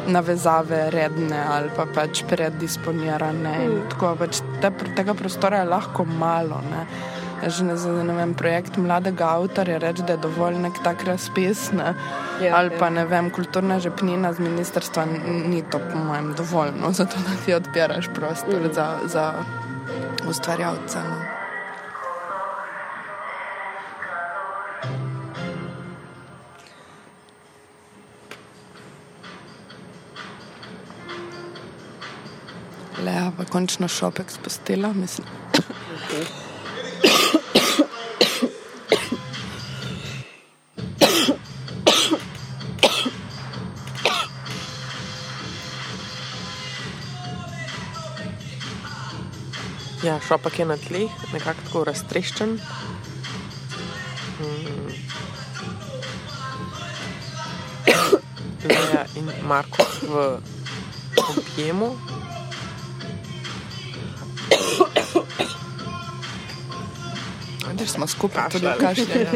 navezave 0.09 0.90
redne 0.90 1.45
ali 1.45 1.69
pa 1.77 1.85
pač 1.95 2.24
predisponirane 2.28 3.53
mm. 3.59 3.65
in 3.69 3.89
tako 3.93 4.16
pač 4.24 4.40
te, 4.62 4.73
tega 4.97 5.15
prostora 5.15 5.61
je 5.61 5.73
lahko 5.77 6.09
malo. 6.09 6.65
Ne 6.73 6.86
že 7.47 7.65
ne 7.65 7.77
za 7.77 7.93
ne 8.02 8.15
vem, 8.15 8.35
projekt 8.35 8.77
mladega 8.77 9.28
avtorja 9.39 9.78
reči, 9.78 10.02
da 10.02 10.16
je 10.16 10.23
dovolj 10.27 10.59
nek 10.59 10.82
tak 10.82 11.05
razpis. 11.06 11.70
Ne? 11.73 11.94
Ja, 12.43 12.56
ali 12.59 12.70
pa 12.78 12.90
ne 12.90 13.06
vem, 13.06 13.31
kulturna 13.31 13.78
žepnina 13.78 14.32
z 14.32 14.43
ministrstva 14.43 15.06
ni 15.47 15.62
to, 15.70 15.78
po 15.78 15.98
mojem, 15.98 16.35
dovolj, 16.35 16.74
no? 16.81 16.93
zato 16.98 17.23
da 17.23 17.39
ti 17.44 17.55
odpiraš 17.55 18.10
prostor 18.15 18.60
mm. 18.60 18.73
za, 18.74 18.89
za 19.06 19.32
ustvarjalce. 20.28 20.98
No? 20.98 21.19
Le, 33.05 33.31
pa 33.36 33.44
končno 33.44 33.89
šopek 33.89 34.31
spustila, 34.31 34.93
mislim. 34.93 35.27
Okay. 35.55 36.48
Ja, 50.09 50.20
šopak 50.29 50.59
je 50.59 50.65
na 50.65 50.77
tleh, 50.81 51.11
nekako 51.35 51.61
tako 51.66 51.81
raztreščen. 51.85 52.55
Hmm. 54.39 54.93
Leja 58.65 59.03
in 59.20 59.29
Marko 59.45 59.85
v 60.07 60.23
objemu. 61.35 61.91
Da 67.79 67.87
smo 67.87 68.07
skupaj, 68.07 68.49
tudi 68.51 68.67
kašlje. 68.81 69.27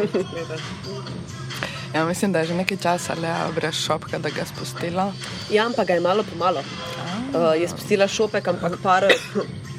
Ja. 1.95 1.97
ja, 2.01 2.05
mislim, 2.05 2.33
da 2.33 2.39
je 2.39 2.47
že 2.47 2.55
nekaj 2.55 2.77
časa 2.83 3.15
le 3.15 3.35
brez 3.55 3.75
šopka, 3.75 4.19
da 4.19 4.31
ga 4.31 4.45
spustila. 4.45 5.13
Ja, 5.51 5.67
ampak 5.67 5.87
ga 5.87 5.95
je 5.95 6.01
malo 6.01 6.23
po 6.23 6.39
malo. 6.39 6.63
Uh, 7.33 7.61
je 7.61 7.69
spustila 7.69 8.09
šopek, 8.09 8.49
ampak 8.49 8.73
par 8.83 9.07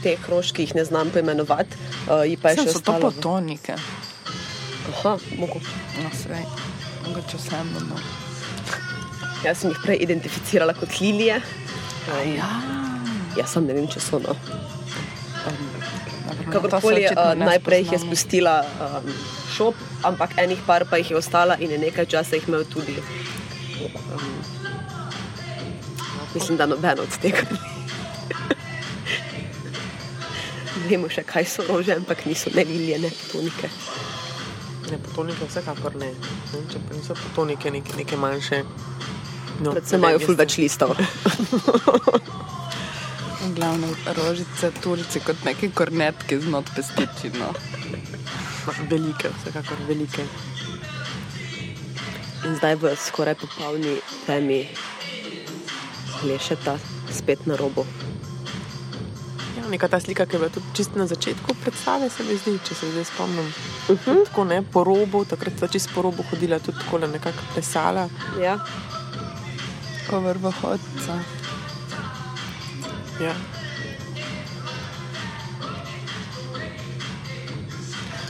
te 0.03 0.15
krožke 0.25 0.61
jih 0.61 0.75
ne 0.75 0.85
znam 0.85 1.09
poimenovati. 1.09 1.77
Uh, 2.07 2.39
pa 2.41 2.49
je 2.49 2.63
še 2.63 2.73
so 2.73 2.81
to 2.81 2.95
potonike. 3.01 3.75
Aha, 4.93 5.17
mogoče. 5.37 5.75
No, 6.03 6.09
svej, 6.23 6.45
mogoče 7.07 7.39
sem 7.39 7.75
no. 7.89 7.99
Jaz 9.43 9.59
sem 9.59 9.71
jih 9.71 9.79
prej 9.83 10.01
identificirala 10.07 10.73
kot 10.73 10.99
lilije. 11.01 11.41
Um, 12.07 12.35
ja. 12.35 12.49
Jaz 13.37 13.55
sem 13.55 13.67
ne 13.67 13.75
vem, 13.75 13.87
če 13.91 13.99
so 14.03 14.19
no. 14.23 14.35
Um, 15.47 16.12
Kakorkoli, 16.51 17.05
uh, 17.07 17.33
najprej 17.37 17.83
jih 17.83 17.91
je 17.91 17.99
spustila 17.99 18.61
um, 18.63 19.13
šop, 19.55 19.75
ampak 20.03 20.37
enih 20.37 20.59
par 20.67 20.85
pa 20.89 20.97
jih 20.97 21.11
je 21.11 21.17
ostala 21.17 21.57
in 21.59 21.71
je 21.71 21.77
nekaj 21.77 22.05
časa 22.05 22.35
jih 22.35 22.47
imel 22.47 22.65
tudi. 22.65 22.97
Um, 23.83 24.33
mislim, 26.33 26.57
da 26.57 26.65
noben 26.65 26.99
od 26.99 27.17
tega 27.21 27.45
ni 27.51 27.57
vemo 30.89 31.09
še, 31.09 31.23
kaj 31.27 31.45
so 31.47 31.65
rože, 31.67 31.95
ampak 31.95 32.25
niso 32.25 32.51
ne 32.55 32.63
lilije, 32.67 32.99
ne 32.99 33.09
potonike. 33.09 33.69
Ne, 34.91 34.99
potonike 34.99 35.47
vsekakor 35.47 35.95
ne. 35.95 36.11
ne 36.53 36.63
če 36.71 36.81
pa 36.83 36.97
niso 36.97 37.17
potonike, 37.17 37.71
neke, 37.71 37.95
neke 37.97 38.19
manjše. 38.19 38.63
No, 39.63 39.71
Predvsem 39.71 40.01
imajo 40.01 40.23
ful 40.25 40.39
več 40.39 40.57
listov. 40.59 40.97
Glavno 43.55 43.87
rožice, 44.15 44.71
turci 44.83 45.19
kot 45.19 45.43
neki 45.45 45.71
kornetki 45.71 46.39
z 46.39 46.47
not 46.47 46.69
pestičino. 46.75 47.51
Velike, 48.89 49.29
vsekakor 49.41 49.77
velike. 49.87 50.25
In 52.45 52.55
zdaj 52.55 52.75
v 52.75 52.95
skoraj 52.95 53.35
popolni 53.35 53.99
temi 54.25 54.63
lešeta 56.23 56.77
spet 57.11 57.45
na 57.45 57.55
robu 57.55 57.85
neka 59.73 59.87
ta 59.87 59.99
slika, 59.99 60.25
ki 60.25 60.35
je 60.35 60.39
bila 60.39 60.49
tudi 60.53 60.65
čisto 60.77 60.99
na 60.99 61.07
začetku 61.09 61.53
predstave, 61.63 62.09
se 62.09 62.23
mi 62.23 62.37
zdi, 62.37 62.59
če 62.67 62.75
se 62.77 62.91
zdaj 62.91 63.05
spomnim. 63.09 63.47
Uh 63.47 63.95
mhm. 63.95 64.01
-huh. 64.05 64.25
Tako 64.25 64.43
ne, 64.43 64.61
po 64.61 64.83
robu, 64.83 65.25
takrat 65.25 65.59
so 65.59 65.67
čisto 65.67 65.91
po 65.95 66.01
robu 66.01 66.23
hodila, 66.29 66.59
tudi 66.59 66.77
tako 66.77 66.97
nekako 66.97 67.43
plesala. 67.53 68.09
Ja. 68.41 68.59
povrvohodca. 70.09 71.13
Ja. 73.21 73.33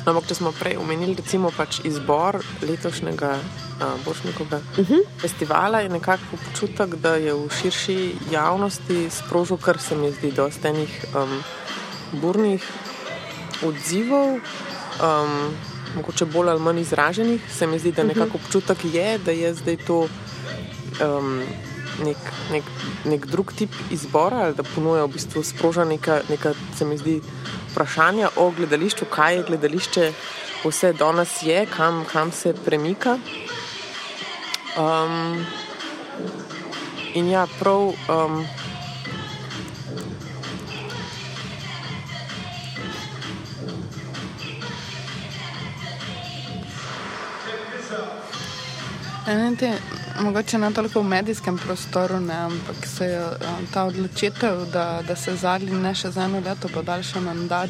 No, 0.03 0.11
ampak, 0.11 0.27
če 0.27 0.35
smo 0.35 0.51
prej 0.51 0.75
omenili, 0.77 1.15
recimo, 1.15 1.51
pač 1.55 1.79
izbor 1.87 2.41
letošnjega 2.61 3.37
Bošnikovega 4.05 4.57
uh 4.57 4.79
Mhm. 4.79 4.93
-huh. 4.93 5.03
festivala, 5.21 5.79
je 5.79 5.89
nekako 5.89 6.23
občutek, 6.33 6.95
da 6.95 7.15
je 7.15 7.33
v 7.33 7.49
širši 7.61 8.15
javnosti 8.31 9.09
sprožil, 9.09 9.57
kar 9.57 9.79
se 9.79 9.95
mi 9.95 10.11
zdi, 10.11 10.31
dosta 10.31 10.69
enih 10.69 11.05
um, 11.15 11.43
burnih 12.21 12.63
odzivov, 13.63 14.27
um, 14.35 15.53
mogoče 15.95 16.25
bolj 16.25 16.49
ali 16.49 16.59
manj 16.59 16.79
izraženih. 16.79 17.41
Se 17.57 17.67
mi 17.67 17.79
zdi, 17.79 17.91
da 17.91 18.03
nekako 18.03 18.37
občutek 18.37 18.77
je, 18.93 19.17
da 19.17 19.31
je 19.31 19.53
zdaj 19.53 19.77
to. 19.77 20.07
Um, 21.01 21.43
Nek, 22.01 22.17
nek, 22.51 22.63
nek 23.05 23.25
drug 23.29 23.53
tip 23.53 23.75
izbora, 23.93 24.47
ali 24.47 24.55
da 24.57 24.63
ponuja 24.63 25.03
v 25.05 25.13
bistvu 25.13 25.43
sproža 25.45 25.85
neka, 25.85 26.21
neka, 26.29 26.53
se 26.77 26.85
mi 26.85 26.97
zdi, 26.97 27.19
vprašanja 27.71 28.31
o 28.35 28.49
gledališču, 28.57 29.05
kaj 29.13 29.35
je 29.35 29.43
gledališče, 29.47 30.09
vse 30.65 30.93
danes 30.97 31.37
je, 31.43 31.65
kam, 31.75 32.03
kam 32.11 32.31
se 32.31 32.53
premika. 32.65 33.17
Um, 34.77 35.45
in 37.13 37.29
ja, 37.29 37.47
prav. 37.59 37.93
Um, 38.09 38.45
Ne, 49.27 49.55
te, 49.55 49.69
mogoče 50.21 50.57
ne 50.57 50.73
toliko 50.73 51.01
v 51.01 51.07
medijskem 51.07 51.57
prostoru, 51.57 52.19
ne, 52.19 52.35
ampak 52.35 52.87
se 52.87 53.05
je 53.05 53.19
a, 53.19 53.57
ta 53.73 53.83
odločitev, 53.83 54.65
da, 54.73 55.01
da 55.07 55.15
se 55.15 55.35
zadnji 55.35 55.73
ne 55.73 55.95
še 55.95 56.11
za 56.11 56.25
eno 56.25 56.41
leto 56.45 56.69
podaljša 56.73 57.19
mandat, 57.19 57.69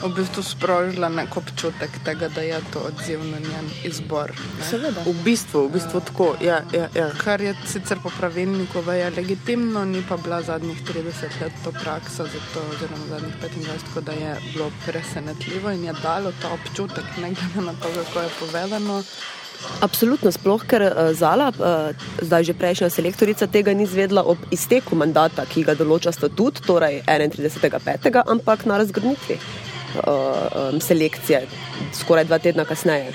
v 0.00 0.08
bistvu 0.16 0.42
sprožila 0.42 1.08
nek 1.12 1.36
občutek 1.36 1.98
tega, 2.04 2.28
da 2.32 2.40
je 2.40 2.60
to 2.72 2.80
odziv 2.88 3.20
na 3.24 3.38
njen 3.38 3.66
izbor. 3.84 4.32
Seveda. 4.70 5.04
v 5.04 5.12
bistvu, 5.24 5.66
v 5.68 5.72
bistvu 5.76 6.00
tako. 6.00 6.28
Ja, 6.40 6.62
ja, 6.72 6.88
ja. 6.96 7.10
Kar 7.20 7.40
je 7.40 7.54
sicer 7.68 8.00
po 8.02 8.10
pravilniku 8.18 8.80
je 8.80 9.10
legitimno, 9.10 9.84
ni 9.84 10.02
pa 10.08 10.16
bila 10.16 10.42
zadnjih 10.42 10.80
30 10.88 11.40
let 11.42 11.52
to 11.64 11.72
praksa, 11.72 12.24
zato, 12.24 12.64
oziroma 12.72 13.06
zadnjih 13.08 13.34
25, 13.42 13.84
tako 13.88 14.00
da 14.00 14.12
je 14.12 14.36
bilo 14.52 14.70
presenetljivo 14.86 15.70
in 15.70 15.84
je 15.84 15.94
dalo 16.02 16.32
ta 16.42 16.48
občutek, 16.52 17.04
ne 17.20 17.34
glede 17.36 17.66
na 17.66 17.72
to, 17.72 17.88
kako 17.92 18.20
je 18.20 18.28
povedano. 18.40 19.02
Absolutno, 19.84 20.32
sploh 20.32 20.62
ker 20.68 20.84
uh, 20.84 21.10
Zala, 21.16 21.50
uh, 21.56 21.92
zdaj 22.20 22.50
že 22.50 22.54
prejšnja 22.56 22.90
selektorica, 22.92 23.48
tega 23.50 23.74
ni 23.76 23.84
izvedla 23.88 24.24
ob 24.24 24.40
izteku 24.52 24.96
mandata, 24.96 25.46
ki 25.48 25.64
ga 25.68 25.76
določa 25.78 26.12
statut, 26.16 26.60
torej 26.66 27.02
31.5., 27.06 28.10
ampak 28.24 28.66
na 28.68 28.80
razgrnitvi 28.80 29.36
uh, 29.36 29.44
um, 30.04 30.80
selekcije, 30.80 31.44
skoraj 32.02 32.28
dva 32.28 32.40
tedna 32.42 32.68
kasneje. 32.68 33.14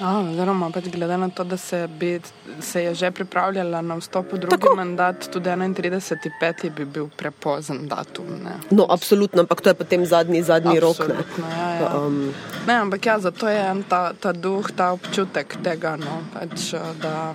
Ja, 0.00 0.12
oziroma, 0.22 0.70
pač 0.70 0.86
glede 0.94 1.16
na 1.18 1.28
to, 1.28 1.44
da 1.44 1.56
se, 1.56 1.88
bi, 1.98 2.20
se 2.60 2.82
je 2.82 2.94
že 2.94 3.10
pripravljala 3.10 3.80
na 3.82 3.96
vstop 3.98 4.32
v 4.32 4.38
drugi 4.38 4.60
Tako. 4.60 4.76
mandat, 4.76 5.26
tudi 5.32 5.50
31.5. 5.50 6.70
bi 6.70 6.84
bil 6.84 7.08
prepozen 7.16 7.88
datum. 7.88 8.26
Ne. 8.44 8.54
No, 8.70 8.86
absolutno, 8.90 9.42
ampak 9.42 9.60
to 9.60 9.70
je 9.70 9.74
potem 9.74 10.06
zadnji, 10.06 10.42
zadnji 10.42 10.80
rok. 10.80 10.98
Ne. 10.98 11.14
Absolutno, 11.18 11.46
Ja, 11.50 11.70
ja. 11.74 11.96
Um, 11.98 12.34
Ne, 12.66 12.74
ampak 12.74 13.06
ja, 13.06 13.18
zato 13.18 13.48
je 13.48 13.58
en 13.58 13.82
ta, 13.82 14.12
ta 14.12 14.32
duh, 14.32 14.70
ta 14.70 14.92
občutek 14.92 15.56
tega, 15.64 15.96
no, 15.96 16.22
pač, 16.34 16.74
da, 17.02 17.34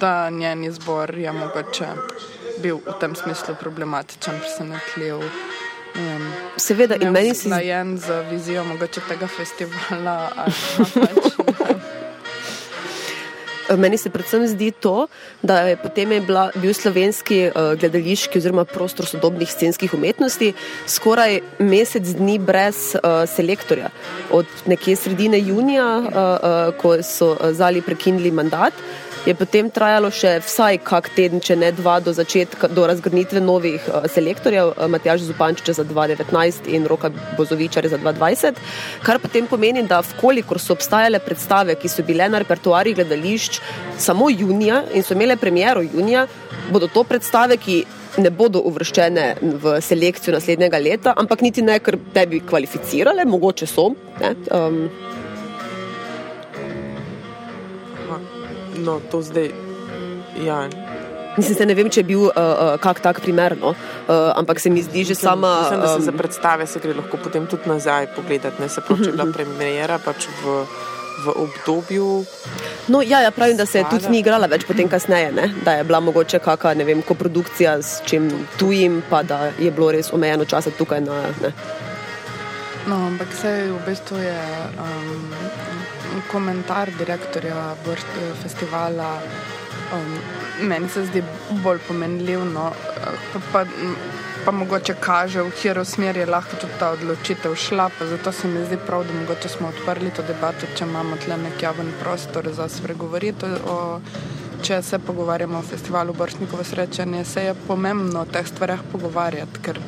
da 0.00 0.30
njen 0.30 0.64
izbor 0.64 1.10
je 1.18 1.32
mogoče 1.32 1.88
bil 2.62 2.80
v 2.86 2.94
tem 3.00 3.14
smislu 3.14 3.54
problematičen, 3.60 4.40
presenetljiv. 4.40 5.16
Um, 5.98 6.32
seveda, 6.56 6.94
in 6.96 7.10
meni 7.12 7.34
se 7.34 7.40
zdi. 7.40 7.50
Najen 7.50 7.98
z 7.98 8.22
vizijo 8.30 8.64
mogoče 8.64 9.00
tega 9.08 9.26
festivala. 9.26 10.30
Ali, 10.36 10.52
pa 10.78 11.00
pač. 11.00 11.47
Meni 13.76 13.98
se 13.98 14.08
predvsem 14.10 14.46
zdi 14.48 14.70
to, 14.70 15.06
da 15.42 15.58
je 15.68 15.76
potem 15.76 16.12
je 16.12 16.20
bila, 16.20 16.46
bil 16.56 16.72
slovenski 16.74 17.50
uh, 17.50 17.74
gledališki 17.76 18.38
oziroma 18.40 18.64
prostor 18.64 19.06
sodobnih 19.06 19.50
scenskih 19.52 19.94
umetnosti 19.94 20.54
skoraj 20.86 21.40
mesec 21.58 22.14
dni 22.16 22.38
brez 22.38 22.94
uh, 22.96 23.28
selektorja. 23.28 23.90
Od 24.32 24.46
nekje 24.66 24.96
sredine 24.96 25.40
junija, 25.40 25.88
uh, 25.98 26.08
uh, 26.08 26.80
ko 26.80 26.96
so 27.02 27.34
uh, 27.34 27.52
zali 27.52 27.84
prekinili 27.84 28.32
mandat, 28.32 28.72
je 29.28 29.34
potem 29.36 29.68
trajalo 29.68 30.08
še 30.14 30.38
vsaj 30.40 30.78
kak 30.88 31.10
teden, 31.12 31.42
če 31.44 31.56
ne 31.60 31.68
dva, 31.76 31.98
do 32.00 32.14
začetka, 32.16 32.70
do 32.72 32.86
razgrnitve 32.88 33.42
novih 33.44 33.84
uh, 33.90 34.06
selektorjev, 34.08 34.72
uh, 34.72 34.86
Matjaž 34.88 35.26
Zupančiča 35.28 35.74
za 35.76 35.84
2019 35.84 36.70
in 36.72 36.88
Roka 36.88 37.10
Bozovičarja 37.36 37.92
za 37.92 38.00
2020, 38.00 38.62
kar 39.04 39.20
potem 39.20 39.48
pomeni, 39.50 39.84
da 39.88 40.00
vkolikor 40.14 40.62
so 40.62 40.72
obstajale 40.78 41.20
predstave, 41.20 41.76
ki 41.76 41.92
so 41.92 42.06
bile 42.08 42.30
na 42.32 42.40
repertoarjih 42.40 42.96
gledališč 42.96 43.60
samo 44.00 44.30
junija 44.32 44.82
in 44.96 45.04
so 45.04 45.16
imele 45.16 45.36
premiero 45.36 45.84
junija, 45.84 46.24
bodo 46.72 46.88
to 46.88 47.04
predstave, 47.04 47.60
ki 47.60 47.82
ne 48.18 48.32
bodo 48.34 48.62
uvrščene 48.64 49.26
v 49.62 49.76
selekcijo 49.84 50.34
naslednjega 50.34 50.80
leta, 50.82 51.14
ampak 51.20 51.44
niti 51.44 51.62
ne, 51.62 51.76
ker 51.84 51.98
te 52.14 52.24
bi 52.30 52.40
kvalificirale, 52.40 53.28
mogoče 53.28 53.68
so. 53.68 53.90
Ne, 54.22 54.32
um, 54.56 54.86
No, 58.84 59.00
to 59.10 59.22
zdaj. 59.22 59.50
Ja, 60.38 60.68
Mislim, 61.38 61.54
se 61.54 61.66
ne 61.66 61.74
vem, 61.78 61.86
če 61.90 62.02
je 62.02 62.06
bil 62.08 62.22
uh, 62.26 62.34
uh, 62.34 62.72
kak 62.82 62.98
tak 63.02 63.20
primer, 63.22 63.54
no? 63.60 63.70
uh, 63.70 64.30
ampak 64.34 64.58
se 64.58 64.70
mi 64.74 64.82
zdi 64.82 65.04
že 65.06 65.14
sama. 65.14 65.52
Mislim, 65.62 65.80
da 65.80 65.88
se 65.94 66.06
za 66.08 66.10
um, 66.10 66.18
predstave 66.18 66.66
se 66.66 66.80
gre 66.82 66.94
lahko 66.98 67.20
potem 67.22 67.46
tudi 67.46 67.70
nazaj 67.70 68.08
pogledati. 68.16 68.62
Ne 68.62 68.68
se 68.68 68.82
pravi, 68.82 69.04
če 69.04 69.12
je 69.12 69.14
bila 69.14 69.26
premjera 69.32 70.00
pač 70.02 70.26
v, 70.42 70.56
v 71.26 71.34
obdobju. 71.44 72.08
No, 72.90 73.02
ja, 73.06 73.20
ja, 73.22 73.30
pravim, 73.30 73.56
da 73.56 73.66
se 73.66 73.78
je 73.78 73.86
tudi 73.90 74.10
ni 74.10 74.18
igrala 74.24 74.48
več 74.50 74.66
potem 74.66 74.90
kasneje, 74.90 75.30
ne? 75.36 75.46
da 75.62 75.76
je 75.78 75.84
bila 75.86 76.00
mogoče 76.00 76.42
kakšna, 76.42 76.74
ne 76.80 76.88
vem, 76.88 77.04
koprodukcija 77.06 77.76
s 77.82 78.02
čim 78.08 78.30
tujim, 78.58 79.02
pa 79.10 79.22
da 79.22 79.52
je 79.58 79.70
bilo 79.70 79.92
res 79.94 80.10
omejeno 80.12 80.48
časa 80.48 80.74
tukaj. 80.74 81.04
Na, 81.06 81.22
ne. 81.44 81.52
No, 82.88 82.98
ampak 83.12 83.30
vse 83.36 83.54
v 83.68 83.78
bistvu 83.86 84.24
je 84.24 84.38
um, 84.80 85.30
komentar 86.32 86.90
direktorja 86.98 87.74
Brst 87.84 88.18
festivala. 88.42 89.18
Um, 89.92 90.18
meni 90.68 90.88
se 90.88 91.04
zdi 91.06 91.22
bolj 91.64 91.78
pomenljiv, 91.88 92.44
no, 92.44 92.72
pa, 93.32 93.40
pa, 93.52 93.64
pa 94.44 94.52
mogoče 94.52 94.94
kaže, 95.00 95.42
v 95.42 95.52
katero 95.54 95.84
smer 95.84 96.16
je 96.16 96.26
lahko 96.26 96.56
tudi 96.60 96.78
ta 96.78 96.90
odločitev 96.96 97.54
šla. 97.54 97.90
Zato 98.10 98.32
se 98.32 98.48
mi 98.48 98.64
zdi 98.66 98.78
prav, 98.86 99.04
da 99.04 99.20
mogoče 99.20 99.48
smo 99.48 99.68
odprli 99.68 100.10
to 100.16 100.22
debato, 100.22 100.66
če 100.76 100.84
imamo 100.84 101.16
tle 101.24 101.36
nek 101.36 101.62
javen 101.62 101.92
prostor 102.02 102.50
za 102.52 102.68
spregovoriti. 102.68 103.46
O, 103.68 104.00
če 104.62 104.82
se 104.82 104.98
pogovarjamo 104.98 105.58
o 105.58 105.62
festivalu 105.62 106.12
Brstnikove 106.18 106.64
srečanje, 106.64 107.24
se 107.24 107.44
je 107.44 107.54
pomembno 107.66 108.24
o 108.24 108.26
teh 108.32 108.46
stvareh 108.46 108.80
pogovarjati, 108.92 109.62
ker 109.62 109.78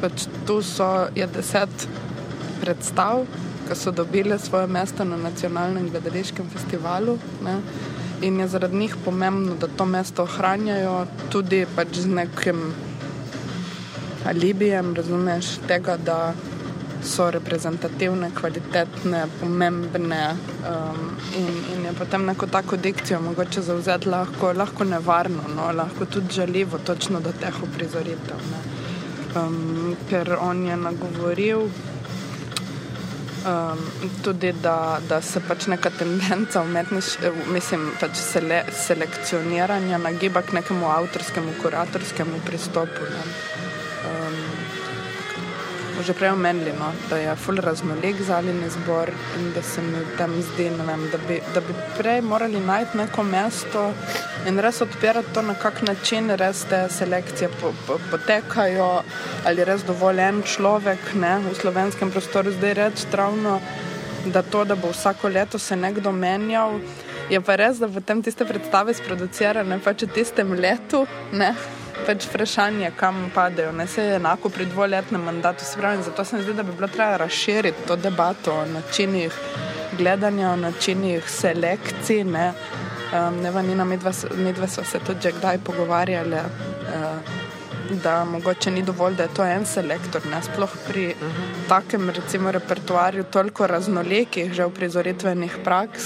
pač 0.00 0.24
tu 0.46 0.62
so, 0.62 0.88
je 1.14 1.26
deset 1.34 1.88
predstav, 2.60 3.26
ki 3.68 3.76
so 3.76 3.92
dobile 3.92 4.38
svoje 4.38 4.66
mesto 4.66 5.04
na 5.04 5.16
nacionalnem 5.16 5.90
gledališkem 5.90 6.50
festivalu. 6.50 7.18
Ne? 7.44 7.60
In 8.22 8.40
je 8.40 8.48
zaradi 8.48 8.76
njih 8.76 8.96
pomembno, 9.04 9.54
da 9.54 9.68
to 9.68 9.86
mesto 9.86 10.22
ohranjajo 10.22 11.06
tudi 11.30 11.66
pač 11.76 12.00
z 12.02 12.06
nekim 12.06 12.72
alibijem, 14.26 14.94
razumeš, 14.94 15.58
tega, 15.68 15.96
da 15.96 16.34
so 17.04 17.30
reprezentativne, 17.30 18.30
kvalitetne, 18.34 19.26
pomembne 19.40 20.22
um, 20.66 21.12
in, 21.38 21.52
in 21.74 21.84
je 21.84 21.92
potem 21.98 22.24
neko 22.26 22.46
tako 22.46 22.76
dikcijo 22.76 23.20
mogoče 23.20 23.62
zauzeti 23.62 24.08
lahko, 24.08 24.52
lahko 24.52 24.84
nevarno, 24.84 25.44
no, 25.56 25.70
lahko 25.72 26.06
tudi 26.06 26.34
žaljivo 26.34 26.78
točno 26.78 27.20
do 27.20 27.32
teh 27.40 27.62
uprizoritev. 27.62 28.42
Ne. 28.50 28.64
Um, 29.36 29.96
ker 30.10 30.36
on 30.40 30.66
je 30.66 30.76
nagovoril 30.76 31.68
um, 33.46 33.78
tudi, 34.24 34.52
da, 34.62 34.98
da 35.08 35.20
se 35.22 35.40
pač 35.40 35.66
neka 35.66 35.90
tendenca 35.90 36.62
umetniš, 36.62 37.14
eh, 37.22 37.42
mislim, 37.52 37.90
pač 38.00 38.16
sele, 38.16 38.62
selekcioniranja 38.72 39.98
nagiba 39.98 40.42
k 40.42 40.58
nekemu 40.60 40.90
avtorskemu, 40.90 41.58
kuratorskemu 41.62 42.40
pristopu. 42.46 43.10
Ne. 43.12 43.26
Um, 44.08 44.57
že 46.06 46.14
prej 46.14 46.30
omenili, 46.30 46.72
no, 46.78 46.92
da 47.10 47.16
je 47.16 47.34
ful 47.36 47.56
raznolik 47.62 48.20
zalin 48.26 48.60
izbor 48.66 49.10
in 49.38 49.52
da 49.54 49.62
se 49.62 49.82
mi 49.82 50.02
tam 50.18 50.34
zdi, 50.42 50.68
vem, 50.70 51.08
da 51.12 51.18
bi, 51.28 51.40
da 51.54 51.60
bi 51.60 51.74
prej 51.98 52.20
morali 52.20 52.60
najti 52.60 52.98
neko 52.98 53.22
mesto 53.22 53.92
in 54.46 54.58
res 54.58 54.80
odpirati 54.80 55.34
to 55.34 55.42
na 55.42 55.54
kak 55.54 55.82
način, 55.82 56.30
res 56.30 56.64
te 56.70 56.84
selekcije 56.90 57.50
po, 57.60 57.72
po, 57.86 57.98
potekajo 58.10 59.02
ali 59.46 59.64
res 59.64 59.82
dovolj 59.86 60.22
en 60.28 60.42
človek 60.42 61.12
ne, 61.14 61.38
v 61.50 61.54
slovenskem 61.58 62.10
prostoru 62.10 62.52
zdaj 62.52 62.74
reči 62.74 63.10
travno, 63.10 63.60
da 64.26 64.42
to, 64.42 64.64
da 64.64 64.76
bo 64.76 64.92
vsako 64.92 65.28
leto 65.28 65.58
se 65.58 65.76
nekdo 65.76 66.12
menjal, 66.12 66.80
Je 67.28 67.40
pa 67.44 67.58
res, 67.60 67.76
da 67.76 67.88
potem 67.92 68.22
tiste 68.24 68.44
predstave 68.48 68.94
sproducirane 68.96 69.76
pač 69.84 70.06
v 70.06 70.14
tistem 70.16 70.54
letu, 70.56 71.02
ne? 71.36 71.52
Pač 72.06 72.26
vprašanje, 72.26 72.90
kam 72.96 73.30
padejo. 73.34 73.72
Ne 73.72 73.86
se 73.86 74.04
je 74.04 74.16
enako 74.16 74.48
pri 74.48 74.66
dvoletnem 74.66 75.22
mandatu. 75.22 75.64
Pravim, 75.76 76.02
zato 76.02 76.24
se 76.24 76.36
mi 76.36 76.42
zdi, 76.42 76.54
da 76.54 76.62
bi 76.62 76.72
bilo 76.72 76.88
treba 76.88 77.16
razširiti 77.16 77.86
to 77.86 77.96
debato 77.96 78.52
o 78.52 78.66
načinih 78.66 79.34
gledanja, 79.98 80.50
o 80.50 80.56
načinih 80.56 81.30
selekcij. 81.30 82.24
Ne, 82.24 82.52
um, 83.12 83.42
ne 83.42 83.50
vem, 83.50 83.88
medve 84.34 84.68
so 84.68 84.84
se 84.84 84.98
tudi 84.98 85.20
že 85.22 85.32
kdaj 85.32 85.58
pogovarjali. 85.64 86.36
Uh, 86.36 87.46
Da 87.88 88.24
mogoče 88.24 88.70
ni 88.70 88.82
dovolj, 88.82 89.14
da 89.16 89.22
je 89.22 89.30
to 89.34 89.44
en 89.48 89.62
selektor, 89.66 90.20
ne 90.28 90.42
sploh 90.42 90.72
pri 90.88 91.06
uh 91.06 91.22
-huh. 91.22 91.68
takem 91.68 92.10
recimo, 92.10 92.50
repertoarju, 92.52 93.24
toliko 93.24 93.66
raznolikih 93.66 94.52
že 94.52 94.64
v 94.64 94.70
prizoritvenih 94.70 95.56
praks, 95.64 96.02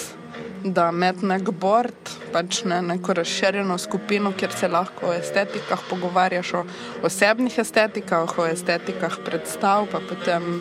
da 0.65 0.91
med 0.91 1.23
nek 1.27 1.51
bord, 1.61 2.11
pač 2.33 2.63
ne, 2.65 2.81
neko 2.83 3.15
razširjeno 3.19 3.79
skupino, 3.79 4.33
kjer 4.39 4.53
se 4.57 4.69
lahko 4.69 5.11
o 5.11 5.15
estetikah 5.15 5.81
pogovarjaš, 5.91 6.55
o 6.55 6.65
osebnih 7.07 7.59
estetikah, 7.59 8.39
o 8.39 8.47
estetikah 8.47 9.19
predstav, 9.25 9.89
pa 9.93 10.01
potem, 10.09 10.61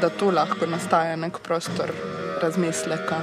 da 0.00 0.08
tu 0.08 0.30
lahko 0.30 0.66
nastaja 0.66 1.16
nek 1.16 1.40
prostor 1.44 1.92
razmisleka. 2.42 3.20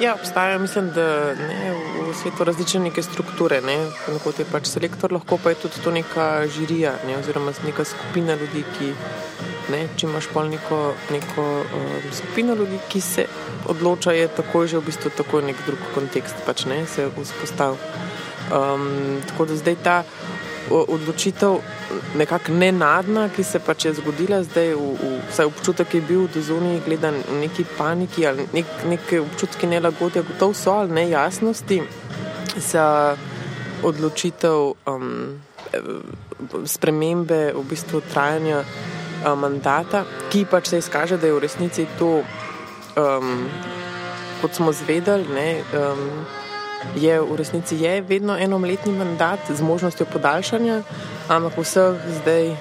Ja, 0.00 0.14
obstajajo, 0.14 0.58
mislim, 0.58 0.90
da 0.90 1.34
ne, 1.34 1.72
v 2.10 2.14
svetu 2.14 2.44
različne 2.44 2.80
neke 2.80 3.02
strukture. 3.02 3.60
Ne. 3.60 3.76
Kot 4.24 4.38
je 4.38 4.46
pač 4.52 4.66
selektor, 4.66 5.12
lahko 5.12 5.38
pa 5.42 5.52
je 5.52 5.60
tudi 5.62 5.82
to 5.84 5.90
neka 5.94 6.46
žirija 6.50 6.96
ne, 7.06 7.18
oziroma 7.18 7.52
neka 7.64 7.84
skupina 7.84 8.34
ljudi, 8.34 8.64
ki 8.78 8.90
ne, 9.70 9.84
če 9.96 10.08
imaš 10.08 10.28
pol 10.34 10.50
neko, 10.50 10.80
neko 11.14 11.44
um, 11.62 11.94
skupino 12.12 12.54
ljudi, 12.58 12.80
ki 12.88 13.00
se 13.00 13.26
odločajo, 13.70 14.28
tako 14.36 14.62
je 14.62 14.74
že 14.74 14.82
v 14.82 14.86
bistvu 14.90 15.14
tako 15.16 15.40
nek 15.40 15.62
drug 15.66 15.86
kontekst, 15.94 16.42
pač 16.46 16.66
ne 16.66 16.82
se 16.86 17.06
vzpostavlja. 17.14 18.02
Um, 18.52 19.22
tako 19.28 19.46
da 19.48 19.56
zdaj 19.56 19.76
ta 19.84 20.02
odločitev 20.70 21.58
nekako 22.16 22.52
nenadna, 22.52 23.28
ki 23.28 23.44
se 23.44 23.60
pač 23.60 23.84
je 23.84 23.94
zgodila, 23.94 24.42
zdaj 24.42 24.72
v, 24.74 24.94
v, 24.96 25.10
vsaj 25.30 25.46
občutek 25.46 25.94
je 25.94 26.00
bil 26.00 26.26
do 26.34 26.40
zunaj 26.40 26.80
gledan 26.86 27.20
v 27.28 27.40
neki 27.44 27.64
paniki 27.76 28.26
ali 28.26 28.46
nek, 28.52 28.66
neke 28.88 29.20
občutke 29.20 29.66
nelagodja, 29.66 30.22
gotovo 30.22 30.54
so 30.54 30.72
ali 30.72 31.04
nejasnosti 31.04 31.82
za 32.56 33.16
odločitev 33.84 34.72
um, 34.88 35.40
spremembe 36.64 37.52
v 37.52 37.64
bistvu 37.68 38.00
trajanja 38.12 38.64
uh, 38.64 39.34
mandata, 39.36 40.04
ki 40.32 40.46
pač 40.50 40.72
se 40.72 40.80
izkaže, 40.80 41.18
da 41.20 41.28
je 41.28 41.36
v 41.36 41.44
resnici 41.44 41.86
to, 41.98 42.22
um, 42.96 43.44
kot 44.40 44.56
smo 44.56 44.72
zvedali, 44.72 45.28
ne, 45.28 45.50
um, 45.76 46.24
je 46.96 47.20
v 47.20 47.36
resnici 47.36 47.76
je 47.76 48.00
vedno 48.00 48.36
enoletni 48.38 48.92
mandat 48.92 49.38
z 49.50 49.62
možnostjo 49.62 50.06
podaljšanja, 50.12 50.82
ampak 51.28 51.58
vseh 51.58 51.98
zdaj, 52.20 52.52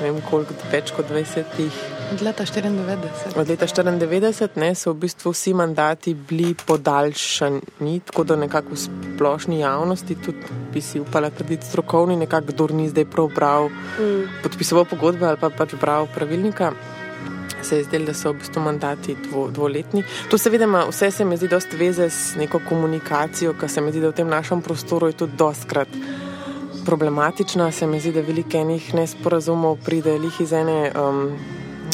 ne 0.00 0.10
vem 0.10 0.20
koliko, 0.30 0.54
več 0.72 0.92
kot 0.96 1.10
20. 1.10 1.58
Od 2.12 2.22
leta 2.22 2.44
94. 2.44 3.40
Od 3.40 3.48
leta 3.48 3.66
94 3.66 4.60
ne, 4.60 4.74
so 4.74 4.92
v 4.92 5.06
bistvu 5.06 5.32
vsi 5.32 5.54
mandati 5.56 6.14
bili 6.14 6.54
podaljšani, 6.66 8.00
tako 8.06 8.24
da 8.24 8.36
nekako 8.36 8.74
v 8.74 8.80
splošni 8.84 9.60
javnosti, 9.60 10.16
tudi 10.24 10.60
bi 10.72 10.80
si 10.80 11.00
upala 11.00 11.30
trditi 11.30 11.66
strokovni, 11.66 12.16
nekako 12.16 12.52
kdo 12.52 12.66
ni 12.76 12.88
zdaj 12.88 13.04
prav 13.04 13.30
bral, 13.34 13.68
mm. 13.68 14.42
podpisoval 14.42 14.84
pogodbe 14.84 15.26
ali 15.26 15.40
pa 15.40 15.50
pač 15.50 15.76
bral 15.80 16.08
pravilnika. 16.14 16.72
Se 17.62 17.76
je 17.76 17.84
zdelo, 17.84 18.06
da 18.10 18.14
so 18.14 18.32
v 18.32 18.40
bistvu 18.40 18.62
mandati 18.62 19.16
dvo, 19.28 19.48
dvoletni. 19.50 20.02
To 20.30 20.38
seveda 20.38 20.64
ima 20.64 20.84
vse, 20.88 21.10
se 21.10 21.24
mi 21.24 21.36
zdi, 21.36 21.48
dosta 21.48 21.76
veze 21.76 22.10
s 22.10 22.34
neko 22.36 22.60
komunikacijo, 22.68 23.54
ki 23.54 23.68
se 23.68 23.80
mi 23.80 23.92
zdi, 23.92 24.00
da 24.00 24.10
v 24.10 24.18
tem 24.18 24.28
našem 24.28 24.62
prostoru 24.62 25.06
je 25.06 25.18
tudi 25.22 25.36
doskrat 25.38 25.88
problematična. 26.86 27.70
Se 27.72 27.86
mi 27.86 28.00
zdi, 28.00 28.12
da 28.12 28.20
veliko 28.26 28.58
enih 28.58 28.94
nesporazumov 28.94 29.78
pride 29.84 30.18
iz 30.40 30.52
ene. 30.52 30.92
Um, 30.98 31.38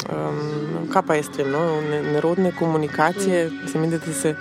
um, 0.08 0.88
kaj 0.92 1.02
pa 1.06 1.14
jaz 1.14 1.28
vem, 1.36 1.50
no? 1.52 1.80
nerodne 2.12 2.52
komunikacije. 2.52 3.50
Se 3.72 3.78
mi 3.78 3.88
zdi, 3.88 3.98
da 4.06 4.12
se. 4.12 4.34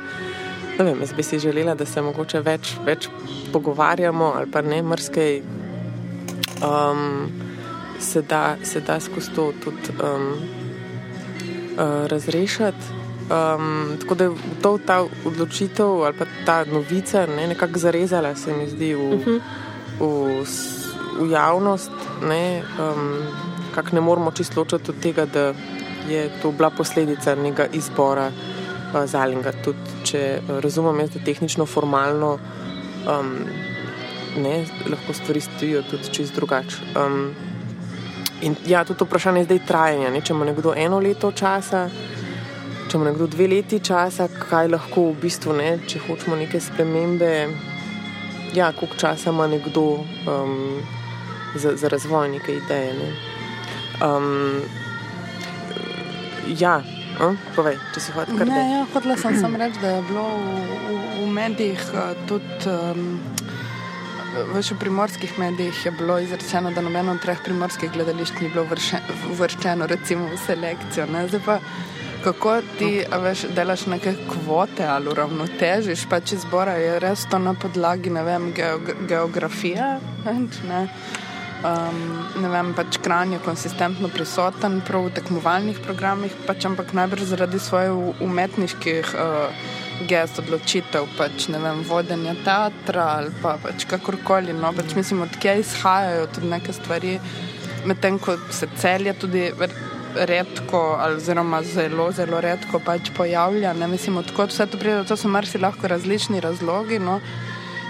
Ne 0.79 0.85
vem, 0.85 0.99
jaz 1.01 1.13
bi 1.13 1.23
si 1.23 1.39
želela, 1.39 1.75
da 1.75 1.85
se 1.85 2.01
mogoče 2.01 2.39
več, 2.45 2.75
več 2.85 3.09
pogovarjamo 3.53 4.33
ali 4.37 4.51
pa 4.51 4.61
ne 4.61 4.81
mrskej. 4.83 5.41
Um, 6.61 7.31
se, 7.99 8.21
da, 8.21 8.55
se 8.63 8.81
da 8.81 8.99
skozi 8.99 9.31
to 9.35 9.51
tudi 9.63 9.93
um, 10.03 10.33
uh, 11.77 12.07
razrešiti. 12.07 13.07
Um, 13.27 13.97
tako 13.99 14.15
da 14.15 14.23
je 14.23 14.31
to 14.61 14.77
ta 14.85 15.05
odločitev 15.25 15.85
ali 15.85 16.15
pa 16.17 16.25
ta 16.45 16.63
novica 16.65 17.25
ne, 17.25 17.47
nekako 17.47 17.79
zarezala, 17.79 18.35
se 18.35 18.53
mi 18.53 18.69
zdi, 18.69 18.93
v, 18.95 18.99
uh 18.99 19.25
-huh. 19.25 19.41
v, 19.99 20.45
v 21.19 21.31
javnost. 21.31 21.91
Ne, 22.23 22.63
um, 22.79 23.17
nekako 23.69 23.95
ne 23.95 24.01
moramo 24.01 24.31
čisto 24.31 24.59
ločiti 24.59 24.91
od 24.91 24.99
tega, 25.01 25.25
da 25.25 25.53
je 26.09 26.29
to 26.41 26.51
bila 26.51 26.69
posledica 26.69 27.35
nekega 27.35 27.65
izbora 27.73 28.27
uh, 28.27 29.05
Zalinga. 29.05 29.51
Tudi 29.63 29.79
če 30.03 30.39
uh, 30.41 30.59
razumem, 30.59 30.99
jaz, 30.99 31.09
da 31.09 31.19
tehnično, 31.25 31.65
formalno 31.65 32.39
um, 33.07 33.35
ne, 34.37 34.65
lahko 34.89 35.13
stvari 35.13 35.41
stojijo 35.41 35.81
tudi 35.81 36.13
čist 36.13 36.35
drugače. 36.35 36.77
Um, 37.05 37.35
in 38.41 38.55
ja, 38.65 38.83
tudi 38.85 39.03
vprašanje 39.03 39.43
zdaj 39.43 39.59
trajanja. 39.67 40.11
Ne, 40.13 40.21
če 40.21 40.33
ima 40.33 40.45
nekdo 40.45 40.73
eno 40.77 40.99
leto 40.99 41.31
časa. 41.31 41.87
Če 42.87 42.97
ima 42.97 43.09
nekdo 43.09 43.27
dve 43.27 43.47
leti 43.51 43.79
časa, 43.83 44.29
kaj 44.31 44.69
lahko 44.71 45.09
v 45.09 45.21
bistvu 45.25 45.55
ne, 45.57 45.71
če 45.87 45.99
hočemo 46.05 46.37
neke 46.39 46.59
spremembe, 46.63 47.31
ja, 48.55 48.71
koliko 48.71 48.95
časa 49.01 49.33
ima 49.33 49.47
nekdo 49.51 49.83
um, 50.23 50.77
za, 51.55 51.75
za 51.75 51.91
razvoj 51.91 52.29
neke 52.37 52.55
ideje. 52.61 52.93
Ne. 52.95 53.09
Um, 54.07 54.61
ja, 56.55 56.77
uh, 57.19 57.35
povej, 57.57 57.75
če 57.91 58.05
si 58.05 58.15
hotel 58.15 58.39
kar 58.39 58.47
nekaj. 58.47 58.71
Ja, 58.71 58.85
hotel 58.93 59.17
sem 59.19 59.41
samo 59.41 59.59
reči, 59.59 59.83
da 59.83 59.97
je 59.97 60.05
bilo 60.07 60.29
v, 60.37 60.63
v, 60.69 61.01
v 61.17 61.27
medijih 61.35 61.83
uh, 61.91 62.15
tudi. 62.29 62.71
Um, 62.71 63.36
V 64.45 64.79
primorskih 64.79 65.39
medijih 65.39 65.85
je 65.85 65.91
bilo 65.91 66.19
izrečeno, 66.19 66.71
da 66.71 66.81
nobeno 66.81 67.11
od 67.11 67.21
treh 67.21 67.37
primorskih 67.43 67.91
gledališč 67.91 68.41
ni 68.41 68.49
bilo 68.49 68.65
uvrščeno 69.31 69.87
v 69.87 70.37
selekcijo. 70.45 71.05
Zdaj 71.27 71.41
pa, 71.45 71.59
kako 72.23 72.61
ti 72.79 73.03
veš, 73.23 73.45
delaš 73.55 73.85
neke 73.85 74.13
kvote 74.29 74.85
ali 74.85 75.09
uravnotežiš, 75.09 76.05
pa 76.09 76.19
če 76.19 76.37
zbora 76.37 76.75
je 76.77 76.99
res 76.99 77.25
to 77.31 77.39
na 77.39 77.53
podlagi 77.53 78.09
vem, 78.09 78.53
geografije. 79.07 79.97
Ne? 80.67 80.87
Um, 81.65 82.01
ne 82.41 82.49
vem, 82.53 82.73
pač 82.77 82.99
kran 83.01 83.33
je 83.33 83.39
konsistentno 83.41 84.11
prisoten 84.13 84.81
prav 84.85 85.07
v 85.07 85.15
tekmovalnih 85.17 85.79
programih, 85.81 86.35
pač 86.45 86.67
ampak 86.69 86.93
najbrž 86.93 87.31
zaradi 87.33 87.59
svojih 87.59 88.21
umetniških 88.21 89.15
uh, 89.15 89.49
gest, 90.05 90.39
odločitev, 90.43 91.07
pač 91.17 91.47
ne 91.53 91.59
vem, 91.61 91.81
vodenja 91.87 92.35
teatra 92.45 93.05
ali 93.17 93.33
pa 93.41 93.57
pač 93.61 93.87
kakorkoli. 93.89 94.53
No, 94.53 94.71
pač 94.77 94.95
mislim, 94.97 95.23
odkje 95.25 95.59
izhajajo 95.63 96.27
tudi 96.35 96.51
neke 96.53 96.73
stvari, 96.75 97.17
medtem 97.85 98.19
ko 98.19 98.37
se 98.51 98.69
celje 98.77 99.17
tudi. 99.17 99.51
Redko, 100.17 100.79
oziroma 101.03 101.59
zelo, 101.61 102.07
zelo 102.15 102.39
redko 102.41 102.79
pač 102.81 103.11
pojavlja. 103.13 103.75
Ne 103.77 103.85
mislim, 103.91 104.15
odkot 104.17 104.49
vse 104.49 104.65
to 104.65 104.79
pride. 104.81 105.03
To 105.05 105.17
so 105.19 105.29
marsi 105.29 105.59
lahko 105.61 105.91
različni 105.91 106.41
razlogi. 106.41 106.97
No. 106.97 107.19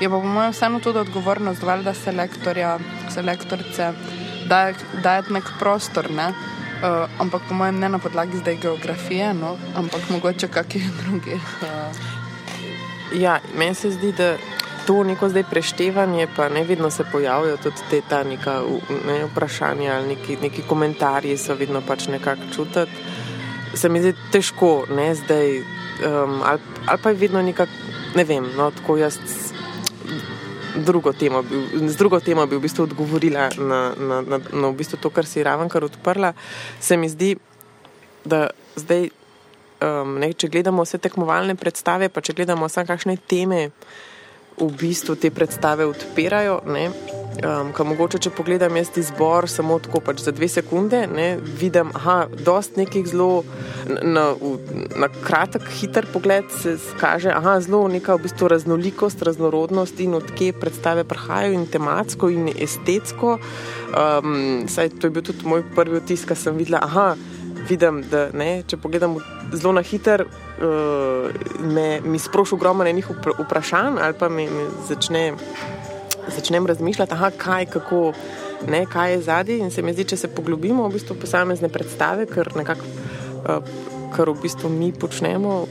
Je 0.01 0.09
pa 0.09 0.19
po 0.19 0.27
mojem 0.27 0.51
vseeno 0.51 0.81
tudi 0.83 0.99
odgovornost, 1.05 1.63
da 1.63 1.93
se 1.93 2.11
lektorja, 2.11 2.73
se 3.13 3.21
lektorice 3.21 3.93
daje 4.49 5.23
nek 5.31 5.53
prostor. 5.59 6.11
Ne? 6.11 6.33
Uh, 6.77 7.09
ampak 7.17 7.41
po 7.49 7.53
mojem 7.57 7.79
ne 7.79 7.89
na 7.89 7.99
podlagi 7.99 8.37
zdaj 8.37 8.57
geografije, 8.61 9.33
no? 9.33 9.57
ampak 9.75 10.09
mogoče 10.09 10.47
kakšne 10.47 10.91
druge. 11.01 11.33
Uh. 11.35 11.89
Ja, 13.17 13.39
meni 13.57 13.75
se 13.75 13.91
zdi, 13.91 14.11
da 14.11 14.37
to 14.87 15.03
neko 15.03 15.29
zdaj 15.29 15.43
preštevanje, 15.49 16.27
pa 16.35 16.49
ne 16.49 16.63
vedno 16.63 16.89
se 16.89 17.03
pojavljajo 17.11 17.57
tudi 17.57 17.81
te 17.89 18.01
ta 18.09 18.23
neka 18.23 18.61
ne, 19.07 19.25
vprašanja 19.25 19.95
ali 19.95 20.07
neki, 20.07 20.37
neki 20.41 20.61
komentarji, 20.61 21.37
so 21.37 21.55
vedno 21.55 21.81
pač 21.81 22.07
nekako 22.07 22.41
čutiti. 22.55 22.91
Se 23.73 23.89
mi 23.89 24.01
zdi 24.01 24.13
težko, 24.31 24.85
ne 24.89 25.15
zdaj, 25.15 25.59
um, 25.59 26.41
ali, 26.45 26.59
ali 26.85 26.99
pa 27.03 27.09
je 27.09 27.15
vedno 27.15 27.41
nekako, 27.41 27.71
ne 28.15 28.23
vem, 28.23 28.47
no, 28.57 28.71
tako 28.71 28.97
jaz 28.97 29.17
drugo 30.85 31.13
temo, 31.13 31.43
z 31.87 31.95
drugo 31.97 32.19
temo 32.19 32.45
bi 32.47 32.57
v 32.57 32.63
bistvu 32.63 32.87
odgovorila 32.87 33.49
na, 33.57 33.81
na, 33.97 34.21
na, 34.21 34.37
na 34.39 34.67
v 34.67 34.75
bistvu 34.77 34.99
to, 35.01 35.09
kar 35.09 35.25
si 35.25 35.43
raven 35.43 35.69
kar 35.69 35.85
odprla. 35.85 36.33
Se 36.79 36.97
mi 36.97 37.09
zdi, 37.09 37.35
da 38.25 38.49
zdaj, 38.75 39.09
um, 39.81 40.17
ne, 40.21 40.33
če 40.33 40.49
gledamo 40.51 40.85
vse 40.85 40.99
tekmovalne 41.01 41.55
predstave, 41.55 42.09
pa 42.09 42.21
če 42.21 42.37
gledamo 42.37 42.69
vse 42.69 42.85
kakšne 42.87 43.17
teme, 43.27 43.69
v 44.57 44.69
bistvu 44.73 45.15
te 45.21 45.29
predstave 45.29 45.85
odpirajo. 45.85 46.61
Ne, 46.65 46.89
Um, 47.37 47.69
Ko 47.75 47.83
mogoče, 47.85 48.17
če 48.25 48.31
pogledam 48.33 48.73
jaz 48.79 48.89
izbor 48.97 49.45
samo 49.51 49.75
tako 49.83 49.99
pač 50.01 50.23
za 50.25 50.31
dve 50.33 50.47
sekunde, 50.49 51.03
ne, 51.05 51.27
vidim, 51.59 51.91
da 51.93 52.55
je 52.57 52.79
nekaj 52.79 53.03
zelo, 53.11 53.43
na, 53.85 53.99
na, 54.01 54.23
na 54.97 55.09
kratek, 55.21 55.67
hiter 55.77 56.07
pogled 56.13 56.49
se 56.49 56.77
kaže, 56.97 57.29
da 57.29 57.53
je 57.53 57.67
zelo 57.67 57.83
neka 57.93 58.15
v 58.17 58.25
bistvu 58.25 58.49
raznolikost, 58.49 59.21
raznorodnost 59.21 60.01
in 60.01 60.17
odkje 60.17 60.57
predstave 60.57 61.03
prihajajo 61.05 61.53
in 61.53 61.67
tematsko 61.69 62.31
in 62.33 62.49
estetsko. 62.49 63.37
Um, 63.93 64.65
saj, 64.65 64.95
to 64.97 65.07
je 65.07 65.13
bil 65.13 65.29
tudi 65.29 65.45
moj 65.45 65.61
prvi 65.75 66.01
vtis, 66.01 66.25
ki 66.25 66.35
sem 66.35 66.57
videla. 66.57 66.81
Aha, 66.89 67.11
vidim, 67.69 68.01
da 68.09 68.31
ne, 68.33 68.63
če 68.65 68.81
pogledam 68.81 69.19
zelo 69.53 69.77
na 69.77 69.85
hiter, 69.85 70.25
uh, 70.25 71.29
me, 71.61 71.89
mi 72.01 72.17
sproši 72.19 72.57
ogromno 72.57 72.87
enih 72.87 73.13
vprašanj 73.13 74.01
ali 74.01 74.17
pa 74.17 74.29
me, 74.29 74.49
me 74.49 74.69
začne 74.89 75.27
začnem 76.35 76.67
razmišljati, 76.67 77.13
aha, 77.13 77.31
kaj, 77.37 77.65
kako, 77.65 78.13
ne, 78.67 78.85
kaj 78.85 79.11
je 79.11 79.21
zadnji. 79.21 79.59
In 79.59 79.71
se 79.71 79.81
mi 79.81 79.93
zdi, 79.93 80.07
če 80.11 80.17
se 80.17 80.31
poglobimo 80.31 80.87
v 80.87 80.97
bistvu 80.97 81.17
posamezne 81.21 81.69
predstave, 81.69 82.27
kar, 82.29 82.51
nekak, 82.55 82.83
uh, 82.83 83.59
kar 84.15 84.31
v 84.31 84.41
bistvu 84.41 84.69
mi 84.69 84.91
počnemo 84.91 85.55
uh, 85.63 85.67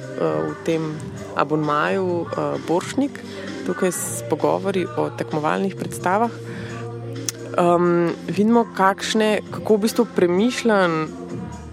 v 0.51 0.57
tem 0.69 0.91
abonmaju 1.37 2.07
uh, 2.25 2.61
Boršnik, 2.69 3.21
tukaj 3.67 3.93
s 3.93 4.23
pogovori 4.31 4.87
o 4.87 5.09
tekmovalnih 5.19 5.77
predstavah, 5.77 6.33
um, 7.59 8.13
vidimo, 8.29 8.67
kakšne, 8.77 9.41
kako 9.51 9.77
v 9.77 9.85
bistvu 9.87 10.07
premišljam 10.17 11.07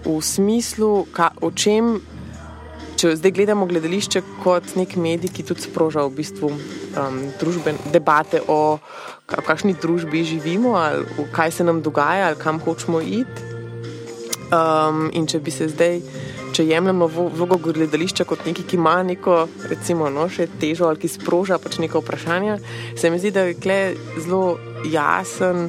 v 0.04 0.18
smislu, 0.20 1.06
ka, 1.12 1.32
o 1.40 1.50
čem 1.50 2.00
če 3.04 3.18
zdaj 3.20 3.34
gledamo 3.36 3.66
gledališče 3.68 4.20
kot 4.40 4.70
nek 4.78 4.94
medij, 4.96 5.28
ki 5.36 5.42
tudi 5.44 5.60
sproža 5.66 6.06
v 6.06 6.14
bistvu 6.22 6.48
um, 6.48 7.18
družbene 7.36 7.92
debate 7.92 8.40
o 8.48 8.78
kakšni 9.28 9.74
družbi 9.76 10.22
živimo, 10.24 10.72
ali 10.80 11.26
kaj 11.34 11.52
se 11.58 11.66
nam 11.68 11.82
dogaja, 11.84 12.30
ali 12.30 12.40
kam 12.40 12.62
hočemo 12.64 13.02
iti. 13.04 13.50
Um, 14.48 15.10
in 15.12 15.28
če 15.28 15.42
bi 15.44 15.52
se 15.52 15.68
zdaj, 15.68 16.00
če 16.56 16.64
jemljemo 16.64 17.10
vlogo 17.12 17.60
gledališča 17.66 18.24
kot 18.24 18.48
nekaj, 18.48 18.70
ki 18.72 18.80
ima 18.80 18.96
neko, 19.04 19.42
recimo, 19.68 20.08
no, 20.08 20.24
še 20.32 20.48
težo 20.62 20.88
ali 20.88 21.02
ki 21.04 21.12
sproža 21.12 21.60
pač 21.60 21.76
neko 21.84 22.00
vprašanje, 22.00 22.56
se 22.96 23.12
mi 23.12 23.20
zdi, 23.20 23.34
da 23.36 23.50
je 23.50 23.58
kle 23.60 23.80
zelo 24.16 24.56
jasen. 24.88 25.68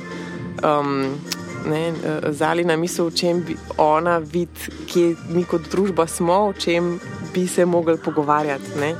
Um, 0.63 1.19
ne, 1.65 1.93
zali 2.31 2.63
na 2.63 2.75
misel, 2.75 3.07
o 3.07 3.11
čem 3.11 3.43
bi 3.43 3.55
ona 3.77 4.17
vidi, 4.17 4.71
kje 4.87 5.15
mi 5.29 5.43
kot 5.43 5.69
družba 5.71 6.07
smo, 6.07 6.47
o 6.49 6.53
čem 6.53 6.99
bi 7.33 7.47
se 7.47 7.65
mogli 7.65 7.97
pogovarjati. 7.97 8.93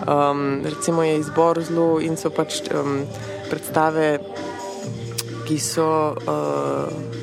Um, 0.00 0.62
recimo 0.64 1.02
je 1.02 1.18
izbor 1.18 1.62
zelo 1.62 2.00
in 2.00 2.16
so 2.16 2.30
pač 2.30 2.62
um, 2.74 3.04
predstave, 3.50 4.18
ki 5.48 5.58
so. 5.58 6.16
Uh, 6.26 7.18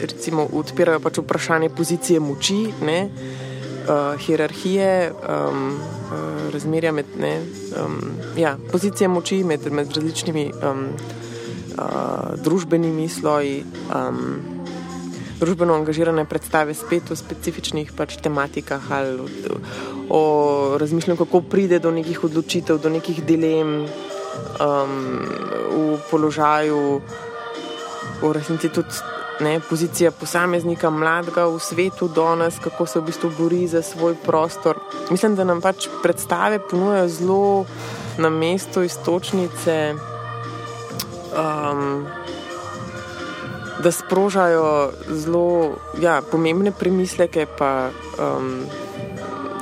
Recimo, 0.00 0.46
odpirajo 0.56 1.00
pač 1.04 1.18
vprašanje 1.20 1.68
pozicije 1.76 2.20
moči, 2.24 2.70
ne, 2.84 3.02
uh, 3.04 4.16
hierarhije, 4.20 5.12
um, 5.12 5.66
uh, 5.76 6.46
razmerja 6.52 6.92
med 6.92 7.10
ne, 7.20 7.34
um, 7.76 7.98
ja, 8.36 8.54
pozicije 8.72 9.08
moči 9.08 9.42
med, 9.44 9.68
med 9.72 9.92
različnimi 9.96 10.46
um, 10.56 10.86
uh, 10.88 11.20
družbenimi 12.40 13.08
sloji, 13.08 13.64
um, 13.94 14.40
družbeno 15.40 15.74
angažirane 15.74 16.26
predstave, 16.28 16.74
spet 16.76 17.10
v 17.10 17.16
specifičnih 17.16 17.92
pač, 17.96 18.18
tematikah 18.20 18.90
ali 18.92 19.16
o, 19.16 19.60
o 20.10 20.22
razmišljanju, 20.80 21.18
kako 21.24 21.40
pride 21.40 21.78
do 21.78 21.90
nekih 21.90 22.24
odločitev, 22.28 22.80
do 22.82 22.92
nekih 22.92 23.22
dilem 23.24 23.86
um, 23.86 24.98
v 25.70 25.96
položaju, 26.10 27.00
v 28.20 28.32
resnici 28.32 28.68
tudi. 28.68 29.08
Ne, 29.40 29.54
pozicija 29.64 30.10
posameznika, 30.12 30.90
mladega 30.92 31.46
v 31.48 31.56
svetu, 31.64 32.10
danes, 32.12 32.58
kako 32.60 32.84
se 32.84 33.00
v 33.00 33.06
bistvu 33.08 33.30
bori 33.38 33.64
za 33.64 33.80
svoj 33.80 34.12
prostor. 34.20 34.76
Mislim, 35.08 35.32
da 35.32 35.48
nam 35.48 35.62
pač 35.64 35.88
predstave 36.02 36.58
ponujajo 36.60 37.08
zelo 37.08 37.64
na 38.20 38.28
mestu 38.28 38.84
istočnice 38.84 39.94
um, 41.32 42.06
da 43.82 43.92
sprožajo 43.92 44.92
zelo 45.08 45.76
ja, 46.00 46.22
pomembne 46.22 46.72
premisleke, 46.72 47.46
pa 47.58 47.90
um, 48.18 48.64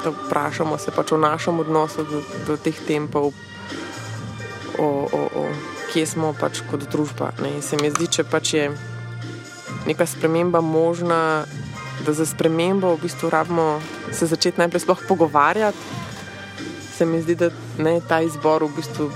da 0.05 0.11
vprašamo 0.11 0.79
se 0.79 0.91
pač 0.91 1.13
o 1.13 1.19
našem 1.19 1.61
odnosu 1.61 2.05
do, 2.05 2.23
do 2.47 2.57
teh 2.57 2.75
tempov, 2.87 3.33
o, 4.79 4.89
o, 5.13 5.23
o, 5.35 5.47
kje 5.93 6.07
smo 6.07 6.35
pač 6.41 6.63
kot 6.71 6.87
družba. 6.91 7.33
Ne? 7.43 7.57
In 7.59 7.63
se 7.63 7.79
mi 7.81 7.91
zdi, 7.91 8.07
če 8.07 8.25
pač 8.25 8.55
je 8.55 8.69
neka 9.87 10.07
sprememba 10.07 10.61
možna, 10.61 11.45
da 12.07 12.13
za 12.13 12.27
spremembo 12.27 12.95
v 12.95 13.03
bistvu 13.03 13.31
rabimo 13.31 13.81
se 14.13 14.27
začeti 14.27 14.61
najprej 14.61 14.87
sploh 14.87 15.03
pogovarjati. 15.09 15.79
Se 16.97 17.07
mi 17.07 17.23
zdi, 17.23 17.35
da 17.35 17.51
ne, 17.79 18.01
ta 18.09 18.21
izbor 18.21 18.65
v 18.65 18.75
bistvu 18.77 19.11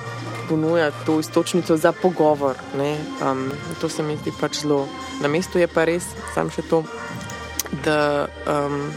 ponuja 0.49 0.91
to 1.07 1.21
istočnico 1.21 1.77
za 1.77 1.93
pogovor. 1.93 2.57
Um, 2.75 3.51
to 3.81 3.89
se 3.89 4.03
mi 4.03 4.17
zdi 4.17 4.33
pač 4.41 4.63
zelo. 4.63 4.89
Na 5.21 5.29
mestu 5.29 5.59
je 5.59 5.69
pa 5.69 5.85
res, 5.85 6.07
sam 6.35 6.51
še 6.51 6.63
to, 6.71 6.83
da 7.85 8.27
um, 8.47 8.93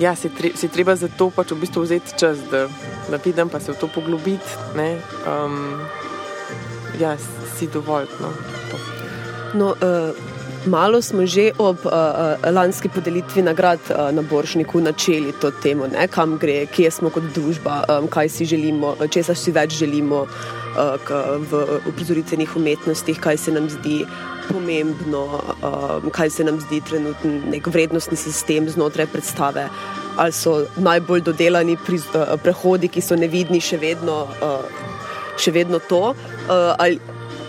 ja, 0.00 0.14
si, 0.16 0.28
tre, 0.28 0.52
si 0.56 0.68
treba 0.68 0.96
za 0.96 1.08
to 1.08 1.30
pač 1.30 1.52
v 1.52 1.62
bistvu 1.62 1.84
vzeti 1.84 2.18
čas, 2.18 2.42
da, 2.50 2.66
da 3.10 3.20
vidim, 3.24 3.48
pa 3.48 3.60
se 3.60 3.72
v 3.72 3.80
to 3.80 3.88
poglobiti. 3.88 4.58
Um, 5.26 5.80
ja, 7.00 7.16
si 7.58 7.66
dovolj. 7.66 8.08
No, 8.20 8.30
no, 9.54 9.74
uh... 9.78 10.31
Malo 10.66 11.02
smo 11.02 11.26
že 11.26 11.50
ob 11.58 11.76
uh, 11.86 11.92
lanski 12.54 12.88
podelitvi 12.88 13.42
nagrad 13.42 13.80
uh, 13.90 14.14
na 14.14 14.22
Boršniku 14.22 14.80
načeli 14.80 15.32
to 15.40 15.50
temo, 15.50 15.86
ne? 15.86 16.06
kam 16.08 16.38
gre, 16.38 16.66
kje 16.66 16.90
smo 16.90 17.10
kot 17.10 17.22
družba, 17.34 17.82
um, 17.88 18.06
kaj 18.06 18.28
si 18.28 18.44
želimo, 18.46 18.94
česa 19.10 19.34
si 19.34 19.50
več 19.50 19.74
želimo 19.74 20.22
uh, 20.22 20.94
k, 21.02 21.18
v 21.50 21.80
uprizoritvenih 21.90 22.56
umetnostih, 22.56 23.18
kaj 23.20 23.36
se 23.36 23.52
nam 23.52 23.66
zdi 23.70 24.04
pomembno, 24.52 25.42
um, 25.66 26.10
kaj 26.14 26.30
se 26.30 26.44
nam 26.44 26.60
zdi 26.60 26.78
trenutni 26.80 27.40
nek 27.50 27.66
vrednostni 27.66 28.16
sistem 28.16 28.68
znotraj 28.70 29.06
predstave. 29.10 29.66
Ali 30.16 30.32
so 30.32 30.60
najbolj 30.76 31.24
dodelani 31.26 31.74
priz, 31.86 32.06
uh, 32.14 32.36
prehodi, 32.38 32.86
ki 32.86 33.02
so 33.02 33.18
nevidni, 33.18 33.58
še 33.58 33.80
vedno, 33.82 34.28
uh, 34.38 34.62
še 35.42 35.50
vedno 35.50 35.82
to, 35.90 36.14
uh, 36.14 36.78
ali 36.78 37.00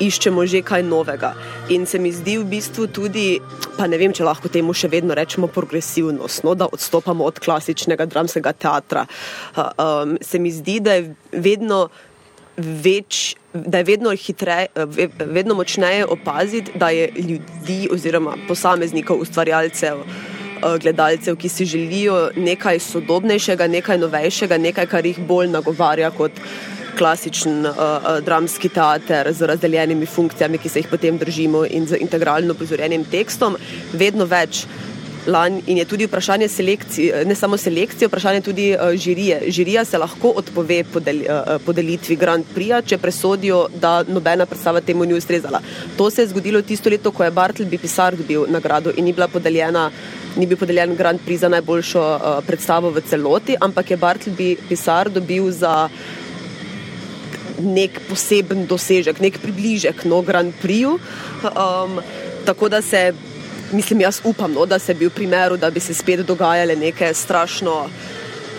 iščemo 0.07 0.45
že 0.49 0.61
kaj 0.65 0.83
novega. 0.83 1.33
In 1.69 1.85
se 1.85 1.99
mi 1.99 2.11
zdi 2.11 2.37
v 2.37 2.47
bistvu 2.55 2.87
tudi, 2.87 3.39
pa 3.77 3.87
ne 3.87 3.97
vem, 3.97 4.13
če 4.13 4.25
lahko 4.27 4.51
temu 4.51 4.73
še 4.73 4.89
vedno 4.91 5.15
rečemo 5.17 5.47
progresivnost, 5.47 6.43
no, 6.43 6.55
da 6.55 6.69
odstopamo 6.71 7.25
od 7.25 7.39
klasičnega 7.43 8.05
dramskega 8.05 8.53
teatra. 8.53 9.05
Um, 9.57 10.17
se 10.21 10.39
mi 10.39 10.51
zdi, 10.51 10.79
da 10.79 10.99
je 10.99 11.13
vedno. 11.31 11.87
Več, 12.53 13.31
da 13.49 13.79
je 13.79 13.85
vedno, 13.87 14.11
hitrej, 14.13 14.67
vedno 15.25 15.55
močneje 15.57 16.03
opaziti, 16.05 16.75
da 16.77 16.91
je 16.93 17.07
ljudi, 17.17 17.87
oziroma 17.89 18.35
posameznikov, 18.45 19.23
ustvarjalcev, 19.25 20.03
gledalcev, 20.83 21.35
ki 21.41 21.49
si 21.49 21.65
želijo 21.65 22.29
nekaj 22.35 22.79
sodobnejšega, 22.79 23.67
nekaj 23.67 23.97
novejšega, 23.97 24.57
nekaj, 24.57 24.87
kar 24.91 25.05
jih 25.05 25.19
bolj 25.27 25.49
nagovarja 25.49 26.11
kot 26.13 26.37
klasičen 26.97 27.65
uh, 27.65 27.75
uh, 27.75 28.19
dramski 28.25 28.69
teater 28.69 29.33
z 29.33 29.41
razdeljenimi 29.41 30.05
funkcijami, 30.05 30.57
ki 30.57 30.69
se 30.69 30.79
jih 30.79 30.89
potem 30.91 31.17
držimo 31.17 31.65
in 31.65 31.87
z 31.87 31.99
integralno 32.01 32.53
prizorjenim 32.53 33.05
tekstom, 33.05 33.57
vedno 33.93 34.25
več. 34.25 34.65
Lan 35.23 35.61
in 35.71 35.77
je 35.77 35.85
tudi 35.87 36.03
vprašanje 36.03 36.49
selekcije, 36.51 37.21
ne 37.25 37.35
samo 37.35 37.55
selekcije, 37.57 38.09
vprašanje 38.09 38.41
tudi 38.43 38.65
uh, 38.75 38.91
žirije. 38.99 39.37
Žirija 39.47 39.85
se 39.85 39.97
lahko 39.97 40.33
odpove 40.35 40.81
podel, 40.83 41.21
uh, 41.23 41.61
podelitvi 41.65 42.17
Grand 42.19 42.45
Prix, 42.55 42.89
če 42.91 42.97
presodijo, 42.97 43.67
da 43.81 44.01
nobena 44.03 44.45
predstava 44.45 44.81
temu 44.81 45.05
ni 45.05 45.15
ustrezala. 45.15 45.61
To 45.97 46.09
se 46.11 46.21
je 46.21 46.27
zgodilo 46.27 46.61
tisto 46.61 46.91
leto, 46.91 47.11
ko 47.11 47.23
je 47.23 47.31
Bartleby 47.31 47.79
Pisar 47.79 48.17
dobil 48.19 48.43
nagrado 48.51 48.91
in 48.97 49.05
ni 49.05 49.13
bila 49.13 49.27
podeljena. 49.27 49.89
Ni 50.35 50.47
bil 50.49 50.57
podeljen 50.57 50.95
Grand 50.97 51.21
Prix 51.23 51.39
za 51.39 51.49
najboljšo 51.49 52.03
uh, 52.03 52.43
predstavo 52.47 52.91
v 52.91 53.05
celoti, 53.07 53.55
ampak 53.61 53.91
je 53.91 53.97
Bartleby 53.97 54.57
Pisar 54.67 55.09
dobil 55.09 55.51
za 55.51 55.87
uh, 55.87 56.22
nek 57.59 57.99
poseben 58.09 58.65
dosežek, 58.67 59.19
nek 59.21 59.39
približek 59.41 60.05
no, 60.09 60.21
Grand 60.21 60.53
Prix. 60.61 60.99
Um, 61.43 61.99
tako 62.45 62.69
da 62.69 62.81
se, 62.81 63.13
mislim, 63.71 64.01
jaz 64.01 64.21
upam, 64.23 64.53
no, 64.53 64.65
da 64.65 64.79
se 64.79 64.93
bi 64.93 65.07
v 65.07 65.13
primeru, 65.13 65.57
da 65.57 65.69
bi 65.69 65.79
se 65.79 65.93
spet 65.93 66.25
dogajale 66.25 66.75
neke 66.75 67.13
strašno. 67.13 67.87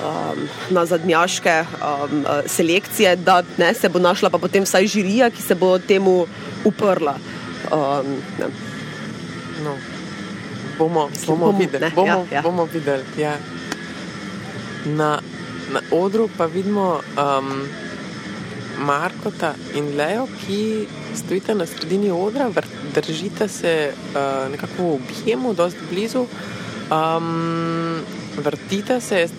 Um, 0.05 0.49
na 0.75 0.83
zadnjaške 0.85 1.53
um, 1.65 2.25
selekcije, 2.51 3.15
da 3.17 3.43
ne, 3.57 3.71
se 3.75 3.89
bo 3.89 3.99
našla 3.99 4.29
pa 4.31 4.39
potem 4.39 4.67
vsaj 4.67 4.87
žirija, 4.91 5.31
ki 5.31 5.43
se 5.43 5.55
bo 5.55 5.79
temu 5.79 6.27
uprla. 6.65 7.15
Um, 7.73 8.19
no, 9.65 9.77
bomo, 10.79 11.09
bomo, 11.27 11.47
bomo 11.47 11.59
videli. 11.59 11.91
Bomo, 11.95 12.07
ja, 12.07 12.19
ja. 12.33 12.43
bomo 12.43 12.67
videli 12.73 13.05
ja. 13.17 13.39
na, 14.85 15.21
na 15.73 15.81
odru 15.91 16.29
pa 16.37 16.47
vidimo. 16.47 17.01
Um, 17.17 17.65
Markota 18.79 19.55
in 19.75 19.97
Leo, 19.97 20.27
ki 20.47 20.87
stojite 21.15 21.55
na 21.55 21.67
sredini 21.67 22.11
odra, 22.11 22.49
vr, 22.49 22.67
držite 22.95 23.49
se 23.49 23.93
uh, 23.93 24.51
nekako 24.51 24.83
v 24.83 24.95
objemu, 24.95 25.55
dosti 25.55 25.81
blizu, 25.91 26.27
um, 26.91 28.01
vrtite 28.37 29.01
se. 29.01 29.21
Jaz 29.21 29.31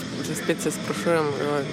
spet 0.43 0.61
se 0.61 0.71
sprašujem, 0.71 1.25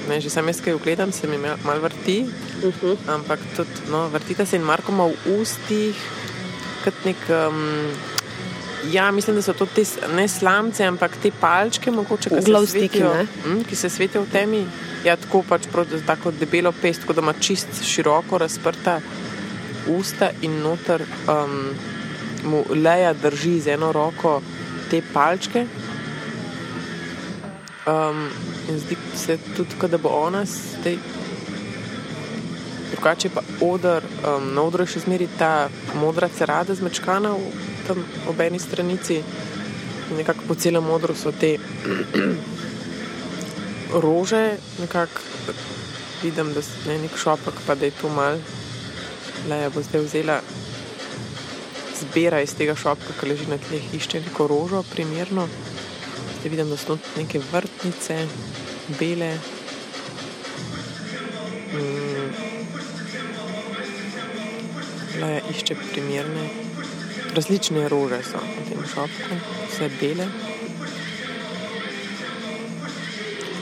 ne, 0.08 0.20
že 0.20 0.30
sam 0.30 0.48
jaz 0.48 0.60
kaj 0.60 0.74
ugledam, 0.74 1.12
se 1.12 1.26
mi 1.26 1.38
malo 1.38 1.80
vrti, 1.80 2.26
uh 2.64 2.74
-huh. 2.82 2.96
ampak 3.08 3.40
tudi 3.56 3.70
no, 3.90 4.08
vrtite 4.08 4.46
se 4.46 4.56
in 4.56 4.62
Marko 4.62 4.92
ima 4.92 5.06
v 5.06 5.40
ustih 5.40 5.96
kot 6.84 6.94
nek. 7.04 7.16
Um, 7.28 7.88
Ja, 8.90 9.10
mislim, 9.10 9.36
da 9.36 9.42
so 9.42 9.52
to 9.52 9.66
te, 9.66 9.84
ne 10.14 10.28
slamce, 10.28 10.84
ampak 10.84 11.16
te 11.22 11.30
palčke, 11.40 11.90
mogoče, 11.90 12.30
ki, 12.30 12.42
se 12.42 12.66
svetijo, 12.66 13.12
hm, 13.44 13.62
ki 13.68 13.76
se 13.76 13.90
svetijo 13.90 14.22
v 14.22 14.30
temi. 14.32 14.66
Ja, 15.04 15.16
tako 15.16 15.42
pač 15.48 15.66
proti 15.72 16.00
tako 16.06 16.30
debelo 16.30 16.72
pest, 16.82 17.00
tako 17.00 17.12
da 17.12 17.22
ima 17.22 17.32
čist 17.32 17.82
široko 17.84 18.38
razprta 18.38 19.00
usta 19.86 20.30
in 20.42 20.60
noter 20.62 21.02
um, 21.02 21.70
mu 22.44 22.64
leja 22.74 23.12
drži 23.12 23.60
z 23.60 23.74
eno 23.74 23.92
roko 23.92 24.40
te 24.90 25.02
palčke. 25.12 25.66
Um, 27.86 28.28
in 28.68 28.78
zdi 28.78 28.96
se 29.14 29.38
tudi, 29.56 29.88
da 29.90 29.98
bo 29.98 30.08
ona 30.08 30.44
zdaj. 30.44 30.98
Drugače 32.92 33.30
pa 33.34 33.40
odr, 33.60 34.02
um, 34.02 34.54
na 34.54 34.62
odru 34.62 34.82
je 34.82 34.94
še 34.94 35.06
zmeri 35.06 35.26
ta 35.38 35.68
modra 35.98 36.28
cerada 36.28 36.74
zmečkana 36.74 37.32
v 37.34 37.71
tam 37.86 38.04
obeni 38.28 38.58
stranici. 38.58 39.22
Nekako 40.16 40.48
po 40.48 40.54
celem 40.54 40.90
odru 40.90 41.14
so 41.14 41.32
te 41.32 41.56
rože, 44.04 44.56
nekako 44.80 45.20
vidim, 46.22 46.52
da 46.54 46.92
je 46.92 46.98
nek 46.98 47.16
šopek, 47.16 47.54
pa 47.66 47.74
da 47.74 47.88
je 47.88 47.96
tu 48.00 48.08
mal. 48.08 48.38
Leja 49.48 49.70
bo 49.70 49.82
zdaj 49.82 50.04
vzela 50.04 50.40
zbira 52.02 52.40
iz 52.42 52.54
tega 52.58 52.74
šopka, 52.78 53.14
ki 53.20 53.28
leži 53.30 53.46
na 53.50 53.58
tleh, 53.62 53.84
išče 53.94 54.20
neko 54.26 54.46
rožo, 54.50 54.82
primerno. 54.90 55.46
Zdaj 56.38 56.50
vidim, 56.50 56.70
da 56.70 56.76
so 56.76 56.98
neke 57.16 57.40
vrtnice, 57.52 58.18
bele. 58.98 59.32
Mm. 61.74 62.28
Išče 65.52 65.76
primerne. 65.92 66.61
Različne 67.32 67.88
rože 67.88 68.20
so 68.28 68.40
na 68.40 68.62
tem 68.68 68.82
šopku, 68.94 69.34
vse 69.70 69.88
bele. 70.00 70.26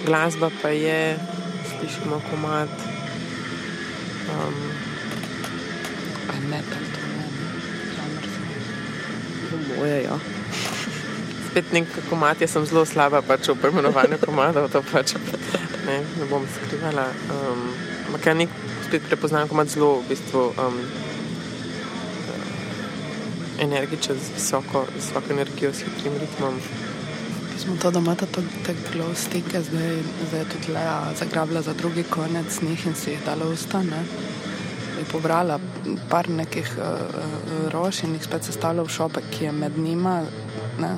Glasba 0.07 0.51
pa 0.63 0.69
je, 0.69 1.19
slišimo 1.71 2.23
komat. 2.31 2.73
Um, 4.31 4.55
ne, 6.51 6.63
tako 6.71 7.01
moje. 9.81 10.03
Ja. 10.03 10.19
Spet 11.51 11.73
nekaj 11.73 12.03
komat, 12.11 12.41
jaz 12.41 12.55
sem 12.55 12.67
zelo 12.67 12.85
slaba 12.87 13.23
pač 13.27 13.49
v 13.51 13.59
pojmenovanju 13.59 14.21
komadov, 14.23 14.69
to 14.71 14.83
pač 14.93 15.17
ne, 15.87 15.97
ne 16.05 16.27
bom 16.31 16.45
skrivala. 16.47 17.09
Um, 17.33 17.71
ampak 18.11 18.27
ja, 18.27 18.35
nek 18.35 18.53
spet 18.87 19.09
prepoznam 19.09 19.49
komat 19.51 19.73
zelo 19.73 19.99
v 20.03 20.13
bistvu. 20.13 20.53
Um, 20.55 20.79
Energičen, 23.61 24.17
z 24.17 24.35
visoko, 24.35 24.85
z 24.93 24.97
visoko 24.97 25.33
energijo, 25.33 25.73
s 25.73 25.85
hitrim 25.85 26.15
ritmom. 26.21 26.61
Smo 27.59 27.77
to, 27.77 27.93
imate 27.99 28.27
tako 28.27 28.79
glow 28.93 29.15
stike, 29.15 29.61
zdaj, 29.63 29.97
zdaj 30.29 30.45
tudi 30.53 30.73
le 30.73 30.85
zagrabila 31.19 31.63
za 31.63 31.73
drugi 31.73 32.03
konec 32.03 32.61
njih 32.63 32.87
in 32.87 32.95
si 32.95 33.11
jih 33.11 33.25
dala 33.27 33.47
ustane 33.47 34.05
je 35.01 35.05
pobrala 35.13 35.59
par 36.09 36.29
nekih 36.29 36.69
uh, 36.77 37.71
rož 37.73 38.05
in 38.05 38.15
jih 38.15 38.25
spet 38.25 38.45
sestavila 38.45 38.85
v 38.85 38.93
šopek, 38.93 39.31
ki 39.33 39.45
je 39.45 39.53
med 39.53 39.79
njima, 39.79 40.21
ne, 40.81 40.91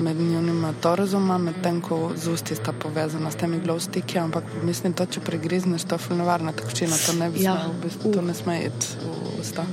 med 0.00 0.20
njima 0.20 0.72
to 0.82 0.94
razuma, 0.96 1.38
medtem 1.38 1.80
ko 1.82 2.12
z 2.16 2.30
usti 2.30 2.54
sta 2.54 2.72
povezana 2.72 3.30
s 3.30 3.40
temi 3.40 3.60
glowstiki, 3.60 4.18
ampak 4.18 4.44
mislim, 4.62 4.94
da 4.94 5.06
če 5.06 5.20
pregrizneš 5.26 5.88
to 5.90 5.98
fulnovarno 5.98 6.52
tekočino, 6.52 6.96
to 7.06 7.16
ne 7.18 7.30
bi 7.30 7.42
ja. 7.42 7.56
smel, 7.58 7.74
v 7.74 7.84
bistvu, 7.86 8.14
to 8.14 8.22
ne 8.22 8.34
sme 8.34 8.58
iti 8.68 8.94
v 9.02 9.40
usta. 9.40 9.66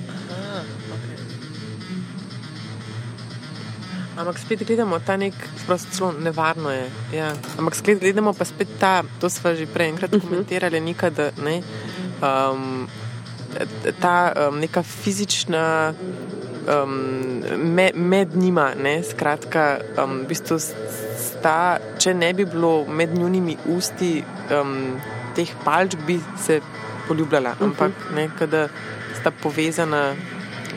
Ampak 4.21 4.37
spet 4.37 4.61
gledamo 4.67 4.99
ta 5.01 5.17
nek, 5.17 5.33
zelo 5.65 6.11
nevarno 6.13 6.69
je. 6.69 6.85
Ja. 7.13 7.33
Ampak 7.57 7.75
spet 7.75 7.99
gledamo 7.99 8.33
pa 8.37 8.45
spet 8.45 8.69
ta, 8.79 9.01
to 9.19 9.29
smo 9.29 9.55
že 9.57 9.65
prej 9.65 9.89
enkrat 9.89 10.13
uh 10.13 10.17
mhm. 10.17 10.25
-huh. 10.25 10.29
komentirali, 10.29 10.79
nikad, 10.79 11.33
ne. 11.41 11.61
Um, 12.21 12.87
ta 13.99 14.33
um, 14.37 14.59
neka 14.59 14.83
fizična 14.83 15.93
um, 16.69 17.43
me, 17.57 17.91
med 17.95 18.35
njima, 18.35 18.73
ne, 18.83 19.03
skratka, 19.03 19.79
um, 20.03 20.21
v 20.21 20.27
bistvu 20.27 20.59
sta, 21.17 21.77
če 21.97 22.13
ne 22.13 22.33
bi 22.33 22.45
bilo 22.45 22.85
med 22.85 23.17
njunimi 23.17 23.57
usti 23.65 24.23
um, 24.61 25.01
teh 25.35 25.49
palč, 25.63 25.95
bi 26.07 26.19
se 26.45 26.61
poljubljala, 27.07 27.53
mhm. 27.53 27.63
ampak 27.63 27.89
uh 27.89 28.11
-huh. 28.11 28.15
ne, 28.15 28.29
kada 28.39 28.69
sta 29.19 29.31
povezana 29.31 30.15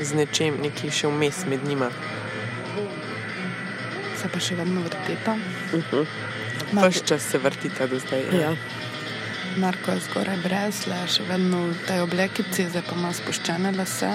z 0.03 0.15
nečem, 0.15 0.55
nekaj 0.63 0.91
še 0.91 1.07
vmes 1.07 1.47
med 1.47 1.69
njima. 1.69 1.91
Se 4.25 4.31
pa 4.33 4.41
še 4.41 4.55
vedno 4.57 4.81
vrtita. 4.81 5.35
Uh 5.77 5.83
-huh. 5.91 6.07
Ves 6.73 7.03
čas 7.05 7.23
se 7.31 7.39
vrtita 7.39 7.87
do 7.87 7.99
zdaj. 7.99 8.23
Ja. 8.33 8.41
Ja. 8.41 8.57
Marko 9.57 9.91
je 9.91 10.01
zgoraj 10.01 10.37
brez, 10.43 10.87
le 10.87 10.97
še 11.09 11.23
vedno 11.29 11.59
v 11.67 11.75
tej 11.87 12.01
oblekici, 12.01 12.65
zdaj 12.71 12.83
pa 12.89 12.97
ima 12.97 13.13
spuščene 13.13 13.73
lase. 13.77 14.13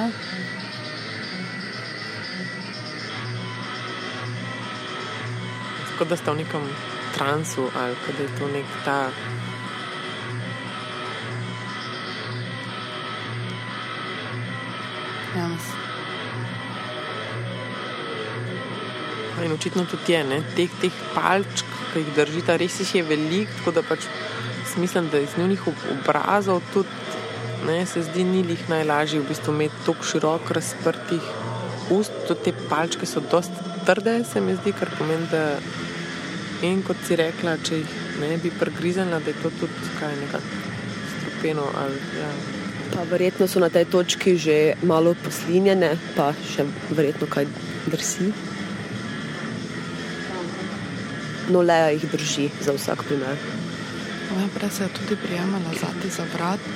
Kot 5.98 6.10
da 6.10 6.18
ste 6.18 6.31
v 6.31 6.36
nekem 6.41 6.65
transu 7.14 7.69
ali 7.76 7.95
da 8.18 8.23
je 8.23 8.30
to 8.40 8.48
nek 8.48 8.65
ta. 8.86 9.11
Ja, 15.38 15.78
In 19.45 19.53
očitno 19.56 19.86
tudi 19.88 20.14
je, 20.14 20.24
ne? 20.24 20.41
teh, 20.56 20.72
teh 20.82 20.95
palčk, 21.16 21.66
ki 21.94 22.03
jih 22.03 22.10
držite, 22.16 22.57
res 22.60 22.80
jih 22.84 22.95
je 22.99 23.03
veliko, 23.07 23.56
tako 23.60 23.72
da 23.78 23.84
pač 23.88 24.10
mislim, 24.80 25.10
da 25.11 25.20
iz 25.20 25.38
njihovih 25.38 25.86
obrazov 25.91 26.61
tudi 26.74 26.90
ne, 27.66 27.86
se 27.86 28.02
zdi, 28.02 28.24
ni 28.24 28.44
jih 28.49 28.70
najlažje 28.70 29.20
v 29.20 29.28
bistvu 29.28 29.53
imeti 29.53 29.86
tako 29.86 30.03
široko 30.03 30.53
razprtih 30.53 31.32
ust. 31.90 32.11
Tudi 32.28 32.44
te 32.44 32.53
palčke 32.70 33.06
so 33.06 33.22
dosti 33.32 33.84
trde, 33.86 34.24
se 34.32 34.41
mi 34.41 34.56
zdi, 34.56 34.74
kar 34.80 34.91
pomeni, 34.98 35.28
da 35.32 35.44
in 36.64 36.84
kot 36.84 36.99
si 37.07 37.16
rekla, 37.20 37.57
če 37.64 37.82
jih 37.82 37.98
ne 38.22 38.38
bi 38.44 38.52
pregrizala, 38.52 39.20
da 39.20 39.32
je 39.32 39.41
to 39.44 39.52
tudi 39.60 39.94
kaj 39.99 40.16
nekako 40.22 40.64
strupeno. 41.16 41.68
Ali, 41.84 42.02
ja. 42.20 42.32
Pa 42.90 43.03
verjetno 43.11 43.48
so 43.48 43.61
na 43.61 43.70
tej 43.70 43.86
točki 43.86 44.38
že 44.38 44.60
malo 44.84 45.14
poslinjene, 45.24 45.94
pa 46.16 46.32
še 46.34 46.66
verjetno 46.90 47.28
kaj 47.30 47.48
drsi. 47.88 48.32
No, 51.49 51.61
leja 51.61 51.89
jih 51.89 52.03
drži 52.11 52.49
za 52.61 52.73
vsak 52.77 53.03
primer. 53.07 53.38
Ja, 54.30 54.43
prej 54.55 54.69
se 54.69 54.84
je 54.84 54.89
tudi 54.93 55.15
prijemala 55.23 55.71
zadnji 55.81 56.09
za 56.17 56.26
vrat, 56.34 56.67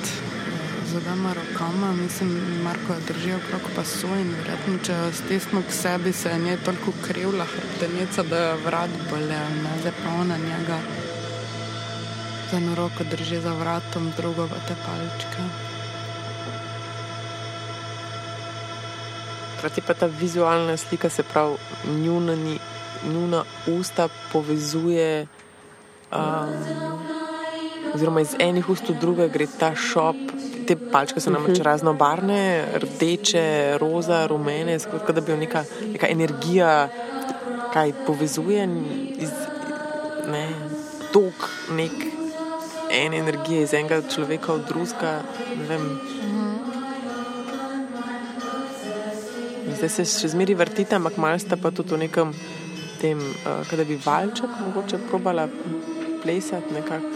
z 0.90 0.96
obema 0.96 1.32
rokama, 1.32 1.92
mislim, 1.92 2.32
Marko 2.64 2.92
je 2.92 3.04
držal 3.08 3.36
okrog 3.36 3.68
pasu 3.76 4.10
in 4.18 4.32
verjetno, 4.38 4.74
če 4.86 4.96
jo 4.98 5.12
stisnil 5.20 5.62
k 5.68 5.76
sebi, 5.78 6.12
se 6.12 6.28
je 6.28 6.38
njej 6.38 6.58
toliko 6.66 6.92
krivla 7.06 7.46
hrbtenica, 7.52 8.26
da 8.30 8.42
je 8.42 8.58
vrat 8.66 8.98
bolel, 9.10 9.54
ne 9.62 9.78
zdaj 9.80 9.94
pa 10.02 10.16
ona 10.24 10.36
njega. 10.42 10.80
Z 12.50 12.58
eno 12.58 12.74
roko 12.74 13.06
drži 13.10 13.40
za 13.46 13.54
vratom, 13.54 14.12
drugo 14.18 14.48
pa 14.50 14.58
te 14.66 14.74
palčke. 14.86 15.48
Hkrati 19.56 19.86
pa 19.86 19.94
ta 19.94 20.06
vizualna 20.06 20.76
slika, 20.76 21.08
se 21.08 21.22
pravi, 21.22 21.56
njuna, 22.02 22.34
njuna 23.12 23.44
usta 23.66 24.08
povezuje. 24.32 25.26
Um, 26.14 27.14
oziroma 27.94 28.20
iz 28.20 28.34
enih 28.38 28.68
ust 28.68 28.88
v 28.88 28.96
druge 29.00 29.28
gre 29.28 29.46
ta 29.58 29.74
šop. 29.74 30.16
Te 30.64 30.76
palčke 30.76 31.20
so 31.20 31.30
namreč 31.30 31.58
mhm. 31.58 31.66
raznobarvne, 31.66 32.40
rdeče, 32.82 33.76
roza, 33.80 34.24
rumene, 34.26 34.78
skratka, 34.80 35.12
da 35.12 35.20
bi 35.20 35.32
jo 35.32 35.36
neka, 35.36 35.64
neka 35.92 36.08
energija 36.08 36.88
kaj 37.74 37.92
povezuje 38.06 38.64
iz 39.18 39.32
ne, 40.30 40.46
tok 41.12 41.48
nek 41.76 41.92
ene 42.94 43.18
energije 43.18 43.62
iz 43.62 43.74
enega 43.74 44.00
človeka 44.08 44.54
v 44.54 44.64
drugega. 44.68 45.14
Zdaj 49.74 49.90
se 49.90 50.04
še 50.08 50.30
zmeri 50.32 50.54
vrtite, 50.56 50.96
ampak 50.96 51.18
malo 51.20 51.38
sta 51.42 51.58
pa 51.60 51.74
tudi 51.74 51.96
v 51.96 52.04
nekem 52.06 52.32
tem, 53.04 53.20
uh, 53.20 53.76
da 53.76 53.84
bi 53.84 54.00
valček 54.06 54.50
mogoče 54.66 54.98
probala 55.08 55.48
plesati 56.22 56.74
nekako. 56.74 57.06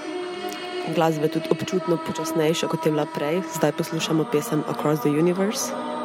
glasba 0.95 1.23
je 1.25 1.31
tudi 1.31 1.49
občutno 1.51 1.99
počasnejša, 2.07 2.69
kot 2.69 2.87
je 2.87 2.93
bila 2.93 3.07
prej. 3.15 3.43
Zdaj 3.57 3.73
poslušamo 3.73 4.25
pesem 4.33 4.65
Across 4.69 5.01
the 5.01 5.09
Universe. 5.09 5.98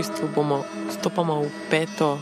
Bistvu 0.00 0.28
bomo 0.34 0.64
stopamo 0.88 1.42
v 1.44 1.48
peto, 1.68 2.16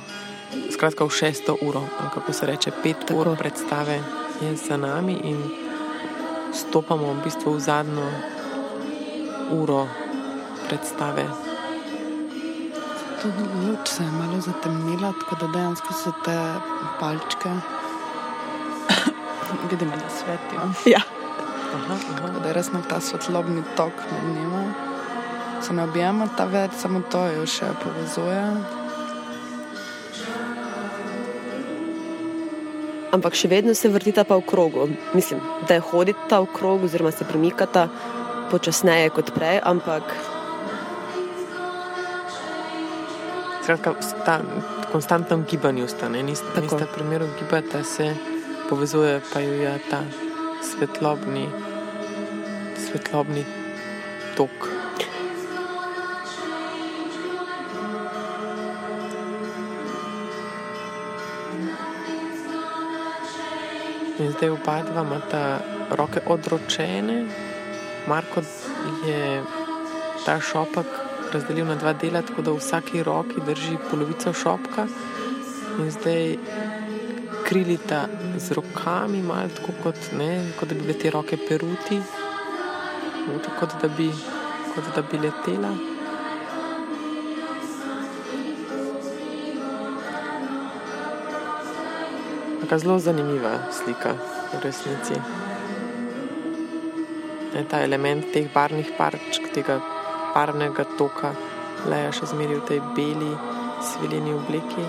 skratka 0.75 1.07
v 1.07 1.15
šesto 1.15 1.55
uro, 1.63 1.87
kako 2.15 2.33
se 2.33 2.47
reče, 2.47 2.71
pet 2.83 3.07
Tako. 3.07 3.21
ur 3.21 3.37
predstave 3.39 4.03
je 4.43 4.57
za 4.57 4.77
nami 4.77 5.15
in 5.23 5.39
stopamo 6.51 7.13
v 7.15 7.23
bistvu 7.23 7.55
v 7.55 7.61
zadnjo 7.61 8.09
uro 9.55 9.87
predstave. 10.67 11.23
Tudi 13.23 13.47
luč 13.63 13.89
se 13.89 14.03
je 14.03 14.11
malo 14.11 14.41
zatemnila, 14.41 15.13
tako 15.23 15.47
da 15.47 15.53
dejansko 15.55 15.95
so 15.95 16.11
te 16.25 16.35
palčke. 17.01 17.51
Vidim, 19.71 19.91
da 19.91 20.11
svetijo. 20.11 20.67
Ja. 20.87 21.03
Aha, 21.75 21.95
aha. 21.95 22.27
Tako 22.27 22.39
da 22.43 22.49
je 22.49 22.55
res 22.55 22.73
nek 22.73 22.91
ta 22.91 23.01
svetlobni 23.01 23.63
tok 23.77 23.95
med 24.11 24.35
njima. 24.35 24.88
Se 25.69 25.75
ne 25.77 25.85
objema 25.85 26.25
ta 26.33 26.47
več, 26.49 26.79
samo 26.81 27.03
to 27.13 27.21
jo 27.29 27.43
še 27.45 27.67
povezuje. 27.83 28.39
Ampak 33.13 33.37
še 33.37 33.51
vedno 33.53 33.75
se 33.77 33.91
vrtita 33.93 34.25
pa 34.25 34.39
v 34.41 34.47
krogu. 34.49 34.87
Mislim, 35.13 35.43
da 35.69 35.77
je 35.77 35.85
hodita 35.91 36.39
v 36.41 36.49
krogu, 36.57 36.89
oziroma 36.89 37.13
se 37.13 37.29
premikata 37.29 37.85
počasneje 38.49 39.13
kot 39.13 39.35
prej, 39.37 39.61
ampak 39.61 40.09
Skratka, 43.69 43.93
sta, 44.01 44.39
konstantnem 44.89 45.45
gibanju 45.45 45.85
sta, 45.93 46.09
ne? 46.09 46.25
nista, 46.25 46.49
Tako. 46.55 46.65
nista 46.65 46.89
primeru 46.95 47.29
gibata 47.37 47.85
se, 47.85 48.09
povezuje 48.73 49.21
pa 49.29 49.45
ju 49.45 49.53
je 49.61 49.77
ta 49.93 50.01
svetlobni, 50.65 51.45
svetlobni 52.89 53.45
tok. 54.41 54.78
In 64.19 64.33
zdaj 64.33 64.51
oba 64.51 64.83
dva 64.83 65.03
imata 65.07 65.61
roke 65.91 66.21
odročene. 66.27 67.27
Marko 68.07 68.43
je 69.07 69.43
ta 70.27 70.41
šopek 70.41 70.87
razdelil 71.33 71.67
na 71.67 71.75
dva 71.75 71.93
dela, 71.93 72.23
tako 72.23 72.43
da 72.43 72.51
v 72.51 72.59
vsaki 72.59 73.03
roki 73.03 73.45
drži 73.47 73.77
polovico 73.91 74.33
šopka. 74.33 74.87
In 75.79 75.91
zdaj 75.91 76.37
krilita 77.47 78.09
z 78.37 78.59
rokami, 78.59 79.23
malo 79.23 79.49
tako 79.55 79.73
kot, 79.83 80.11
ne, 80.19 80.51
kot 80.59 80.69
da 80.69 80.75
bi 80.75 80.81
bile 80.81 80.99
te 80.99 81.11
roke 81.11 81.39
peruti, 81.49 82.01
kot 83.61 83.79
da 83.83 83.89
bi, 83.89 84.11
kot 84.75 84.91
da 84.97 85.03
bi 85.03 85.23
letela. 85.23 85.98
Taka 92.69 92.85
zelo 92.85 92.99
zanimiva 93.01 93.73
slika 93.73 94.13
v 94.53 94.61
resnici. 94.61 95.17
Ne, 97.57 97.65
ta 97.65 97.81
element 97.81 98.29
teh 98.29 98.45
barvnih 98.45 98.93
parčk, 98.93 99.49
tega 99.57 99.79
barvnega 100.37 100.85
toka, 101.01 101.33
leja 101.89 102.13
še 102.13 102.29
zmeri 102.29 102.61
v 102.61 102.67
tej 102.69 102.85
beli, 102.93 103.33
svileni 103.81 104.37
obleki. 104.37 104.85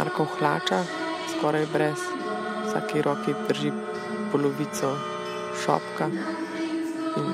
Marko 0.00 0.24
hlača, 0.24 0.80
skoraj 1.36 1.68
brez, 1.76 2.00
v 2.00 2.72
vsaki 2.72 3.04
roki 3.04 3.36
drži 3.52 3.76
polovico 4.32 4.96
šopka 5.60 6.08
in 7.20 7.32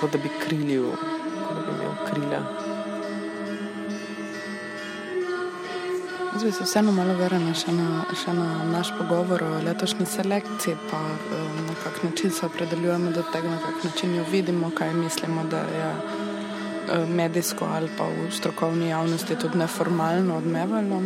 kot 0.00 0.10
da 0.10 0.18
bi 0.18 0.38
krilil, 0.42 0.90
kot 0.90 1.54
da 1.54 1.62
bi 1.62 1.70
imel 1.70 1.94
krila. 2.10 2.65
Jaz 6.36 6.44
bi 6.44 6.52
se 6.52 6.64
vseeno 6.64 6.92
malo 6.92 7.14
vrnila 7.16 7.52
še 7.56 7.72
na, 7.72 8.02
še 8.12 8.32
na 8.36 8.46
naš 8.68 8.90
pogovor 8.98 9.40
o 9.40 9.54
letošnji 9.64 10.04
selekciji, 10.04 10.74
pa 10.90 10.98
eh, 11.00 11.46
na 11.64 11.76
kak 11.80 12.02
način 12.04 12.30
se 12.30 12.44
opredeljujemo 12.44 13.14
do 13.14 13.22
tega, 13.32 13.48
na 13.54 13.56
kak 13.62 13.86
način 13.86 14.12
jo 14.18 14.24
vidimo, 14.28 14.68
kaj 14.76 14.92
mislimo, 14.98 15.46
da 15.48 15.62
je 15.78 15.88
eh, 15.94 17.06
medijsko 17.08 17.64
ali 17.78 17.88
pa 17.96 18.10
v 18.12 18.28
strokovni 18.36 18.90
javnosti 18.90 19.38
tudi 19.40 19.62
neformalno 19.64 20.36
odmevalo. 20.36 21.00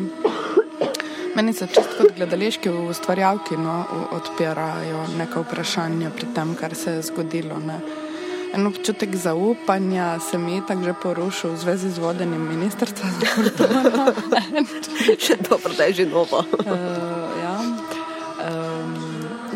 Meni 1.36 1.55
se 1.55 1.70
čist 1.70 1.94
kot 2.01 2.16
gledališki 2.16 2.74
ustvarjalki 2.90 3.57
no, 3.57 3.85
odpirajo 4.19 5.07
neka 5.15 5.47
vprašanja 5.47 6.11
pri 6.11 6.35
tem, 6.35 6.59
kar 6.59 6.74
se 6.74 6.98
je 6.98 7.07
zgodilo. 7.12 7.62
Ne. 7.70 7.78
En 8.55 8.66
občutek 8.66 9.16
zaupanja 9.16 10.18
se 10.20 10.39
mi 10.39 10.55
je 10.55 10.62
tako 10.68 10.85
že 10.85 10.94
porušil 11.02 11.51
v 11.51 11.56
zvezi 11.56 11.90
z 11.90 11.98
vodenjem 11.98 12.48
ministrstva 12.48 13.09
za 13.10 13.27
kulturo. 13.35 13.78
še 15.24 15.36
dobro, 15.39 15.70
da 15.78 15.85
je 15.85 15.93
že 15.93 16.06
novo. 16.06 16.43
Uh, 16.59 17.14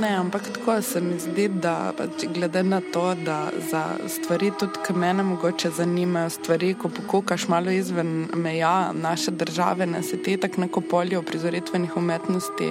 ne, 0.04 0.16
ampak 0.16 0.42
tako 0.54 0.82
se 0.82 1.00
mi 1.00 1.18
zdi, 1.18 1.48
da 1.48 1.92
pač 1.96 2.26
glede 2.34 2.62
na 2.62 2.80
to, 2.92 3.14
da 3.24 3.38
za 3.70 3.82
stvari 4.08 4.50
tudi, 4.60 4.82
ki 4.86 4.92
mene 4.92 5.22
mogoče 5.22 5.70
zanimajo, 5.78 6.30
stvari, 6.30 6.74
ko 6.74 6.90
pokukaš 6.92 7.48
malo 7.48 7.72
izven 7.72 8.28
meja 8.36 8.92
naše 8.92 9.30
države, 9.30 9.86
ne 9.86 10.02
se 10.02 10.20
ti 10.22 10.36
tako 10.36 10.60
neko 10.60 10.80
polje 10.80 11.22
prizoritvenih 11.22 11.96
umetnosti. 11.96 12.70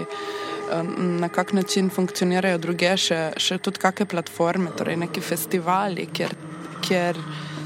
um, 0.80 1.18
Na 1.20 1.30
kak 1.30 1.54
način 1.54 1.90
funkcionirajo 1.90 2.58
druge, 2.58 2.94
še, 2.98 3.22
še 3.38 3.58
tudi 3.58 3.82
kakšne 3.82 4.06
platforme, 4.06 4.76
torej 4.78 4.98
neki 5.06 5.22
festivali, 5.22 6.08
kjer, 6.14 6.36
kjer 6.86 7.18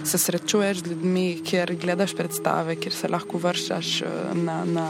se 0.08 0.18
srečuješ 0.18 0.84
z 0.84 0.94
ljudmi, 0.94 1.28
kjer 1.44 1.76
gledaš 1.76 2.16
predstave, 2.16 2.76
kjer 2.76 2.94
se 2.94 3.08
lahko 3.12 3.38
vršaš 3.44 4.02
eh, 4.02 4.18
na, 4.34 4.62
na, 4.66 4.88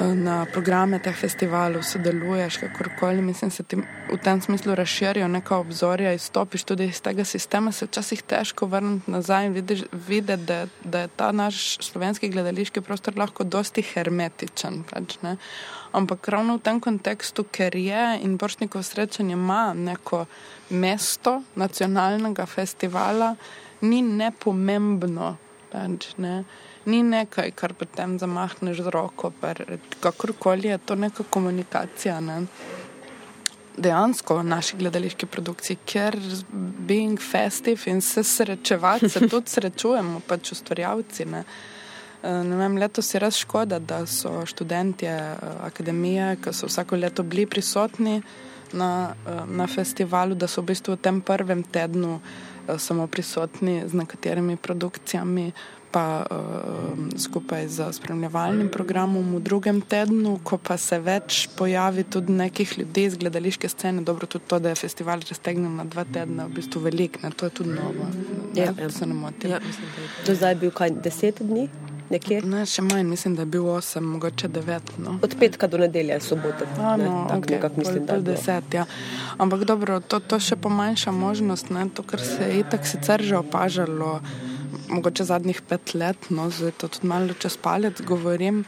na 0.00 0.44
programe 0.50 0.98
teh 0.98 1.14
festivalov, 1.16 1.82
sodeluješ, 1.86 2.56
kakorkoli. 2.56 3.22
Mislim, 3.22 3.50
se 3.50 3.62
ti 3.62 3.76
v 3.76 4.16
tem 4.22 4.40
smislu 4.40 4.74
razširijo 4.74 5.28
neka 5.28 5.56
obzorja, 5.56 6.12
izstopiš 6.12 6.64
tudi 6.64 6.84
iz 6.84 7.00
tega 7.02 7.24
sistema, 7.24 7.72
se 7.72 7.86
včasih 7.86 8.22
težko 8.22 8.66
vrniti 8.66 9.10
nazaj 9.10 9.46
in 9.46 9.52
vidiš, 9.52 9.84
videti, 9.92 10.42
da, 10.42 10.66
da 10.84 11.00
je 11.00 11.08
ta 11.16 11.32
naš 11.32 11.78
slovenski 11.80 12.28
gledališki 12.28 12.80
prostor 12.80 13.18
lahko 13.18 13.44
dosti 13.44 13.82
hermetičen. 13.82 14.82
Pač, 14.90 15.18
ne. 15.22 15.36
Ampak 15.92 16.28
ravno 16.28 16.58
v 16.58 16.64
tem 16.66 16.80
kontekstu, 16.80 17.44
ker 17.44 17.76
je 17.76 18.18
in 18.22 18.36
Boršnikovo 18.36 18.82
srečanje 18.82 19.32
ima 19.32 19.74
neko 19.74 20.24
mesto 20.70 21.42
nacionalnega 21.54 22.46
festivala, 22.46 23.34
ni 23.80 24.02
nepomembno. 24.02 25.36
Pač, 25.70 26.14
ne. 26.18 26.44
Ni 26.86 27.02
nekaj, 27.02 27.50
kar 27.56 27.72
potem 27.74 28.18
zamahneš 28.18 28.82
z 28.84 28.92
roko, 28.92 29.32
kakorkoli 30.00 30.68
je 30.68 30.78
to 30.78 30.94
neka 30.94 31.24
komunikacija. 31.30 32.20
Ne. 32.20 32.42
Dejansko 33.76 34.36
v 34.38 34.44
naši 34.46 34.76
gledališki 34.76 35.26
produkciji, 35.26 35.78
ker 35.86 36.16
being 36.88 37.20
festive 37.20 37.90
in 37.90 38.00
se 38.00 38.24
srečevati, 38.24 39.08
se 39.08 39.24
tudi 39.32 39.50
srečujemo, 39.50 40.20
pač 40.28 40.52
ustvarjalci. 40.52 41.24
Ne. 41.24 41.44
Eh, 42.24 42.42
Ne 42.44 42.56
vem, 42.56 42.78
letos 42.80 43.14
je 43.14 43.20
res 43.20 43.36
škoda, 43.36 43.78
da 43.78 44.06
so 44.06 44.46
študentje 44.48 45.12
eh, 45.12 45.36
akademije, 45.66 46.36
ki 46.40 46.54
so 46.56 46.70
vsako 46.70 46.96
leto 46.96 47.22
bili 47.22 47.44
prisotni 47.46 48.22
na, 48.72 49.14
eh, 49.26 49.42
na 49.46 49.66
festivalu, 49.66 50.34
da 50.34 50.48
so 50.48 50.62
v 50.62 50.72
bistvu 50.72 50.96
v 50.96 51.02
tem 51.04 51.20
prvem 51.20 51.62
tednu 51.62 52.20
samo 52.78 53.04
prisotni 53.06 53.82
z 53.84 53.92
nekaterimi 53.92 54.56
produkcijami, 54.56 55.50
pa 55.94 56.26
uh, 56.26 56.98
skupaj 57.18 57.68
z 57.68 57.92
spremljevalnim 57.92 58.68
programom 58.68 59.36
v 59.36 59.40
drugem 59.46 59.78
tednu, 59.80 60.40
ko 60.42 60.58
pa 60.58 60.74
se 60.76 60.98
več 60.98 61.44
pojavi 61.54 62.02
tudi 62.10 62.34
nekih 62.34 62.78
ljudi 62.78 63.04
iz 63.06 63.16
gledališke 63.16 63.68
scene. 63.70 64.02
Dobro, 64.02 64.26
tudi 64.26 64.50
to, 64.50 64.58
da 64.58 64.74
je 64.74 64.80
festival 64.82 65.22
raztegnjen 65.28 65.76
na 65.78 65.86
dva 65.86 66.02
tedna, 66.04 66.48
v 66.50 66.58
bistvu 66.58 66.82
velik, 66.88 67.20
ne, 67.22 67.30
to 67.30 67.46
je 67.46 67.54
tudi 67.60 67.76
novo. 67.78 68.10
Ja, 68.58 68.72
ja. 68.74 68.90
se 68.90 69.06
ne 69.06 69.14
motim. 69.14 69.54
Ja, 69.54 69.60
Do 70.26 70.34
zdaj 70.34 70.56
je 70.56 70.62
bil 70.64 70.74
kaj 70.74 70.96
deset 71.04 71.38
dni, 71.42 71.68
nekje. 72.10 72.40
Ne, 72.42 72.64
še 72.66 72.82
manj, 72.82 73.04
mislim, 73.08 73.36
da 73.38 73.44
je 73.46 73.52
bil 73.54 73.68
8, 73.70 74.02
mogoče 74.16 74.50
9. 74.50 74.96
No. 75.04 75.18
Od 75.22 75.36
petka 75.38 75.70
do 75.70 75.78
nedelje, 75.78 76.18
soboto. 76.26 76.66
A, 76.78 76.96
ne, 76.98 77.06
no, 77.06 77.24
tako 77.28 77.40
okay, 77.40 77.54
nekako 77.56 77.84
mislim, 77.84 78.00
da 78.00 78.02
je 78.02 78.08
pol 78.08 78.24
bilo. 78.26 78.34
deset, 78.34 78.74
ja. 78.74 78.88
Ampak 79.38 79.62
dobro, 79.70 80.00
to, 80.00 80.18
to 80.18 80.40
še 80.42 80.58
pomanjša 80.58 81.14
možnost, 81.14 81.70
ne, 81.74 81.86
to, 81.94 82.02
kar 82.02 82.22
se 82.22 82.50
je 82.50 82.64
itak 82.64 82.90
sicer 82.90 83.22
že 83.22 83.38
opažalo. 83.38 84.18
Mogoče 84.88 85.24
zadnjih 85.24 85.62
pet 85.68 85.94
let, 85.94 86.30
no, 86.30 86.48
zdaj 86.50 86.74
to 86.78 86.88
tudi 86.88 87.06
malo 87.08 87.34
čez 87.38 87.56
palec 87.56 88.00
govorim, 88.06 88.64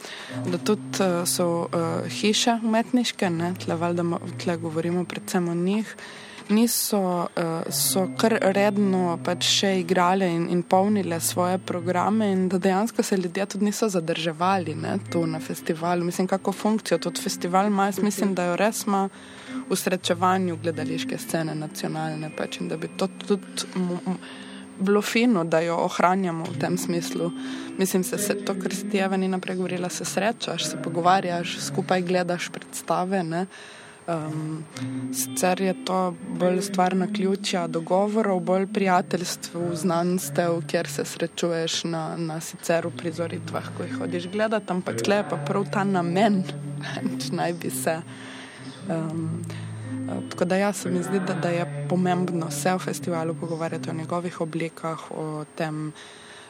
da 0.47 0.59
tudi 0.59 1.03
uh, 1.03 1.25
so 1.29 1.49
uh, 1.67 2.07
hiše 2.11 2.59
umetniške, 2.63 3.31
ne, 3.31 3.55
tle, 3.65 3.77
valjda, 3.77 4.05
tle 4.43 4.57
govorimo 4.57 5.05
predvsem 5.05 5.49
o 5.49 5.55
njih, 5.55 5.97
niso, 6.49 7.01
uh, 7.37 7.73
so 7.73 8.07
kar 8.19 8.37
redno 8.55 9.17
pač 9.25 9.47
še 9.51 9.73
igrale 9.81 10.29
in, 10.31 10.47
in 10.53 10.63
polnile 10.63 11.19
svoje 11.21 11.59
programe 11.59 12.31
in 12.33 12.47
da 12.49 12.59
dejansko 12.63 13.03
se 13.03 13.17
ljudje 13.17 13.47
tudi 13.47 13.65
niso 13.65 13.89
zadrževali 13.89 14.75
ne, 14.75 14.99
tu 15.11 15.27
na 15.27 15.41
festivalu. 15.41 16.05
Mislim, 16.05 16.27
kako 16.27 16.53
funkcijo 16.53 16.99
tudi 16.99 17.21
festival 17.23 17.67
ima, 17.67 17.89
jaz 17.91 17.99
mislim, 18.03 18.35
da 18.35 18.51
jo 18.51 18.57
res 18.57 18.85
ima 18.87 19.09
v 19.69 19.77
srečevanju 19.77 20.59
gledališke 20.63 21.19
scene 21.19 21.55
nacionalne 21.55 22.31
pač 22.37 22.61
in 22.61 22.69
da 22.69 22.77
bi 22.77 22.91
to 22.97 23.09
tudi 23.27 23.67
bilo 24.79 25.03
fino, 25.03 25.45
da 25.45 25.61
jo 25.61 25.77
ohranjamo 25.77 26.45
v 26.45 26.59
tem 26.61 26.79
smislu. 26.79 27.31
Mislim, 27.79 28.05
se, 28.05 28.19
se 28.19 28.35
to, 28.35 28.55
kar 28.55 28.75
si 28.75 28.89
ti 28.91 28.99
Eva 28.99 29.17
ni 29.17 29.29
naprej 29.29 29.57
govorila, 29.57 29.89
se 29.89 30.05
srečaš, 30.05 30.65
se 30.65 30.77
pogovarjaš, 30.83 31.59
skupaj 31.61 32.03
gledaš 32.03 32.49
predstave. 32.49 33.23
Ne? 33.23 33.47
Um, 34.07 34.65
sicer 35.13 35.61
je 35.61 35.75
to 35.85 36.15
bolj 36.39 36.61
stvar 36.63 36.97
na 36.97 37.07
ključja 37.13 37.67
dogovorov, 37.67 38.41
bolj 38.41 38.67
prijateljstv, 38.73 39.59
znanstev, 39.75 40.61
kjer 40.67 40.89
se 40.89 41.05
srečuješ 41.05 41.85
na, 41.85 42.17
na 42.17 42.41
sicer 42.41 42.87
v 42.87 42.93
prizoritvah, 42.97 43.73
ko 43.77 43.83
jih 43.83 43.99
hodiš 43.99 44.29
gledati, 44.31 44.71
ampak 44.71 45.03
tle 45.03 45.17
je 45.17 45.29
pa 45.31 45.37
prav 45.37 45.67
ta 45.73 45.85
namen, 45.85 46.45
pač 46.83 47.33
naj 47.33 47.57
bi 47.59 47.71
se. 47.71 48.01
Um, 48.89 49.43
Tako 50.31 50.45
da 50.45 50.57
jaz 50.57 50.77
se 50.77 50.91
mi 50.91 51.03
zdi, 51.03 51.21
da, 51.27 51.35
da 51.35 51.49
je 51.49 51.87
pomembno 51.89 52.51
se 52.51 52.75
v 52.75 52.79
festivalu 52.79 53.35
pogovarjati 53.35 53.91
o 53.91 53.93
njegovih 53.93 54.41
oblikah, 54.41 55.11
o 55.11 55.45
tem, 55.57 55.93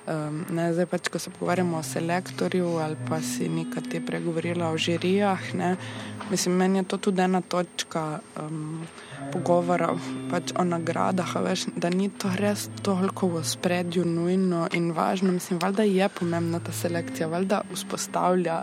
um, 0.07 0.45
ne, 0.51 0.73
zdaj 0.75 0.87
pač, 0.87 1.09
ko 1.09 1.19
se 1.19 1.31
pogovarjamo 1.31 1.79
o 1.79 1.83
selektorju 1.83 2.77
ali 2.83 2.97
pa 3.09 3.21
si 3.23 3.49
nekaj 3.49 3.83
ti 3.91 4.01
pregovorila 4.07 4.69
o 4.71 4.79
žirijah, 4.79 5.55
ne, 5.55 5.77
mislim, 6.31 6.57
meni 6.57 6.79
je 6.79 6.85
to 6.85 6.97
tudi 6.97 7.23
ena 7.23 7.41
točka 7.41 8.19
um, 8.43 8.87
pogovora 9.33 9.95
pač 10.31 10.53
o 10.59 10.65
nagradah, 10.65 11.37
veš, 11.45 11.67
da 11.77 11.91
ni 11.91 12.09
to 12.09 12.31
res 12.37 12.69
toliko 12.83 13.29
v 13.29 13.45
spredju 13.45 14.05
nujno 14.05 14.67
in 14.73 14.93
važno, 14.93 15.33
mislim, 15.33 15.59
valjda 15.63 15.83
je 15.83 16.09
pomembna 16.09 16.61
ta 16.61 16.73
selekcija, 16.73 17.29
valjda 17.29 17.63
vzpostavlja 17.73 18.63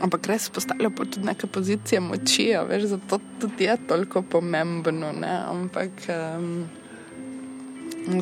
Ampak 0.00 0.26
res 0.26 0.48
postavlja 0.48 0.88
pa 0.96 1.04
tudi 1.04 1.26
neke 1.28 1.46
pozicije 1.46 2.00
moči, 2.00 2.48
veš, 2.68 2.86
zato 2.94 3.18
tudi 3.40 3.66
je 3.66 3.76
toliko 3.88 4.22
pomembno. 4.22 5.12
Ne? 5.12 5.32
Ampak, 5.50 5.90
um, 6.08 6.64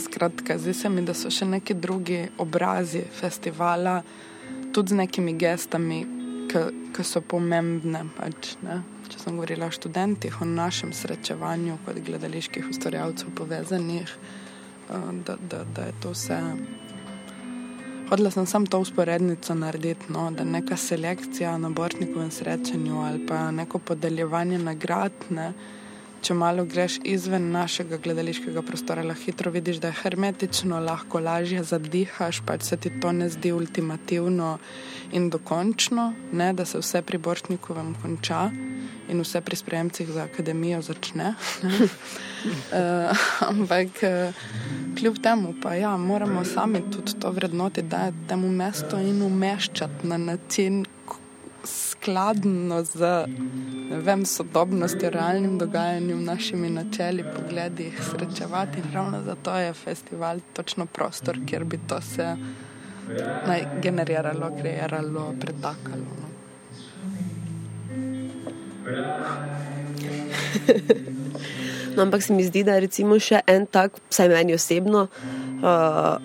skratka, 0.00 0.58
zdi 0.58 0.74
se 0.74 0.90
mi, 0.90 1.04
da 1.06 1.14
so 1.14 1.30
še 1.30 1.46
neki 1.46 1.76
drugi 1.78 2.24
obrazi 2.42 3.04
festivala, 3.20 4.00
tudi 4.74 4.94
z 4.94 5.02
nekimi 5.04 5.36
gestami, 5.38 6.00
ki 6.48 7.04
so 7.06 7.22
pomembne. 7.22 8.02
Pač, 8.16 8.56
ne? 8.66 8.80
Če 9.08 9.22
sem 9.22 9.38
govorila 9.38 9.70
o 9.70 9.72
študentih, 9.72 10.42
o 10.42 10.48
našem 10.48 10.90
srečevanju 10.96 11.78
kot 11.86 12.02
gledaliških 12.04 12.66
ustvarjalcev 12.74 13.30
povezanih, 13.38 14.18
uh, 14.90 15.10
da, 15.22 15.38
da, 15.38 15.62
da 15.62 15.88
je 15.92 15.98
to 16.02 16.16
vse. 16.16 16.42
Hodila 18.08 18.30
sem 18.30 18.46
samo 18.46 18.66
to 18.66 18.78
usporednico 18.80 19.54
narediti, 19.54 20.12
no, 20.12 20.30
da 20.30 20.44
neka 20.44 20.76
selekcija 20.76 21.58
na 21.58 21.68
Bortnikovem 21.70 22.30
srečanju 22.30 23.00
ali 23.04 23.26
pa 23.26 23.50
neko 23.50 23.78
podeljevanje 23.78 24.58
nagrad, 24.58 25.12
ne, 25.30 25.52
če 26.22 26.34
malo 26.34 26.64
greš 26.64 26.98
izven 27.04 27.50
našega 27.52 27.98
gledališkega 28.02 28.62
prostora, 28.62 29.04
lahko 29.06 29.28
hitro 29.28 29.52
vidiš, 29.54 29.80
da 29.82 29.92
je 29.92 29.98
hermetično, 30.02 30.80
lahko 30.84 31.20
lažje 31.22 31.62
zadihaš, 31.64 32.42
pač 32.46 32.68
se 32.70 32.76
ti 32.76 32.92
to 33.00 33.12
ne 33.12 33.28
zdi 33.30 33.52
ultimativno 33.52 34.58
in 35.12 35.30
dokončno, 35.30 36.12
ne, 36.32 36.52
da 36.52 36.64
se 36.64 36.78
vse 36.82 37.02
pri 37.02 37.18
Bortnikovem 37.18 37.94
konča 38.02 38.48
in 39.08 39.22
vse 39.22 39.40
pri 39.40 39.56
sprejemcih 39.56 40.10
za 40.12 40.26
akademijo 40.28 40.82
začne. 40.82 41.34
uh, 41.64 43.24
ampak 43.50 44.02
uh, 44.04 44.34
kljub 44.98 45.22
temu 45.22 45.54
pa 45.62 45.74
ja, 45.74 45.96
moramo 45.96 46.44
sami 46.44 46.82
tudi 46.90 47.14
to 47.20 47.30
vrednoti, 47.30 47.82
da 47.82 48.08
je 48.08 48.14
temu 48.28 48.52
mesto 48.52 49.00
in 49.00 49.22
umeščati 49.22 50.06
na 50.06 50.18
način 50.18 50.84
skladno 52.00 52.84
z 52.84 53.26
vem, 54.04 54.26
sodobnostjo, 54.26 55.10
realnim 55.10 55.58
dogajanjem, 55.58 56.24
našimi 56.24 56.70
načeli, 56.70 57.24
pogledi, 57.36 57.92
srečevati. 58.10 58.78
In 58.78 58.84
ravno 58.94 59.22
zato 59.26 59.56
je 59.56 59.72
festival 59.72 60.40
točno 60.52 60.86
prostor, 60.86 61.38
kjer 61.46 61.64
bi 61.64 61.78
to 61.88 62.00
se 62.00 62.36
naj 63.46 63.64
generiralo, 63.82 64.50
kreiralo, 64.60 65.34
pretakalo. 65.40 66.04
No. 66.20 66.28
No, 71.96 72.02
ampak 72.02 72.22
se 72.22 72.32
mi 72.32 72.44
zdi, 72.44 72.62
da 72.62 72.76
je 72.78 72.88
še 73.18 73.40
en 73.50 73.66
tak, 73.66 73.90
vsaj 74.10 74.28
meni 74.30 74.54
osebno, 74.54 75.08
uh, 75.08 75.10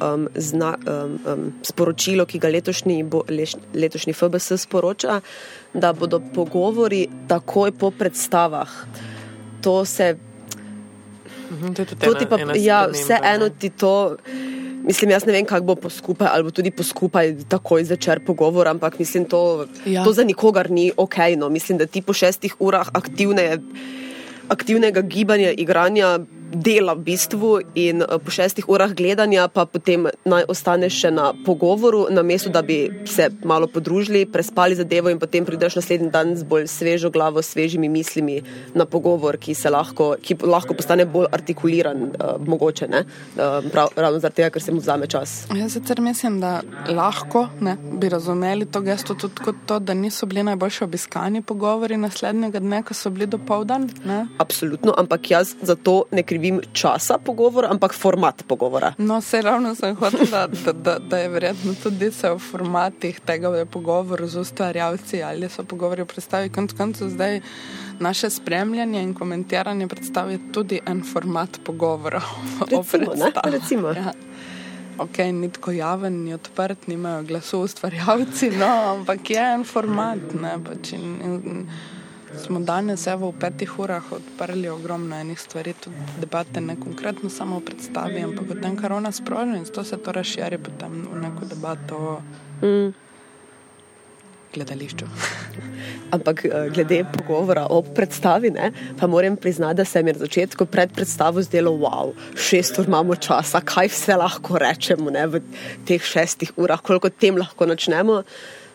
um, 0.05 0.27
zna, 0.35 0.75
um, 0.77 1.15
um, 1.25 1.47
sporočilo, 1.65 2.25
ki 2.29 2.37
ga 2.37 2.51
letošnji, 2.53 3.03
bo, 3.03 3.23
leš, 3.29 3.55
letošnji 3.73 4.13
FBS 4.13 4.61
sporoča, 4.67 5.21
da 5.73 5.93
bodo 5.93 6.21
pogovori 6.33 7.07
takoj 7.27 7.71
po 7.71 7.91
predstavah. 7.91 8.69
To 9.61 9.85
se 9.85 10.15
Mhm, 11.51 11.73
to 11.73 11.81
je 11.81 11.85
tudi 11.85 12.01
To 12.01 12.11
ena- 12.11 12.25
pa, 12.25 12.35
ena 12.37 12.53
ja, 12.55 12.87
vseeno 12.87 13.49
ti 13.51 13.69
to. 13.69 14.17
Mislim, 14.83 15.11
jaz 15.11 15.25
ne 15.25 15.31
vem, 15.31 15.45
kako 15.45 15.65
bo 15.65 15.75
poskupaj, 15.77 16.27
ali 16.27 16.43
bo 16.43 16.51
tudi 16.51 16.71
poskupaj 16.71 17.45
takoj 17.47 17.83
začer 17.83 18.19
pogovor, 18.19 18.67
ampak 18.67 18.99
mislim, 18.99 19.25
to, 19.25 19.65
ja. 19.85 20.03
to 20.03 20.11
za 20.11 20.23
nikogar 20.23 20.71
ni 20.71 20.91
ok. 20.97 21.15
No. 21.37 21.49
Mislim, 21.49 21.77
da 21.77 21.85
ti 21.85 22.01
po 22.01 22.13
šestih 22.13 22.55
urah 22.59 22.89
aktivne, 22.93 23.57
aktivnega 24.49 25.01
gibanja, 25.01 25.51
igranja, 25.51 26.19
dela 26.53 26.93
v 26.93 27.03
bistvu 27.09 27.59
in 27.75 28.01
eh, 28.01 28.17
po 28.21 28.31
šestih 28.31 28.69
urah 28.69 28.93
gledanja 28.93 29.47
pa 29.47 29.65
potem 29.65 30.07
naj 30.25 30.45
ostaneš 30.47 30.99
še 31.03 31.11
na 31.11 31.33
pogovoru, 31.45 32.07
namesto 32.13 32.49
da 32.53 32.61
bi 32.61 32.87
se 33.09 33.29
malo 33.43 33.67
podružili, 33.67 34.25
prespali 34.25 34.75
zadevo 34.75 35.09
in 35.09 35.19
potem 35.19 35.45
prideš 35.45 35.79
naslednji 35.81 36.11
dan 36.13 36.35
z 36.37 36.45
bolj 36.47 36.67
svežo 36.71 37.09
glavo, 37.09 37.41
svežimi 37.41 37.89
mislimi 37.89 38.41
na 38.73 38.85
pogovor, 38.85 39.37
ki, 39.37 39.55
se 39.57 39.69
lahko, 39.69 40.13
ki 40.21 40.37
lahko 40.43 40.77
postane 40.77 41.05
bolj 41.05 41.27
artikuliran, 41.33 42.03
uh, 42.13 42.35
mogoče 42.47 42.87
ne, 42.87 43.03
uh, 43.03 43.65
prav, 43.71 43.93
ravno 43.95 44.19
zaradi 44.19 44.41
tega, 44.41 44.51
ker 44.53 44.63
se 44.63 44.73
mu 44.73 44.81
vzame 44.83 45.07
čas. 45.09 45.35
Jaz 45.53 45.77
sicer 45.77 46.01
mislim, 46.01 46.39
da 46.43 46.61
lahko 46.89 47.47
ne, 47.61 47.75
bi 47.99 48.09
razumeli 48.09 48.65
to 48.69 48.81
gesto 48.85 49.17
tudi 49.19 49.43
kot 49.43 49.65
to, 49.69 49.79
da 49.79 49.93
niso 49.97 50.25
bili 50.29 50.43
najboljši 50.43 50.83
obiskani 50.83 51.41
pogovori 51.41 51.97
naslednjega 51.97 52.61
dne, 52.63 52.83
ko 52.83 52.93
so 52.97 53.09
bili 53.13 53.27
do 53.27 53.37
povdan. 53.37 53.89
Absolutno, 54.37 54.93
ampak 54.97 55.31
jaz 55.31 55.55
zato 55.61 56.03
ne 56.11 56.23
krivim 56.23 56.42
časa 56.73 57.17
pogovora, 57.17 57.69
ampak 57.71 57.93
format 57.93 58.43
pogovora. 58.47 58.93
No, 58.97 59.21
se 59.21 59.41
ravno 59.41 59.75
sem 59.75 59.95
hotela, 59.95 60.47
da, 60.47 60.73
da, 60.73 60.97
da 60.99 61.17
je 61.17 61.29
verjetno 61.29 61.73
tudi 61.83 62.11
se 62.11 62.29
v 62.29 62.39
formatih 62.39 63.19
tega 63.19 63.49
v 63.49 63.65
pogovoru 63.65 64.27
z 64.27 64.39
ustvarjalci 64.39 65.23
ali 65.23 65.49
so 65.49 65.63
pogovori 65.63 66.03
v 66.03 66.11
predstavi. 66.11 66.49
Konec 66.49 66.73
koncev 66.77 67.09
zdaj 67.09 67.41
naše 67.99 68.29
spremljanje 68.29 69.01
in 69.01 69.13
komentiranje 69.13 69.87
predstav 69.87 70.31
je 70.31 70.39
tudi 70.51 70.81
en 70.85 71.03
format 71.03 71.59
pogovora 71.63 72.21
o 72.61 72.65
Recimo, 72.65 73.13
ne? 73.15 73.31
predstavi. 73.31 73.51
Recimo. 73.51 73.87
Ja. 73.89 74.13
Ok, 74.97 75.17
ni 75.17 75.49
tako 75.49 75.71
javen, 75.71 76.23
ni 76.23 76.33
odprt, 76.33 76.87
nimajo 76.87 77.23
glasu 77.23 77.59
ustvarjalci, 77.59 78.49
no, 78.49 78.69
ampak 78.93 79.29
je 79.29 79.41
en 79.53 79.63
format. 79.65 80.33
Ne, 80.41 80.57
pač 80.63 80.93
in, 80.93 81.17
in 81.25 81.67
smo 82.37 82.59
danes 82.59 83.07
evo, 83.07 83.31
v 83.31 83.39
petih 83.39 83.79
urah 83.79 84.11
odprli 84.11 84.69
ogromno 84.69 85.15
enih 85.15 85.39
stvari, 85.39 85.73
tudi 85.73 85.95
debate, 86.19 86.61
ne 86.61 86.75
konkretno 86.79 87.29
samo 87.29 87.57
o 87.57 87.65
predstavi, 87.65 88.23
ampak 88.23 88.51
o 88.51 88.61
tem, 88.61 88.77
kar 88.77 88.93
ona 88.93 89.11
sprožila 89.11 89.57
in 89.57 89.65
zato 89.65 89.83
se 89.83 89.97
to 89.97 90.11
razširi 90.11 90.57
potem 90.57 91.03
v 91.11 91.21
neko 91.21 91.45
debato 91.45 91.95
o 91.97 92.17
Mm. 92.63 92.93
gledališču. 94.53 95.05
Ampak 96.15 96.45
eh, 96.45 96.69
glede 96.69 97.03
pogovora 97.17 97.65
o 97.69 97.81
predstavi, 97.81 98.51
ne, 98.51 98.71
pa 98.99 99.07
moram 99.07 99.35
priznati, 99.35 99.77
da 99.77 99.85
se 99.85 100.03
mi 100.03 100.09
je 100.09 100.13
na 100.13 100.19
začetku 100.19 100.65
pred 100.65 100.93
predstavo 100.93 101.41
zdelo, 101.41 101.71
wow, 101.71 102.13
šest 102.37 102.79
ur 102.79 102.87
imamo 102.87 103.15
časa, 103.15 103.61
kaj 103.61 103.87
vse 103.87 104.15
lahko 104.15 104.57
rečemo 104.57 105.09
ne, 105.09 105.27
v 105.27 105.41
teh 105.87 106.03
šestih 106.03 106.53
urah, 106.55 106.81
koliko 106.81 107.09
tem 107.09 107.37
lahko 107.37 107.65
načnemo. 107.65 108.23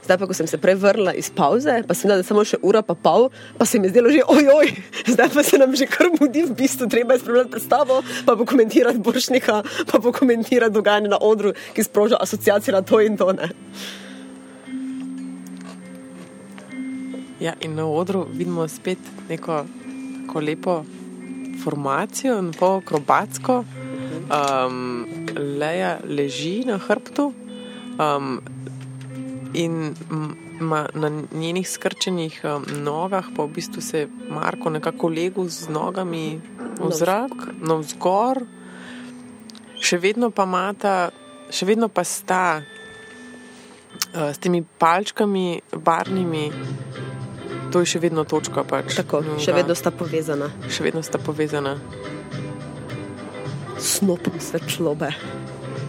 Zdaj 0.08 0.16
pa, 0.16 0.24
ko 0.24 0.32
sem 0.32 0.46
se 0.48 0.56
prej 0.56 0.78
vrnila 0.80 1.12
iz 1.12 1.28
pauze, 1.28 1.68
pa 1.84 1.92
sem 1.92 2.08
videla, 2.08 2.16
da 2.16 2.24
je 2.24 2.28
samo 2.30 2.40
še 2.48 2.56
ura 2.64 2.80
pa 2.80 2.94
pol, 2.96 3.26
pa 3.60 3.66
se 3.68 3.76
mi 3.76 3.90
je 3.90 3.92
zdelo 3.92 4.08
že 4.08 4.22
ojoj, 4.24 4.70
zdaj 5.12 5.28
pa 5.34 5.42
se 5.44 5.58
nam 5.60 5.74
že 5.76 5.84
kar 5.84 6.08
mudi, 6.14 6.46
v 6.48 6.54
bistvu 6.56 6.86
treba 6.88 7.12
je 7.12 7.20
spremljati 7.20 7.52
predstavo, 7.52 7.98
pa 8.24 8.32
pokomentirati 8.32 9.02
Boršnika, 9.04 9.58
pa 9.84 10.00
pokomentirati 10.00 10.72
dogajanje 10.72 11.12
na 11.12 11.18
odru, 11.20 11.52
ki 11.76 11.84
sproža 11.84 12.16
asociacije 12.24 12.72
na 12.72 12.80
to 12.80 13.02
in 13.04 13.20
to. 13.20 13.28
Ne. 13.36 13.50
Ja, 17.44 17.52
in 17.60 17.76
na 17.76 17.84
odru 17.84 18.24
vidimo 18.32 18.64
spet 18.64 19.12
neko 19.28 19.66
tako 20.24 20.40
lepo 20.40 20.78
formacijo, 21.60 22.40
po 22.56 22.78
akrobatsko. 22.80 23.58
Um, 24.32 25.04
Leja 25.36 25.98
leži 26.08 26.64
na 26.64 26.80
hrbtu 26.80 27.28
um, 27.98 28.40
in 29.54 29.94
na 30.98 31.10
njenih 31.32 31.68
skrčenih 31.70 32.40
um, 32.44 32.64
nogah 32.82 33.24
pa 33.36 33.42
v 33.42 33.48
bistvu 33.48 33.80
se 33.80 34.08
Marko 34.30 34.70
nekako 34.70 35.08
legu 35.08 35.48
z 35.48 35.68
nogami 35.68 36.40
v 36.80 36.90
zrak, 36.92 37.32
navzgor. 37.60 38.42
Še 39.78 39.98
vedno 39.98 40.30
pa 40.30 40.44
mata, 40.44 41.10
še 41.50 41.66
vedno 41.66 41.88
pa 41.88 42.04
sta 42.04 42.60
uh, 42.60 44.30
s 44.34 44.38
temi 44.42 44.62
palčkami 44.62 45.60
barnimi. 45.78 46.50
To 47.72 47.84
je 47.84 47.94
še 47.94 48.02
vedno 48.02 48.24
točka. 48.24 48.64
Pač, 48.64 48.96
Tako, 48.98 49.22
še 49.38 49.54
vedno 49.54 49.76
sta 49.78 49.92
povezana. 49.94 50.50
Še 50.68 50.88
vedno 50.88 51.02
sta 51.04 51.20
povezana. 51.22 51.76
Snopom 53.78 54.40
svetlobe. 54.42 55.12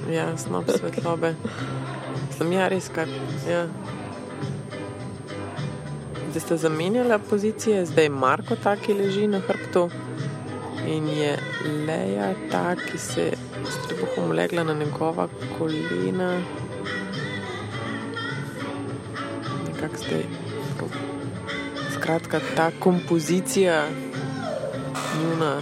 Ja, 0.10 0.30
snop 0.38 0.70
svetlobe. 0.70 1.34
Sem 2.40 2.54
ja 2.56 2.70
res 2.72 2.86
kar. 2.96 3.10
Ja. 3.44 3.66
Zdaj 6.30 6.42
ste 6.42 6.58
zamenjali 6.58 7.18
pozicije, 7.30 7.82
zdaj 7.86 8.06
je 8.06 8.10
Marko 8.10 8.56
ta, 8.56 8.78
ki 8.80 8.94
leži 8.96 9.26
na 9.28 9.42
hrbtu 9.44 9.90
in 10.88 11.10
je 11.12 11.34
Leja 11.88 12.30
ta, 12.52 12.78
ki 12.80 12.98
se 12.98 13.26
s 13.66 13.76
trebuhom 13.88 14.32
legla 14.32 14.64
na 14.64 14.74
njegova 14.74 15.28
kolena. 15.58 16.30
Skratka, 21.98 22.40
ta 22.56 22.70
kompozicija, 22.80 23.84
njuna, 25.20 25.60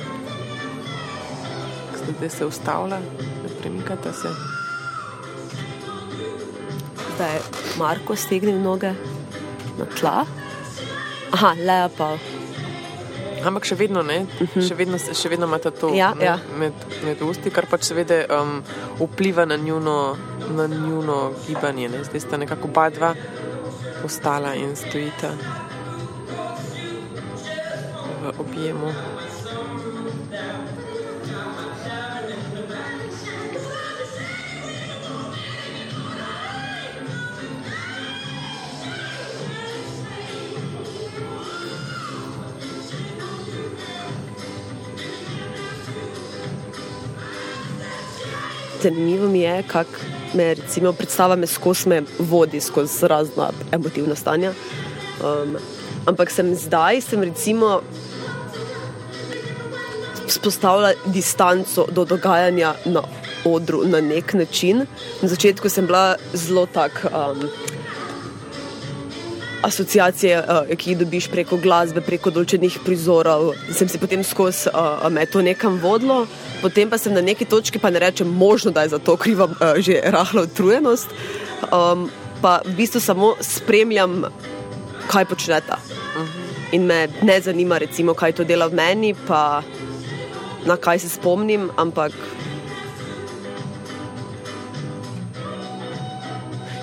zdaj 2.18 2.30
se 2.30 2.46
ustavlja, 2.46 3.00
ne 3.00 3.50
premikata 3.62 4.14
se. 4.14 4.57
Zdaj 7.18 7.34
je 7.34 7.42
Marko 7.78 8.16
stegnil 8.16 8.60
noge 8.62 8.92
na 9.78 9.86
tla. 9.90 10.26
Aha, 11.34 11.56
leja 11.58 11.90
pa. 11.90 12.12
Ampak 13.42 13.66
še 13.66 13.76
vedno 13.76 14.04
ne, 14.06 14.20
uh 14.22 14.46
-huh. 14.54 14.68
še, 14.68 14.76
vedno, 14.78 15.00
še 15.02 15.30
vedno 15.30 15.48
imate 15.50 15.72
to 15.72 15.90
ja, 15.96 16.14
ne, 16.14 16.26
ja. 16.26 16.38
Med, 16.60 16.74
med 17.06 17.22
usti, 17.22 17.50
kar 17.50 17.66
pač 17.66 17.90
seveda 17.90 18.22
um, 18.42 18.62
vpliva 19.00 19.46
na 19.46 19.58
njuno, 19.58 20.18
na 20.50 20.68
njuno 20.68 21.34
gibanje. 21.48 21.90
Ne. 21.90 22.04
Zdaj 22.04 22.20
sta 22.20 22.38
nekako 22.38 22.68
oba 22.68 22.90
dva 22.90 23.16
ostala 24.06 24.54
in 24.56 24.76
stojita 24.76 25.34
v 28.22 28.34
objemu. 28.40 28.94
Zanimivo 48.84 49.28
mi 49.28 49.40
je, 49.40 49.64
kako 49.68 49.92
me 50.34 50.54
recimo, 50.54 50.94
predstava 50.94 51.36
me 51.36 51.48
skozi 51.48 51.90
me 51.90 52.02
vodi 52.20 52.62
skozi 52.62 53.08
razna 53.08 53.50
emotivna 53.72 54.16
stanja. 54.16 54.54
Um, 55.24 55.58
ampak 56.06 56.32
sem 56.32 56.56
zdaj, 56.56 57.02
sem 57.02 57.24
recimo 57.24 57.82
spostavila 60.28 60.94
distanco 61.06 61.86
do 61.92 62.06
dogajanja 62.06 62.74
na 62.86 63.02
odru 63.46 63.84
na 63.86 64.02
nek 64.02 64.34
način. 64.34 64.86
Na 65.22 65.28
začetku 65.28 65.70
sem 65.70 65.86
bila 65.86 66.16
zelo 66.34 66.66
tak. 66.66 67.06
Um, 67.06 67.50
Asociacije, 69.68 70.38
uh, 70.40 70.70
ki 70.80 70.94
jih 70.94 71.00
dobiš 71.02 71.28
preko 71.28 71.58
glasbe, 71.60 72.02
preko 72.06 72.32
določenih 72.32 72.78
prizorov, 72.86 73.50
sem 73.76 73.90
si 73.92 74.00
potem 74.00 74.24
skozi 74.24 74.72
uh, 74.72 75.04
me 75.12 75.26
to 75.28 75.44
nekam 75.44 75.76
vodilo, 75.84 76.22
potem 76.62 76.88
pa 76.88 77.00
sem 77.02 77.12
na 77.12 77.24
neki 77.26 77.46
točki, 77.52 77.82
pa 77.84 77.92
ne 77.92 78.00
rečem, 78.00 78.32
možno, 78.32 78.72
da 78.72 78.86
je 78.86 78.96
za 78.96 79.00
to 79.04 79.18
kriva 79.20 79.50
uh, 79.52 79.82
že 79.84 80.00
rahla 80.16 80.48
utrujenost, 80.48 81.12
um, 81.68 82.08
pa 82.40 82.62
v 82.64 82.78
bistvu 82.80 83.04
samo 83.04 83.34
spremljam, 83.44 84.24
kaj 85.12 85.28
počneta. 85.28 85.82
In 86.72 86.88
me 86.88 87.08
ne 87.24 87.38
zanima, 87.42 87.78
recimo, 87.80 88.16
kaj 88.16 88.40
to 88.40 88.48
dela 88.48 88.68
v 88.72 88.80
meni, 88.80 89.14
pa 89.28 89.64
na 90.68 90.76
kaj 90.80 91.04
se 91.04 91.10
spomnim, 91.10 91.72
ampak. 91.76 92.16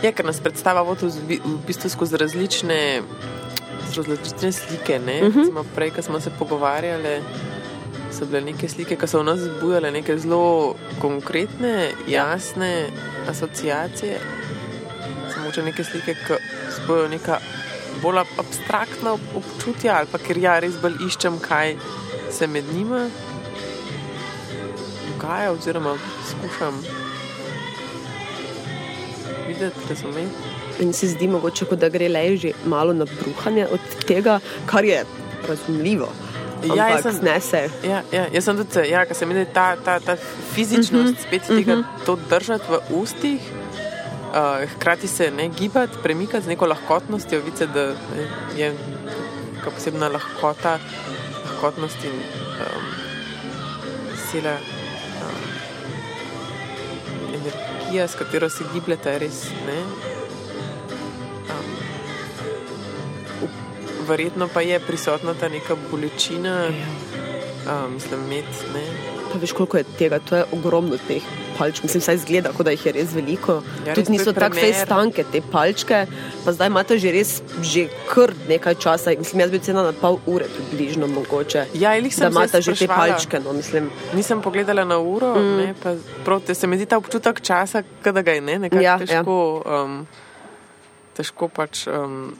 Je, 0.04 0.10
ker 0.12 0.26
nas 0.28 0.36
predstava 0.36 0.82
v 0.84 0.96
bistvu 1.64 1.88
skozi 1.88 2.18
različne, 2.20 3.00
različne 3.96 4.50
slike. 4.52 4.98
Uh 5.00 5.34
-huh. 5.34 5.64
Prej, 5.74 5.90
ko 5.90 6.02
smo 6.02 6.20
se 6.20 6.30
pogovarjali, 6.38 7.22
so 8.12 8.26
bile 8.26 8.40
neke 8.40 8.68
slike, 8.68 8.96
ki 8.96 9.06
so 9.06 9.20
v 9.20 9.24
nas 9.24 9.40
zbujale 9.40 9.90
neke 9.90 10.18
zelo 10.18 10.74
konkretne, 11.00 11.90
jasne 12.08 12.86
asociacije. 13.28 14.20
Samo 15.34 15.50
če 15.50 15.62
neke 15.62 15.84
slike, 15.84 16.14
ki 16.14 16.34
zbujajo 16.76 17.08
neka 17.08 17.38
bolj 18.02 18.18
abstraktna 18.38 19.12
občutja, 19.12 19.96
ali 19.98 20.06
pa 20.12 20.18
ker 20.18 20.38
ja 20.38 20.58
res 20.58 20.74
bolj 20.82 21.00
iščem, 21.06 21.40
kaj 21.40 21.76
se 22.30 22.46
med 22.46 22.64
njima 22.74 23.08
dogaja, 25.08 25.52
oziroma 25.52 25.96
skušam 26.28 27.03
videti, 29.46 29.80
razumeti. 29.88 30.52
In 30.80 30.92
se 30.92 31.08
zdi 31.08 31.28
mogoče, 31.28 31.66
da 31.76 31.88
gre 31.88 32.08
le 32.08 32.36
že 32.36 32.52
malo 32.66 32.92
na 32.92 33.04
bruhanje 33.04 33.66
od 33.66 33.80
tega, 34.06 34.40
kar 34.66 34.84
je 34.84 35.04
razumljivo. 35.48 36.08
Ja, 36.76 36.88
jaz 36.88 37.02
sem 37.02 37.12
znese. 37.12 37.68
Ja, 37.84 38.02
ja, 38.12 38.26
jaz 38.32 38.44
sem 38.44 38.56
tudi, 38.56 38.88
ja, 38.88 39.04
ker 39.06 39.16
se 39.16 39.26
mi 39.26 39.34
zdi 39.34 39.44
ta, 39.52 39.76
ta, 39.76 39.98
ta 40.00 40.16
fizičnost, 40.54 41.12
mm 41.12 41.16
-hmm. 41.16 41.26
spet 41.26 41.42
tega, 41.46 41.76
mm 41.76 41.82
-hmm. 41.82 42.06
to 42.06 42.16
držati 42.30 42.64
v 42.68 42.78
ustih, 42.90 43.40
uh, 44.30 44.70
hkrati 44.70 45.08
se 45.08 45.30
ne 45.30 45.48
gibati, 45.48 45.98
premikati 46.02 46.44
z 46.44 46.48
neko 46.48 46.66
lahkotnostjo, 46.66 47.40
vice, 47.44 47.66
da 47.66 47.94
je 48.56 48.74
neka 49.56 49.70
posebna 49.70 50.08
lahkota, 50.08 50.78
lahkotnost 51.44 52.04
in 52.04 52.10
um, 52.10 52.84
sila. 54.30 54.56
Energija, 57.94 58.08
s 58.08 58.14
katero 58.14 58.48
se 58.50 58.64
gibljete, 58.74 59.10
je 59.10 59.18
res 59.18 59.44
ne. 59.66 59.78
Um, 61.50 61.68
verjetno 64.08 64.48
pa 64.48 64.60
je 64.60 64.80
prisotna 64.80 65.34
ta 65.34 65.48
neka 65.48 65.76
bolečina, 65.90 66.68
um, 66.68 67.94
mislim, 67.94 68.20
med. 68.28 68.44
Ne. 68.74 69.23
Pa 69.34 69.40
veš, 69.42 69.52
koliko 69.52 69.80
je 69.80 69.84
tega, 69.98 70.20
to 70.22 70.36
je 70.36 70.44
ogromno 70.54 70.94
teh 71.08 71.22
palčk. 71.58 71.82
Mislim, 71.82 72.00
saj 72.00 72.20
zgleda, 72.22 72.52
kot 72.54 72.66
da 72.66 72.70
jih 72.70 72.84
je 72.86 72.92
res 72.94 73.14
veliko. 73.14 73.56
Ja, 73.86 73.94
Tudi 73.94 74.12
niso 74.14 74.32
tako 74.32 74.60
vse 74.60 74.84
stanke, 74.84 75.24
te 75.32 75.40
palčke. 75.52 76.04
Pa 76.44 76.52
zdaj 76.54 76.70
imate 76.70 76.98
že 77.02 77.10
res 77.10 77.32
že 77.62 77.88
kar 78.12 78.30
nekaj 78.48 78.76
časa. 78.78 79.14
Mislim, 79.18 79.42
jaz 79.42 79.50
bi 79.50 79.58
cena 79.58 79.82
na 79.82 79.90
pol 79.90 80.20
ure 80.30 80.46
približno 80.46 81.08
mogoče. 81.10 81.64
Ja, 81.74 81.96
ali 81.98 82.12
sem 82.14 82.30
imate 82.30 82.62
že 82.62 82.76
te 82.78 82.86
palčke. 82.86 83.40
No, 83.42 83.52
mislim. 83.52 83.90
Nisem 84.14 84.42
pogledala 84.42 84.84
na 84.84 84.98
uro, 85.02 85.34
mm. 85.34 85.56
ne, 85.58 85.74
pa 85.82 85.96
proti, 86.24 86.54
se 86.54 86.70
mi 86.70 86.78
zdi 86.78 86.86
ta 86.86 86.98
občutek 87.02 87.40
časa, 87.42 87.82
kada 88.02 88.22
ga 88.22 88.36
je 88.38 88.40
ne, 88.40 88.58
nekako 88.68 88.84
ja, 88.84 88.98
težko, 89.02 89.38
ja. 89.66 89.82
um, 89.82 90.04
težko 91.18 91.48
pač. 91.48 91.88
Um, 91.90 92.36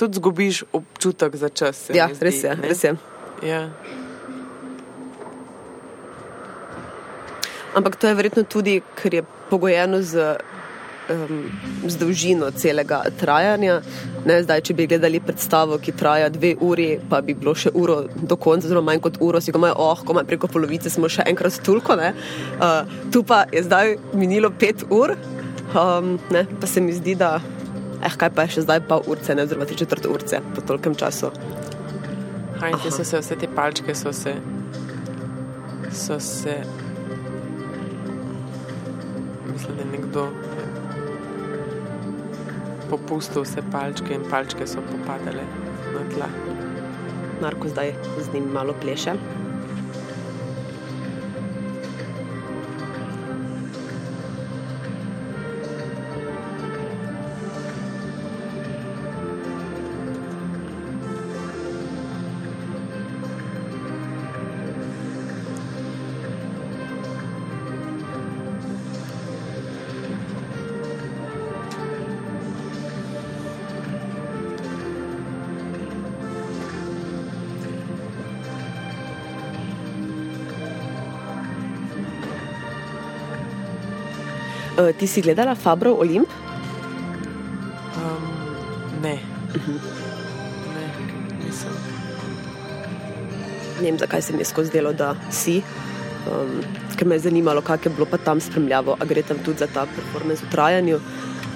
Tudi 0.00 0.16
zgubiš 0.16 0.64
občutek 0.72 1.36
za 1.36 1.52
čas. 1.52 1.90
Ja, 1.92 2.08
zdi, 2.08 2.24
res 2.24 2.40
je. 2.42 2.56
Res 2.62 2.80
je. 2.88 2.96
Ja. 3.44 3.68
Ampak 7.74 7.96
to 7.96 8.06
je 8.06 8.14
verjetno 8.14 8.44
tudi, 8.48 8.80
ker 8.94 9.14
je 9.14 9.22
pogojeno 9.50 10.02
z, 10.02 10.36
um, 11.10 11.40
z 11.86 11.98
dolžino 11.98 12.50
celega 12.50 13.02
trajanja. 13.20 13.80
Ne, 14.24 14.38
zdaj, 14.42 14.62
če 14.68 14.76
bi 14.78 14.86
gledali 14.90 15.20
predstavo, 15.20 15.78
ki 15.82 15.96
traja 15.98 16.30
dve 16.32 16.54
uri, 16.60 16.94
pa 17.10 17.20
bi 17.20 17.34
bilo 17.34 17.54
še 17.54 17.74
uro 17.74 18.04
do 18.14 18.38
konca, 18.40 18.70
zelo 18.70 18.82
manj 18.82 19.02
kot 19.04 19.18
uro, 19.20 19.42
si 19.42 19.52
ga 19.52 19.60
imajo, 19.60 19.74
oh, 19.82 20.04
ko 20.06 20.14
imajo 20.14 20.30
preko 20.30 20.50
polovice, 20.52 20.92
smo 20.92 21.10
še 21.10 21.26
enkrat 21.28 21.58
stulko. 21.58 21.98
Uh, 21.98 22.94
tu 23.12 23.24
pa 23.26 23.44
je 23.52 23.66
zdaj 23.66 23.98
minilo 24.14 24.54
pet 24.54 24.86
ur, 24.90 25.16
um, 25.74 26.16
ne, 26.34 26.46
pa 26.60 26.70
se 26.70 26.80
mi 26.80 26.94
zdi, 26.94 27.18
da 27.18 27.36
Eh, 28.04 28.16
kaj 28.20 28.30
pa 28.36 28.44
je 28.44 28.58
še 28.58 28.66
zdaj 28.66 28.82
pol 28.88 29.04
urce, 29.08 29.32
ne 29.32 29.46
oziroma 29.46 29.64
tri 29.68 29.78
četrt 29.80 30.04
urce 30.10 30.42
po 30.54 30.60
tolkem 30.68 30.96
času. 31.00 31.30
Hajde, 32.60 32.90
so 32.92 33.04
se 33.04 33.20
vse 33.20 33.36
te 33.40 33.48
palčke 33.48 33.94
so 33.96 34.12
se. 34.12 34.34
So 35.92 36.20
se. 36.20 36.58
Mislim, 39.54 39.76
da 39.76 39.82
je 39.82 40.00
nekdo 40.00 40.24
ne, 40.24 40.64
popustil 42.90 43.42
vse 43.42 43.62
palčke 43.72 44.14
in 44.14 44.26
palčke 44.30 44.66
so 44.66 44.82
popadale 44.90 45.46
na 45.94 46.02
tla. 46.14 46.28
Marko 47.42 47.68
zdaj 47.68 47.94
z 48.20 48.32
njim 48.34 48.50
malo 48.52 48.74
pleše. 48.82 49.14
Uh, 84.84 84.92
ti 84.92 85.06
si 85.06 85.20
gledala 85.24 85.54
Fabrov 85.54 85.96
Olimp? 86.00 86.28
Um, 87.96 88.24
ne. 89.00 89.16
ne, 90.74 90.84
nisem. 91.40 91.72
Ne 93.80 93.88
vem, 93.88 93.98
zakaj 93.98 94.22
se 94.22 94.32
mi 94.32 94.44
je 94.44 94.44
skozi 94.44 94.72
delo, 94.72 94.92
da 94.92 95.14
si. 95.32 95.62
Um, 96.28 96.60
ker 96.96 97.08
me 97.08 97.16
je 97.16 97.24
zanimalo, 97.24 97.62
kako 97.64 97.88
je 97.88 97.94
bilo 97.94 98.06
pa 98.06 98.18
tam 98.18 98.40
spremljavo, 98.40 98.96
ali 99.00 99.08
gre 99.08 99.22
tam 99.22 99.40
tudi 99.44 99.58
za 99.58 99.66
ta 99.66 99.86
performance 99.86 100.44
v 100.44 100.50
trajanju, 100.50 101.00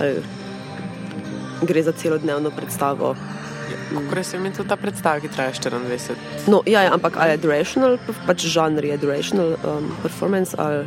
ali 0.00 0.22
gre 1.62 1.82
za 1.82 1.92
celodnevno 1.92 2.50
predstavo. 2.50 3.14
Kako 4.10 4.22
se 4.22 4.38
mi 4.38 4.52
tudi 4.52 4.68
ta 4.68 4.76
predstava, 4.76 5.20
ki 5.20 5.28
traja 5.28 5.52
24? 5.52 6.16
No, 6.48 6.62
ja, 6.66 6.82
ja, 6.82 6.94
ampak 6.96 7.20
ali 7.20 7.36
je 7.36 7.44
durational, 7.44 7.98
pač 8.26 8.48
žanr 8.48 8.84
je 8.84 8.96
durational 8.96 9.56
um, 9.60 9.92
performance 10.02 10.56
ali. 10.58 10.86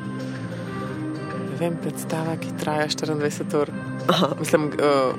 Vem, 1.61 1.75
predstava, 1.77 2.33
ki 2.41 2.55
traja 2.57 2.88
24 2.89 3.59
ur. 3.61 3.69
Aha, 4.09 4.31
Mislim, 4.39 4.71
uh, 4.81 5.13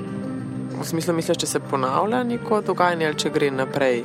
v 0.81 0.87
smislu, 0.89 1.15
misliš, 1.15 1.39
če 1.39 1.47
se 1.47 1.61
ponavlja 1.71 2.25
neko 2.27 2.59
dogajanje 2.67 3.07
ali 3.07 3.19
če 3.23 3.31
gre 3.31 3.51
naprej. 3.55 4.03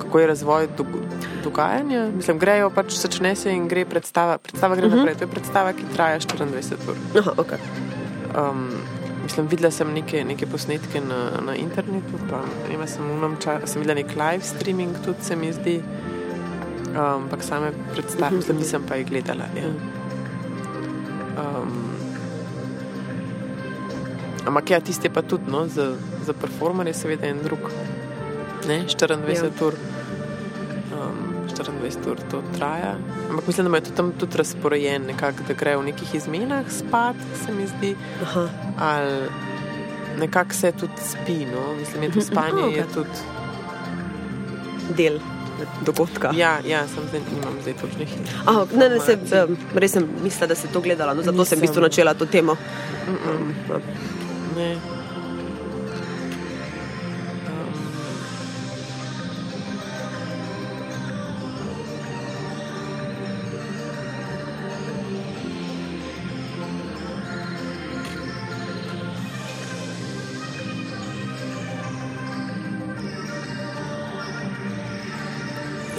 Kako 0.00 0.22
je 0.22 0.30
razvoj 0.30 0.68
dog 0.78 0.96
dogajanja? 1.44 2.06
Mislim, 2.16 2.40
grejo 2.40 2.70
pač 2.72 2.96
začne 2.96 3.34
se 3.36 3.52
in 3.52 3.68
gre 3.68 3.84
predstava. 3.84 4.38
Predstava 4.38 4.78
gre 4.78 4.88
uh 4.88 4.92
-huh. 4.92 5.02
naprej. 5.02 5.20
To 5.20 5.24
je 5.24 5.30
predstava, 5.34 5.72
ki 5.72 5.92
traja 5.94 6.20
24 6.20 6.88
ur. 6.88 6.96
aha, 7.18 7.34
okay. 7.36 7.60
Um, 8.32 8.70
mislim, 9.22 9.48
videla 9.48 9.70
sem 9.70 9.92
neke, 9.92 10.24
neke 10.24 10.46
posnetke 10.46 11.00
na, 11.00 11.40
na 11.46 11.54
internetu, 11.56 12.18
pa 12.30 12.40
vem, 12.68 12.86
sem, 12.88 13.04
v 13.04 13.12
onem 13.12 13.36
ča- 13.36 13.66
sem 13.66 13.82
videla 13.82 13.94
nek 13.94 14.16
live 14.16 14.44
streaming, 14.44 14.96
tudi 15.04 15.24
se 15.24 15.36
mi 15.36 15.52
zdi. 15.52 15.82
Um, 16.92 16.98
ampak 16.98 17.42
same 17.42 17.72
predstave, 17.92 18.36
mislim, 18.36 18.56
nisem 18.56 18.82
pa 18.88 18.96
jih 18.96 19.08
gledala. 19.08 19.44
Ja. 19.56 20.01
Um, 21.38 21.96
ampak 24.46 24.70
ja, 24.70 24.80
tiste 24.80 25.10
pa 25.10 25.22
tudi, 25.22 25.50
no, 25.50 25.66
za, 25.68 25.94
za 26.26 26.32
performerje 26.32 26.94
seveda 26.94 27.26
en 27.26 27.42
drug. 27.44 27.70
Ne, 28.68 28.84
24 28.86 29.34
Ja. 29.34 29.66
ur. 29.66 29.74
Um, 30.92 31.32
24 31.48 32.10
ur 32.10 32.20
to 32.30 32.42
traja. 32.56 32.96
Ampak 33.30 33.46
mislim, 33.46 33.64
da 33.64 33.68
imajo 33.68 33.80
tudi 33.80 33.96
tam 33.96 34.12
tudi 34.12 34.36
razporejen, 34.38 35.06
nekako, 35.06 35.44
da 35.48 35.54
grejo 35.54 35.80
v 35.80 35.84
nekih 35.84 36.14
izmenah 36.14 36.70
spat, 36.70 37.16
se 37.44 37.52
mi 37.52 37.66
zdi 37.66 37.96
aha. 38.22 38.48
ali 38.78 39.28
nekako 40.18 40.54
se 40.54 40.72
tudi 40.72 41.00
spi. 41.00 41.44
No? 41.44 41.74
Mislim, 41.80 42.08
da 42.08 42.14
to 42.14 42.20
spanje 42.20 42.62
Aha, 42.62 42.68
okay. 42.68 42.76
je 42.76 42.86
tudi. 42.94 43.18
del 44.96 45.20
dogodka. 45.86 46.30
Ja, 46.36 46.60
ja 46.66 46.86
sem 46.88 47.04
zdaj, 47.08 47.20
nimam 47.34 47.54
zdaj 47.62 47.74
točnih. 47.80 48.08
Aha, 48.46 48.66
ne, 48.74 48.88
ne, 48.88 49.00
se, 49.00 49.18
um, 49.48 49.56
res 49.74 49.92
sem 49.92 50.08
mislila, 50.22 50.46
da 50.46 50.54
si 50.54 50.68
to 50.68 50.80
gledala, 50.80 51.14
no, 51.14 51.22
zato 51.22 51.44
sem 51.44 51.58
v 51.58 51.60
Nisem. 51.60 51.60
bistvu 51.60 51.80
načela 51.82 52.14
to 52.14 52.26
temo. 52.26 52.54
Mm 53.08 53.14
-mm, 53.14 53.54
Ja. 53.70 53.78
ne. 54.56 55.01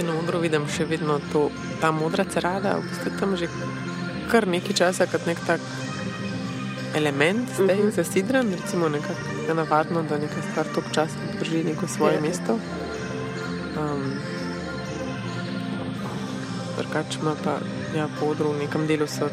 Zdaj 0.04 0.16
na 0.16 0.20
modro 0.20 0.40
vidim 0.44 0.64
še 0.68 0.84
vedno 0.84 1.16
to, 1.32 1.46
ta 1.80 1.88
modra 1.96 2.26
cerada, 2.28 2.74
v 2.76 2.90
bistvu 2.90 3.12
tam 3.20 3.36
že 3.40 3.48
kar 4.28 4.44
nekaj 4.52 4.76
časa 4.76 5.06
kot 5.08 5.24
nek 5.24 5.40
tak 5.48 5.62
element 7.00 7.48
zdaj 7.56 7.80
uh 7.80 7.86
-huh. 7.86 7.96
zasidran, 7.96 8.52
recimo 8.52 8.90
nekako 8.90 9.48
je 9.48 9.54
navadno, 9.54 10.04
da 10.04 10.18
neka 10.18 10.42
stvar 10.52 10.68
tok 10.76 10.92
časa 10.92 11.16
drži 11.40 11.64
neko 11.64 11.88
svoje 11.88 12.14
Ja. 12.14 12.20
yeah. 12.20 12.28
mesto. 12.28 12.60
Um, 13.80 14.04
Drugač 16.78 17.16
ima 17.22 17.36
pa 17.44 17.56
ja, 17.96 18.08
po 18.20 18.26
odru 18.26 18.52
v 18.52 18.60
nekem 18.60 18.88
delu 18.88 19.08
so 19.08 19.26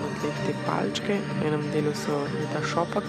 na 0.00 0.08
tleh 0.20 0.36
te 0.46 0.52
palčke, 0.66 1.20
v 1.40 1.46
enem 1.46 1.64
delu 1.72 1.92
so 1.94 2.24
je 2.40 2.46
ta 2.54 2.64
šopak. 2.72 3.04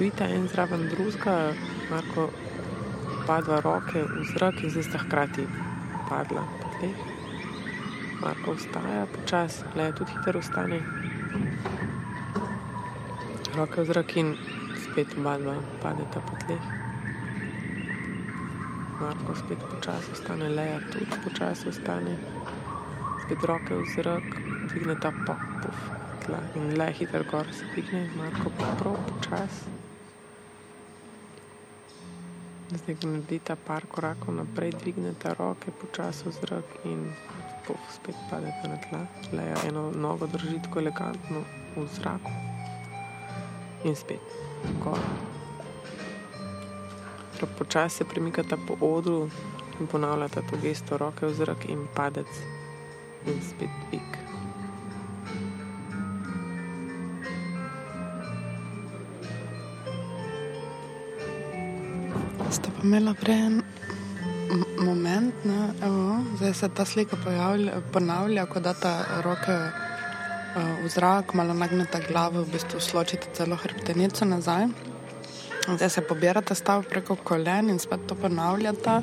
Stojita 0.00 0.24
en 0.24 0.48
zraven 0.48 0.88
drugega, 0.88 1.52
Marko 1.90 2.30
pa 3.26 3.40
dva 3.44 3.60
roke 3.60 4.00
v 4.00 4.22
zrak 4.32 4.62
in 4.64 4.70
zdaj 4.72 4.84
sta 4.88 4.98
hkrati 4.98 5.44
padla 6.08 6.40
po 6.60 6.68
tleh. 6.78 6.96
Marko 8.22 8.54
vstaja 8.56 9.04
počasi, 9.12 9.60
Leja 9.76 9.92
tudi 9.92 10.16
hitro 10.16 10.40
vstane. 10.40 10.80
Roke 13.60 13.76
v 13.76 13.84
zrak 13.92 14.16
in 14.16 14.32
spet 14.80 15.12
oba 15.20 15.36
dva 15.36 15.56
padeta 15.84 16.24
po 16.24 16.32
tleh. 16.46 16.64
Marko 19.04 19.36
spet 19.36 19.60
počasi 19.60 20.16
vstane, 20.16 20.48
Leja 20.48 20.80
tudi 20.88 21.12
počasi 21.28 21.68
vstane. 21.68 22.16
Spet 23.26 23.44
roke 23.44 23.76
v 23.76 23.84
zrak, 23.92 24.24
dvigne 24.72 24.96
ta 24.96 25.12
pa 25.12 25.36
puf, 25.60 25.80
tla 26.24 26.40
in 26.56 26.72
Leja 26.80 26.96
hitro 26.96 27.24
gor 27.28 27.44
se 27.52 27.68
dvigne, 27.76 28.08
Marko 28.16 28.48
pa 28.56 28.72
prav 28.80 28.96
počasi. 29.12 29.79
Zdaj, 32.70 33.02
ko 33.02 33.08
naredita 33.10 33.56
par 33.58 33.82
korakov 33.90 34.30
naprej, 34.30 34.70
dvigneta 34.78 35.34
roke 35.34 35.74
počasi 35.74 36.30
v 36.30 36.32
zrak 36.38 36.68
in 36.86 37.10
puf, 37.66 37.82
spet 37.90 38.14
padeta 38.30 38.70
na 38.70 38.78
tla. 38.78 39.02
Leja 39.34 39.58
eno 39.66 39.90
nogo 39.90 40.30
drži 40.30 40.62
tako 40.62 40.78
elegantno 40.78 41.42
v 41.74 41.86
zraku 41.98 42.30
in 43.82 43.98
spet 43.98 44.22
gor. 44.78 45.02
Počasi 47.58 47.96
se 47.96 48.04
premikata 48.04 48.54
po 48.54 48.78
odru 48.86 49.26
in 49.80 49.86
ponavljata 49.86 50.46
to 50.46 50.56
gesto 50.62 50.94
roke 50.94 51.26
v 51.26 51.34
zrak 51.34 51.66
in 51.66 51.88
padec 51.94 52.30
in 53.26 53.42
spet 53.42 53.74
dvig. 53.90 54.19
Ste 62.50 62.70
pa 62.74 62.82
imela 62.82 63.14
prej 63.14 63.46
en 63.46 63.62
moment, 64.82 65.44
ne, 65.44 65.68
evo, 65.86 66.18
zdaj 66.36 66.54
se 66.54 66.68
ta 66.74 66.84
slika 66.84 67.16
pojavlja, 67.24 67.76
ponavlja, 67.92 68.46
ko 68.50 68.60
data 68.60 68.94
roke 69.22 69.54
uh, 69.54 70.56
v 70.82 70.88
zrak, 70.90 71.34
malo 71.38 71.54
nagnete 71.54 72.00
glavo, 72.08 72.42
v 72.42 72.56
bistvu 72.56 72.80
sločite 72.82 73.30
celo 73.38 73.56
hrbtenico 73.56 74.26
nazaj. 74.26 74.66
Zdaj 75.68 75.90
se 75.90 76.02
pobirate 76.02 76.54
stav 76.54 76.82
preko 76.90 77.14
kolen 77.16 77.70
in 77.70 77.78
spet 77.78 78.08
to 78.08 78.18
ponavljate. 78.18 78.98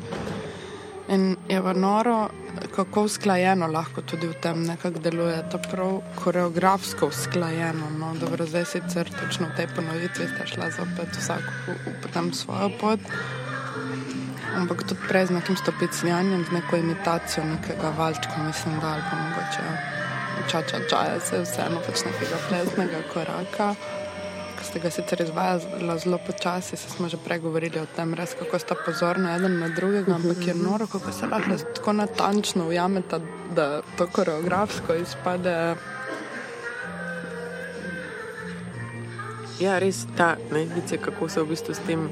In 1.07 1.35
je 1.47 1.61
pa 1.63 1.73
noro, 1.73 2.29
kako 2.75 3.03
usklajeno 3.07 3.67
lahko 3.67 4.01
tudi 4.01 4.27
v 4.27 4.35
tem 4.43 4.63
nekako 4.67 4.99
deluje. 4.99 5.39
To 5.51 5.59
prav 5.71 6.01
koreografsko 6.15 7.07
usklajeno. 7.07 7.89
No, 7.99 8.13
dobro, 8.19 8.45
zdaj 8.45 8.65
sicer 8.65 9.09
točno 9.09 9.47
v 9.47 9.55
tej 9.55 9.67
ponovitvi 9.75 10.27
ste 10.27 10.47
šla 10.47 10.71
zopet 10.75 11.15
vsak 11.15 11.43
v, 11.67 11.77
v, 11.85 11.95
potem 12.03 12.33
svojo 12.33 12.69
pot. 12.79 12.99
ampak 14.57 14.83
tudi 14.83 15.01
prej 15.07 15.29
z 15.29 15.37
nekim 15.37 15.55
stopicljanjem, 15.57 16.45
z 16.45 16.51
neko 16.51 16.75
imitacijo 16.81 17.45
nekega 17.45 17.93
valčka, 17.97 18.43
mislim, 18.47 18.79
da 18.81 18.87
ali 18.97 19.03
pa 19.11 19.15
mogoče 19.15 19.63
čača 20.49 20.77
čaja, 20.89 21.19
se 21.19 21.41
vseeno 21.41 21.81
pač 21.85 22.03
nekega 22.05 22.37
plesnega 22.49 23.01
koraka. 23.13 23.75
Ste 24.67 24.79
ga 24.83 24.89
sicer 24.91 25.21
izvajali 25.21 25.99
zelo 25.99 26.17
počasi, 26.17 26.75
se 26.77 26.89
smo 26.89 27.07
že 27.09 27.17
pregovorili 27.17 27.79
o 27.79 27.85
tem, 27.95 28.13
res, 28.13 28.33
kako 28.35 28.59
sta 28.59 28.75
pozorni 28.85 29.29
eden 29.35 29.59
na 29.59 29.69
drugega, 29.69 30.15
ampak 30.15 30.47
je 30.47 30.53
noro, 30.53 30.87
kako 30.91 31.11
se 31.11 31.27
lahko 31.27 31.55
tako 31.75 31.93
natančno 31.93 32.67
ujameta, 32.67 33.19
da 33.55 33.81
to 33.97 34.07
koreografsko 34.07 34.93
izpade. 34.93 35.75
Ja, 39.59 39.79
res 39.79 40.03
ta 40.17 40.35
najvice, 40.51 40.97
kako 40.97 41.29
se 41.29 41.41
v 41.41 41.49
bistvu 41.55 41.73
s 41.73 41.87
tem, 41.87 42.09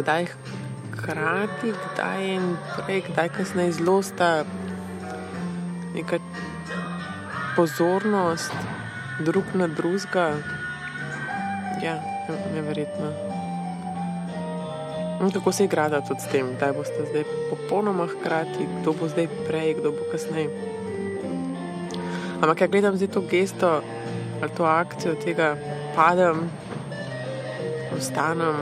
kdaj 0.00 0.32
hkrati, 0.96 1.76
kdaj 1.84 2.28
in 2.38 2.56
prej, 2.78 3.04
kdaj 3.12 3.28
kasneje 3.36 3.76
zelo 3.82 4.00
sta 4.02 4.44
neka 5.94 6.18
pozornost 7.56 8.52
drug 9.20 9.44
na 9.54 9.68
drugega. 9.68 10.30
Ja, 11.84 12.00
neverjetno. 12.54 13.10
In 15.20 15.30
kako 15.30 15.52
se 15.52 15.64
igra 15.64 16.00
tudi 16.00 16.20
s 16.20 16.30
tem, 16.32 16.46
da 16.60 16.72
boste 16.72 17.04
zdaj 17.10 17.24
popolnoma 17.50 18.06
hkrati, 18.06 18.66
kdo 18.80 18.92
bo 18.92 19.08
zdaj 19.08 19.28
prej, 19.48 19.74
kdo 19.74 19.90
bo 19.92 20.06
kasneje. 20.12 20.48
Ampak, 22.40 22.60
ja 22.60 22.66
gledam 22.66 22.96
zdaj 22.96 23.08
to 23.08 23.20
gesto 23.20 23.82
ali 24.42 24.50
to 24.56 24.64
akcijo 24.64 25.14
tega, 25.14 25.56
padem, 25.96 26.50
ostanem, 27.96 28.56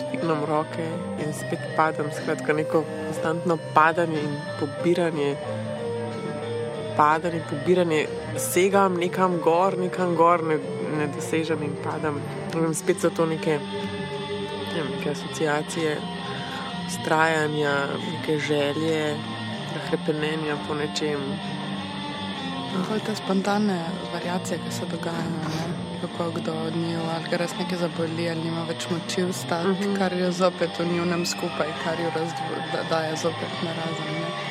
dvignem 0.00 0.44
roke 0.44 0.88
in 1.24 1.32
spet 1.32 1.60
padem. 1.76 2.10
Skratka, 2.12 2.52
neko 2.52 2.84
konstantno 3.06 3.58
padanje 3.74 4.20
in 4.20 4.34
pobiranje 4.60 5.36
padanje, 6.96 7.40
pobiranje, 7.50 8.06
segam 8.38 8.96
nekam 8.96 9.38
gor, 9.44 9.78
nekam 9.78 10.14
gor, 10.16 10.42
ne, 10.44 10.58
ne 10.96 11.06
dosežem 11.06 11.62
in 11.62 11.76
padam. 11.84 12.20
In 12.54 12.74
spet 12.74 13.00
so 13.00 13.10
to 13.10 13.26
neke, 13.26 13.58
ne, 14.74 14.84
neke 14.90 15.10
asociacije, 15.10 15.96
ustrajanja, 16.86 17.76
neke 18.12 18.38
želje, 18.38 19.16
hrepenenja 19.88 20.56
po 20.68 20.74
nečem. 20.74 21.20
To 22.76 22.98
te 23.06 23.14
spontane 23.16 23.78
variacije, 24.12 24.58
ki 24.58 24.72
se 24.72 24.86
dogajajo. 24.90 25.44
Ne? 25.56 25.66
Kako 26.00 26.30
kdo 26.30 26.52
od 26.66 26.76
njih, 26.76 26.98
ali 27.14 27.30
ga 27.30 27.36
res 27.36 27.54
nekaj 27.58 27.78
zaboli, 27.78 28.28
ali 28.30 28.44
nima 28.44 28.66
več 28.68 28.88
moči 28.90 29.24
vstati, 29.24 29.68
uh 29.68 29.72
mhm. 29.72 29.84
-huh. 29.84 29.98
kar 29.98 30.12
je 30.12 30.32
zopet 30.32 30.78
v 30.78 30.86
njunem 30.92 31.26
skupaj, 31.26 31.72
kar 31.84 32.00
jo 32.00 32.10
daje 32.90 33.16
zopet 33.16 33.62
na 33.64 33.72
razen. 33.72 34.45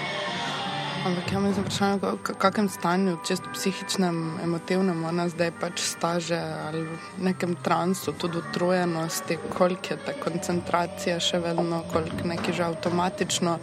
Ampak 1.05 1.31
ja, 1.31 1.39
mislim, 1.39 1.65
vprašanje, 1.65 1.99
v 2.01 2.33
kakšnem 2.41 2.67
stanju, 2.69 3.11
čisto 3.27 3.45
psihičnem, 3.53 4.39
emotivnem, 4.41 5.03
ona 5.05 5.27
zdaj 5.29 5.51
pač 5.61 5.83
staže 5.85 6.39
ali 6.39 6.81
v 6.81 7.21
nekem 7.21 7.53
transu, 7.61 8.09
tudi 8.17 8.41
utrujenosti, 8.41 9.37
koliko 9.53 9.93
je 9.93 9.97
ta 10.01 10.15
koncentracija 10.17 11.19
še 11.21 11.37
vedno, 11.45 11.83
koliko 11.93 12.25
nekaj 12.25 12.57
že 12.57 12.63
avtomatično. 12.65 13.53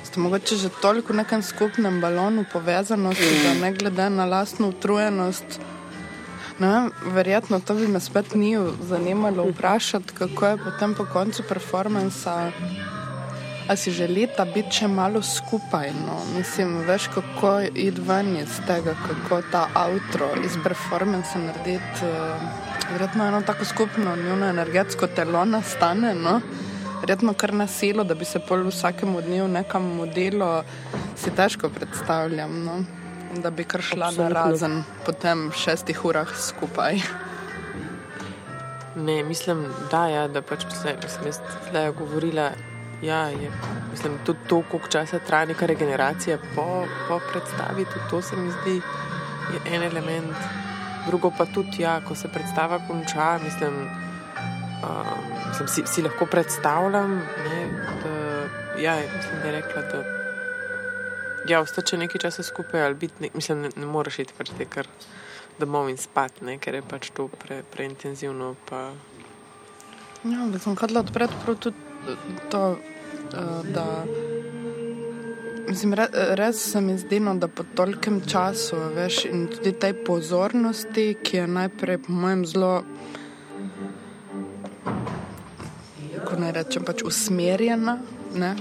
Ste 0.00 0.24
mogoče 0.24 0.56
že 0.56 0.72
toliko 0.80 1.12
v 1.12 1.20
nekem 1.20 1.44
skupnem 1.44 2.00
balonu 2.00 2.48
povezanosti, 2.48 3.44
da 3.44 3.52
ne 3.60 3.72
glede 3.76 4.08
na 4.08 4.24
lastno 4.24 4.72
utrujenost. 4.72 5.60
Vem, 6.56 6.88
verjetno 7.12 7.60
to 7.60 7.76
bi 7.76 7.84
me 7.84 8.00
spet 8.00 8.32
ni 8.32 8.56
zanimalo 8.80 9.44
vprašati, 9.52 10.16
kako 10.16 10.46
je 10.46 10.64
potem 10.64 10.96
po 10.96 11.04
koncu 11.04 11.44
performansa. 11.44 12.48
A 13.68 13.76
si 13.76 13.90
želite 13.90 14.44
biti 14.54 14.82
še 14.82 14.88
malo 14.88 15.22
skupaj? 15.22 15.92
No? 16.06 16.18
Mislim, 16.36 16.80
veš, 16.86 17.06
kako 17.14 17.52
iti 17.74 18.00
ven 18.00 18.36
iz 18.36 18.58
tega, 18.66 18.94
kako 19.06 19.42
ta 19.52 19.68
avto 19.74 20.32
iz 20.44 20.56
performance 20.64 21.38
narediti. 21.38 22.02
Uh, 22.02 22.72
verjetno 22.92 23.26
eno 23.26 23.42
tako 23.42 23.64
skupno, 23.64 24.16
njuno 24.16 24.48
energetsko 24.48 25.06
telo 25.06 25.44
nastane. 25.44 26.14
No? 26.14 26.40
Verjetno 27.00 27.34
kar 27.34 27.54
na 27.54 27.66
silo, 27.66 28.04
da 28.04 28.14
bi 28.14 28.24
se 28.24 28.40
pol 28.48 28.66
vsakemu 28.68 29.22
dnevu 29.22 29.48
nekam 29.48 29.86
modelo, 29.96 30.64
si 31.16 31.30
težko 31.30 31.70
predstavljam. 31.70 32.64
No? 32.64 32.82
Da 33.42 33.50
bi 33.50 33.64
kar 33.64 33.82
šla 33.82 34.10
na 34.18 34.28
razen 34.28 34.82
po 35.06 35.12
tem 35.12 35.50
šestih 35.56 36.04
urah 36.04 36.34
skupaj. 36.36 37.00
Ne, 38.96 39.22
mislim, 39.24 39.64
da, 39.90 40.06
ja, 40.08 40.26
da 40.28 40.42
pač 40.42 40.66
sem 40.82 40.98
jaz 41.26 41.40
zdaj 41.70 41.92
govorila. 41.96 42.50
Ja, 43.02 43.28
je, 43.28 43.50
mislim, 43.90 44.18
tudi 44.26 44.38
to, 44.48 44.62
koliko 44.70 44.88
časa 44.88 45.18
traja 45.18 45.44
neka 45.44 45.66
regeneracija 45.66 46.38
po, 46.54 46.86
po 47.08 47.20
predstavi, 47.32 47.84
tudi 47.84 48.10
to 48.10 48.22
se 48.22 48.36
mi 48.36 48.50
zdi 48.50 48.80
en 49.66 49.82
element. 49.82 50.36
Drugo 51.06 51.32
pa 51.38 51.46
tudi, 51.46 51.82
ja, 51.82 52.00
ko 52.08 52.14
se 52.14 52.28
predstava 52.28 52.78
konča, 52.88 53.38
mislim, 53.44 53.74
um, 53.74 55.22
mislim 55.48 55.68
si, 55.68 55.82
si 55.86 56.02
lahko 56.02 56.26
predstavljam, 56.26 57.10
ne, 57.18 57.66
da, 58.04 58.12
ja, 58.80 58.96
mislim, 59.16 59.40
da 59.42 59.48
je 59.48 59.52
rekla, 59.52 59.82
da 59.82 60.04
ja, 61.48 61.60
ostače 61.60 61.98
nekaj 61.98 62.20
časa 62.20 62.42
skupaj 62.42 62.84
ali 62.84 62.94
biti, 62.94 63.14
ne, 63.20 63.28
mislim, 63.34 63.62
ne, 63.62 63.70
ne 63.76 63.86
moreš 63.86 64.18
iti 64.18 64.34
pač 64.38 64.54
te 64.58 64.64
kar 64.64 64.86
domov 65.58 65.90
in 65.90 65.98
spati, 65.98 66.44
ne, 66.44 66.58
ker 66.58 66.74
je 66.74 66.82
pač 66.88 67.10
to 67.10 67.28
pre, 67.28 67.62
preintenzivno. 67.74 68.54
Pa... 68.70 68.92
Ja, 70.22 70.46
da 70.46 70.58
sem 70.58 70.78
hodila 70.78 71.02
odpreti 71.02 71.42
prav 71.44 71.58
tudi 71.58 72.16
to. 72.50 72.76
Eh, 73.12 73.72
da 73.74 74.04
mislim, 75.68 75.94
re, 75.94 76.06
res 76.38 76.60
se 76.72 76.80
mi 76.80 76.98
zdi, 76.98 77.20
no, 77.20 77.34
da 77.34 77.48
po 77.48 77.64
tolkem 77.74 78.20
času 78.26 78.76
veš, 78.96 79.24
in 79.24 79.46
tudi 79.52 79.72
tej 79.72 79.94
pozornosti, 80.04 81.14
ki 81.22 81.36
je 81.36 81.46
najprej, 81.46 81.98
po 82.06 82.12
mojem, 82.12 82.46
zelo, 82.46 82.74
naj 86.42 86.52
rečem, 86.52 86.84
pač 86.84 87.04
usmerjena. 87.06 87.98
Ne? 88.32 88.56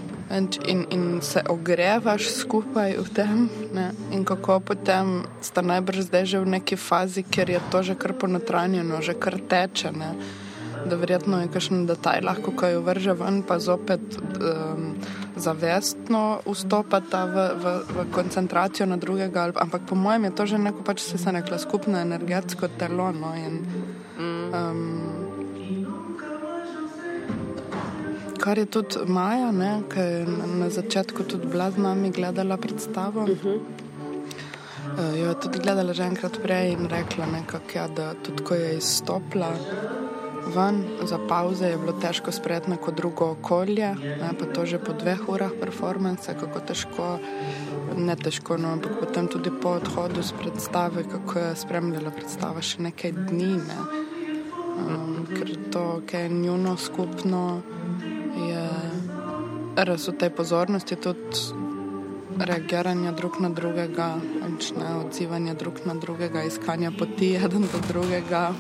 In, 0.68 0.86
in 0.92 1.04
se 1.24 1.44
ogrevaš 1.48 2.28
skupaj 2.36 2.98
v 3.00 3.08
tem, 3.16 3.48
ne? 3.76 3.92
in 4.12 4.26
kako 4.28 4.60
potem 4.60 5.24
sta 5.40 5.64
najbrž 5.64 6.12
zdaj 6.12 6.26
že 6.28 6.40
v 6.44 6.52
neki 6.60 6.76
fazi, 6.76 7.24
ker 7.24 7.48
je 7.48 7.60
to 7.72 7.84
že 7.84 7.96
kar 7.96 8.12
ponotranjeno, 8.16 9.00
že 9.00 9.16
kar 9.16 9.40
teče. 9.40 9.92
Ne? 9.96 10.12
Da 10.92 10.98
verjetno 11.00 11.40
je 11.40 11.48
kakšen 11.54 11.86
detajl, 11.88 12.26
lahko 12.28 12.52
kaj 12.60 12.76
vrže 12.84 13.14
ven, 13.16 13.42
pa 13.48 13.60
zopet 13.64 14.18
um, 14.20 14.90
zavestno 15.40 16.42
vstopata 16.44 17.24
v, 17.32 17.46
v, 17.64 17.76
v 17.96 18.06
koncentracijo 18.12 18.90
na 18.92 18.98
drugega. 19.00 19.48
Ampak 19.56 19.88
po 19.88 19.96
mojem 19.96 20.28
je 20.28 20.36
to 20.36 20.46
že 20.52 20.60
neko, 20.60 20.84
pač 20.84 21.06
se 21.06 21.16
je 21.16 21.32
rekla, 21.32 21.60
skupno 21.64 22.00
energetsko 22.00 22.68
telo. 22.76 23.12
No, 23.16 23.32
in, 23.40 23.64
um, 24.52 24.82
Kar 28.42 28.58
je 28.58 28.66
tudi 28.66 29.06
Maja, 29.06 29.54
ki 29.86 30.00
je 30.02 30.26
na 30.58 30.68
začetku 30.74 31.24
tudi 31.30 31.46
bila 31.46 31.70
z 31.72 31.78
nami 31.78 32.10
gledala 32.10 32.58
predstavo. 32.58 33.22
Uh 33.22 33.30
-huh. 33.30 33.60
Jo 34.98 35.30
je 35.30 35.40
tudi 35.40 35.60
gledala 35.60 35.94
že 35.94 36.04
enkrat 36.04 36.42
prej 36.44 36.72
in 36.72 36.90
rekla, 36.90 37.26
nekak, 37.26 37.76
ja, 37.76 37.88
da 37.88 38.14
tudi 38.14 38.44
ko 38.44 38.56
je 38.56 38.78
izstopila, 38.78 39.54
ven, 40.56 40.84
za 41.04 41.20
pauze 41.30 41.72
je 41.72 41.78
bilo 41.78 41.94
težko 41.94 42.32
sprejeti 42.32 42.70
neko 42.70 42.92
drugo 42.92 43.32
okolje, 43.32 43.96
ne, 43.96 44.30
pa 44.40 44.46
to 44.46 44.66
že 44.66 44.80
po 44.80 44.94
dveh 44.94 45.30
urah 45.30 45.52
performance, 45.60 46.34
kako 46.40 46.60
težko, 46.60 47.08
ne 47.98 48.16
težko, 48.16 48.58
no, 48.58 48.76
ampak 48.78 49.00
potem 49.00 49.28
tudi 49.28 49.52
po 49.62 49.78
odhodu 49.80 50.24
z 50.24 50.34
predstave, 50.40 51.04
kako 51.04 51.40
je 51.40 51.56
spremljala 51.56 52.12
predstava 52.12 52.62
še 52.62 52.84
nekaj 52.88 53.12
dni, 53.12 53.54
ne. 53.58 53.80
um, 54.78 55.26
ker 55.32 55.56
to, 55.72 56.02
kar 56.06 56.28
je 56.28 56.30
njuno 56.30 56.78
skupno, 56.78 57.62
je 58.38 58.68
res 59.76 60.08
v 60.08 60.18
tej 60.20 60.30
pozornosti 60.36 60.96
tudi 60.96 61.71
reagiranja 62.40 63.12
drug 63.12 63.40
na 63.40 63.50
drugega, 63.50 64.16
ne, 64.78 64.96
odzivanja 65.06 65.54
drug 65.54 65.82
na 65.86 65.94
drugega, 65.94 66.44
iskanja 66.44 66.92
poti 66.92 67.36
eden 67.36 67.62
do 67.62 67.80
drugega, 67.88 68.54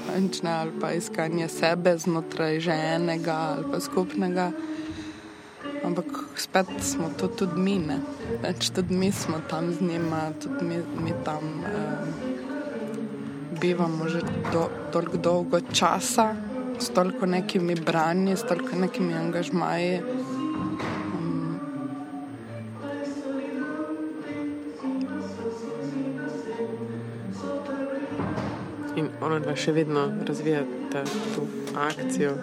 ne, 0.44 0.52
ali 0.52 0.72
pa 0.82 0.92
iskanje 0.92 1.48
sebe 1.48 1.98
znotraj 1.98 2.60
že 2.60 2.72
enega 2.72 3.38
ali 3.56 3.66
pa 3.72 3.80
skupnega. 3.80 4.52
Ampak 5.86 6.06
spet 6.38 6.70
smo 6.80 7.10
to 7.18 7.28
tudi 7.28 7.58
mi, 7.58 7.80
ne. 7.80 8.00
Več 8.42 8.70
tudi 8.70 8.94
mi 8.94 9.12
smo 9.12 9.42
tam 9.50 9.74
z 9.74 9.82
njima, 9.82 10.30
tudi 10.42 10.66
mi, 10.66 10.78
mi 10.78 11.14
tam 11.26 11.66
eh, 11.66 12.06
bivamo 13.62 14.10
že 14.10 14.22
do, 14.54 14.70
toliko 14.92 15.18
dolgo 15.18 15.62
časa, 15.74 16.36
s 16.80 16.90
toliko 16.90 17.26
nekimi 17.26 17.76
branji, 17.76 18.38
s 18.38 18.46
toliko 18.46 18.76
nekimi 18.76 19.14
angažmaji. 19.14 20.02
Ona 29.22 29.40
dva 29.40 29.56
še 29.56 29.72
vedno 29.72 30.08
razvijata 30.28 31.04
to 31.36 31.46
akcijo, 31.78 32.36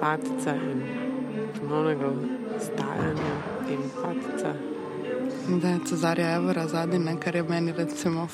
patica 0.00 0.54
in 0.56 0.82
ponovnega 1.58 2.12
stajanja 2.60 3.34
in 3.70 3.82
padca. 4.02 4.54
Da 5.62 5.68
je 5.68 5.78
Cezarja 5.88 6.34
Evora 6.34 6.66
zadnji, 6.68 7.16
kar 7.20 7.36
je 7.36 7.42
meni 7.42 7.72
recimo 7.72 8.28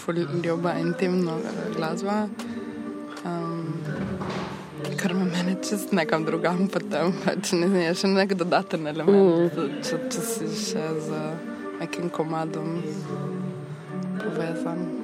ljuba 0.45 0.75
intimna 0.75 1.33
glasba. 1.77 2.29
Um, 3.25 3.75
kar 4.97 5.15
me 5.15 5.25
meni 5.25 5.57
čez 5.69 5.93
nekam 5.93 6.25
drugam, 6.25 6.69
potem 6.69 7.13
pač 7.25 7.53
ne 7.53 7.69
znam, 7.69 7.81
je 7.81 7.95
še 7.95 8.09
nek 8.13 8.35
dodaten 8.35 8.87
element, 8.87 9.55
mm. 9.55 9.83
če, 9.83 9.99
če 10.13 10.25
si 10.27 10.49
še 10.55 10.87
z 11.07 11.23
nekim 11.81 12.11
komadom 12.11 12.79
povezan. 14.19 14.98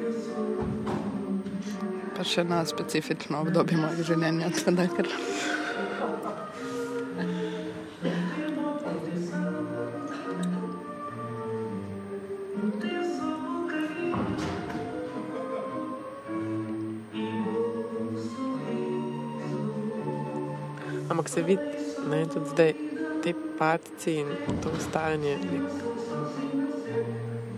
Pa 2.14 2.22
še 2.22 2.44
na 2.46 2.60
specifično 2.62 3.40
obdobje 3.42 3.74
mojega 3.74 4.04
življenja. 4.06 4.50
Teda, 4.54 4.86
ker... 4.86 5.08
Ampak 21.10 21.28
se 21.28 21.42
vidi, 21.42 21.62
da 22.10 22.16
je 22.16 22.26
tudi 22.30 22.48
zdaj 22.54 22.72
te 23.24 23.34
padci 23.58 24.16
in 24.22 24.30
to 24.62 24.70
ustajanje 24.78 25.36
nek, 25.42 25.76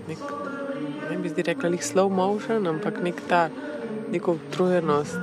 nek 0.09 0.19
ne 1.11 1.17
bi 1.23 1.29
zdaj 1.29 1.47
rekla, 1.53 1.71
jih 1.77 1.85
slow 1.85 2.09
motion, 2.09 2.67
ampak 2.73 3.01
nek 3.05 3.21
ta 3.29 3.47
neko 4.13 4.33
utrujenost 4.33 5.19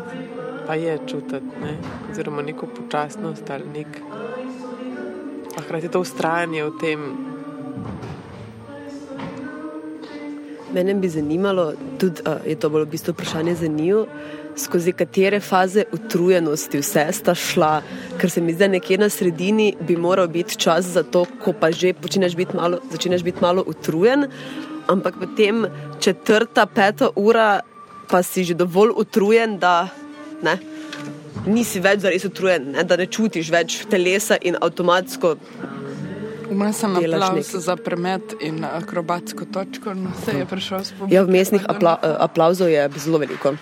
pa 0.67 0.75
je 0.75 0.99
čutiti, 1.07 1.45
ne? 1.61 1.77
oziroma 2.11 2.41
neko 2.41 2.67
počasnost 2.67 3.49
ali 3.49 3.63
nek. 3.73 3.87
Pa 5.55 5.61
hkrati 5.61 5.89
to 5.89 5.99
ustrajanje 5.99 6.63
v 6.63 6.71
tem. 6.81 6.99
Mene 10.73 10.93
bi 10.93 11.09
zanimalo, 11.09 11.73
tudi 11.99 12.21
uh, 12.25 12.41
je 12.47 12.55
to 12.55 12.69
bolj 12.69 12.87
v 12.87 12.91
bistvu 12.95 13.13
vprašanje 13.13 13.55
za 13.55 13.67
njo, 13.67 14.05
skozi 14.57 14.91
katere 14.91 15.39
faze 15.39 15.83
utrujenosti 15.91 16.79
vse 16.81 17.05
sta 17.13 17.35
šla, 17.35 17.81
ker 18.17 18.29
se 18.29 18.41
mi 18.41 18.53
zdi, 18.53 18.59
da 18.65 18.71
nekje 18.73 18.97
na 18.97 19.09
sredini 19.09 19.75
bi 19.79 19.97
moral 19.97 20.27
biti 20.27 20.57
čas 20.57 20.85
za 20.85 21.03
to, 21.03 21.25
ko 21.43 21.53
pa 21.59 21.71
že 21.71 21.93
začneš 22.01 22.35
biti 22.35 22.55
malo, 22.55 22.79
biti 23.23 23.41
malo 23.41 23.63
utrujen, 23.67 24.25
ampak 24.87 25.15
potem 25.19 25.65
četrta, 25.99 26.65
peta 26.65 27.09
ura, 27.15 27.61
pa 28.09 28.23
si 28.23 28.43
že 28.43 28.53
dovolj 28.53 28.93
utrujen, 28.95 29.57
da 29.59 29.87
ne, 30.43 30.57
nisi 31.45 31.81
več 31.83 32.03
zares 32.03 32.25
utrujen, 32.27 32.71
ne, 32.75 32.83
da 32.83 32.97
ne 32.99 33.07
čutiš 33.07 33.51
več 33.53 33.77
telesa 33.89 34.37
in 34.41 34.57
avtomatsko. 34.59 35.35
Imel 36.53 36.73
sem 36.77 36.95
aplauz 36.99 37.53
za 37.65 37.75
premet 37.79 38.35
in 38.43 38.61
akrobatsko 38.67 39.47
točko, 39.53 39.95
in 39.95 40.11
se 40.25 40.37
je 40.37 40.45
prišel 40.45 40.83
spomniti. 40.85 41.15
Ja, 41.15 41.23
vmesnih 41.25 41.65
apla 41.69 41.97
aplauzov 42.27 42.69
je 42.69 42.85
zelo 43.01 43.23
veliko. 43.23 43.55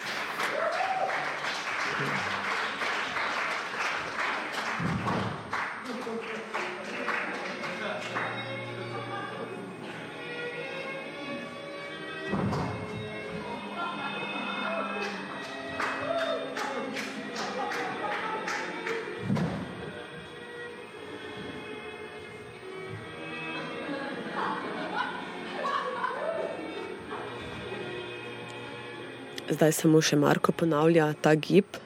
Zdaj 29.51 29.71
samo 29.75 29.99
še 30.01 30.15
Marko 30.15 30.53
ponavlja 30.55 31.11
ta 31.21 31.35
gib, 31.35 31.79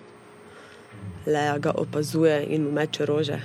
Leja 1.26 1.58
ga 1.58 1.72
opazuje 1.82 2.44
in 2.54 2.64
mu 2.64 2.72
meče 2.72 3.06
rože. 3.10 3.40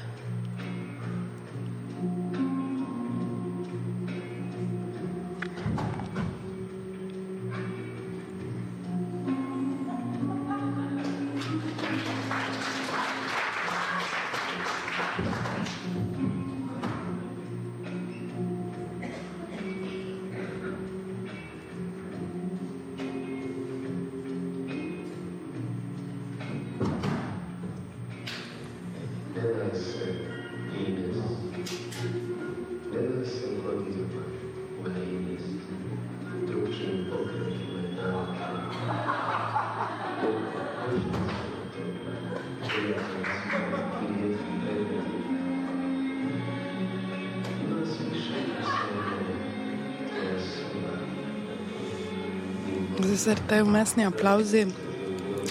Zdaj, 53.31 53.47
te 53.49 53.63
umestni 53.63 54.05
aplauzi 54.05 54.67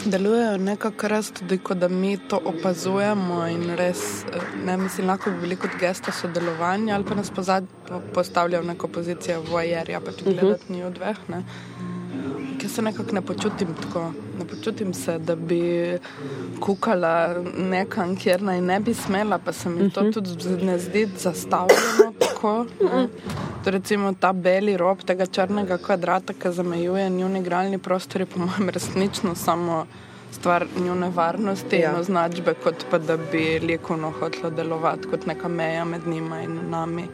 delujejo 0.05 0.57
nekako 0.57 1.07
res 1.07 1.29
tudi, 1.31 1.57
kot 1.63 1.77
da 1.79 1.87
mi 1.87 2.17
to 2.17 2.39
opazujemo 2.51 3.37
in 3.47 3.61
res, 3.79 4.01
ne 4.65 4.75
mislim, 4.77 5.07
lahko 5.07 5.31
bi 5.31 5.45
bili 5.45 5.55
kot 5.55 5.77
gesta 5.79 6.11
sodelovanja 6.11 6.95
ali 6.95 7.07
pa 7.07 7.15
nas 7.15 7.31
postavljajo 8.13 8.63
v 8.63 8.67
neko 8.73 8.87
pozicijo 8.87 9.39
vojerja, 9.47 10.01
pač 10.03 10.23
gledati 10.25 10.73
njih 10.73 10.91
dveh. 10.97 11.21
Ne. 11.29 11.43
Jaz 12.61 12.75
se 12.75 12.81
nekako 12.81 13.15
ne 13.15 13.21
počutim 13.21 13.71
tako. 13.81 14.11
Ne 14.39 14.47
počutim 14.47 14.93
se, 14.93 15.17
da 15.17 15.35
bi 15.35 15.61
kukala 16.59 17.43
nekam, 17.55 18.17
kjer 18.19 18.43
naj 18.43 18.61
ne 18.61 18.79
bi 18.79 18.93
smela, 18.93 19.39
pa 19.39 19.53
se 19.53 19.69
mi 19.69 19.87
to 19.89 20.11
tudi 20.11 20.65
ne 20.65 20.79
zdi 20.79 21.07
zastavljeno 21.15 22.28
tako. 22.39 22.65
Ne. 22.81 23.07
To 23.63 23.71
recimo 23.71 24.13
ta 24.13 24.33
beli 24.33 24.77
rob 24.77 25.03
tega 25.03 25.25
črnega 25.25 25.77
kvadrata, 25.77 26.33
ki 26.33 26.51
zamejuje 26.51 27.09
njihov 27.09 27.35
igralni 27.35 27.77
prostor, 27.77 28.21
je 28.21 28.25
po 28.25 28.39
mojem 28.39 28.69
resnično 28.69 29.35
samo 29.35 29.85
stvar 30.31 30.65
njihove 30.79 31.09
varnosti 31.15 31.75
ja. 31.75 31.91
in 31.91 31.99
označbe, 31.99 32.53
kot 32.63 32.85
pa 32.91 32.97
da 32.97 33.17
bi 33.17 33.59
likovno 33.59 34.11
hotelo 34.19 34.49
delovati 34.49 35.07
kot 35.07 35.25
neka 35.25 35.47
meja 35.47 35.85
med 35.85 36.07
njima 36.07 36.41
in 36.41 36.59
nami. 36.69 37.07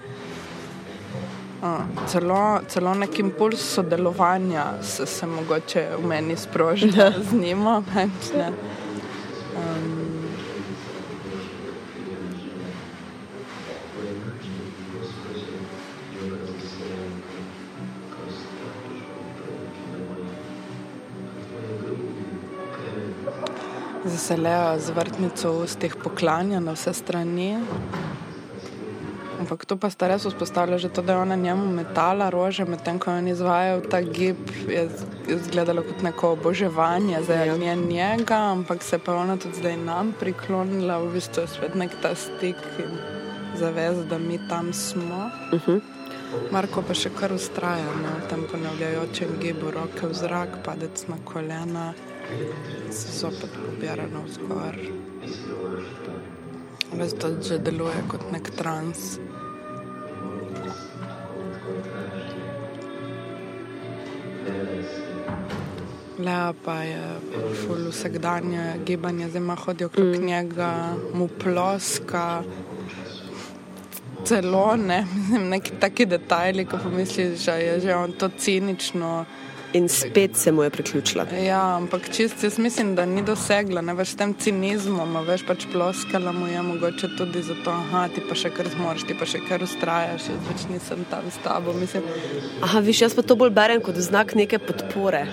Uh, 1.64 2.08
celo, 2.08 2.60
celo 2.68 2.94
nek 2.94 3.20
impuls 3.20 3.60
sodelovanja 3.74 4.64
se, 4.82 5.06
se 5.06 5.26
mogoče 5.26 5.88
v 5.98 6.08
meni 6.08 6.38
sproži 6.38 6.92
z 7.32 7.34
njima. 7.34 7.84
Več, 7.96 8.34
se 24.26 24.38
lejo 24.38 24.80
z 24.80 24.90
vrtnico 24.90 25.52
ustih 25.52 25.96
poklanja 26.04 26.60
na 26.60 26.74
vse 26.74 26.94
strani. 26.94 27.60
Ampak 29.40 29.66
to 29.70 29.78
pa 29.78 29.92
sta 29.94 30.08
res 30.10 30.26
vzpostavila 30.26 30.80
že 30.82 30.90
to, 30.90 31.04
da 31.06 31.14
je 31.14 31.22
ona 31.22 31.36
njemu 31.36 31.66
metala 31.70 32.30
rože, 32.34 32.66
medtem 32.66 32.98
ko 33.00 33.12
je 33.12 33.18
on 33.18 33.28
izvajal 33.28 33.84
ta 33.92 34.02
gib, 34.02 34.50
je 34.66 34.88
izgledalo 35.28 35.84
kot 35.86 36.02
neko 36.02 36.32
oboževanje 36.32 37.22
za 37.28 37.34
ja. 37.34 37.76
njega, 37.76 38.40
ampak 38.56 38.84
se 38.84 38.98
pa 38.98 39.14
ona 39.14 39.38
tudi 39.38 39.62
zdaj 39.62 39.78
nam 39.78 40.14
priklonila, 40.20 40.98
v 40.98 41.14
bistvu 41.14 41.46
je 41.46 41.48
spet 41.48 41.76
nek 41.76 41.94
ta 42.02 42.16
stik 42.16 42.58
in 42.82 42.98
zavez, 43.62 44.02
da 44.10 44.18
mi 44.18 44.40
tam 44.50 44.74
smo. 44.74 45.30
Uh 45.54 45.54
mhm. 45.54 45.72
-huh. 45.72 45.82
Marko 46.52 46.82
pa 46.82 46.94
še 46.94 47.10
kar 47.20 47.34
ustraja 47.34 47.94
na 48.02 48.28
tem 48.30 48.44
ponavljajočem 48.52 49.38
gibu, 49.42 49.72
roke 49.72 50.08
v 50.08 50.14
zrak, 50.14 50.50
padec 50.66 51.08
na 51.08 51.16
kolena 51.24 51.94
zopet 52.92 53.50
pobira 53.66 54.08
na 54.08 54.22
vzgor. 54.26 54.76
Ves 56.94 57.14
to 57.14 57.28
že 57.42 57.60
deluje 57.60 58.04
kot 58.08 58.32
nek 58.32 58.50
trans. 58.56 59.20
Lea 66.20 66.54
pa 66.64 66.76
je 66.84 67.04
ful 67.62 67.90
vsakdanje 67.92 68.80
gibanje, 68.86 69.30
zdaj 69.30 69.42
ima 69.42 69.56
hodijo 69.56 69.88
okrog 69.88 70.16
mm. 70.16 70.26
njega, 70.26 70.96
mu 71.14 71.28
ploska, 71.28 72.44
celo 74.26 74.76
ne, 74.76 75.06
mislim, 75.16 75.50
neki 75.50 75.72
taki 75.80 76.06
detajli, 76.06 76.66
ko 76.66 76.78
pomisliš, 76.84 77.46
da 77.46 77.56
je 77.56 77.80
že 77.80 77.96
on 77.96 78.12
to 78.12 78.30
cinično. 78.38 79.26
In 79.76 79.90
spet 79.90 80.38
se 80.40 80.52
mu 80.52 80.64
je 80.64 80.70
priključila. 80.70 81.26
Ja, 81.44 81.76
ampak 81.76 82.08
čist 82.16 82.44
jaz 82.44 82.58
mislim, 82.58 82.94
da 82.96 83.06
ni 83.06 83.24
dosegla, 83.28 83.82
ne 83.82 83.94
veš, 83.94 84.14
tem 84.16 84.32
cinizmom, 84.40 85.18
veš 85.28 85.44
pač 85.48 85.66
ploskala 85.72 86.32
mu 86.32 86.48
je 86.48 86.62
mogoče 86.64 87.10
tudi 87.18 87.42
zato, 87.44 87.74
aha, 87.74 88.06
ti 88.16 88.24
pa 88.24 88.38
še 88.40 88.54
kar 88.56 88.70
zmoriš, 88.72 89.04
ti 89.10 89.18
pa 89.20 89.28
še 89.28 89.44
kar 89.50 89.66
ustrajaš, 89.68 90.30
jaz 90.32 90.48
več 90.48 90.64
nisem 90.72 91.04
tam 91.12 91.28
s 91.28 91.44
tabo, 91.44 91.76
mislim. 91.76 92.08
Aha, 92.64 92.80
viš, 92.88 93.04
jaz 93.04 93.20
pa 93.20 93.28
to 93.28 93.36
bolj 93.36 93.52
berem 93.58 93.84
kot 93.84 94.00
znak 94.00 94.32
neke 94.40 94.64
podpore. 94.64 95.26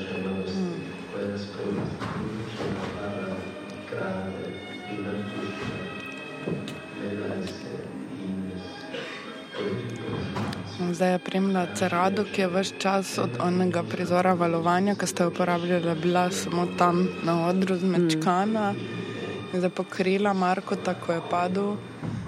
Zdaj 10.93 11.19
primila 11.25 11.67
cerado, 11.75 12.25
ki 12.25 12.41
je 12.41 12.47
vse 12.53 12.75
čas 12.79 13.19
od 13.19 13.39
onega 13.41 13.81
prizora 13.83 14.35
valovanja, 14.37 14.93
ki 14.95 15.07
ste 15.07 15.27
uporabljali, 15.27 15.95
bila 16.03 16.27
samo 16.31 16.67
tam 16.79 17.09
na 17.25 17.47
odru 17.47 17.77
zmečkana. 17.81 18.73
Mm. 18.73 19.57
Zdaj 19.57 19.71
pokrila 19.71 20.33
Marko, 20.33 20.77
tako 20.77 21.13
je 21.13 21.23
padel 21.31 21.71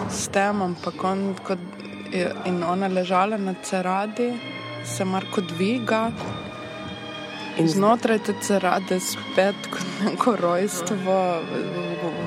s 0.08 0.28
tem, 0.28 0.62
ampak 0.62 1.04
on 1.04 1.34
je, 2.12 2.30
in 2.46 2.62
ona 2.64 2.88
ležala 2.88 3.36
na 3.36 3.54
ceradi, 3.62 4.32
se 4.84 5.04
Marko 5.04 5.40
dviga. 5.40 6.10
In 7.58 7.68
znotraj 7.68 8.18
te 8.26 8.32
cerade 8.42 8.96
spet 9.00 9.68
kot 9.70 9.90
neko 10.02 10.36
rojstvo, 10.44 11.18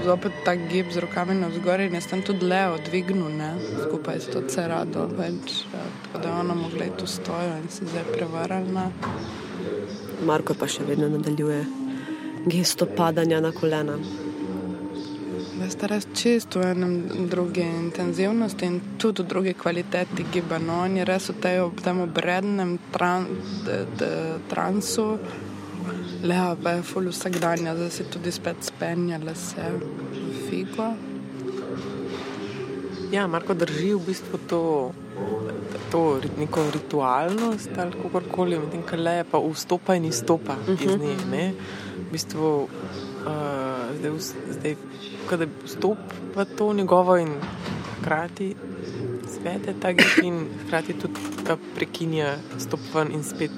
zopet 0.06 0.38
ta 0.46 0.54
gib 0.56 0.92
z 0.92 1.04
rokami 1.04 1.36
na 1.36 1.50
vzgor 1.52 1.84
in 1.84 1.98
jaz 2.00 2.08
tam 2.08 2.22
tudi 2.24 2.48
le 2.48 2.62
odvignil, 2.72 3.28
ne, 3.36 3.50
skupaj 3.84 4.22
s 4.24 4.32
to 4.32 4.44
cerado, 4.48 5.08
več, 5.18 5.66
tako 6.06 6.24
da 6.24 6.38
ona 6.40 6.56
mogla 6.56 6.88
tu 6.98 7.08
stojo 7.08 7.58
in 7.60 7.68
se 7.70 7.90
zdaj 7.90 8.08
prevarala. 8.14 8.88
Marko 10.26 10.56
pa 10.56 10.70
še 10.72 10.88
vedno 10.88 11.12
nadaljuje 11.12 11.60
gesto 12.48 12.88
padanja 12.88 13.42
na 13.44 13.52
kolena. 13.52 14.00
Zdaj 15.58 15.72
sta 15.74 15.88
res 15.90 16.06
čisto 16.14 16.62
v 16.62 16.70
enem 16.70 17.26
drugi 17.26 17.66
intenzivnosti 17.66 18.62
in 18.70 18.76
tudi 19.02 19.26
v 19.26 19.26
drugi 19.26 19.54
kvaliteti 19.58 20.28
gibanja. 20.30 20.66
No, 20.70 20.86
on 20.86 20.98
je 21.02 21.06
res 21.06 21.34
v 21.34 21.36
tej, 21.42 21.58
tem 21.82 21.98
obrednem 21.98 22.78
tran, 22.94 23.26
de, 23.66 23.78
de, 23.98 24.12
transu, 24.54 25.18
leva 26.22 26.54
pa 26.62 26.78
je 26.78 26.86
ful 26.86 27.10
vsak 27.10 27.42
dan, 27.42 27.66
zdaj 27.74 27.90
si 27.90 28.06
tudi 28.06 28.30
spet 28.30 28.62
spenjala 28.62 29.34
se 29.34 29.66
figo. 30.46 30.94
Ja, 33.10 33.26
Marko 33.26 33.58
drži 33.58 33.96
v 33.98 34.14
bistvu 34.14 34.38
to, 34.46 34.62
to 35.90 36.22
neko 36.38 36.70
ritualnost 36.70 37.74
ali 37.82 37.98
kako 37.98 38.22
koli, 38.30 38.62
medtem 38.62 38.86
ko 38.86 39.02
le 39.02 39.24
pa 39.26 39.42
vstopa 39.42 39.98
in 39.98 40.06
izstopa 40.06 40.54
uh 40.54 40.68
-huh. 40.70 40.86
iz 40.86 41.02
nje. 41.02 41.18
Ne? 41.32 41.54
V 41.98 42.12
bistvu 42.12 42.68
uh, 43.28 43.98
zdaj, 44.00 44.12
zdaj 44.50 44.76
da 45.38 45.46
vstop 45.66 45.98
v 46.36 46.46
to 46.58 46.74
njegovo 46.74 47.18
in 47.18 47.36
hkrati 48.00 48.56
svete 49.28 49.74
ta 49.82 49.92
gib 49.92 50.24
in 50.24 50.46
hkrati 50.66 50.94
tudi 50.94 51.20
ta 51.46 51.58
prekinja 51.76 52.38
stop 52.58 52.80
ven 52.94 53.12
in 53.12 53.24
spet. 53.24 53.52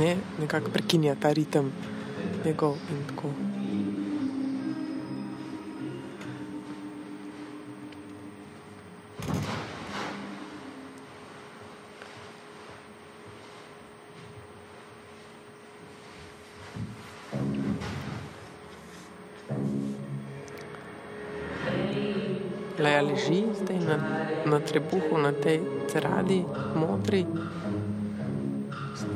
Ne, 0.00 0.16
nekako 0.40 0.70
prekinja 0.70 1.14
ta 1.14 1.32
ritem 1.32 1.72
njegov 2.44 2.76
in 2.90 3.04
tako. 3.08 3.53
Leja 22.94 23.02
leži 23.02 23.42
zdaj 23.62 23.78
na, 23.78 23.96
na 24.46 24.60
trebuhu, 24.60 25.18
na 25.18 25.32
tej 25.32 25.60
ceradi, 25.90 26.44
modri, 26.78 27.26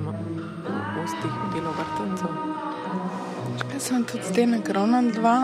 na 0.03 0.13
ustih 1.05 1.35
bilo 1.55 1.71
vrtencev. 1.79 2.33
Jaz 3.73 3.83
sem 3.83 4.03
tudi 4.05 4.25
zdaj 4.33 4.47
na 4.47 4.59
krona 4.67 5.03
dva, 5.15 5.37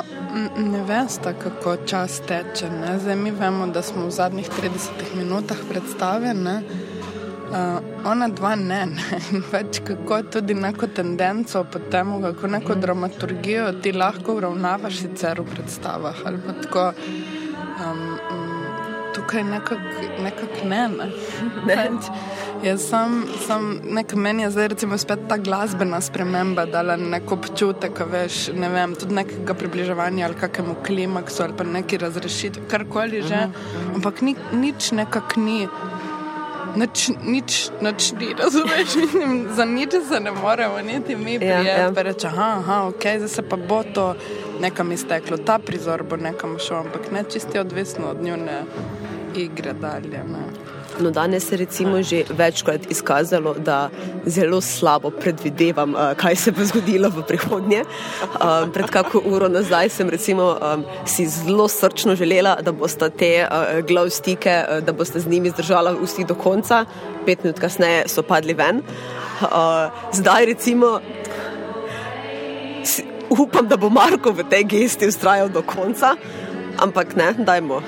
ne 0.59 0.83
veste, 0.83 1.35
kako 1.39 1.77
čas 1.87 2.19
teče. 2.27 2.71
Ne? 2.71 2.99
Zdaj 2.99 3.17
mi 3.17 3.31
vemo, 3.31 3.67
da 3.67 3.83
smo 3.83 4.07
v 4.07 4.11
zadnjih 4.11 4.51
30 4.51 5.15
minutah 5.15 5.63
predstavljeni. 5.71 6.57
Uh, 7.55 7.79
ona 8.11 8.29
dva 8.29 8.57
ne, 8.57 8.87
ne. 8.87 9.21
In 9.31 9.47
več 9.53 9.79
kako 9.87 10.23
tudi 10.27 10.59
neko 10.59 10.91
tendenco 10.91 11.63
po 11.71 11.79
tem, 11.91 12.17
kako 12.23 12.51
neko 12.51 12.75
dramaturgijo 12.75 13.73
ti 13.79 13.93
lahko 13.95 14.41
uravnavaš 14.41 15.05
sicer 15.05 15.41
v 15.41 15.47
predstavah. 15.55 16.27
Ali 16.27 16.43
pa 16.43 16.59
tako 16.67 16.91
um, 17.81 18.19
um, 18.31 18.65
tukaj 19.15 19.45
nekako 19.45 19.81
nekak 20.23 20.51
ne. 20.71 20.89
ne. 20.89 21.07
ne. 21.67 21.89
Jaz 22.65 22.87
sem, 22.89 23.25
sem 23.47 23.65
nek 23.93 24.15
meni 24.17 24.43
je 24.43 24.51
zdaj 24.51 24.69
recimo 24.73 24.99
spet 24.99 25.27
ta 25.29 25.37
glasbena 25.37 26.01
sprememba 26.01 26.65
dala 26.67 26.97
nek 26.97 27.33
občutek, 27.33 28.01
veš, 28.11 28.49
ne 28.57 28.71
vem, 28.73 28.95
tudi 28.99 29.15
nekega 29.15 29.55
približevanja 29.55 30.27
ali 30.27 30.39
kakemu 30.41 30.77
klimaksu 30.87 31.43
ali 31.45 31.57
pa 31.59 31.65
neki 31.65 31.99
razrešitvi, 32.01 32.65
karkoli 32.71 33.23
že, 33.23 33.47
ampak 33.95 34.23
ni, 34.23 34.37
nič 34.53 34.93
nekak 34.97 35.37
ni. 35.37 35.67
Nič, 36.77 37.11
nič, 37.23 37.71
nič 37.81 38.13
ni, 38.13 38.35
razumeš? 38.39 38.97
Mislim, 38.97 39.47
za 39.55 39.65
nič 39.65 39.91
se 40.09 40.21
ne 40.21 40.33
moremo, 40.33 40.81
niti 40.81 41.17
mi 41.17 41.39
prijeti. 41.39 41.69
Ja, 41.69 41.79
ja. 41.79 42.03
Reči, 42.03 42.27
aha, 42.27 42.57
aha, 42.59 42.83
ok, 42.89 43.01
zdaj 43.01 43.29
se 43.29 43.43
pa 43.43 43.57
bo 43.57 43.83
to 43.95 44.15
nekam 44.61 44.93
izteklo, 44.93 45.37
ta 45.37 45.59
prizor 45.59 46.03
bo 46.03 46.17
nekam 46.17 46.59
šel, 46.59 46.77
ampak 46.77 47.11
ne 47.13 47.25
čisti 47.31 47.59
odvisno 47.59 48.07
od 48.11 48.23
njune 48.23 48.63
igre 49.37 49.73
dalje. 49.73 50.25
Ne. 50.33 50.74
No, 51.01 51.11
danes 51.11 51.53
je 51.53 51.57
recimo 51.59 52.03
že 52.03 52.23
večkrat 52.31 52.91
izkazalo, 52.91 53.55
da 53.59 53.91
zelo 54.27 54.61
slabo 54.61 55.11
predvidevam, 55.11 55.95
kaj 56.17 56.37
se 56.37 56.53
bo 56.53 56.65
zgodilo 56.65 57.09
v 57.11 57.25
prihodnje. 57.27 57.83
Pred 58.73 58.91
kako 58.91 59.23
uro 59.27 59.49
nazaj 59.49 59.89
sem 59.89 60.11
recimo 60.11 60.55
si 61.07 61.27
zelo 61.27 61.69
srčno 61.69 62.15
želela, 62.15 62.57
da 62.63 62.73
boste 62.73 63.11
te 63.11 63.49
glav 63.89 64.11
stike, 64.11 64.65
da 64.87 64.93
boste 64.93 65.21
z 65.21 65.27
njimi 65.27 65.51
zdržala 65.51 65.93
v 65.93 66.03
ustih 66.03 66.27
do 66.27 66.35
konca, 66.35 66.85
pet 67.27 67.43
minut 67.45 67.59
kasneje 67.59 68.09
so 68.09 68.23
padli 68.23 68.55
ven. 68.55 68.83
Zdaj 70.13 70.47
recimo 70.47 71.01
upam, 73.29 73.69
da 73.69 73.77
bo 73.77 73.91
Marko 73.91 74.31
v 74.31 74.47
tej 74.47 74.65
gesti 74.65 75.09
ustrajal 75.11 75.49
do 75.49 75.63
konca, 75.63 76.15
ampak 76.79 77.17
ne, 77.17 77.35
dajmo 77.39 77.83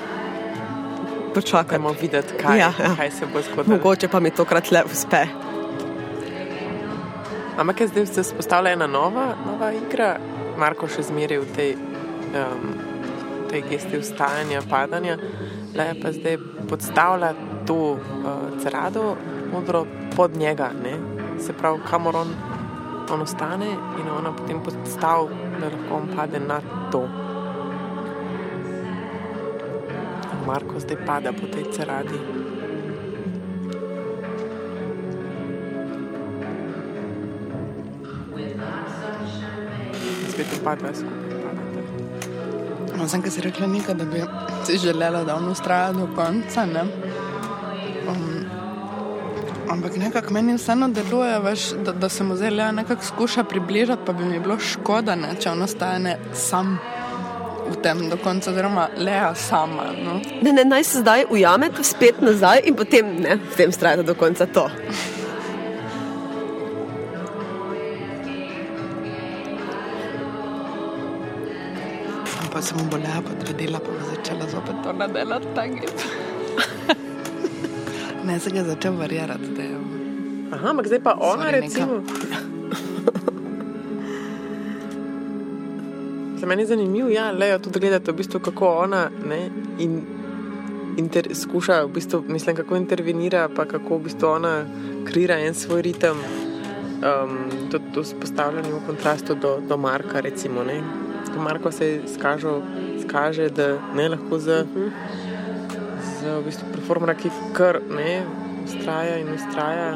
počakajmo 1.37 1.93
videti, 2.01 2.33
kaj, 2.41 2.59
ja, 2.59 2.71
ja. 2.79 2.95
kaj 2.97 3.11
se 3.11 3.25
bo 3.33 3.41
zgodilo. 3.41 3.77
Mogoče 3.77 4.07
pa 4.07 4.19
mi 4.19 4.31
tokrat 4.31 4.71
le 4.71 4.81
uspe. 4.85 5.25
Ampak 7.57 7.81
zdaj 7.87 8.05
se 8.05 8.23
spostavlja 8.23 8.71
ena 8.73 8.87
nova, 8.87 9.35
nova 9.45 9.71
igra, 9.73 10.17
Marko 10.57 10.89
še 10.89 11.03
zmeri 11.05 11.37
v 11.37 11.45
tej, 11.53 11.71
um, 12.33 12.71
tej 13.49 13.61
gesti 13.69 13.99
vstajanja, 14.01 14.63
padanja, 14.69 15.17
le 15.77 15.87
pa 16.01 16.13
zdaj 16.13 16.39
podstavlja 16.69 17.31
to 17.69 17.77
uh, 17.93 18.33
cerado 18.63 19.13
modro 19.53 19.85
pod 20.15 20.37
njega, 20.37 20.71
ne? 20.83 20.97
se 21.37 21.53
pravi, 21.53 21.83
kamor 21.85 22.15
on, 22.17 22.33
on 23.13 23.21
ostane 23.21 23.69
in 24.01 24.09
ona 24.09 24.33
potem 24.33 24.63
podstavlja, 24.65 25.37
da 25.61 25.69
lahko 25.69 26.01
on 26.01 26.09
pade 26.17 26.41
na 26.41 26.61
to. 26.91 27.05
Marko 30.47 30.79
zdaj 30.79 30.97
pada 31.03 31.35
po 31.35 31.43
tej 31.51 31.67
ceradi. 31.75 32.15
Spet 40.31 40.47
upada 40.55 40.95
skupaj. 40.95 41.55
No, 42.95 43.05
sem 43.11 43.21
kaj 43.21 43.31
si 43.35 43.43
rekla 43.43 43.67
nekaj, 43.67 43.95
da 43.99 44.05
bi 44.07 44.23
si 44.63 44.77
želela, 44.79 45.23
da 45.27 45.35
on 45.35 45.51
ustraja 45.51 45.91
do 45.91 46.07
konca. 46.15 46.63
Um, 48.07 48.47
ampak 49.69 49.99
nekako 49.99 50.33
meni 50.33 50.55
vseeno 50.55 50.87
deluje, 50.95 51.39
veš, 51.43 51.71
da, 51.83 51.91
da 51.91 52.09
se 52.09 52.23
mu 52.23 52.39
zdaj 52.39 52.55
le 52.55 52.71
nekako 52.71 53.03
skuša 53.03 53.43
približati, 53.43 54.05
pa 54.05 54.13
bi 54.13 54.25
mi 54.25 54.39
bilo 54.39 54.55
škoda, 54.59 55.15
ne, 55.15 55.35
če 55.35 55.51
on 55.51 55.67
ostane 55.67 56.17
sam 56.33 56.77
v 57.77 57.83
tem 57.83 58.09
do 58.09 58.17
konca, 58.17 58.49
oziroma 58.49 58.89
le 58.97 59.15
sama. 59.37 59.85
No. 59.95 60.17
Ne, 60.41 60.51
ne, 60.51 60.63
naj 60.65 60.83
se 60.83 60.99
zdaj 60.99 61.25
ujamete 61.29 61.83
spet 61.83 62.21
nazaj 62.21 62.65
in 62.65 62.75
potem 62.75 63.05
ne, 63.19 63.35
v 63.37 63.55
tem 63.55 63.71
strajate 63.71 64.03
do 64.03 64.15
konca 64.15 64.45
to. 64.47 64.65
pa 72.51 72.61
se 72.61 72.73
mu 72.75 72.83
bo 72.85 72.97
lepo 72.97 73.29
odvedela, 73.33 73.79
pa 73.79 73.89
bo 73.89 74.01
začela 74.07 74.45
zopet 74.47 74.75
to 74.83 74.93
nadelati 74.93 75.47
ta 75.55 75.63
gib. 75.67 75.95
ne, 78.25 78.39
se 78.39 78.49
ga 78.49 78.63
začel 78.63 78.93
varirati. 78.93 79.47
da 79.49 79.63
je- 79.63 79.85
Aha, 80.51 80.69
ampak 80.69 80.87
zdaj 80.87 81.01
pa 81.01 81.13
ona, 81.13 81.43
Sorry, 81.43 81.59
neka- 81.59 81.61
recimo. 81.61 81.93
Za 82.21 82.26
mene 86.47 86.61
je 86.61 86.67
zanimivo, 86.73 87.09
ja, 87.09 87.31
lejo 87.31 87.59
tudi 87.59 87.79
gledati, 87.79 88.11
v 88.11 88.15
bistvu, 88.15 88.39
kako 88.39 88.67
ona 88.83 89.09
ne, 89.29 89.49
in, 89.79 90.01
inter, 90.97 91.27
skuša, 91.35 91.81
v 91.83 91.93
bistvu, 91.99 92.23
mislim, 92.27 92.55
kako 92.55 92.75
intervenira, 92.75 93.49
pa 93.55 93.65
kako 93.65 93.97
v 93.97 94.07
bistvu 94.07 94.27
ona 94.27 94.53
kreira 95.05 95.39
en 95.39 95.53
svoj 95.53 95.81
ritem. 95.81 96.17
Um, 96.97 97.37
to, 97.71 97.79
to 97.93 98.03
spostavljanje 98.03 98.71
v 98.73 98.79
kontrastu 98.87 99.35
do, 99.35 99.59
do 99.69 99.77
Marka, 99.77 100.19
recimo. 100.19 100.63
Ne. 100.63 100.81
Ko 101.33 101.41
Marko 101.41 101.71
se 101.71 102.01
skažo, 102.13 102.61
skaže, 103.03 103.49
da 103.49 103.77
ne 103.95 104.09
lahko 104.09 104.39
z, 104.39 104.65
z 106.19 106.39
v 106.39 106.41
bistvu, 106.47 106.71
performera, 106.73 107.13
ki 107.13 107.29
kar 107.53 107.81
ne, 107.85 108.23
ustraja 108.65 109.19
in 109.21 109.29
ustraja. 109.35 109.91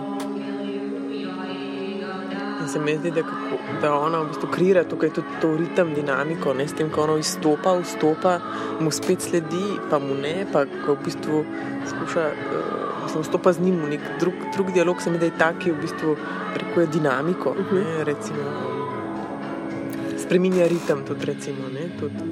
In 2.61 2.69
se 2.69 2.79
mi 2.79 2.97
zdi, 2.97 3.11
da, 3.11 3.23
kako, 3.25 3.50
da 3.81 3.93
ona 3.95 4.21
v 4.21 4.31
bistvu 4.31 4.49
kreira 4.51 4.83
tukaj 4.83 5.09
tudi 5.15 5.39
to 5.41 5.51
ritem, 5.57 5.93
dinamiko, 5.95 6.53
ne 6.53 6.67
s 6.67 6.75
tem, 6.77 6.89
ko 6.89 7.05
ona 7.05 7.17
izstopa, 7.21 7.73
vstopa, 7.81 8.37
mu 8.79 8.91
spet 8.91 9.21
sledi, 9.21 9.77
pa 9.89 9.99
mu 9.99 10.15
ne, 10.17 10.45
pa 10.51 10.65
ko 10.65 10.95
v 10.95 11.05
bistvu 11.05 11.43
skuša, 11.89 12.25
uh, 12.31 13.03
mislim, 13.05 13.23
vstopa 13.23 13.53
z 13.53 13.65
njim 13.65 13.79
v 13.85 13.93
nek 13.95 14.09
drug, 14.19 14.43
drug 14.55 14.73
dialog, 14.73 15.01
se 15.01 15.11
mi 15.11 15.21
da 15.21 15.29
je 15.29 15.37
tak, 15.37 15.59
ki 15.63 15.71
v 15.71 15.81
bistvu 15.81 16.17
prekuje 16.53 16.87
dinamiko, 16.87 17.49
uh 17.49 17.57
-huh. 17.57 17.79
ne, 17.79 18.03
recimo, 18.03 18.41
um, 18.41 20.19
spreminja 20.19 20.67
ritem 20.67 21.05
tudi, 21.07 21.25
recimo, 21.25 21.69
ne, 21.73 21.89
tudi. 21.99 22.23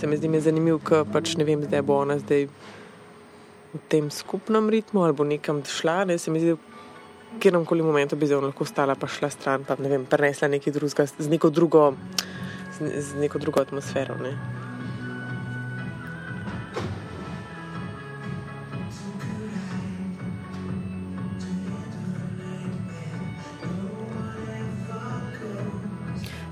Se 0.00 0.06
mi 0.06 0.16
zdi 0.16 0.40
zanimivo, 0.40 0.78
ker 0.78 1.04
pač 1.12 1.36
ne 1.36 1.44
vem, 1.44 1.62
zdaj 1.62 1.82
bo 1.82 1.98
ona 1.98 2.18
zdaj 2.18 2.46
v 3.74 3.78
tem 3.88 4.10
skupnem 4.10 4.68
ritmu 4.70 5.04
ali 5.04 5.12
bo 5.12 5.24
nekam 5.24 5.62
šla, 5.64 6.04
ne, 6.04 6.18
se 6.18 6.30
mi 6.30 6.40
zdi, 6.40 6.56
v 7.38 7.40
kjerem 7.40 7.64
koli 7.64 7.82
momentu 7.86 8.16
bi 8.18 8.26
zdaj 8.26 8.40
lahko 8.42 8.64
stala 8.66 8.96
pa 8.98 9.06
šla 9.06 9.30
stran, 9.30 9.62
pa 9.62 9.76
ne 9.78 9.88
vem, 9.88 10.04
prenesla 10.10 10.48
nekaj 10.50 10.72
drugega, 10.74 11.04
z 11.06 11.28
neko 11.30 11.50
drugo, 11.54 11.94
z, 12.74 12.88
z 12.98 13.20
neko 13.22 13.38
drugo 13.38 13.62
atmosfero, 13.62 14.16
ne. 14.18 14.32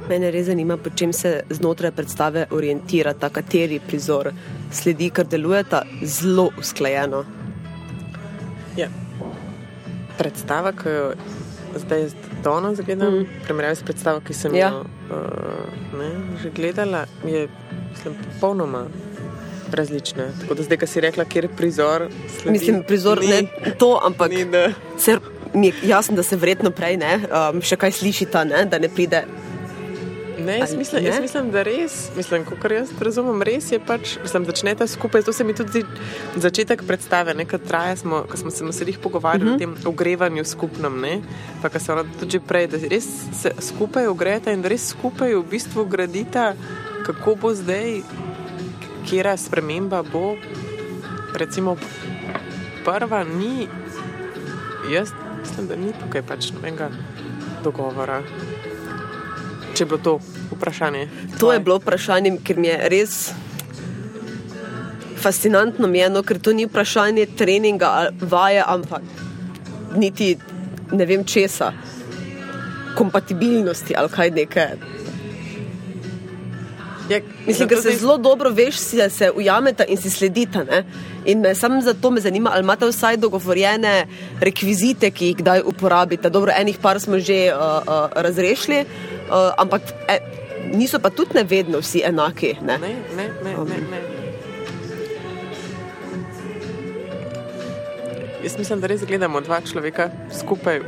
Mene 0.06 0.30
res 0.30 0.46
zanima, 0.46 0.76
po 0.78 0.92
čem 0.94 1.10
se 1.12 1.40
znotraj 1.50 1.90
predstave 1.96 2.44
orientirata, 2.54 3.32
kateri 3.34 3.80
prizor 3.82 4.30
sledi, 4.70 5.10
ker 5.10 5.26
delujeta 5.26 5.82
zelo 6.04 6.46
usklajeno. 6.62 7.24
Ja. 8.78 8.86
Predstava, 10.18 10.72
ki 10.72 10.88
jo 10.88 11.10
zdaj 11.76 12.08
z 12.08 12.14
Dono 12.44 12.74
zagledam, 12.74 13.14
mm. 13.14 13.42
primerjavi 13.44 13.76
s 13.76 13.82
predstavo, 13.82 14.20
ki 14.20 14.34
sem 14.34 14.54
Ja. 14.54 14.68
jo 14.68 14.84
uh, 15.10 15.98
ne, 15.98 16.10
že 16.42 16.50
gledala, 16.50 17.06
je 17.24 17.48
mislim, 17.90 18.14
popolnoma 18.24 18.86
različna. 19.72 20.24
Tako 20.40 20.54
da 20.54 20.62
zdaj, 20.62 20.78
ki 20.78 20.86
si 20.86 21.00
rekla, 21.00 21.24
kjer 21.24 21.44
je 21.44 21.50
prizor, 21.56 22.08
sledi, 22.38 22.52
Mislim, 22.52 22.82
prizor 22.86 23.20
ni, 23.20 23.26
ne 23.26 23.74
to, 23.78 24.00
ampak 24.04 24.30
ni, 24.30 24.44
da, 24.44 24.68
se, 24.98 25.18
mi 25.54 25.66
je 25.66 25.74
jasno, 25.82 26.16
da 26.16 26.22
se 26.22 26.36
verjetno 26.36 26.70
prej 26.70 26.96
ne, 26.96 27.18
um, 27.28 27.62
še 27.62 27.76
kaj 27.76 27.92
slišita, 27.92 28.44
ne, 28.44 28.64
da 28.64 28.78
ne 28.78 28.88
pride. 28.88 29.24
Ne, 30.46 30.58
jaz 30.58 30.74
mislim, 30.74 31.02
ne? 31.02 31.08
jaz 31.08 31.20
mislim, 31.20 31.50
da 31.50 31.62
res, 31.66 32.10
mislim, 32.16 32.44
kot 32.46 32.70
jaz 32.70 32.90
razumem, 33.00 33.42
res 33.42 33.70
je 33.72 33.80
pač, 33.82 34.16
mislim, 34.22 34.44
začnete 34.46 34.86
skupaj. 34.86 35.24
To 35.26 35.32
se 35.32 35.44
mi 35.44 35.54
tudi 35.54 35.82
zdi 35.82 35.84
začetek 36.36 36.84
predstave, 36.86 37.34
nekaj 37.34 37.58
traja, 37.66 37.96
smo, 37.96 38.22
ko 38.30 38.38
smo 38.38 38.50
se 38.50 38.64
na 38.64 38.72
sedih 38.72 38.98
pogovarjali 39.02 39.50
uh 39.50 39.52
-huh. 39.52 39.56
o 39.56 39.58
tem 39.58 39.92
ogrevanju 39.92 40.44
skupnem, 40.44 41.00
ne, 41.00 41.20
pa 41.62 41.68
kar 41.68 41.82
se 41.82 41.92
ona 41.92 42.04
tudi 42.20 42.40
prej, 42.40 42.66
da 42.66 42.78
res 42.90 43.08
se 43.42 43.52
skupaj 43.60 44.06
ogrejete 44.06 44.52
in 44.52 44.62
da 44.62 44.68
res 44.68 44.88
skupaj 44.88 45.34
v 45.34 45.42
bistvu 45.50 45.84
gradita, 45.84 46.54
kako 47.06 47.34
bo 47.34 47.54
zdaj, 47.54 48.02
kera 49.10 49.36
sprememba 49.36 50.02
bo, 50.02 50.36
recimo 51.34 51.76
prva 52.84 53.24
ni, 53.24 53.68
jaz 54.90 55.12
mislim, 55.40 55.66
da 55.66 55.76
ni 55.76 55.92
tukaj 56.02 56.22
pač 56.22 56.50
nobenega 56.52 56.90
dogovora. 57.64 58.22
Če 59.76 59.84
je 59.84 59.88
bilo 59.90 59.98
to 60.00 60.14
vprašanje. 60.54 61.08
To 61.40 61.52
je 61.52 61.60
bilo 61.60 61.76
vprašanje, 61.76 62.38
ker 62.44 62.56
mi 62.56 62.70
je 62.70 62.88
res 62.88 63.16
fascinantno, 65.20 65.88
mi 65.88 66.00
je, 66.00 66.08
no, 66.10 66.22
ker 66.24 66.40
to 66.40 66.54
ni 66.56 66.64
vprašanje 66.64 67.26
treninga 67.36 67.90
ali 68.00 68.28
vaje, 68.30 68.62
ampak 68.66 69.02
niti 70.00 70.36
ne 70.92 71.06
vem 71.06 71.24
česa, 71.24 71.72
kompatibilnosti 72.96 73.96
ali 73.96 74.08
kaj 74.08 74.30
neke. 74.30 74.66
Ja, 77.08 77.20
Mislim, 77.46 77.68
ker 77.68 77.78
se 77.82 77.92
zelo 77.96 78.16
dobro 78.18 78.50
veš, 78.50 78.78
si, 78.78 78.96
da 78.96 79.08
se 79.10 79.30
ujameta 79.30 79.84
in 79.84 79.96
si 79.96 80.10
sledita. 80.10 80.64
Ne? 80.64 80.84
In 81.24 81.40
me 81.40 81.54
samo 81.54 81.80
zato 81.80 82.10
me 82.10 82.20
zanima, 82.20 82.50
ali 82.54 82.64
imate 82.64 82.86
vsaj 82.86 83.16
dogovorjene 83.16 84.06
rekvizite, 84.40 85.10
ki 85.10 85.26
jih 85.26 85.36
kdaj 85.36 85.62
uporabite. 85.64 86.30
Dobro, 86.30 86.52
enih 86.56 86.78
par 86.82 87.00
smo 87.00 87.18
že 87.18 87.52
uh, 87.54 87.60
uh, 87.60 88.10
razrešili, 88.14 88.80
uh, 88.80 89.52
ampak 89.58 89.82
e, 90.08 90.18
niso 90.74 90.98
pa 90.98 91.10
tudi 91.10 91.34
ne 91.34 91.44
vedno 91.44 91.78
vsi 91.78 92.02
enaki. 92.04 92.56
Ne? 92.62 92.78
Ne, 92.78 92.94
ne, 93.16 93.28
ne, 93.44 93.54
ne, 93.54 93.80
ne. 93.90 94.00
Jaz 98.42 98.58
mislim, 98.58 98.80
da 98.80 98.86
res 98.86 99.04
gledamo 99.06 99.40
dva 99.40 99.60
človeka 99.60 100.10
skupaj 100.38 100.80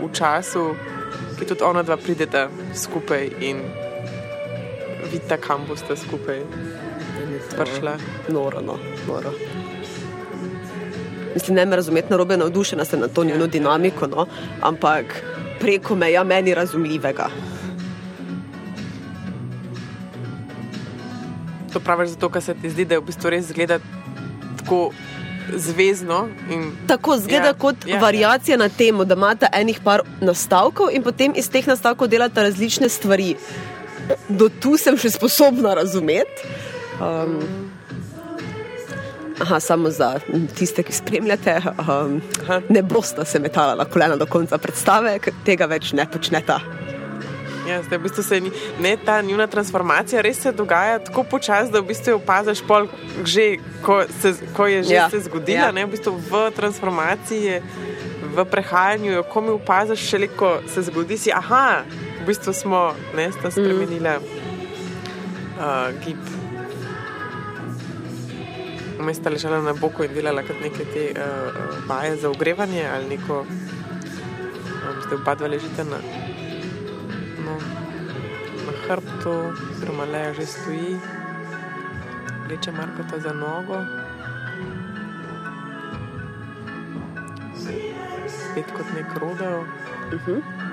v 0.00 0.08
času, 0.12 0.74
ki 1.38 1.44
tudi 1.44 1.64
ona 1.64 1.82
dva 1.82 1.96
prideta 1.96 2.48
skupaj 2.74 3.30
in 3.40 3.62
vidita, 5.12 5.36
kam 5.36 5.64
boste 5.68 5.96
skupaj 5.96 6.42
prišla. 7.56 7.96
Noro, 8.28 8.60
no, 8.60 8.78
noro. 9.08 9.32
Mislim, 11.34 11.56
ne 11.56 11.66
me 11.66 11.76
razumeti 11.76 12.10
narobe, 12.10 12.36
navdušena 12.36 12.84
sem 12.84 13.00
na 13.00 13.08
to 13.08 13.24
njeno 13.24 13.46
dinamiko, 13.46 14.06
no, 14.06 14.26
ampak 14.60 15.22
preko 15.60 15.94
meja 15.94 16.24
meni 16.24 16.54
razumljivega. 16.54 17.28
To 21.72 21.80
praviš 21.80 22.08
zato, 22.08 22.30
ker 22.30 22.42
se 22.42 22.54
ti 22.54 22.70
zdi, 22.70 22.84
da 22.84 22.94
je 22.94 23.00
v 23.00 23.04
bistvu 23.04 23.30
res 23.30 23.46
zgleda 23.52 23.78
tako 24.58 24.90
zvezno. 25.56 26.28
In, 26.50 26.72
Tako 26.86 27.18
zgleda 27.18 27.44
Ja, 27.44 27.50
ja, 27.50 27.54
kot 27.54 27.86
ja, 27.86 27.94
ja, 27.94 28.00
variacija 28.00 28.54
ja. 28.54 28.58
na 28.58 28.68
temo, 28.68 29.04
da 29.04 29.14
imate 29.14 29.46
enih 29.52 29.80
par 29.84 30.02
nastavkov 30.20 30.90
in 30.92 31.02
potem 31.02 31.32
iz 31.36 31.50
teh 31.50 31.66
nastavkov 31.66 32.08
delate 32.08 32.42
različne 32.42 32.88
stvari. 32.88 33.36
Do 34.28 34.48
tu 34.48 34.76
sem 34.80 34.96
še 34.98 35.10
sposobna 35.14 35.74
razumeti. 35.74 36.48
Um, 37.00 37.38
aha, 39.40 39.60
samo 39.60 39.90
za 39.90 40.18
tiste, 40.58 40.82
ki 40.82 40.92
spremljate, 40.92 41.60
um, 41.78 42.18
ne 42.68 42.82
boste 42.82 43.24
se 43.24 43.38
metala 43.38 43.74
na 43.78 43.84
kolena 43.84 44.16
do 44.16 44.26
konca 44.26 44.58
predstave, 44.58 45.18
ker 45.22 45.36
tega 45.46 45.68
več 45.70 45.92
ne 45.92 46.06
počneta. 46.10 46.58
Ja, 47.68 47.82
zdaj, 47.84 47.98
v 47.98 48.02
bistvu 48.06 48.22
se 48.24 48.40
ni, 48.40 48.50
ne, 48.80 48.94
ta 48.96 49.18
njuna 49.22 49.44
transformacija 49.46 50.22
res 50.24 50.38
se 50.40 50.52
dogaja 50.56 51.02
tako 51.04 51.26
počasi, 51.28 51.68
da 51.70 51.82
v 51.82 51.90
bistvu 51.90 52.14
opaziš, 52.16 52.62
pol, 52.64 52.88
že, 53.28 53.58
ko, 53.84 54.00
se, 54.22 54.32
ko 54.56 54.66
je 54.66 54.82
že 54.88 54.94
Ja, 54.94 55.10
se 55.12 55.20
zgodila. 55.26 55.68
ja. 55.68 55.72
Ne, 55.76 55.84
v, 55.84 55.92
bistvu 55.92 56.16
v 56.16 56.48
transformaciji, 56.56 57.60
v 58.32 58.44
prehajanju, 58.48 59.12
jo 59.18 59.22
komi 59.28 59.52
opaziš, 59.52 60.00
šele 60.08 60.30
ko 60.32 60.54
se 60.72 60.82
zgodi, 60.88 61.18
si 61.20 61.28
aha, 61.32 61.84
bistvu 62.28 62.52
smo 62.52 62.92
ne, 63.16 63.32
sta 63.32 63.50
spremenila 63.50 64.18
mm. 64.20 64.24
uh, 65.56 66.04
gib. 66.04 66.20
Vmes 68.98 69.16
sta 69.16 69.32
ležala 69.32 69.62
na 69.64 69.72
boku 69.72 70.04
in 70.04 70.12
delala 70.12 70.44
kot 70.44 70.60
neke 70.60 70.84
te 70.92 71.06
uh, 71.14 71.48
uh, 71.48 71.78
vaje 71.88 72.16
za 72.20 72.28
ogrevanje 72.28 72.84
ali 72.84 73.16
neko. 73.16 73.40
Um, 73.40 75.00
zdaj 75.06 75.16
oba 75.22 75.34
dva 75.40 75.48
ležite 75.48 75.84
na, 75.88 76.02
no, 77.46 77.56
na 78.66 78.76
hrbtu, 78.84 79.34
oziroma 79.72 80.04
leja 80.12 80.36
že 80.36 80.46
stoji, 80.46 80.98
leče 82.50 82.72
Markota 82.76 83.24
za 83.24 83.32
nogo. 83.32 83.80
Spet 88.28 88.72
kot 88.76 88.96
nek 88.96 89.16
rodeo. 89.16 89.60
Uh 90.12 90.26
-huh. 90.26 90.67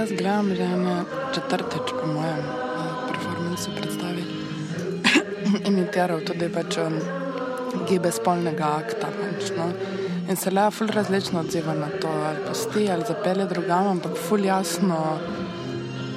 Jaz 0.00 0.12
gledam, 0.12 0.54
že 0.56 0.64
na 0.64 1.04
četrtič 1.34 1.92
po 2.00 2.06
mojem 2.06 2.44
uh, 2.48 3.08
performancu 3.08 3.70
predstavi. 3.76 4.24
Imitiral 5.70 6.20
tudi 6.24 6.48
pač 6.48 6.78
um, 6.80 6.96
gibe 7.88 8.12
spolnega 8.12 8.70
akta. 8.80 9.10
Pač, 9.12 9.52
no? 9.58 9.66
In 10.30 10.36
se 10.36 10.50
le 10.50 10.70
ful 10.70 10.88
različno 10.88 11.40
odziva 11.40 11.74
na 11.74 11.90
to, 12.00 12.08
ali 12.08 12.40
posti 12.46 12.88
ali 12.90 13.04
zapelje 13.08 13.46
drugam, 13.50 13.90
ampak 13.96 14.16
ful 14.16 14.44
jasno 14.44 15.18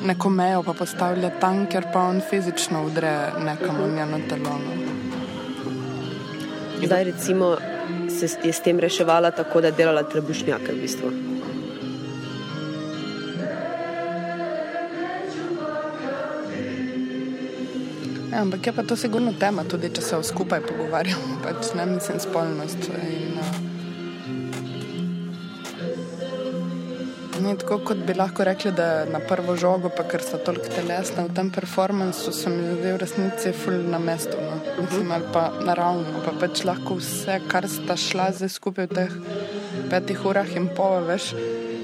neko 0.05 0.29
mejo 0.29 0.63
pa 0.63 0.73
postavlja 0.73 1.33
tam, 1.39 1.65
ker 1.67 1.87
pa 1.93 2.07
on 2.07 2.21
fizično 2.29 2.85
udre 2.85 3.33
nekam 3.43 3.83
v 3.83 3.91
njeno 3.95 4.19
telo. 4.29 4.55
No. 4.63 4.73
Zdaj 6.85 7.03
recimo 7.03 7.55
se 8.09 8.31
je 8.43 8.53
s 8.53 8.59
tem 8.59 8.79
reševala 8.79 9.31
tako, 9.31 9.61
da 9.61 9.67
je 9.67 9.79
delala 9.83 10.03
trebušnjake 10.03 10.71
v 10.71 10.81
bistvu. 10.81 11.32
Ampak 18.43 18.67
je 18.67 18.73
pa 18.73 18.83
to 18.83 18.95
sigurno 18.99 19.33
tema, 19.39 19.63
tudi 19.63 19.91
če 19.93 20.01
se 20.01 20.23
skupaj 20.30 20.65
pogovarjamo, 20.67 21.39
pač 21.43 21.73
ne 21.77 21.85
mislim 21.95 22.19
spolnost. 22.23 22.89
In, 22.93 23.39
uh, 23.39 23.63
ni 27.43 27.57
tako, 27.59 27.80
kot 27.88 28.03
bi 28.07 28.13
lahko 28.13 28.43
rekli, 28.47 28.72
da 28.72 29.05
na 29.05 29.19
prvo 29.19 29.55
žogo, 29.59 29.91
pa 29.97 30.05
ker 30.07 30.23
so 30.23 30.39
toliko 30.45 30.72
telesne 30.75 31.25
v 31.27 31.33
tem 31.35 31.49
performancu, 31.51 32.31
se 32.31 32.51
mi 32.51 32.63
zdi 32.67 32.93
v 32.93 32.99
resnici 33.01 33.51
ful 33.63 33.81
na 33.91 33.99
mestu. 33.99 34.38
No. 34.39 34.59
Mislim, 34.80 35.11
ali 35.11 35.27
pa 35.33 35.49
naravno, 35.65 36.23
pa 36.25 36.35
pač 36.39 36.63
lahko 36.67 36.99
vse, 37.01 37.41
kar 37.51 37.67
sta 37.69 37.97
šla 37.99 38.31
zdaj 38.38 38.53
skupaj 38.53 38.88
v 38.88 38.99
teh 38.99 39.17
petih 39.91 40.25
urah 40.25 40.55
in 40.55 40.69
pol, 40.77 41.03
veš. 41.09 41.33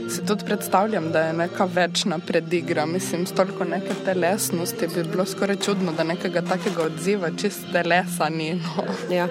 Si 0.09 0.25
tudi 0.25 0.45
predstavljam, 0.45 1.11
da 1.11 1.19
je 1.19 1.33
neka 1.33 1.65
večna 1.65 2.19
predigra, 2.19 2.85
mislim, 2.85 3.25
s 3.25 3.31
toliko 3.31 3.63
neke 3.63 3.93
telesnosti 4.05 4.87
bi 4.95 5.03
bilo 5.03 5.25
skoraj 5.25 5.55
čudno, 5.55 5.91
da 5.97 6.03
nekega 6.03 6.41
takega 6.41 6.83
odziva 6.83 7.29
čist 7.37 7.59
telesa 7.71 8.29
ni. 8.29 8.53
No. 8.55 8.83
Ja. 9.15 9.27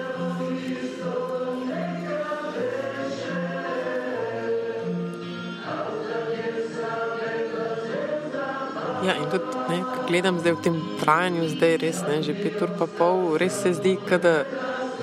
Ja, 9.05 9.15
in 9.15 9.29
tudi, 9.31 9.43
ne, 9.69 9.83
gledam 10.07 10.39
zdaj 10.39 10.53
v 10.53 10.63
tem 10.63 10.81
trajanju, 11.03 11.49
zdaj 11.49 11.77
res 11.77 12.01
ne, 12.07 12.21
že 12.23 12.33
pet 12.35 12.61
ur 12.61 12.71
pa 12.79 12.87
pol, 12.97 13.37
res 13.39 13.61
se 13.63 13.73
zdi, 13.73 13.97
da 14.23 14.43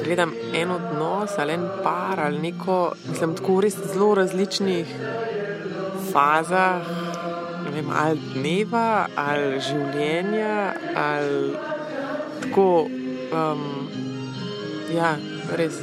gledam 0.05 0.32
en 0.55 0.70
odnos 0.70 1.38
ali 1.38 1.52
en 1.52 1.68
par 1.82 2.20
ali 2.20 2.38
neko, 2.38 2.92
mislim, 3.08 3.36
tako 3.36 3.60
res 3.60 3.76
zelo 3.92 4.14
različnih 4.14 4.96
fazah, 6.16 6.80
vem, 7.68 7.90
ali 7.92 8.20
dneva, 8.32 9.04
ali 9.20 9.60
življenja, 9.60 10.72
ali 10.96 11.52
tako, 12.40 12.88
um, 13.36 13.64
ja, 14.96 15.12
res. 15.60 15.76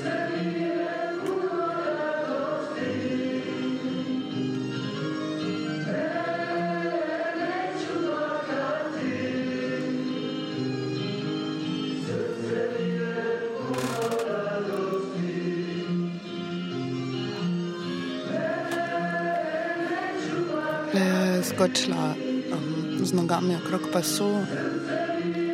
Skočila 21.54 22.18
um, 22.18 23.06
z 23.06 23.14
nogami 23.14 23.54
okrog 23.56 23.94
pasu, 23.94 24.42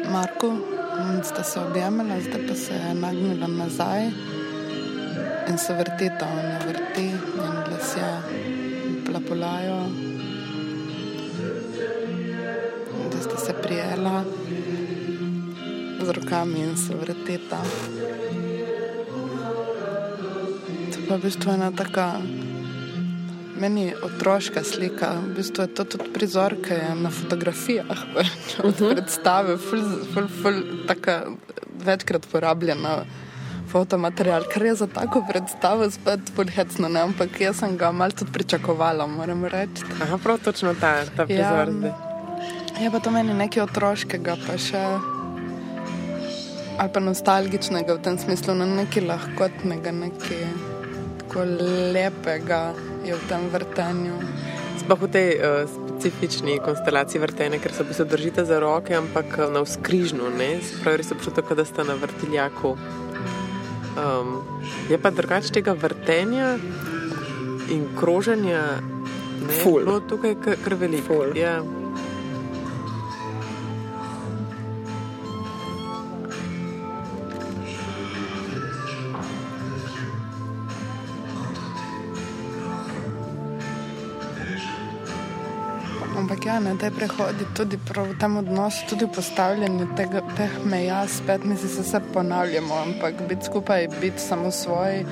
Marko, 0.08 0.56
in 1.00 1.24
sta 1.24 1.44
se 1.44 1.60
objemala, 1.60 2.24
zdaj 2.24 2.48
pa 2.48 2.56
se 2.56 2.74
je 2.74 2.94
nagnila 2.95 3.48
nazaj 3.48 4.08
in 5.50 5.58
se 5.58 5.74
vrtita, 5.74 6.24
on 6.24 6.45
je 6.45 6.60
vrti 6.68 7.08
in 7.11 7.56
glasje 7.68 8.10
plapolajo. 9.06 9.80
Da 13.11 13.18
sta 13.22 13.38
se 13.38 13.53
prijela 13.53 14.24
z 16.02 16.10
rokami 16.10 16.60
in 16.60 16.78
se 16.78 16.95
vrtita. 16.95 17.60
To 20.92 20.98
pa 21.08 21.14
je 21.14 21.19
v 21.19 21.24
bistvu 21.24 21.52
ena 21.52 21.72
taka 21.72 22.22
meni 23.60 23.94
otroška 24.04 24.64
slika, 24.64 25.14
v 25.26 25.36
bistvu 25.36 25.64
je 25.64 25.74
to 25.76 25.84
tudi 25.84 26.12
prizor, 26.14 26.56
ki 26.64 26.74
je 26.74 26.96
na 26.96 27.10
fotografijah, 27.10 28.04
od 28.64 28.66
uh 28.66 28.80
-huh. 28.80 28.94
predstave, 28.94 29.58
ful, 29.58 29.84
ful, 30.14 30.28
ful, 30.42 30.64
taka 30.88 31.22
večkrat 31.86 32.28
porabljena. 32.32 33.06
Fotomaterial, 33.72 34.44
kar 34.54 34.66
je 34.66 34.76
za 34.76 34.88
tako 34.88 35.26
predstavo 35.30 35.92
spet 35.92 36.20
podhecno, 36.36 36.90
ne? 36.90 37.00
ampak 37.02 37.42
jaz 37.42 37.60
sem 37.60 37.78
ga 37.78 37.92
malo 37.92 38.12
tudi 38.12 38.32
pričakovala, 38.32 39.08
moram 39.08 39.46
reči. 39.46 39.84
Aha, 40.02 40.18
prav 40.18 40.38
točno 40.44 40.74
ta, 40.74 41.06
ta 41.16 41.26
prizor 41.26 41.68
Ja. 41.68 41.72
zdaj. 41.72 41.92
Je 42.82 42.92
pa 42.92 43.00
to 43.00 43.12
meni 43.12 43.34
nekaj 43.34 43.64
otroškega, 43.64 44.36
pa 44.48 44.58
še 44.58 44.84
ali 46.80 46.90
pa 46.94 47.00
nostalgičnega 47.00 47.94
v 47.94 48.02
tem 48.02 48.18
smislu, 48.18 48.56
no 48.56 48.66
nekaj 48.66 49.04
lahkotnega, 49.04 49.92
nekaj 49.92 50.46
tako 51.20 51.44
lepega 51.94 52.74
je 53.06 53.16
v 53.16 53.24
tem 53.30 53.50
vrtanju. 53.50 54.16
Sploh 54.80 55.00
v 55.00 55.08
tej 55.11 55.30
uh, 55.38 55.68
specifični 56.00 56.60
konstelaciji 56.64 57.22
vrtenja, 57.22 57.60
ker 57.60 57.74
se 57.76 57.84
v 57.84 57.92
bistvu 57.92 58.06
držite 58.08 58.45
za 58.48 58.60
roke, 58.60 58.95
ampak 58.95 59.36
eh, 59.36 59.50
na 59.52 59.64
vzkrižnu, 59.66 60.32
ne? 60.38 60.64
Se 60.64 60.80
pravi, 60.80 61.02
res 61.03 61.11
občutek, 61.11 61.52
da 61.56 61.66
ste 61.68 61.84
na 61.84 61.98
vrtiljaku. 62.00 62.78
Um, 64.00 64.40
je 64.88 64.95
pa 64.95 65.11
drugače 65.11 65.52
tega 65.60 65.76
vrtenja 65.76 66.56
in 67.69 67.84
kroženja, 68.00 68.64
ne, 68.80 69.60
Ful. 69.60 69.84
bilo 69.84 70.00
tukaj 70.00 70.40
kar 70.40 70.80
veliko. 70.80 71.19
Ful. 71.19 71.36
Ja. 71.36 71.60
Ja, 86.50 86.60
na 86.60 86.74
te 86.78 86.90
prehodi, 86.92 87.45
tudi 87.58 87.78
prav 87.90 88.10
v 88.10 88.16
tem 88.22 88.38
odnosu, 88.40 88.86
tudi 88.90 89.06
v 89.06 89.14
postavljanju 89.18 89.88
tega, 89.98 90.22
teh 90.38 90.56
meja, 90.66 91.03
spet 91.08 91.45
mi 91.45 91.58
se 91.58 91.69
vse 91.69 92.02
ponavljamo, 92.14 92.80
ampak 92.86 93.22
biti 93.30 93.45
skupaj, 93.50 93.88
biti 94.02 94.22
samo 94.24 94.52
svoj, 94.52 95.03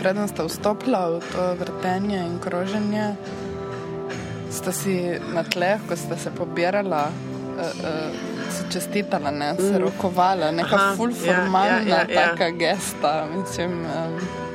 preden 0.00 0.28
sta 0.30 0.48
vstopila 0.48 1.02
v 1.18 1.20
to 1.32 1.46
vrtenje 1.60 2.22
in 2.24 2.38
kroženje, 2.40 3.06
sta 4.54 4.72
si 4.72 4.96
na 5.34 5.44
tleh, 5.44 5.84
ko 5.88 5.96
sta 5.96 6.16
se 6.16 6.32
pobirala, 6.32 7.08
uh, 7.12 7.62
uh, 7.84 8.26
si 8.48 8.68
čestitala, 8.72 9.30
ne, 9.30 9.54
se 9.60 9.78
rokovala, 9.78 10.50
neka 10.56 10.76
Aha, 10.76 10.92
full 10.96 11.12
ja, 11.12 11.20
ja, 11.20 11.24
formalna 11.26 11.96
ja, 12.00 12.04
ja. 12.08 12.28
taka 12.32 12.50
gesta, 12.56 13.16
mislim. 13.36 13.82
Um, 13.84 14.47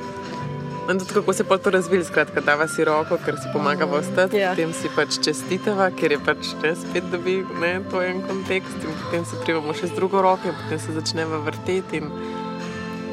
In 0.90 0.98
tudi 0.98 1.12
kako 1.14 1.32
se 1.32 1.44
je 1.50 1.58
to 1.58 1.70
razvilo, 1.70 2.04
skratka, 2.04 2.40
dava 2.40 2.68
si 2.68 2.84
roko, 2.84 3.16
ker 3.24 3.34
si 3.36 3.48
pomaga 3.52 3.84
vstati, 3.84 4.36
Ja. 4.36 4.50
potem 4.50 4.72
si 4.72 4.88
pač 4.96 5.16
čestitava, 5.24 5.90
ker 5.90 6.12
je 6.12 6.18
pač 6.18 6.52
ne, 6.62 6.74
spet 6.76 7.04
dobi 7.10 7.40
ne, 7.60 7.80
to 7.90 8.02
en 8.02 8.20
kontekst 8.22 8.84
in 8.84 8.92
potem 9.04 9.24
se 9.24 9.36
privamo 9.44 9.72
še 9.72 9.86
z 9.86 9.96
drugo 9.96 10.20
roko 10.22 10.48
in 10.48 10.54
potem 10.54 10.78
se 10.78 10.92
začneva 10.92 11.38
vrteti 11.40 11.96
in 11.96 12.10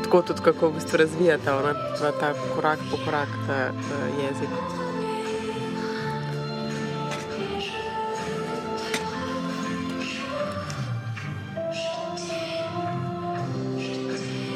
tako 0.04 0.22
tudi 0.22 0.42
kako 0.44 0.68
v 0.68 0.74
bistvu 0.74 0.98
razvijata 1.00 1.56
ona, 1.58 1.72
dva 1.96 2.12
ta 2.12 2.34
korak 2.56 2.80
po 2.92 2.98
korak 3.06 3.32
ta, 3.48 3.72
ta 3.72 3.98
jezik. 4.20 4.52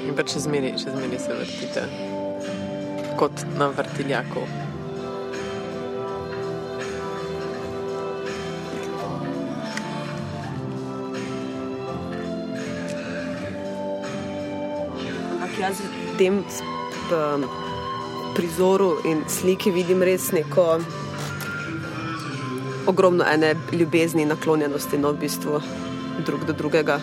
In 0.03 0.13
pač 0.19 0.35
še 0.35 0.43
zmeri, 0.49 0.75
še 0.75 0.91
zmeri 0.91 1.19
se 1.19 1.31
vrtite 1.31 1.87
kot 3.17 3.45
na 3.57 3.67
vrtiljaku. 3.67 4.45
Jaz 15.55 15.79
v 15.79 16.17
tem 16.19 16.43
p- 17.09 17.47
prizoru 18.35 18.99
in 19.07 19.23
sliki 19.27 19.71
vidim 19.71 20.03
res 20.03 20.31
neko 20.35 20.81
ogromno 22.85 23.23
ene 23.23 23.55
ljubezni 23.71 24.25
naklonjenosti, 24.25 24.97
no, 24.97 25.15
v 25.15 25.23
bistvu 25.25 25.61
drug 26.27 26.43
do 26.45 26.53
drugega. 26.53 26.99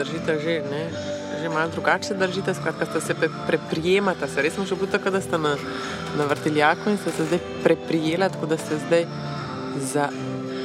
Držite 0.00 0.38
že, 0.40 0.54
ne, 0.70 0.82
že 1.42 1.48
malo 1.48 1.70
drugače 1.72 2.14
držite, 2.14 2.54
skratka, 2.54 2.86
ste 2.86 3.00
se 3.00 3.14
preprijemata. 3.46 4.28
Se 4.28 4.42
res 4.42 4.54
smo 4.54 4.64
že 4.64 4.76
bili 4.76 4.90
tako, 4.90 5.10
da 5.10 5.20
ste 5.20 5.38
na, 5.38 5.56
na 6.18 6.24
vrteljaku 6.24 6.90
in 6.90 6.98
ste 6.98 7.12
se 7.16 7.28
zdaj 7.28 7.40
preprijela, 7.64 8.28
tako 8.28 8.46
da 8.46 8.58
ste 8.58 8.80
zdaj 8.86 9.06
za 9.92 10.08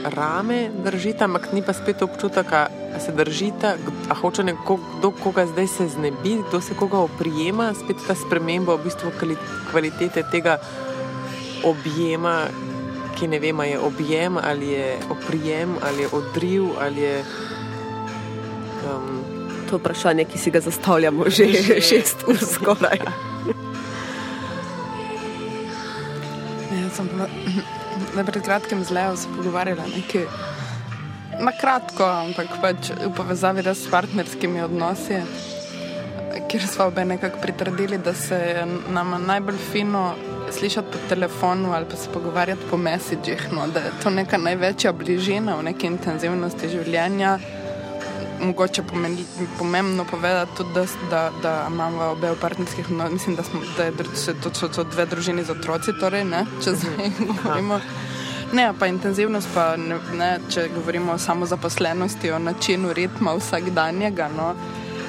rame 0.06 0.70
držite, 0.84 1.24
ampak 1.24 1.54
ni 1.54 1.62
pa 1.66 1.74
spet 1.74 2.02
občutek, 2.02 2.50
da 2.94 3.00
se 3.00 3.12
držite, 3.12 3.76
a 4.10 4.14
hoče 4.14 4.44
nekdo, 4.44 4.78
kdo 4.98 5.12
koga 5.24 5.46
zdaj 5.46 5.68
se 5.68 5.88
znebi, 5.88 6.38
kdo 6.50 6.62
se 6.62 6.76
koga 6.78 6.98
oprijema, 6.98 7.74
spet 7.74 7.98
ta 8.08 8.16
sprememba 8.16 8.76
v 8.76 8.86
bistvu 8.86 9.12
kvalitete 9.72 10.24
tega 10.32 10.60
objema, 11.66 12.46
ki 13.16 13.28
ne 13.28 13.40
vem, 13.40 13.60
je 13.64 13.80
objem 13.80 14.38
ali 14.38 14.70
je 14.76 14.98
oprijem 15.10 15.78
ali 15.82 16.02
je 16.02 16.10
odriv 16.12 16.64
ali 16.80 17.02
je. 17.02 17.24
Um, 18.86 19.24
to 19.70 19.76
je 19.76 19.80
vprašanje, 19.80 20.26
ki 20.26 20.38
si 20.38 20.52
ga 20.52 20.60
zastavljamo 20.62 21.30
že, 21.30 21.48
že 21.48 21.82
šest 21.82 22.28
ur 22.28 22.38
skoraj. 22.38 23.00
Ja, 26.72 26.90
sem 26.94 27.10
pa 28.16 28.24
pred 28.24 28.44
kratkim 28.44 28.84
z 28.84 28.92
Leo 28.92 29.16
se 29.18 29.28
pogovarjala 29.38 29.88
nekaj. 29.96 30.28
Na 31.40 31.52
kratko, 31.52 32.06
ampak 32.06 32.48
pač 32.62 32.94
v 32.96 33.10
povezavi 33.12 33.66
s 33.68 33.90
partnerskimi 33.92 34.62
odnosi, 34.64 35.20
kjer 36.48 36.68
smo 36.68 36.86
obe 36.86 37.04
nekako 37.06 37.42
pritrdili, 37.42 37.98
da 37.98 38.14
se 38.14 38.38
nam 38.90 39.18
najbolj 39.28 39.58
fino 39.72 40.14
slišati 40.52 40.88
po 40.92 40.98
telefonu 41.10 41.74
ali 41.74 41.86
pa 41.90 41.96
se 41.96 42.10
pogovarjati 42.14 42.62
po 42.70 42.78
mesičih, 42.78 43.48
no, 43.52 43.68
da 43.68 43.80
je 43.80 43.92
to 44.04 44.10
neka 44.10 44.38
največja 44.38 44.94
bližina 44.94 45.56
v 45.56 45.64
neki 45.64 45.88
intenzivnosti 45.88 46.70
življenja. 46.70 47.40
Mogoče 48.42 48.84
pomeni, 48.84 49.26
pomembno 49.58 50.06
povedati 50.06 50.58
tudi, 50.58 50.74
da, 50.74 50.86
da, 51.10 51.32
da 51.42 51.68
imamo 51.72 52.04
obe 52.04 52.32
v 52.32 52.40
partnerskih 52.42 52.90
odnosih, 52.90 53.14
mislim, 53.14 53.36
da, 53.36 53.44
smo, 53.44 53.62
da 53.78 53.84
je, 53.84 53.92
to, 54.44 54.50
so 54.54 54.68
to 54.68 54.84
dve 54.84 55.06
družini 55.06 55.44
z 55.44 55.56
otroci, 55.56 55.94
torej, 56.00 56.26
ne, 56.26 56.46
če 56.64 56.76
zdaj 56.76 57.12
govorimo. 57.20 57.80
Ne, 58.54 58.74
pa 58.80 58.88
intenzivnost, 58.88 59.48
pa 59.54 59.76
ne, 59.78 59.98
ne, 60.14 60.32
če 60.50 60.68
govorimo 60.76 61.16
o 61.16 61.18
samozaposlenosti, 61.18 62.32
o 62.32 62.40
načinu 62.40 62.94
ritma 62.94 63.34
vsakdanjega, 63.40 64.30
no, 64.38 64.54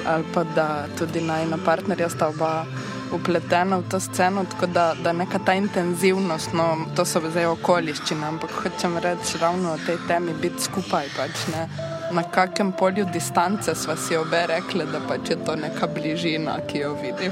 ali 0.07 0.25
pa 0.33 0.43
da 0.43 0.85
tudi 0.97 1.21
najna 1.21 1.59
partnerja 1.65 2.09
sta 2.09 2.31
oba 2.31 2.65
upletena 3.11 3.77
v 3.77 3.89
to 3.89 3.99
sceno, 3.99 4.45
tako 4.45 4.67
da, 4.67 4.95
da 5.03 5.13
neka 5.13 5.39
ta 5.39 5.53
intenzivnost, 5.53 6.53
no, 6.53 6.77
to 6.95 7.05
so 7.05 7.21
zdaj 7.29 7.45
okoliščine, 7.53 8.25
ampak 8.27 8.51
hočem 8.63 8.97
reči 9.03 9.39
ravno 9.41 9.75
o 9.75 9.83
tej 9.85 9.99
temi 10.07 10.33
biti 10.41 10.63
skupaj. 10.63 11.11
Pač, 11.17 11.45
ne, 11.53 11.67
na 12.11 12.23
kakem 12.23 12.71
polju 12.71 13.05
distance 13.13 13.75
smo 13.75 13.95
si 13.95 14.17
obe 14.17 14.45
rekli, 14.47 14.85
da 14.91 15.01
pač 15.07 15.29
je 15.29 15.37
to 15.45 15.55
neka 15.55 15.87
bližina, 15.87 16.59
ki 16.67 16.85
jo 16.85 16.93
vidim. 17.01 17.31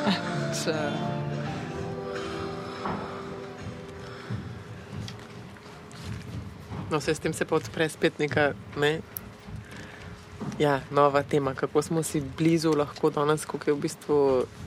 Če... 0.64 0.74
No, 6.90 6.98
vse 6.98 7.14
s 7.14 7.22
tem 7.22 7.32
se 7.32 7.46
pa 7.46 7.54
odpre 7.56 7.88
spet 7.88 8.18
neka 8.18 8.52
ne, 8.76 8.98
Ja, 10.60 10.80
nova 10.90 11.22
tema, 11.22 11.54
kako 11.54 11.82
smo 11.82 12.02
si 12.02 12.20
blizu, 12.38 12.72
lahko 12.76 13.10
danes, 13.10 13.44
kako 13.44 13.70
je 13.70 13.74
v 13.74 13.80
bistvu 13.80 14.16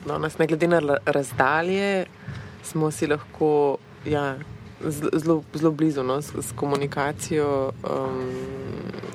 danes, 0.06 0.38
ne 0.38 0.48
glede 0.48 0.67
na 0.67 0.80
razdalje, 1.06 2.06
smo 2.64 2.91
si 2.91 3.07
lahko 3.07 3.77
ja, 4.06 4.35
zelo 5.53 5.71
blizu 5.71 6.03
no, 6.03 6.21
s, 6.21 6.33
s 6.41 6.51
komunikacijo. 6.55 7.71
Um, 7.83 8.31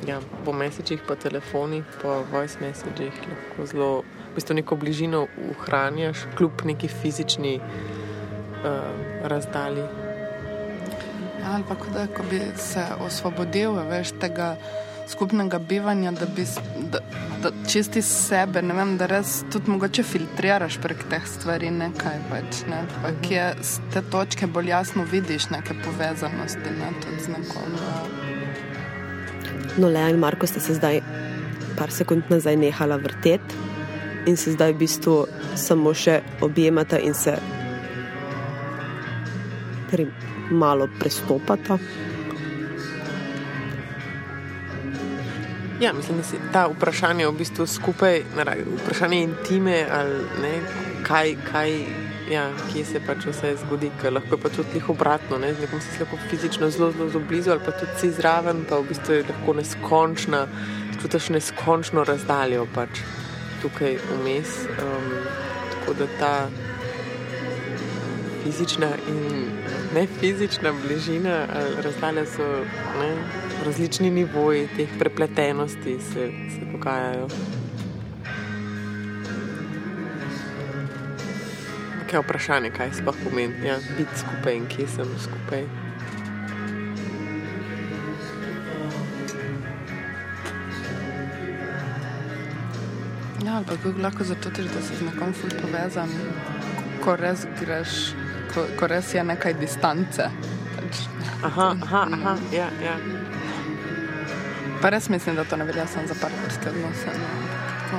ja, 0.06 0.20
po 0.44 0.52
mesečih, 0.52 1.00
po 1.08 1.14
telefonih, 1.14 1.84
po 2.02 2.24
voice 2.32 2.58
messagih 2.60 3.12
lahko 3.12 3.66
zelo, 3.66 3.90
v 4.32 4.34
bistvu 4.34 4.54
neko 4.54 4.76
bližino 4.76 5.26
ohranjaš, 5.50 6.24
kljub 6.36 6.64
neki 6.64 6.88
fizični 6.88 7.58
uh, 7.60 8.72
razdalji. 9.22 9.84
Ja, 11.40 11.54
ali 11.54 11.64
pa 11.68 11.76
da, 11.92 12.06
ko 12.06 12.24
bi 12.30 12.40
se 12.56 12.84
osvobodil, 13.04 13.76
veš 13.90 14.14
tega 14.20 14.56
skupnega 15.08 15.58
bivanja, 15.58 16.12
da 16.12 16.26
bi 16.36 16.44
da, 16.92 16.98
da 17.42 17.50
čisti 17.68 18.02
sebe, 18.02 18.62
ne 18.62 18.74
vem, 18.74 18.96
da 18.98 19.06
res 19.06 19.42
tudi 19.52 19.70
mogoče 19.70 20.02
filtriraš 20.02 20.78
prek 20.82 21.04
teh 21.10 21.26
stvari 21.26 21.70
nekaj 21.70 22.20
več. 22.32 22.62
Ne? 22.68 22.82
Pa, 23.02 23.12
kje 23.24 23.46
z 23.62 23.92
te 23.94 24.02
točke 24.10 24.46
bolj 24.46 24.72
jasno 24.72 25.06
vidiš 25.08 25.50
neke 25.54 25.76
povezanosti 25.84 26.74
ne? 26.78 26.92
tudi 27.04 27.22
z 27.24 27.36
nekom. 27.36 27.78
No, 29.78 29.88
Lea 29.88 30.08
in 30.10 30.18
Marko 30.18 30.46
ste 30.46 30.60
se 30.60 30.74
zdaj 30.74 31.00
par 31.78 31.92
sekund 31.94 32.30
nazaj 32.30 32.56
nehala 32.56 32.96
vrteti 32.98 33.66
in 34.26 34.36
se 34.36 34.52
zdaj 34.52 34.74
v 34.74 34.78
bistvu 34.82 35.14
samo 35.56 35.94
še 35.94 36.20
objemata 36.42 36.98
in 36.98 37.14
se 37.14 37.36
pri 39.90 40.08
malo 40.50 40.88
prestopata. 40.98 41.78
Ja, 45.80 45.92
mislim, 45.92 46.16
da 46.18 46.22
si 46.24 46.36
ta 46.52 46.66
vprašanje 46.66 47.26
v 47.26 47.32
bistvu 47.32 47.66
skupaj, 47.66 48.22
vprašanje 48.82 49.22
intime 49.22 49.86
ali 49.92 50.24
ne, 50.42 50.52
kaj, 51.06 51.36
kaj, 51.52 51.74
ja, 52.30 52.48
kje 52.72 52.84
se 52.84 53.00
pač 53.06 53.28
vse 53.30 53.52
zgodi, 53.62 53.90
ker 54.02 54.12
lahko 54.12 54.34
je 54.34 54.42
pač 54.42 54.56
tudi 54.58 54.82
obratno, 54.88 55.38
ne, 55.38 55.52
z 55.54 55.62
nekom 55.66 55.80
si 55.80 56.02
lahko 56.02 56.18
fizično 56.30 56.70
zelo, 56.70 56.90
zelo, 56.92 57.08
zelo 57.14 57.24
blizu 57.28 57.54
ali 57.54 57.62
pa 57.64 57.76
tudi 57.78 57.94
si 58.00 58.10
zraven, 58.10 58.64
pa 58.68 58.80
v 58.82 58.88
bistvu 58.90 59.20
je 59.20 59.26
lahko 59.28 59.54
neskončna, 59.60 60.46
čutiš 60.98 61.30
neskončno 61.36 62.04
razdaljo 62.04 62.66
pač 62.74 63.04
tukaj 63.62 64.00
vmes. 64.16 64.58
Um, 64.82 65.12
tako 65.70 65.94
da 66.00 66.06
ta 66.18 66.34
fizična 68.44 68.90
in 69.08 69.46
ne 69.94 70.06
fizična 70.20 70.72
bližina 70.82 71.46
ali 71.54 71.82
razdalja 71.82 72.26
so 72.26 72.48
ne, 72.98 73.14
različni 73.64 74.10
nivoji 74.10 74.68
teh 74.76 74.88
prepletenosti 74.98 75.98
se, 76.00 76.30
se 76.50 76.64
dogajajo. 76.72 77.28
Kaj 82.10 82.18
je 82.18 82.22
vprašanje, 82.22 82.70
kaj 82.70 82.92
sploh 82.92 83.16
pomeni 83.24 83.66
ja, 83.66 83.76
biti 83.98 84.18
skupaj 84.18 84.56
in 84.56 84.66
kje 84.66 84.86
sem 84.88 85.06
skupaj? 85.20 85.64
Ja, 93.44 93.56
ampak 93.56 93.78
lahko 94.02 94.24
zato, 94.24 94.50
da 94.50 94.82
si 94.82 94.96
z 94.96 95.04
nekom 95.04 95.32
ful 95.32 95.50
povezan, 95.62 96.08
ko 97.04 97.16
res 97.16 97.46
greš, 97.60 98.14
ko, 98.54 98.64
ko 98.80 98.86
res 98.86 99.14
je 99.14 99.24
nekaj 99.24 99.54
distance. 99.60 100.30
Aha, 101.42 101.76
aha, 101.82 102.06
aha, 102.12 102.36
ja, 102.58 102.70
ja. 102.82 102.96
Pa 104.82 104.90
res 104.90 105.08
mislim, 105.08 105.36
da 105.36 105.44
to 105.44 105.56
ne 105.56 105.64
velja 105.64 105.86
samo 105.86 106.06
za 106.06 106.14
partnerske 106.20 106.70
odnose. 106.70 107.18
No. 107.92 107.98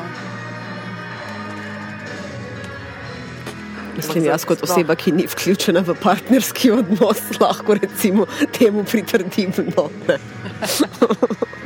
Mislim, 3.97 4.25
jaz 4.25 4.45
kot 4.45 4.63
oseba, 4.63 4.95
ki 4.95 5.11
ni 5.11 5.25
vključena 5.27 5.83
v 5.83 5.95
partnerski 6.01 6.71
odnos, 6.71 7.21
lahko 7.41 7.75
recimo 7.75 8.25
temu 8.59 8.83
pritrdim. 8.83 9.51
No, 9.75 9.89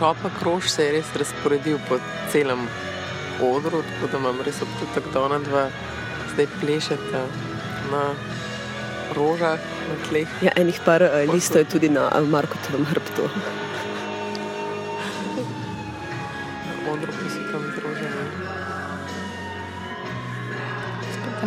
šopa 0.00 0.30
krož 0.40 0.70
se 0.72 0.84
je 0.84 0.92
res 0.92 1.08
razporedil 1.12 1.78
po 1.88 1.98
celem 2.32 2.60
odru, 3.44 3.82
tako 3.84 4.06
da 4.12 4.18
imam 4.18 4.38
res 4.40 4.62
občutek, 4.64 5.08
da 5.12 5.20
ona 5.20 5.38
dva 5.44 5.64
zdaj 6.32 6.46
plešeta 6.60 7.24
na 7.92 8.04
rožah, 9.12 9.60
na 9.88 9.96
tleh. 10.08 10.28
Ja, 10.40 10.54
enih 10.56 10.78
par 10.86 11.04
uh, 11.04 11.18
listov 11.28 11.60
je 11.60 11.66
tudi 11.74 11.90
na 11.92 12.06
uh, 12.08 12.24
Markotovem 12.24 12.86
hrbtu. 12.88 13.28
na 16.64 16.92
odru, 16.92 17.12
ki 17.18 17.28
so 17.34 17.42
tam 17.52 17.66
z 17.68 17.84
rožami. 17.84 18.24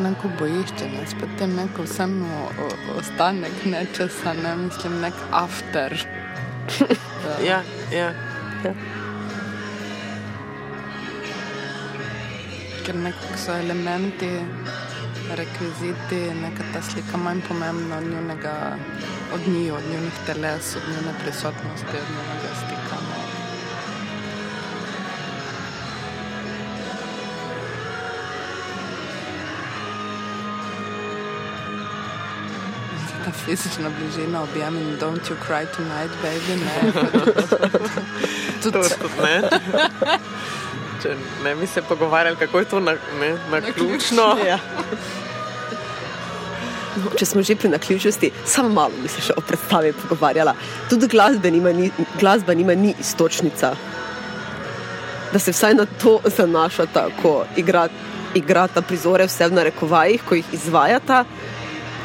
neko 0.03 0.30
bojišče, 0.40 0.85
ne? 0.93 1.07
spet 1.09 1.33
tem 1.40 1.56
neko 1.56 1.88
vseeno 1.88 2.51
ostanek 2.98 3.65
nečesa, 3.65 4.33
ne 4.43 4.56
mislim, 4.65 5.01
nek 5.01 5.17
after. 5.32 5.98
ja, 7.49 7.64
ja. 7.93 8.14
Ker 12.85 12.95
nekako 12.95 13.38
so 13.38 13.56
elementi, 13.56 14.40
rekviziti, 15.32 16.32
neka 16.42 16.64
ta 16.74 16.82
slika 16.82 17.17
manj 17.17 17.42
pomembna 17.48 17.98
od 17.98 18.03
njunega, 18.03 18.77
od 19.33 19.48
njih, 19.48 19.74
od 19.74 19.83
njunih 19.93 20.14
teles, 20.25 20.75
od 20.75 20.82
njune 20.88 21.14
prisotnosti, 21.24 21.98
od 22.03 22.09
njunega 22.16 22.50
stika. 22.58 22.98
Ne? 23.08 23.24
Ta 33.25 33.32
fizična 33.32 33.90
bližina, 33.90 34.43
objem 34.43 34.77
in 34.77 34.98
don't 35.00 35.30
you 35.30 35.35
cry 35.48 35.66
tonight, 35.75 36.14
baby. 36.24 36.56
Ne, 36.59 36.74
To 38.64 38.72
tudi 38.72 39.22
ne. 39.24 39.42
Če 41.03 41.16
ne 41.43 41.56
bi 41.56 41.67
se 41.67 41.82
pogovarjali, 41.82 42.38
kako 42.40 42.59
je 42.59 42.66
to 42.66 42.80
na, 42.80 42.95
ne, 43.19 43.35
na 43.51 43.61
ključno. 43.61 44.38
Ja. 44.48 44.59
No, 46.93 47.09
če 47.17 47.25
smo 47.25 47.42
že 47.42 47.56
pri 47.58 47.72
naključnosti, 47.74 48.30
samo 48.45 48.69
malo 48.69 49.01
bi 49.01 49.09
se 49.09 49.24
še 49.25 49.35
o 49.38 49.42
predstavi 49.42 49.93
pogovarjala. 50.03 50.53
Tudi 50.90 51.09
glasba 51.09 51.50
nima 51.50 51.74
ni, 51.74 51.90
glasba 52.22 52.53
nima 52.53 52.75
ni 52.77 52.93
istočnica. 53.01 53.74
Da 55.33 55.40
se 55.40 55.51
vsaj 55.51 55.74
na 55.74 55.88
to 56.00 56.19
zanašata, 56.38 57.08
ko 57.22 57.33
igra, 57.58 57.88
igrata 58.38 58.85
prizore, 58.85 59.25
vse 59.25 59.50
v 59.50 59.58
narekovajih, 59.58 60.27
ko 60.30 60.38
jih 60.38 60.53
izvajata. 60.53 61.24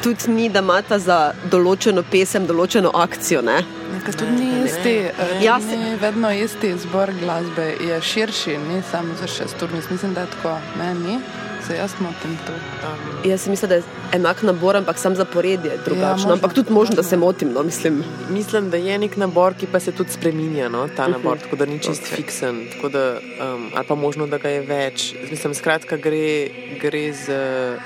Tudi 0.02 0.32
ni, 0.32 0.48
da 0.48 0.64
imata 0.64 0.98
za 0.98 1.18
določeno 1.52 2.02
pesem, 2.10 2.48
določeno 2.48 2.94
akcijo. 2.94 3.44
Ne? 3.44 3.60
Nekaj 3.92 4.12
tudi 4.14 4.30
ni 4.32 4.64
isti, 4.64 4.94
Ja, 5.42 5.58
ni 5.58 5.64
se- 5.64 5.96
vedno 5.96 6.32
isti 6.32 6.78
zbor 6.78 7.12
glasbe, 7.14 7.62
je 7.80 8.00
širši, 8.02 8.58
ni 8.58 8.82
samo 8.90 9.14
za 9.14 9.26
šest 9.26 9.62
ur. 9.62 9.68
Mislim, 9.90 10.14
da 10.14 10.20
je 10.20 10.26
tako, 10.28 10.58
ne, 10.78 10.94
ni. 10.96 11.18
Se 11.66 11.76
jaz 11.76 11.90
motim 12.00 12.38
tu. 12.46 12.52
Um, 12.52 13.30
Jaz 13.30 13.48
mislim, 13.48 13.68
da 13.68 13.74
je 13.74 13.82
enak 14.12 14.42
nabor, 14.42 14.76
ampak 14.76 14.98
sam 14.98 15.16
zapored 15.16 15.64
je 15.64 15.78
drugačno. 15.84 16.12
možno, 16.12 16.32
ampak 16.32 16.52
tudi 16.52 16.72
možno, 16.72 16.96
da 16.96 17.02
se 17.02 17.16
motim. 17.16 17.52
No, 17.52 17.62
mislim. 17.62 18.04
mislim, 18.30 18.70
da 18.70 18.76
je 18.76 18.98
nek 18.98 19.16
nabor, 19.16 19.54
ki 19.54 19.66
pa 19.66 19.80
se 19.80 19.92
tudi 19.92 20.10
spreminja, 20.10 20.68
no, 20.68 20.88
ta 20.88 21.08
nabor, 21.08 21.38
tako 21.38 21.56
da 21.56 21.66
ni 21.66 21.78
čist 21.78 22.02
Ok. 22.02 22.08
okay. 22.08 22.16
fiksen. 22.16 22.66
tako 22.72 22.88
Da, 22.88 23.18
um, 23.44 23.70
ali 23.74 23.86
pa 23.86 23.94
možno, 23.94 24.26
da 24.26 24.38
ga 24.38 24.48
je 24.48 24.60
več. 24.60 25.14
Mislim, 25.30 25.54
skratka, 25.54 25.96
gre, 25.96 26.48
gre 26.80 27.12
z. 27.12 27.28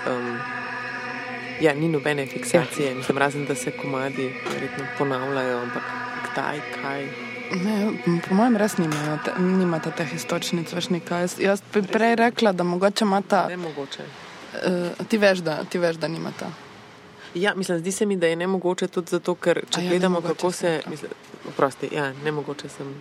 Um, 0.07 0.62
ja, 1.61 1.75
ni 1.75 1.89
nobene 1.89 2.27
fiksacije, 2.27 2.95
mislim, 2.95 3.19
razen 3.19 3.45
da 3.47 3.55
se 3.55 3.71
komadi 3.71 4.33
verjetno 4.53 4.85
ponavljajo, 4.99 5.59
ampak 5.59 5.83
kdaj, 6.33 6.61
kaj. 6.83 7.07
Ne, 7.65 7.93
po 8.29 8.35
mojem, 8.35 8.57
res 8.57 8.79
nimajo 8.79 9.19
te, 9.25 9.33
nimate 9.39 9.91
teh 9.97 10.15
istočnic, 10.15 10.73
veš 10.73 10.89
nekaj. 10.89 11.29
Jaz, 11.39 11.63
bi 11.75 11.83
prej 11.83 12.17
rekla, 12.17 12.53
da 12.53 12.65
mogoče 12.65 13.05
imata. 13.05 13.47
Ne 13.49 13.57
mogoče. 13.57 14.05
Uh, 14.53 15.07
ti, 15.09 15.19
veš, 15.19 15.45
da, 15.45 15.65
ti 15.65 15.79
veš, 15.79 15.97
da 15.97 16.09
nimata. 16.09 16.49
Ja, 17.35 17.55
mislim, 17.55 17.79
zdi 17.79 17.93
se 17.93 18.07
mi, 18.07 18.17
da 18.17 18.27
je 18.27 18.37
nemogoče 18.37 18.89
tudi 18.89 19.11
zato, 19.11 19.35
ker 19.35 19.63
če 19.71 19.81
A 19.81 19.83
ja, 19.83 19.91
gledamo, 19.91 20.21
kako 20.21 20.53
se. 20.53 20.81
Mislim, 20.91 21.13
oprosti, 21.49 21.89
ja, 21.93 22.13
nemogoče 22.25 22.69
sem. 22.69 22.95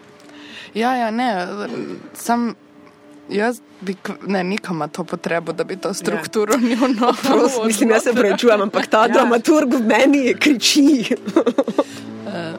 Ja, 0.73 0.95
ja, 0.95 1.11
ne, 1.11 1.47
sam. 2.13 2.53
Jaz 3.31 3.61
bi, 3.81 3.95
ne, 4.27 4.43
nikama 4.43 4.87
to 4.87 5.03
potrebo, 5.03 5.53
da 5.53 5.63
bi 5.63 5.75
to 5.75 5.93
strukturo 5.93 6.53
ja. 6.53 6.59
njuno. 6.59 7.13
Prost, 7.23 7.59
mislim, 7.65 7.89
jaz 7.89 8.03
se 8.03 8.13
prečujem, 8.13 8.61
ampak 8.61 8.87
ta 8.87 9.01
Ja. 9.01 9.07
dramaturg 9.07 9.73
v 9.73 9.85
meni 9.87 10.33
kriči. 10.39 11.03
Eh, 12.31 12.53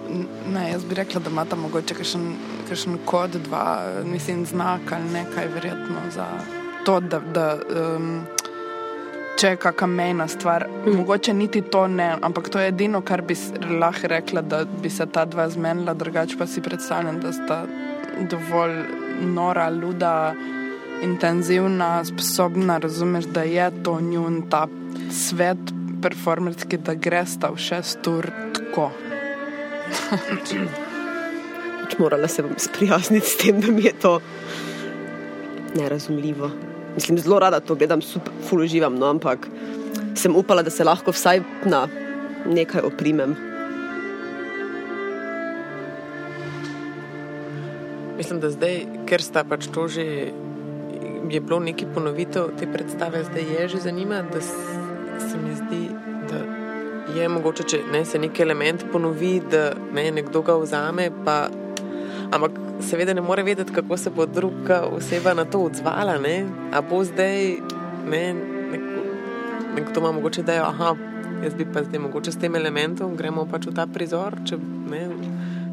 Ne, 0.52 0.70
jaz 0.70 0.84
bi 0.84 0.94
rekla, 0.94 1.20
da 1.20 1.30
ima 1.30 1.44
tam 1.44 1.60
mogoče 1.60 1.94
kakšen, 1.94 2.34
kakšen 2.68 2.98
kod, 3.04 3.30
dva, 3.30 3.82
mislim, 4.04 4.46
znak 4.46 4.80
ali 4.92 5.04
nekaj, 5.12 5.48
verjetno 5.54 6.00
za 6.14 6.26
to, 6.84 7.00
da, 7.00 7.20
da 7.34 7.58
um, 7.96 8.20
če 9.40 9.54
je 9.54 9.56
kakšna 9.56 9.86
mejna 9.86 10.28
stvar, 10.28 10.66
mm. 10.68 10.96
mogoče 10.96 11.34
niti 11.34 11.62
to 11.62 11.86
ne, 11.88 12.16
ampak 12.22 12.48
to 12.48 12.60
je 12.60 12.68
edino, 12.68 13.00
kar 13.00 13.22
bi 13.22 13.36
lahko 13.80 14.10
rekla, 14.12 14.42
da 14.42 14.64
bi 14.82 14.90
se 14.90 15.06
ta 15.06 15.24
dva 15.24 15.48
zmenila, 15.48 15.94
drugače 15.94 16.36
pa 16.38 16.46
si 16.46 16.60
predstavljam, 16.60 17.20
da 17.20 17.32
sta 17.32 17.62
dovolj 18.30 18.76
nora, 19.22 19.70
luda, 19.70 20.34
intenzivna, 21.02 22.04
sposobna, 22.04 22.78
razumeš, 22.78 23.24
da 23.24 23.42
je 23.42 23.70
to 23.82 24.00
njun 24.00 24.42
ta 24.50 24.66
svet 25.10 25.58
performerski, 26.02 26.78
da 26.78 26.94
greš 26.94 27.38
ta 27.40 27.50
v 27.50 27.58
šest 27.58 28.06
ur 28.06 28.30
tako. 28.54 28.90
Pač 31.82 31.98
morala 31.98 32.28
se 32.28 32.42
bom 32.42 32.54
sprijazniti 32.58 33.26
s 33.26 33.36
tem, 33.36 33.60
da 33.60 33.72
mi 33.72 33.84
je 33.84 33.92
to 33.92 34.20
nerazumljivo. 35.74 36.50
Mislim, 36.94 37.18
zelo 37.18 37.38
rada 37.38 37.60
to 37.60 37.74
gledam, 37.74 38.02
super, 38.02 38.32
ful 38.48 38.60
uživam, 38.60 38.96
no, 38.98 39.06
ampak 39.06 39.48
sem 40.14 40.36
upala, 40.36 40.62
da 40.62 40.70
se 40.70 40.84
lahko 40.84 41.10
vsaj 41.10 41.40
na 41.64 41.86
nekaj 42.46 42.82
oprimem. 42.84 43.36
Mislim, 48.16 48.40
da 48.40 48.50
zdaj, 48.50 48.84
ker 49.08 49.22
sta 49.22 49.44
pač 49.44 49.66
to 49.72 49.88
že, 49.88 50.04
je 51.30 51.40
bilo 51.40 51.60
neki 51.60 51.86
ponovitev 51.94 52.50
te 52.58 52.66
predstave, 52.72 53.24
zdaj 53.24 53.42
je 53.42 53.68
že 53.68 53.78
zanima, 53.78 54.22
da 54.32 54.40
se 54.40 55.36
mi 55.44 55.54
zdi, 55.54 55.88
da 56.30 56.38
je 57.20 57.28
mogoče, 57.28 57.62
če 57.62 57.80
ne, 57.92 58.04
se 58.04 58.18
neki 58.18 58.42
element 58.42 58.84
ponovi, 58.92 59.40
da 59.50 59.72
ne, 59.94 60.10
nekdo 60.10 60.42
ga 60.42 60.56
vzame, 60.56 61.10
pa, 61.24 61.48
ampak 62.30 62.58
seveda 62.82 63.14
ne 63.14 63.20
more 63.20 63.42
vedeti, 63.42 63.72
kako 63.72 63.96
se 63.96 64.10
bo 64.10 64.26
druga 64.26 64.82
oseba 64.96 65.34
na 65.34 65.44
to 65.44 65.60
odzvala. 65.60 66.18
Ne? 66.18 66.44
A 66.72 66.82
bo 66.82 67.04
zdaj, 67.04 67.56
ne, 68.08 68.34
neko, 68.72 69.06
nekdo 69.76 70.00
ima 70.00 70.12
mogoče, 70.12 70.42
da 70.42 70.52
je, 70.52 70.60
aha, 70.60 70.94
jaz 71.44 71.54
bi 71.54 71.66
pa 71.72 71.82
zdaj 71.82 72.00
mogoče 72.00 72.32
s 72.32 72.38
tem 72.38 72.56
elementom, 72.56 73.16
gremo 73.16 73.46
pač 73.50 73.66
v 73.66 73.74
ta 73.74 73.86
prizor, 73.86 74.38
če 74.48 74.58
ne. 74.90 75.06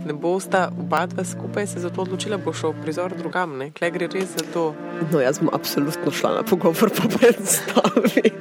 Ne 0.06 0.14
bosta 0.14 0.70
oba 0.80 1.06
dva 1.06 1.24
skupaj 1.24 1.68
se 1.68 1.80
za 1.80 1.90
to 1.90 2.02
odločila, 2.02 2.38
bo 2.38 2.54
šel 2.54 2.74
prizor 2.84 3.14
drugam. 3.18 3.58
ne. 3.58 3.72
Klej 3.72 3.92
gre 3.92 4.08
res 4.08 4.30
za 4.38 4.46
to. 4.54 4.74
No, 5.12 5.20
jaz 5.20 5.40
bom 5.40 5.50
absolutno 5.54 6.12
šla 6.12 6.34
na 6.40 6.44
pogovor 6.44 6.90
po 6.90 7.10
predstavi. 7.18 8.32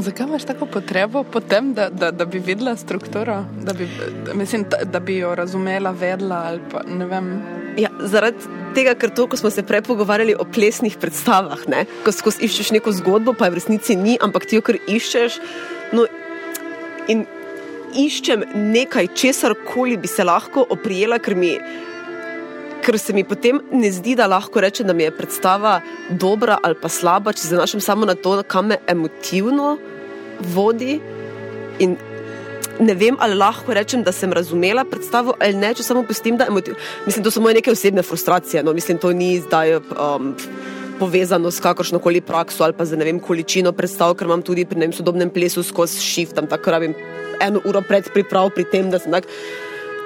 Zakaj 0.00 0.26
imaš 0.26 0.44
tako 0.44 0.66
potrebo 0.66 1.22
potem, 1.24 1.74
da, 1.74 1.88
da, 1.88 2.10
da 2.10 2.24
bi 2.24 2.38
videla 2.38 2.76
strukturo, 2.76 3.44
da 3.62 3.72
bi, 3.72 3.88
da, 4.26 4.34
mislim, 4.34 4.64
da, 4.70 4.84
da 4.84 5.00
bi 5.00 5.16
jo 5.16 5.34
razumela, 5.34 5.90
vedela 5.90 6.42
ali 6.46 6.60
pa 6.72 6.82
ne 6.88 7.06
vem. 7.06 7.42
Ja, 7.78 7.90
zaradi 8.00 8.38
tega, 8.74 8.94
ker 8.94 9.12
to, 9.14 9.26
ko 9.26 9.36
smo 9.36 9.50
se 9.50 9.62
prej 9.62 9.82
pogovarjali 9.82 10.34
o 10.38 10.44
plesnih 10.44 10.96
predstavah, 11.00 11.66
ne? 11.68 11.84
ko 12.04 12.12
skozi 12.12 12.46
iščeš 12.48 12.72
neko 12.78 12.92
zgodbo, 12.92 13.34
pa 13.34 13.46
je 13.46 13.50
v 13.50 13.60
resnici 13.60 13.96
ni, 13.96 14.16
ampak 14.20 14.46
ti 14.48 14.56
jo 14.56 14.64
kar 14.64 14.78
iščeš. 14.88 15.38
No, 15.92 16.06
in 17.08 17.26
iščem 17.94 18.44
nekaj, 18.54 19.12
česar 19.14 19.54
koli 19.66 19.96
bi 19.96 20.08
se 20.08 20.24
lahko 20.24 20.64
oprijela, 20.70 21.18
ker, 21.18 21.36
mi, 21.36 21.54
ker 22.84 22.98
se 22.98 23.14
mi 23.16 23.24
potem 23.24 23.60
ne 23.72 23.90
zdi, 23.92 24.16
da 24.18 24.28
lahko 24.30 24.60
rečem, 24.60 24.86
da 24.86 24.96
mi 24.96 25.06
je 25.06 25.14
predstava 25.16 25.80
dobra 26.10 26.58
ali 26.62 26.78
pa 26.80 26.88
slaba, 26.88 27.32
če 27.32 27.46
se 27.46 27.54
zanašam 27.54 27.80
samo 27.84 28.08
na 28.08 28.14
to, 28.14 28.38
kam 28.48 28.72
me 28.72 28.80
emotivno 28.88 29.76
vodi. 30.54 31.00
In 31.80 31.96
ne 32.80 32.94
vem, 32.94 33.16
ali 33.20 33.36
lahko 33.36 33.74
rečem, 33.76 34.02
da 34.02 34.12
sem 34.12 34.32
razumela 34.32 34.84
predstavo 34.88 35.34
ali 35.40 35.56
ne, 35.56 35.72
če 35.74 35.84
samo 35.84 36.02
pustim, 36.08 36.38
da 36.40 36.48
emotiv... 36.48 36.76
Mislim, 37.06 37.24
to 37.24 37.32
so 37.32 37.42
moje 37.44 37.60
neke 37.60 37.72
osebne 37.72 38.02
frustracije. 38.02 38.62
No? 38.64 38.72
Mislim, 38.76 38.98
to 38.98 39.12
ni 39.12 39.38
zdaj. 39.40 39.76
Um, 39.76 40.34
Povezano 41.00 41.50
s 41.50 41.62
kakršno 41.64 41.98
koli 41.98 42.20
prakso 42.20 42.64
ali 42.64 42.76
pa 42.76 42.84
z 42.84 42.98
ne 43.00 43.08
vem 43.08 43.20
količino 43.20 43.72
predstav, 43.72 44.14
ker 44.14 44.28
imam 44.28 44.42
tudi 44.44 44.66
pri 44.68 44.78
ne 44.78 44.88
vem, 44.88 44.92
sodobnem 44.92 45.30
plesu 45.32 45.64
skozi 45.64 46.00
shift, 46.00 46.36
tam 46.36 46.46
tako 46.46 46.76
rabim 46.76 46.94
eno 47.40 47.62
uro 47.64 47.80
pred 47.80 48.10
priprav 48.12 48.50
pri 48.54 48.66
tem, 48.68 48.90
da, 48.92 49.00
sem 49.00 49.12
tak, 49.12 49.28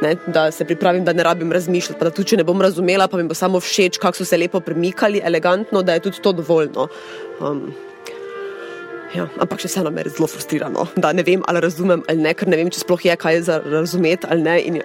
ne, 0.03 0.15
da 0.27 0.51
se 0.55 0.65
pripravim, 0.65 1.05
da 1.05 1.13
ne 1.13 1.27
rabim 1.27 1.53
razmišljati, 1.53 1.99
pa 1.99 2.09
da 2.09 2.15
tudi 2.15 2.31
če 2.31 2.39
ne 2.41 2.47
bom 2.47 2.63
razumela, 2.63 3.09
pa 3.11 3.19
mi 3.19 3.27
bo 3.27 3.35
samo 3.35 3.61
všeč, 3.61 3.99
kako 3.99 4.23
so 4.23 4.29
se 4.29 4.39
lepo 4.39 4.61
premikali, 4.61 5.23
elegantno, 5.25 5.83
da 5.83 5.99
je 5.99 6.07
tudi 6.07 6.23
to 6.23 6.33
dovoljno. 6.33 6.89
Um, 7.41 7.67
Ja, 9.15 9.29
ampak 9.39 9.61
še 9.63 9.69
vseeno 9.71 9.93
me 9.95 10.03
je 10.03 10.11
zelo 10.17 10.27
frustrirano, 10.27 10.89
da 10.99 11.13
ne 11.15 11.23
vem, 11.23 11.43
ali 11.47 11.61
razumem 11.63 12.01
ali 12.11 12.19
ne, 12.19 12.33
ker 12.35 12.49
ne 12.51 12.59
vem, 12.59 12.71
če 12.75 12.81
sploh 12.83 13.05
je 13.07 13.15
kaj 13.15 13.45
za 13.47 13.61
razumeti 13.63 14.27
ali 14.27 14.43
ne. 14.43 14.57
in 14.67 14.81
Je, 14.81 14.85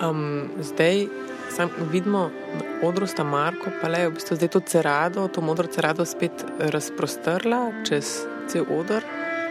Um, 0.00 0.48
zdaj 0.62 1.08
sam 1.58 1.70
vidimo 1.92 2.30
na 2.54 2.88
odru 2.88 3.06
sta 3.06 3.24
Marko, 3.24 3.70
pa 3.82 3.88
le 3.90 4.04
v 4.06 4.14
bistvu 4.14 4.36
zdaj 4.38 4.48
to 4.54 4.60
cerado, 4.60 5.26
to 5.28 5.42
modro 5.42 5.66
cerado 5.66 6.04
spet 6.06 6.44
razprostrla 6.58 7.82
čez 7.88 8.22
cel 8.46 8.62
odr 8.70 9.02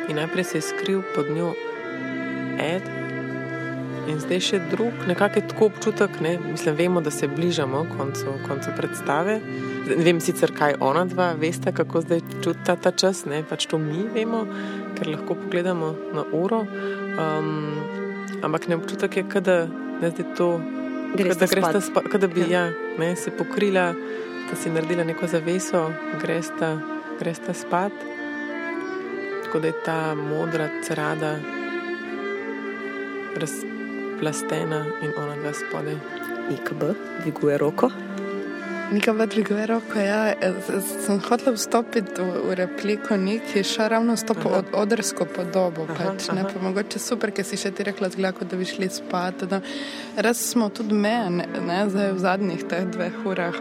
in 0.07 0.15
najprej 0.15 0.45
se 0.47 0.57
je 0.57 0.67
skril 0.69 1.01
pod 1.15 1.27
njo 1.35 1.51
Ed. 2.63 2.87
In 4.07 4.21
zdaj 4.23 4.39
še 4.39 4.61
drug, 4.71 5.03
nekako 5.09 5.41
je 5.41 5.47
tako 5.51 5.67
občutek, 5.67 6.21
ne? 6.23 6.37
mislim, 6.39 6.77
vemo, 6.79 7.03
da 7.03 7.11
se 7.11 7.27
bližamo 7.27 7.83
koncu, 7.97 8.37
koncu 8.47 8.71
predstave. 8.77 9.41
Ne 9.91 9.99
vem 10.07 10.23
sicer, 10.23 10.55
kaj 10.55 10.77
ona 10.79 11.03
dva 11.11 11.33
veste, 11.35 11.75
kako 11.75 12.05
zdaj 12.07 12.23
čuti 12.39 12.77
ta 12.83 12.91
čas, 12.95 13.25
ne 13.27 13.43
pač 13.43 13.67
to 13.67 13.75
mi 13.77 14.07
vemo, 14.15 14.45
ker 14.95 15.11
lahko 15.11 15.35
pogledamo 15.35 15.91
na 16.15 16.23
uro. 16.31 16.63
Um, 17.19 17.51
ampak 18.47 18.71
ne 18.71 18.79
občutek 18.79 19.19
je, 19.19 19.27
da 19.43 19.59
je 20.07 20.31
to, 20.39 20.53
da 21.15 21.45
greš 21.45 21.83
spat, 21.85 22.15
da 22.19 22.27
bi 22.27 22.41
ja. 22.41 22.47
Ja, 22.47 22.71
ne, 22.99 23.15
se 23.15 23.31
pokrila, 23.31 23.93
da 24.49 24.55
si 24.55 24.69
naredila 24.69 25.03
neko 25.03 25.27
zaveso, 25.27 25.91
greš 26.21 27.37
ta 27.45 27.53
spat. 27.53 27.91
Tako 29.45 29.59
da 29.59 29.67
je 29.67 29.73
ta 29.85 30.15
modra 30.15 30.69
crada 30.83 31.35
razplastena 33.35 34.85
in 35.01 35.11
ona 35.17 35.35
dva 35.35 35.53
spodaj. 35.53 35.95
IKB, 36.51 36.83
dviguje 37.21 37.57
roko. 37.57 37.89
Več 38.88 39.33
dviguje 39.33 39.66
roko. 39.67 39.99
Ja. 39.99 40.32
Sem 41.03 41.19
hotel 41.27 41.57
vstopiti 41.57 42.24
v, 42.24 42.43
v 42.48 42.56
repliko, 42.56 43.17
neki 43.19 43.64
še 43.67 43.90
ravno 43.91 44.16
s 44.16 44.24
to 44.24 44.35
po, 44.38 44.53
od, 44.61 44.72
odrsko 44.72 45.27
podobo. 45.27 45.83
Aha, 45.91 46.14
pač, 46.14 46.30
aha. 46.32 46.45
Pa 46.48 46.61
mogoče 46.64 47.01
super, 47.01 47.33
ker 47.35 47.43
si 47.48 47.59
še 47.59 47.74
ti 47.75 47.83
rekla, 47.83 48.09
zgleda, 48.14 48.48
da 48.48 48.59
bi 48.59 48.67
šli 48.67 48.88
spat. 48.91 49.43
Da. 49.51 49.59
Res 50.24 50.45
smo 50.53 50.69
tudi 50.72 50.95
me, 50.95 51.17
ne, 51.35 51.48
ne, 51.67 51.82
zdaj 51.91 52.14
v 52.16 52.24
zadnjih 52.24 52.64
teh 52.72 52.88
dveh 52.95 53.17
urah. 53.27 53.59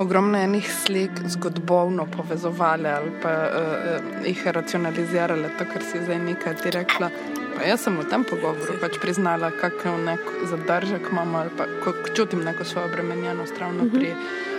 Ogromno 0.00 0.38
enih 0.38 0.64
slik 0.70 1.18
zgodovino 1.28 2.06
povezovali 2.08 2.88
ali 2.88 3.10
pa 3.20 3.32
uh, 3.50 4.22
jih 4.24 4.46
racionalizirali, 4.56 5.50
to, 5.58 5.66
kar 5.68 5.84
si 5.84 6.00
zdaj 6.06 6.22
nekaj 6.24 6.56
ti 6.62 6.72
rekla. 6.78 7.10
Pa 7.58 7.66
jaz 7.68 7.82
sem 7.84 7.98
v 7.98 8.06
tem 8.08 8.22
pogovoru 8.24 8.78
pač 8.80 8.96
priznala, 9.02 9.50
kakšen 9.60 10.08
zadržek 10.48 11.10
imam 11.10 11.34
ali 11.42 11.52
pa 11.58 11.66
čutim 12.14 12.46
neko 12.46 12.64
svojo 12.64 12.88
obremenjenost 12.88 13.58
ravno 13.60 13.90
pri 13.92 14.14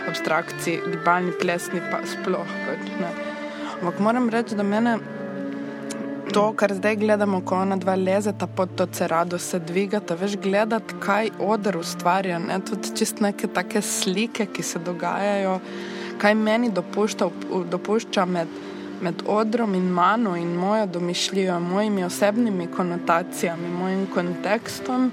abstrakciji, 0.09 0.81
gibalni, 0.91 1.33
plesni 1.41 1.81
pa 1.91 2.01
sploh. 2.07 2.55
Pač, 2.67 2.91
Ampak 3.81 3.99
moram 3.99 4.29
reči, 4.29 4.55
da 4.55 4.63
mene 4.63 4.97
to, 6.33 6.43
kar 6.55 6.73
zdaj 6.73 6.95
gledamo, 7.01 7.41
ko 7.45 7.57
ona 7.65 7.75
dva 7.81 7.95
lezeta 7.95 8.47
pod 8.47 8.75
to 8.77 8.85
cerado, 8.85 9.39
se 9.39 9.59
dvigata, 9.59 10.15
veš 10.15 10.37
gledati, 10.41 10.99
kaj 11.03 11.31
odr 11.39 11.77
ustvarja, 11.81 12.39
ne? 12.39 12.59
tudi 12.65 12.93
čist 12.97 13.19
neke 13.25 13.49
take 13.51 13.81
slike, 13.81 14.45
ki 14.53 14.63
se 14.63 14.79
dogajajo, 14.79 15.57
kaj 16.21 16.35
meni 16.37 16.69
dopušča, 16.71 17.29
dopušča 17.71 18.25
med 18.25 18.61
med 19.01 19.23
odrom 19.27 19.75
in 19.75 19.87
mano 19.89 20.35
in 20.37 20.53
mojo 20.55 20.85
domišljijo, 20.85 21.59
mojimi 21.59 22.03
osebnimi 22.03 22.67
konotacijami, 22.67 23.69
mojim 23.69 24.07
kontekstom, 24.13 25.11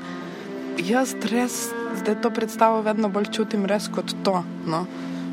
jaz 0.78 1.14
res 1.32 1.70
zdaj 1.98 2.20
to 2.22 2.30
predstavo 2.30 2.82
vedno 2.82 3.08
bolj 3.08 3.30
čutim 3.36 3.66
res 3.66 3.88
kot 3.94 4.14
to. 4.24 4.42
No? 4.66 4.84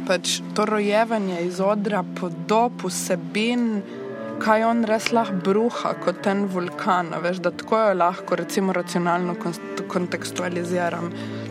Pač 0.08 0.40
to 0.54 0.66
rojevanje 0.70 1.40
iz 1.48 1.60
odra, 1.64 2.04
podob, 2.20 2.86
vsebin, 2.86 3.82
kaj 4.42 4.66
on 4.68 4.84
res 4.86 5.10
lahko 5.16 5.40
bruha 5.48 5.96
kot 6.04 6.22
ten 6.26 6.46
vulkan. 6.52 7.14
Veš, 7.24 7.42
da 7.46 7.52
tako 7.52 7.80
jo 7.82 7.96
lahko, 7.98 8.38
recimo, 8.42 8.74
racionalno 8.74 9.36
kontekstualiziram 9.88 11.10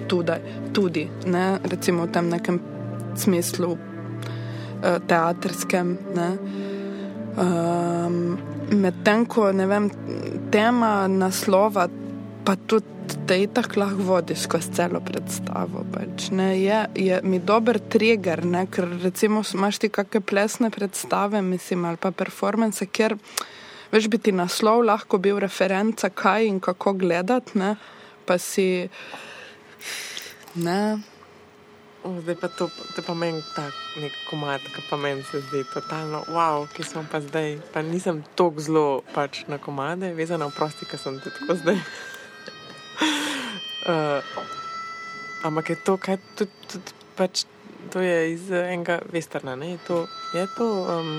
tudi, 0.08 0.38
tudi 0.72 1.08
ne? 1.26 1.58
recimo 1.70 2.06
v 2.06 2.12
tem 2.12 2.30
nekem 2.30 2.60
smislu 3.16 3.72
uh, 3.74 4.98
teatrskem. 5.08 5.96
Ne? 6.14 6.30
Um, 7.34 8.18
Medtem 8.64 9.26
ko 9.28 9.50
vem, 9.52 9.90
tema 10.50 11.04
naslova, 11.08 11.84
pa 12.44 12.54
tudi 12.56 12.93
te 13.26 13.38
itak 13.42 13.76
lahko 13.76 14.02
vodi 14.08 14.36
skozi 14.36 14.72
celo 14.76 15.00
predstavo. 15.04 15.84
Pač, 15.92 16.28
ne, 16.30 16.50
je, 16.60 16.80
je 17.06 17.20
mi 17.22 17.38
dober 17.38 17.78
trigger, 17.78 18.44
ne, 18.44 18.66
ker 18.66 18.88
recimo 19.02 19.42
imaš 19.54 19.80
ti 19.82 19.90
kakšne 19.92 20.20
plesne 20.20 20.70
predstave, 20.70 21.42
mislim, 21.42 21.84
ali 21.88 22.00
pa 22.00 22.10
performance, 22.10 22.86
kjer 22.86 23.16
veš 23.92 24.10
bi 24.12 24.18
ti 24.18 24.32
naslov 24.32 24.84
lahko 24.84 25.18
bil 25.18 25.40
referenca, 25.42 26.10
kaj 26.10 26.48
in 26.50 26.60
kako 26.60 26.96
gledati, 27.04 27.74
pa 28.26 28.38
si. 28.38 28.88
Ne, 30.54 30.78
Zdaj 32.04 32.36
pa 32.36 32.48
to, 32.52 32.68
to 32.96 33.00
pa 33.00 33.14
meni 33.16 33.40
ta 33.56 33.64
nek 33.96 34.12
komat, 34.28 34.60
ki 34.60 34.82
pa 34.90 34.96
meni 35.00 35.22
se 35.24 35.40
zdi 35.40 35.62
totalno 35.72 36.20
wow, 36.28 36.66
ki 36.68 36.84
sem 36.84 37.06
pa 37.08 37.22
zdaj, 37.24 37.56
pa 37.72 37.80
nisem 37.80 38.20
tako 38.36 38.60
zelo 38.60 38.88
pač 39.14 39.46
na 39.48 39.56
komade, 39.56 40.12
vezana 40.12 40.50
v 40.50 40.52
prosti, 40.52 40.84
ki 40.84 41.00
sem 41.00 41.16
tako 41.24 41.56
zdaj. 41.62 41.80
Uh, 43.00 44.22
ampak 45.42 45.70
je 45.70 45.76
to, 45.76 45.96
kaj 45.96 46.18
tudi, 46.38 46.52
tudi 46.72 46.92
pač, 47.16 47.44
to 47.92 48.00
je 48.00 48.32
iz 48.32 48.50
enega 48.50 49.00
vesterna, 49.12 49.56
ne? 49.56 49.74
Je 49.74 49.80
to, 49.86 50.06
je 50.34 50.46
to, 50.56 50.68
um, 50.88 51.10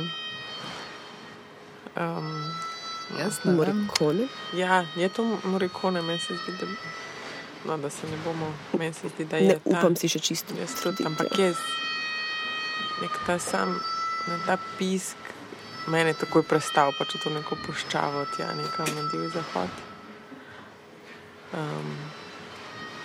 um, 1.95 2.31
Jaz 3.19 3.39
ne. 3.43 3.51
Morikone? 3.51 4.27
Ja, 4.53 4.85
je 4.95 5.09
to 5.09 5.37
morikone, 5.43 6.01
meni 6.01 6.19
se 6.19 6.33
zdi, 6.33 6.51
da 6.59 6.65
no, 7.65 7.77
da 7.77 7.89
se 7.89 8.07
ne 8.07 8.17
bomo, 8.25 8.53
meni 8.79 8.93
se 8.93 9.09
zdi, 9.09 9.25
da 9.25 9.37
je. 9.37 9.47
Ne, 9.47 9.59
upam 9.63 9.93
ta, 9.93 9.99
si 9.99 10.09
še 10.09 10.19
čisto. 10.19 10.57
Jaz 10.59 10.73
tudi, 10.81 11.05
ampak 11.05 11.37
je 11.39 11.53
nek 13.01 13.19
ta 13.27 13.37
sam, 13.39 13.77
ne, 14.27 14.39
ta 14.45 14.57
pisk, 14.77 15.17
meni 15.87 16.13
je 16.13 16.21
takoj 16.25 16.43
prestal, 16.49 16.93
pa 16.97 17.05
če 17.05 17.21
to 17.23 17.33
neko 17.33 17.57
puščavo, 17.65 18.25
tja 18.35 18.53
nekam 18.57 18.89
na 18.95 19.05
divji 19.11 19.29
zahod. 19.37 19.84
Um, 21.53 21.97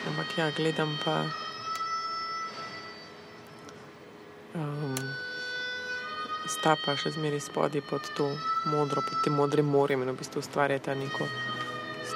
ampak 0.08 0.38
ja, 0.38 0.50
gledam 0.56 0.98
pa. 1.04 1.24
Um, 4.54 4.96
sta 6.48 6.74
pa 6.84 6.96
še 6.98 7.12
zmeraj 7.14 7.44
spodaj 7.46 7.84
pod 7.86 8.08
to 8.16 8.30
modro, 8.72 9.04
pod 9.06 9.22
tem 9.24 9.36
modrim 9.36 9.68
morjem 9.70 10.02
in 10.02 10.10
v 10.10 10.18
bistvu 10.18 10.42
ustvarjata 10.42 10.96
neko 10.98 11.28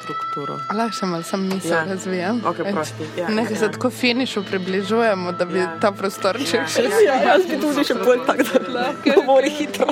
strukturo. 0.05 0.58
Lahko 0.76 0.99
še 0.99 1.08
malo 1.10 1.26
sem 1.26 1.44
misel 1.49 1.74
ja. 1.76 1.83
razvijam. 1.89 2.41
Okay, 2.50 2.73
ja, 3.18 3.28
Nekaj 3.28 3.57
ja. 3.57 3.60
se 3.60 3.70
tako 3.76 3.91
finišu 3.91 4.44
približujemo, 4.49 5.33
da 5.39 5.44
bi 5.49 5.60
ja. 5.62 5.70
ta 5.81 5.92
prostorček 5.97 6.60
ja, 6.60 6.66
še 6.70 6.86
ja, 6.89 7.00
ja, 7.07 7.20
jaz 7.31 7.47
bi 7.49 7.60
tudi 7.62 7.86
še 7.89 7.97
bolj 8.00 8.24
tak, 8.28 8.44
da 8.74 8.91
govori 9.16 9.52
hitro. 9.55 9.89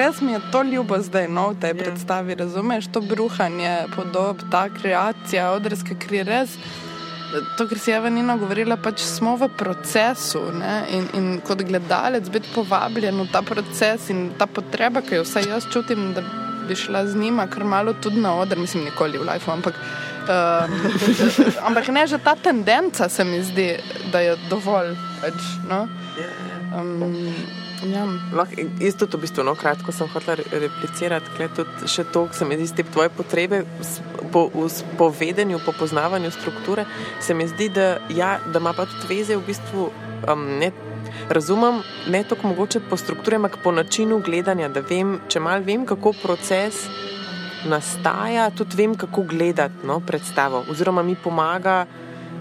Res 0.00 0.22
mi 0.24 0.34
je 0.36 0.40
to 0.52 0.62
ljubo 0.66 0.98
zdaj, 1.02 1.28
no, 1.28 1.50
v 1.54 1.60
tej 1.62 1.74
ja. 1.74 1.78
predstavi, 1.84 2.38
razumeš, 2.42 2.90
to 2.92 3.04
bruhanje, 3.04 3.76
podob, 3.96 4.42
ta 4.50 4.66
kreacija, 4.72 5.52
odreske 5.56 5.98
kri 6.00 6.24
res. 6.26 6.58
To, 7.58 7.66
kar 7.66 7.78
si 7.82 7.90
Evanina 7.90 8.36
govorila, 8.38 8.76
pač 8.78 9.02
smo 9.02 9.34
v 9.36 9.48
procesu 9.58 10.44
in, 10.94 11.08
in 11.18 11.26
kot 11.44 11.64
gledalec 11.66 12.30
biti 12.32 12.52
povabljen 12.54 13.18
v 13.18 13.26
ta 13.32 13.42
proces 13.42 14.06
in 14.14 14.30
ta 14.38 14.46
potreba, 14.46 15.02
ki 15.02 15.18
jo 15.18 15.24
vsaj 15.26 15.50
jaz 15.50 15.66
čutim, 15.74 16.12
da 16.14 16.22
bi 16.68 16.76
šla 16.76 17.06
z 17.06 17.16
njima, 17.16 17.46
kar 17.46 17.64
malo 17.64 17.92
tudi 17.92 18.20
na 18.20 18.34
oder, 18.36 18.58
mislim, 18.58 18.84
nikoli 18.84 19.18
v 19.18 19.28
life, 19.28 19.50
ampak, 19.50 19.74
uh, 20.28 20.70
ampak 21.68 21.88
ne, 21.88 22.06
že 22.06 22.18
ta 22.18 22.34
tendenca 22.34 23.08
se 23.08 23.24
mi 23.24 23.42
zdi, 23.42 23.76
da 24.12 24.20
je 24.20 24.36
dovolj. 24.50 24.96
Pač, 25.20 25.46
no? 25.68 25.86
um, 26.80 27.32
ja. 27.84 28.06
Jaz 28.80 28.96
tudi 28.98 29.16
v 29.16 29.20
bistvu, 29.26 29.44
no, 29.44 29.54
kratko 29.54 29.92
sem 29.92 30.08
hotel 30.12 30.42
replicirati, 30.50 31.48
tudi 31.56 31.90
še 31.90 32.06
to, 32.12 32.26
se 32.32 32.44
mi 32.44 32.58
zdi, 32.60 32.82
te 32.82 32.86
tvoje 32.88 33.12
potrebe 33.12 33.64
po, 34.32 34.48
po 34.98 35.10
vedenju, 35.10 35.60
po 35.64 35.72
poznavanju 35.72 36.30
strukture, 36.30 36.86
se 37.20 37.34
mi 37.34 37.48
zdi, 37.48 37.68
da, 37.68 37.96
ja, 38.10 38.36
da 38.52 38.62
ima 38.62 38.74
pa 38.76 38.88
tudi 38.90 39.14
veze 39.14 39.36
v 39.36 39.46
bistvu 39.46 39.90
um, 40.28 40.46
ne 40.60 40.72
razumem 41.28 41.82
ne 42.08 42.22
toliko 42.24 42.48
mogoče 42.48 42.80
po 42.90 42.96
strukturi, 42.96 43.36
ampak 43.36 43.58
po 43.64 43.72
načinu 43.72 44.18
gledanja, 44.18 44.68
da 44.68 44.80
vem, 44.80 45.18
če 45.28 45.40
mal 45.40 45.64
vem, 45.66 45.86
kako 45.86 46.12
proces 46.22 46.86
nastaja, 47.66 48.50
tudi 48.50 48.76
vem, 48.76 48.94
kako 48.94 49.22
gledati 49.22 49.86
no, 49.86 50.00
predstavo. 50.00 50.64
Oziroma 50.70 51.02
mi 51.02 51.16
pomaga, 51.24 51.86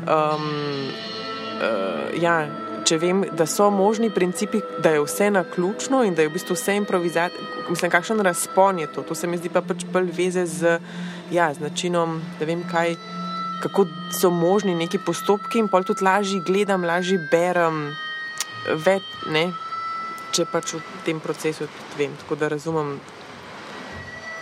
um, 0.05 0.45
uh, 1.61 2.21
ja, 2.21 2.37
če 2.85 2.97
vem, 3.01 3.23
da 3.33 3.47
so 3.49 3.69
možni 3.73 4.11
principi, 4.13 4.61
da 4.83 4.93
je 4.93 5.01
vse 5.01 5.31
na 5.31 5.43
ključno 5.43 6.03
in 6.05 6.15
da 6.15 6.21
je 6.21 6.29
v 6.29 6.35
bistvu 6.37 6.57
vse 6.57 6.77
improvizacija. 6.77 7.41
Mislim, 7.69 7.91
kakšen 7.91 8.21
razpon 8.21 8.79
je 8.79 8.87
to. 8.93 9.01
To 9.01 9.15
se 9.15 9.27
mi 9.27 9.37
zdi 9.41 9.49
pa 9.49 9.61
pač 9.65 9.85
bolj 9.89 10.11
veze 10.13 10.45
z, 10.45 10.77
ja, 11.33 11.53
z 11.53 11.65
načinom, 11.65 12.21
da 12.39 12.45
vem, 12.45 12.63
kaj. 12.71 12.97
Kako 13.63 13.85
so 14.13 14.29
možni 14.29 14.75
neki 14.75 14.99
postopki, 15.01 15.61
in 15.63 15.69
pa 15.71 15.79
tudi 15.81 16.03
lažje 16.03 16.41
gledam, 16.45 16.83
lažje 16.85 17.17
berem, 17.31 17.95
več, 18.85 19.03
ne, 19.31 19.49
če 20.35 20.45
pač 20.51 20.75
v 20.77 20.81
tem 21.05 21.19
procesu 21.23 21.67
tudi 21.67 22.03
vem. 22.03 22.15
Tako 22.21 22.37
da 22.39 22.49
razumem 22.51 22.97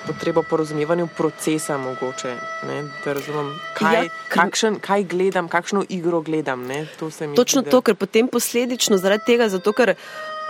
potrebo 0.04 0.44
po 0.44 0.58
razumevanju 0.60 1.08
procesa, 1.16 1.78
mogoče, 1.80 2.34
ne, 2.68 2.82
da 3.06 3.14
razumem, 3.16 3.54
kaj, 3.78 3.96
ja, 3.96 4.12
kakšen, 4.34 4.82
kaj 4.84 5.08
gledam, 5.08 5.48
kakšno 5.48 5.86
igro 5.90 6.20
gledam. 6.22 6.68
Ne, 6.68 6.84
to 7.00 7.08
Točno 7.36 7.64
da... 7.64 7.72
to, 7.72 7.82
ker 7.82 7.96
potem 7.96 8.28
posledično 8.28 9.00
zaradi 9.00 9.34
tega, 9.34 9.50
zato 9.50 9.74
ker. 9.74 9.96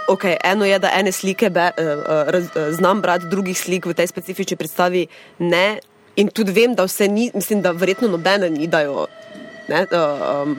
Okay, 0.04 0.36
eno 0.44 0.66
je, 0.68 0.76
da 0.84 0.90
ene 0.92 1.14
slike 1.16 1.48
be, 1.48 1.64
uh, 1.80 1.90
uh, 1.96 2.28
raz, 2.28 2.50
uh, 2.60 2.74
znam 2.76 3.00
brati, 3.00 3.30
drugih 3.32 3.56
slik 3.56 3.86
v 3.88 3.94
tej 3.96 4.10
specifični 4.12 4.58
predstavi 4.60 5.06
ne, 5.40 5.80
In 6.16 6.30
tudi 6.30 6.54
vem, 6.54 6.76
da 6.76 6.86
vse 6.86 7.08
ni, 7.08 7.32
mislim, 7.34 7.62
da 7.62 7.72
verjetno 7.72 8.08
nobene 8.08 8.50
ni 8.50 8.68
dajo. 8.68 9.08
Ne, 9.68 9.86
um, 9.90 10.58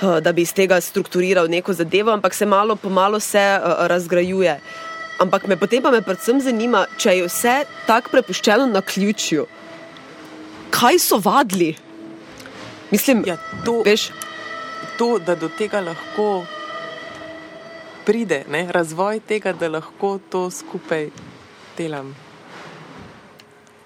Da 0.00 0.32
bi 0.32 0.42
iz 0.42 0.52
tega 0.56 0.80
strukturiral 0.80 1.48
neko 1.52 1.72
zadevo, 1.76 2.12
ampak 2.12 2.34
se 2.34 2.46
malo 2.46 2.76
po 2.76 2.88
malo 2.88 3.18
vse 3.18 3.42
uh, 3.60 3.86
razgrajuje. 3.86 4.60
Ampak 5.20 5.46
me 5.46 5.56
potem 5.60 5.82
pa 5.82 5.90
me 5.90 6.00
predvsem 6.02 6.40
zanima, 6.40 6.86
če 6.96 7.18
je 7.18 7.26
vse 7.26 7.56
tako 7.86 8.14
prepuščeno 8.14 8.66
na 8.66 8.80
ključju. 8.80 9.44
Kaj 10.72 10.98
so 10.98 11.20
vadili? 11.20 11.74
Mislim, 12.90 13.22
Ja, 13.26 13.36
to, 13.64 13.82
veš, 13.84 14.08
to, 14.98 15.18
da 15.18 15.36
do 15.36 15.50
tega 15.58 15.80
lahko 15.84 16.46
pride, 18.06 18.44
ne? 18.48 18.66
razvoj 18.72 19.20
tega, 19.28 19.52
da 19.52 19.68
lahko 19.68 20.18
to 20.30 20.48
skupaj 20.50 21.10
delam. 21.76 22.14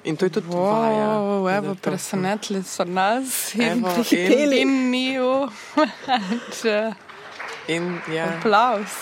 In 0.04 0.16
to 0.16 0.24
je 0.24 0.30
tudi 0.30 0.46
vaja. 0.48 1.06
Wow, 1.18 1.44
da 1.44 1.56
evo, 1.56 1.74
presenetili 1.74 2.62
so 2.62 2.84
nas 2.84 3.54
in 3.54 3.62
Evo, 3.62 3.88
prehiteli. 3.94 4.60
in, 4.60 4.68
in 4.68 4.90
njiju. 4.90 5.48
Če 6.62 6.92
in 7.68 8.00
ja, 8.12 8.26
aplaus. 8.38 8.92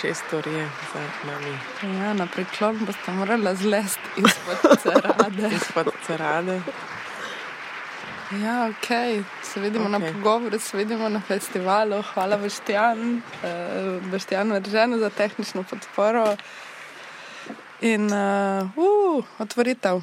šest 0.00 0.32
ur 0.32 0.46
je 0.46 0.68
za 0.92 1.00
nami. 1.26 1.58
Ja, 1.98 2.14
na 2.14 2.26
priklon 2.26 2.78
boste 2.86 3.12
morali 3.12 3.56
zlesti 3.56 4.00
izpod 4.16 4.78
cerade. 4.82 5.50
Izpod 5.56 5.92
cerade. 6.06 6.60
Ja, 8.30 8.70
ok, 8.70 8.88
se 9.42 9.60
vidimo 9.60 9.84
okay. 9.84 9.90
na 9.90 10.12
pogovoru, 10.12 10.58
se 10.58 10.76
vidimo 10.76 11.08
na 11.08 11.20
festivalu. 11.20 12.02
Hvala 12.14 12.36
Boštjan, 12.38 13.16
uh, 13.16 14.10
Boštjan 14.10 14.52
Verženu 14.52 14.98
za 14.98 15.10
tehnično 15.10 15.62
podporo. 15.62 16.36
In 17.80 18.12
uh, 18.12 18.68
uh, 18.76 19.24
otvoritev. 19.38 20.02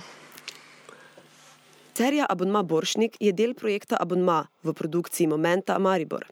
Serija 1.94 2.26
Abonma 2.30 2.64
Boršnik 2.64 3.18
je 3.20 3.32
del 3.34 3.54
projekta 3.54 3.98
Abonma 4.00 4.48
v 4.64 4.74
produkciji 4.74 5.28
Momenta 5.28 5.78
Maribor. 5.80 6.26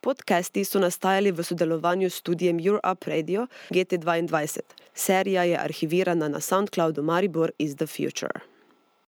Podcasti 0.00 0.64
so 0.64 0.80
nastajali 0.80 1.32
v 1.32 1.44
sodelovanju 1.44 2.10
s 2.10 2.20
studijem 2.20 2.60
Europe 2.60 3.10
Radio 3.10 3.46
GT22. 3.70 4.60
Serija 4.94 5.44
je 5.44 5.58
arhivirana 5.58 6.28
na 6.28 6.40
SoundCloudu 6.40 7.02
Maribor 7.02 7.50
is 7.58 7.76
the 7.76 7.86
Future. 7.86 8.51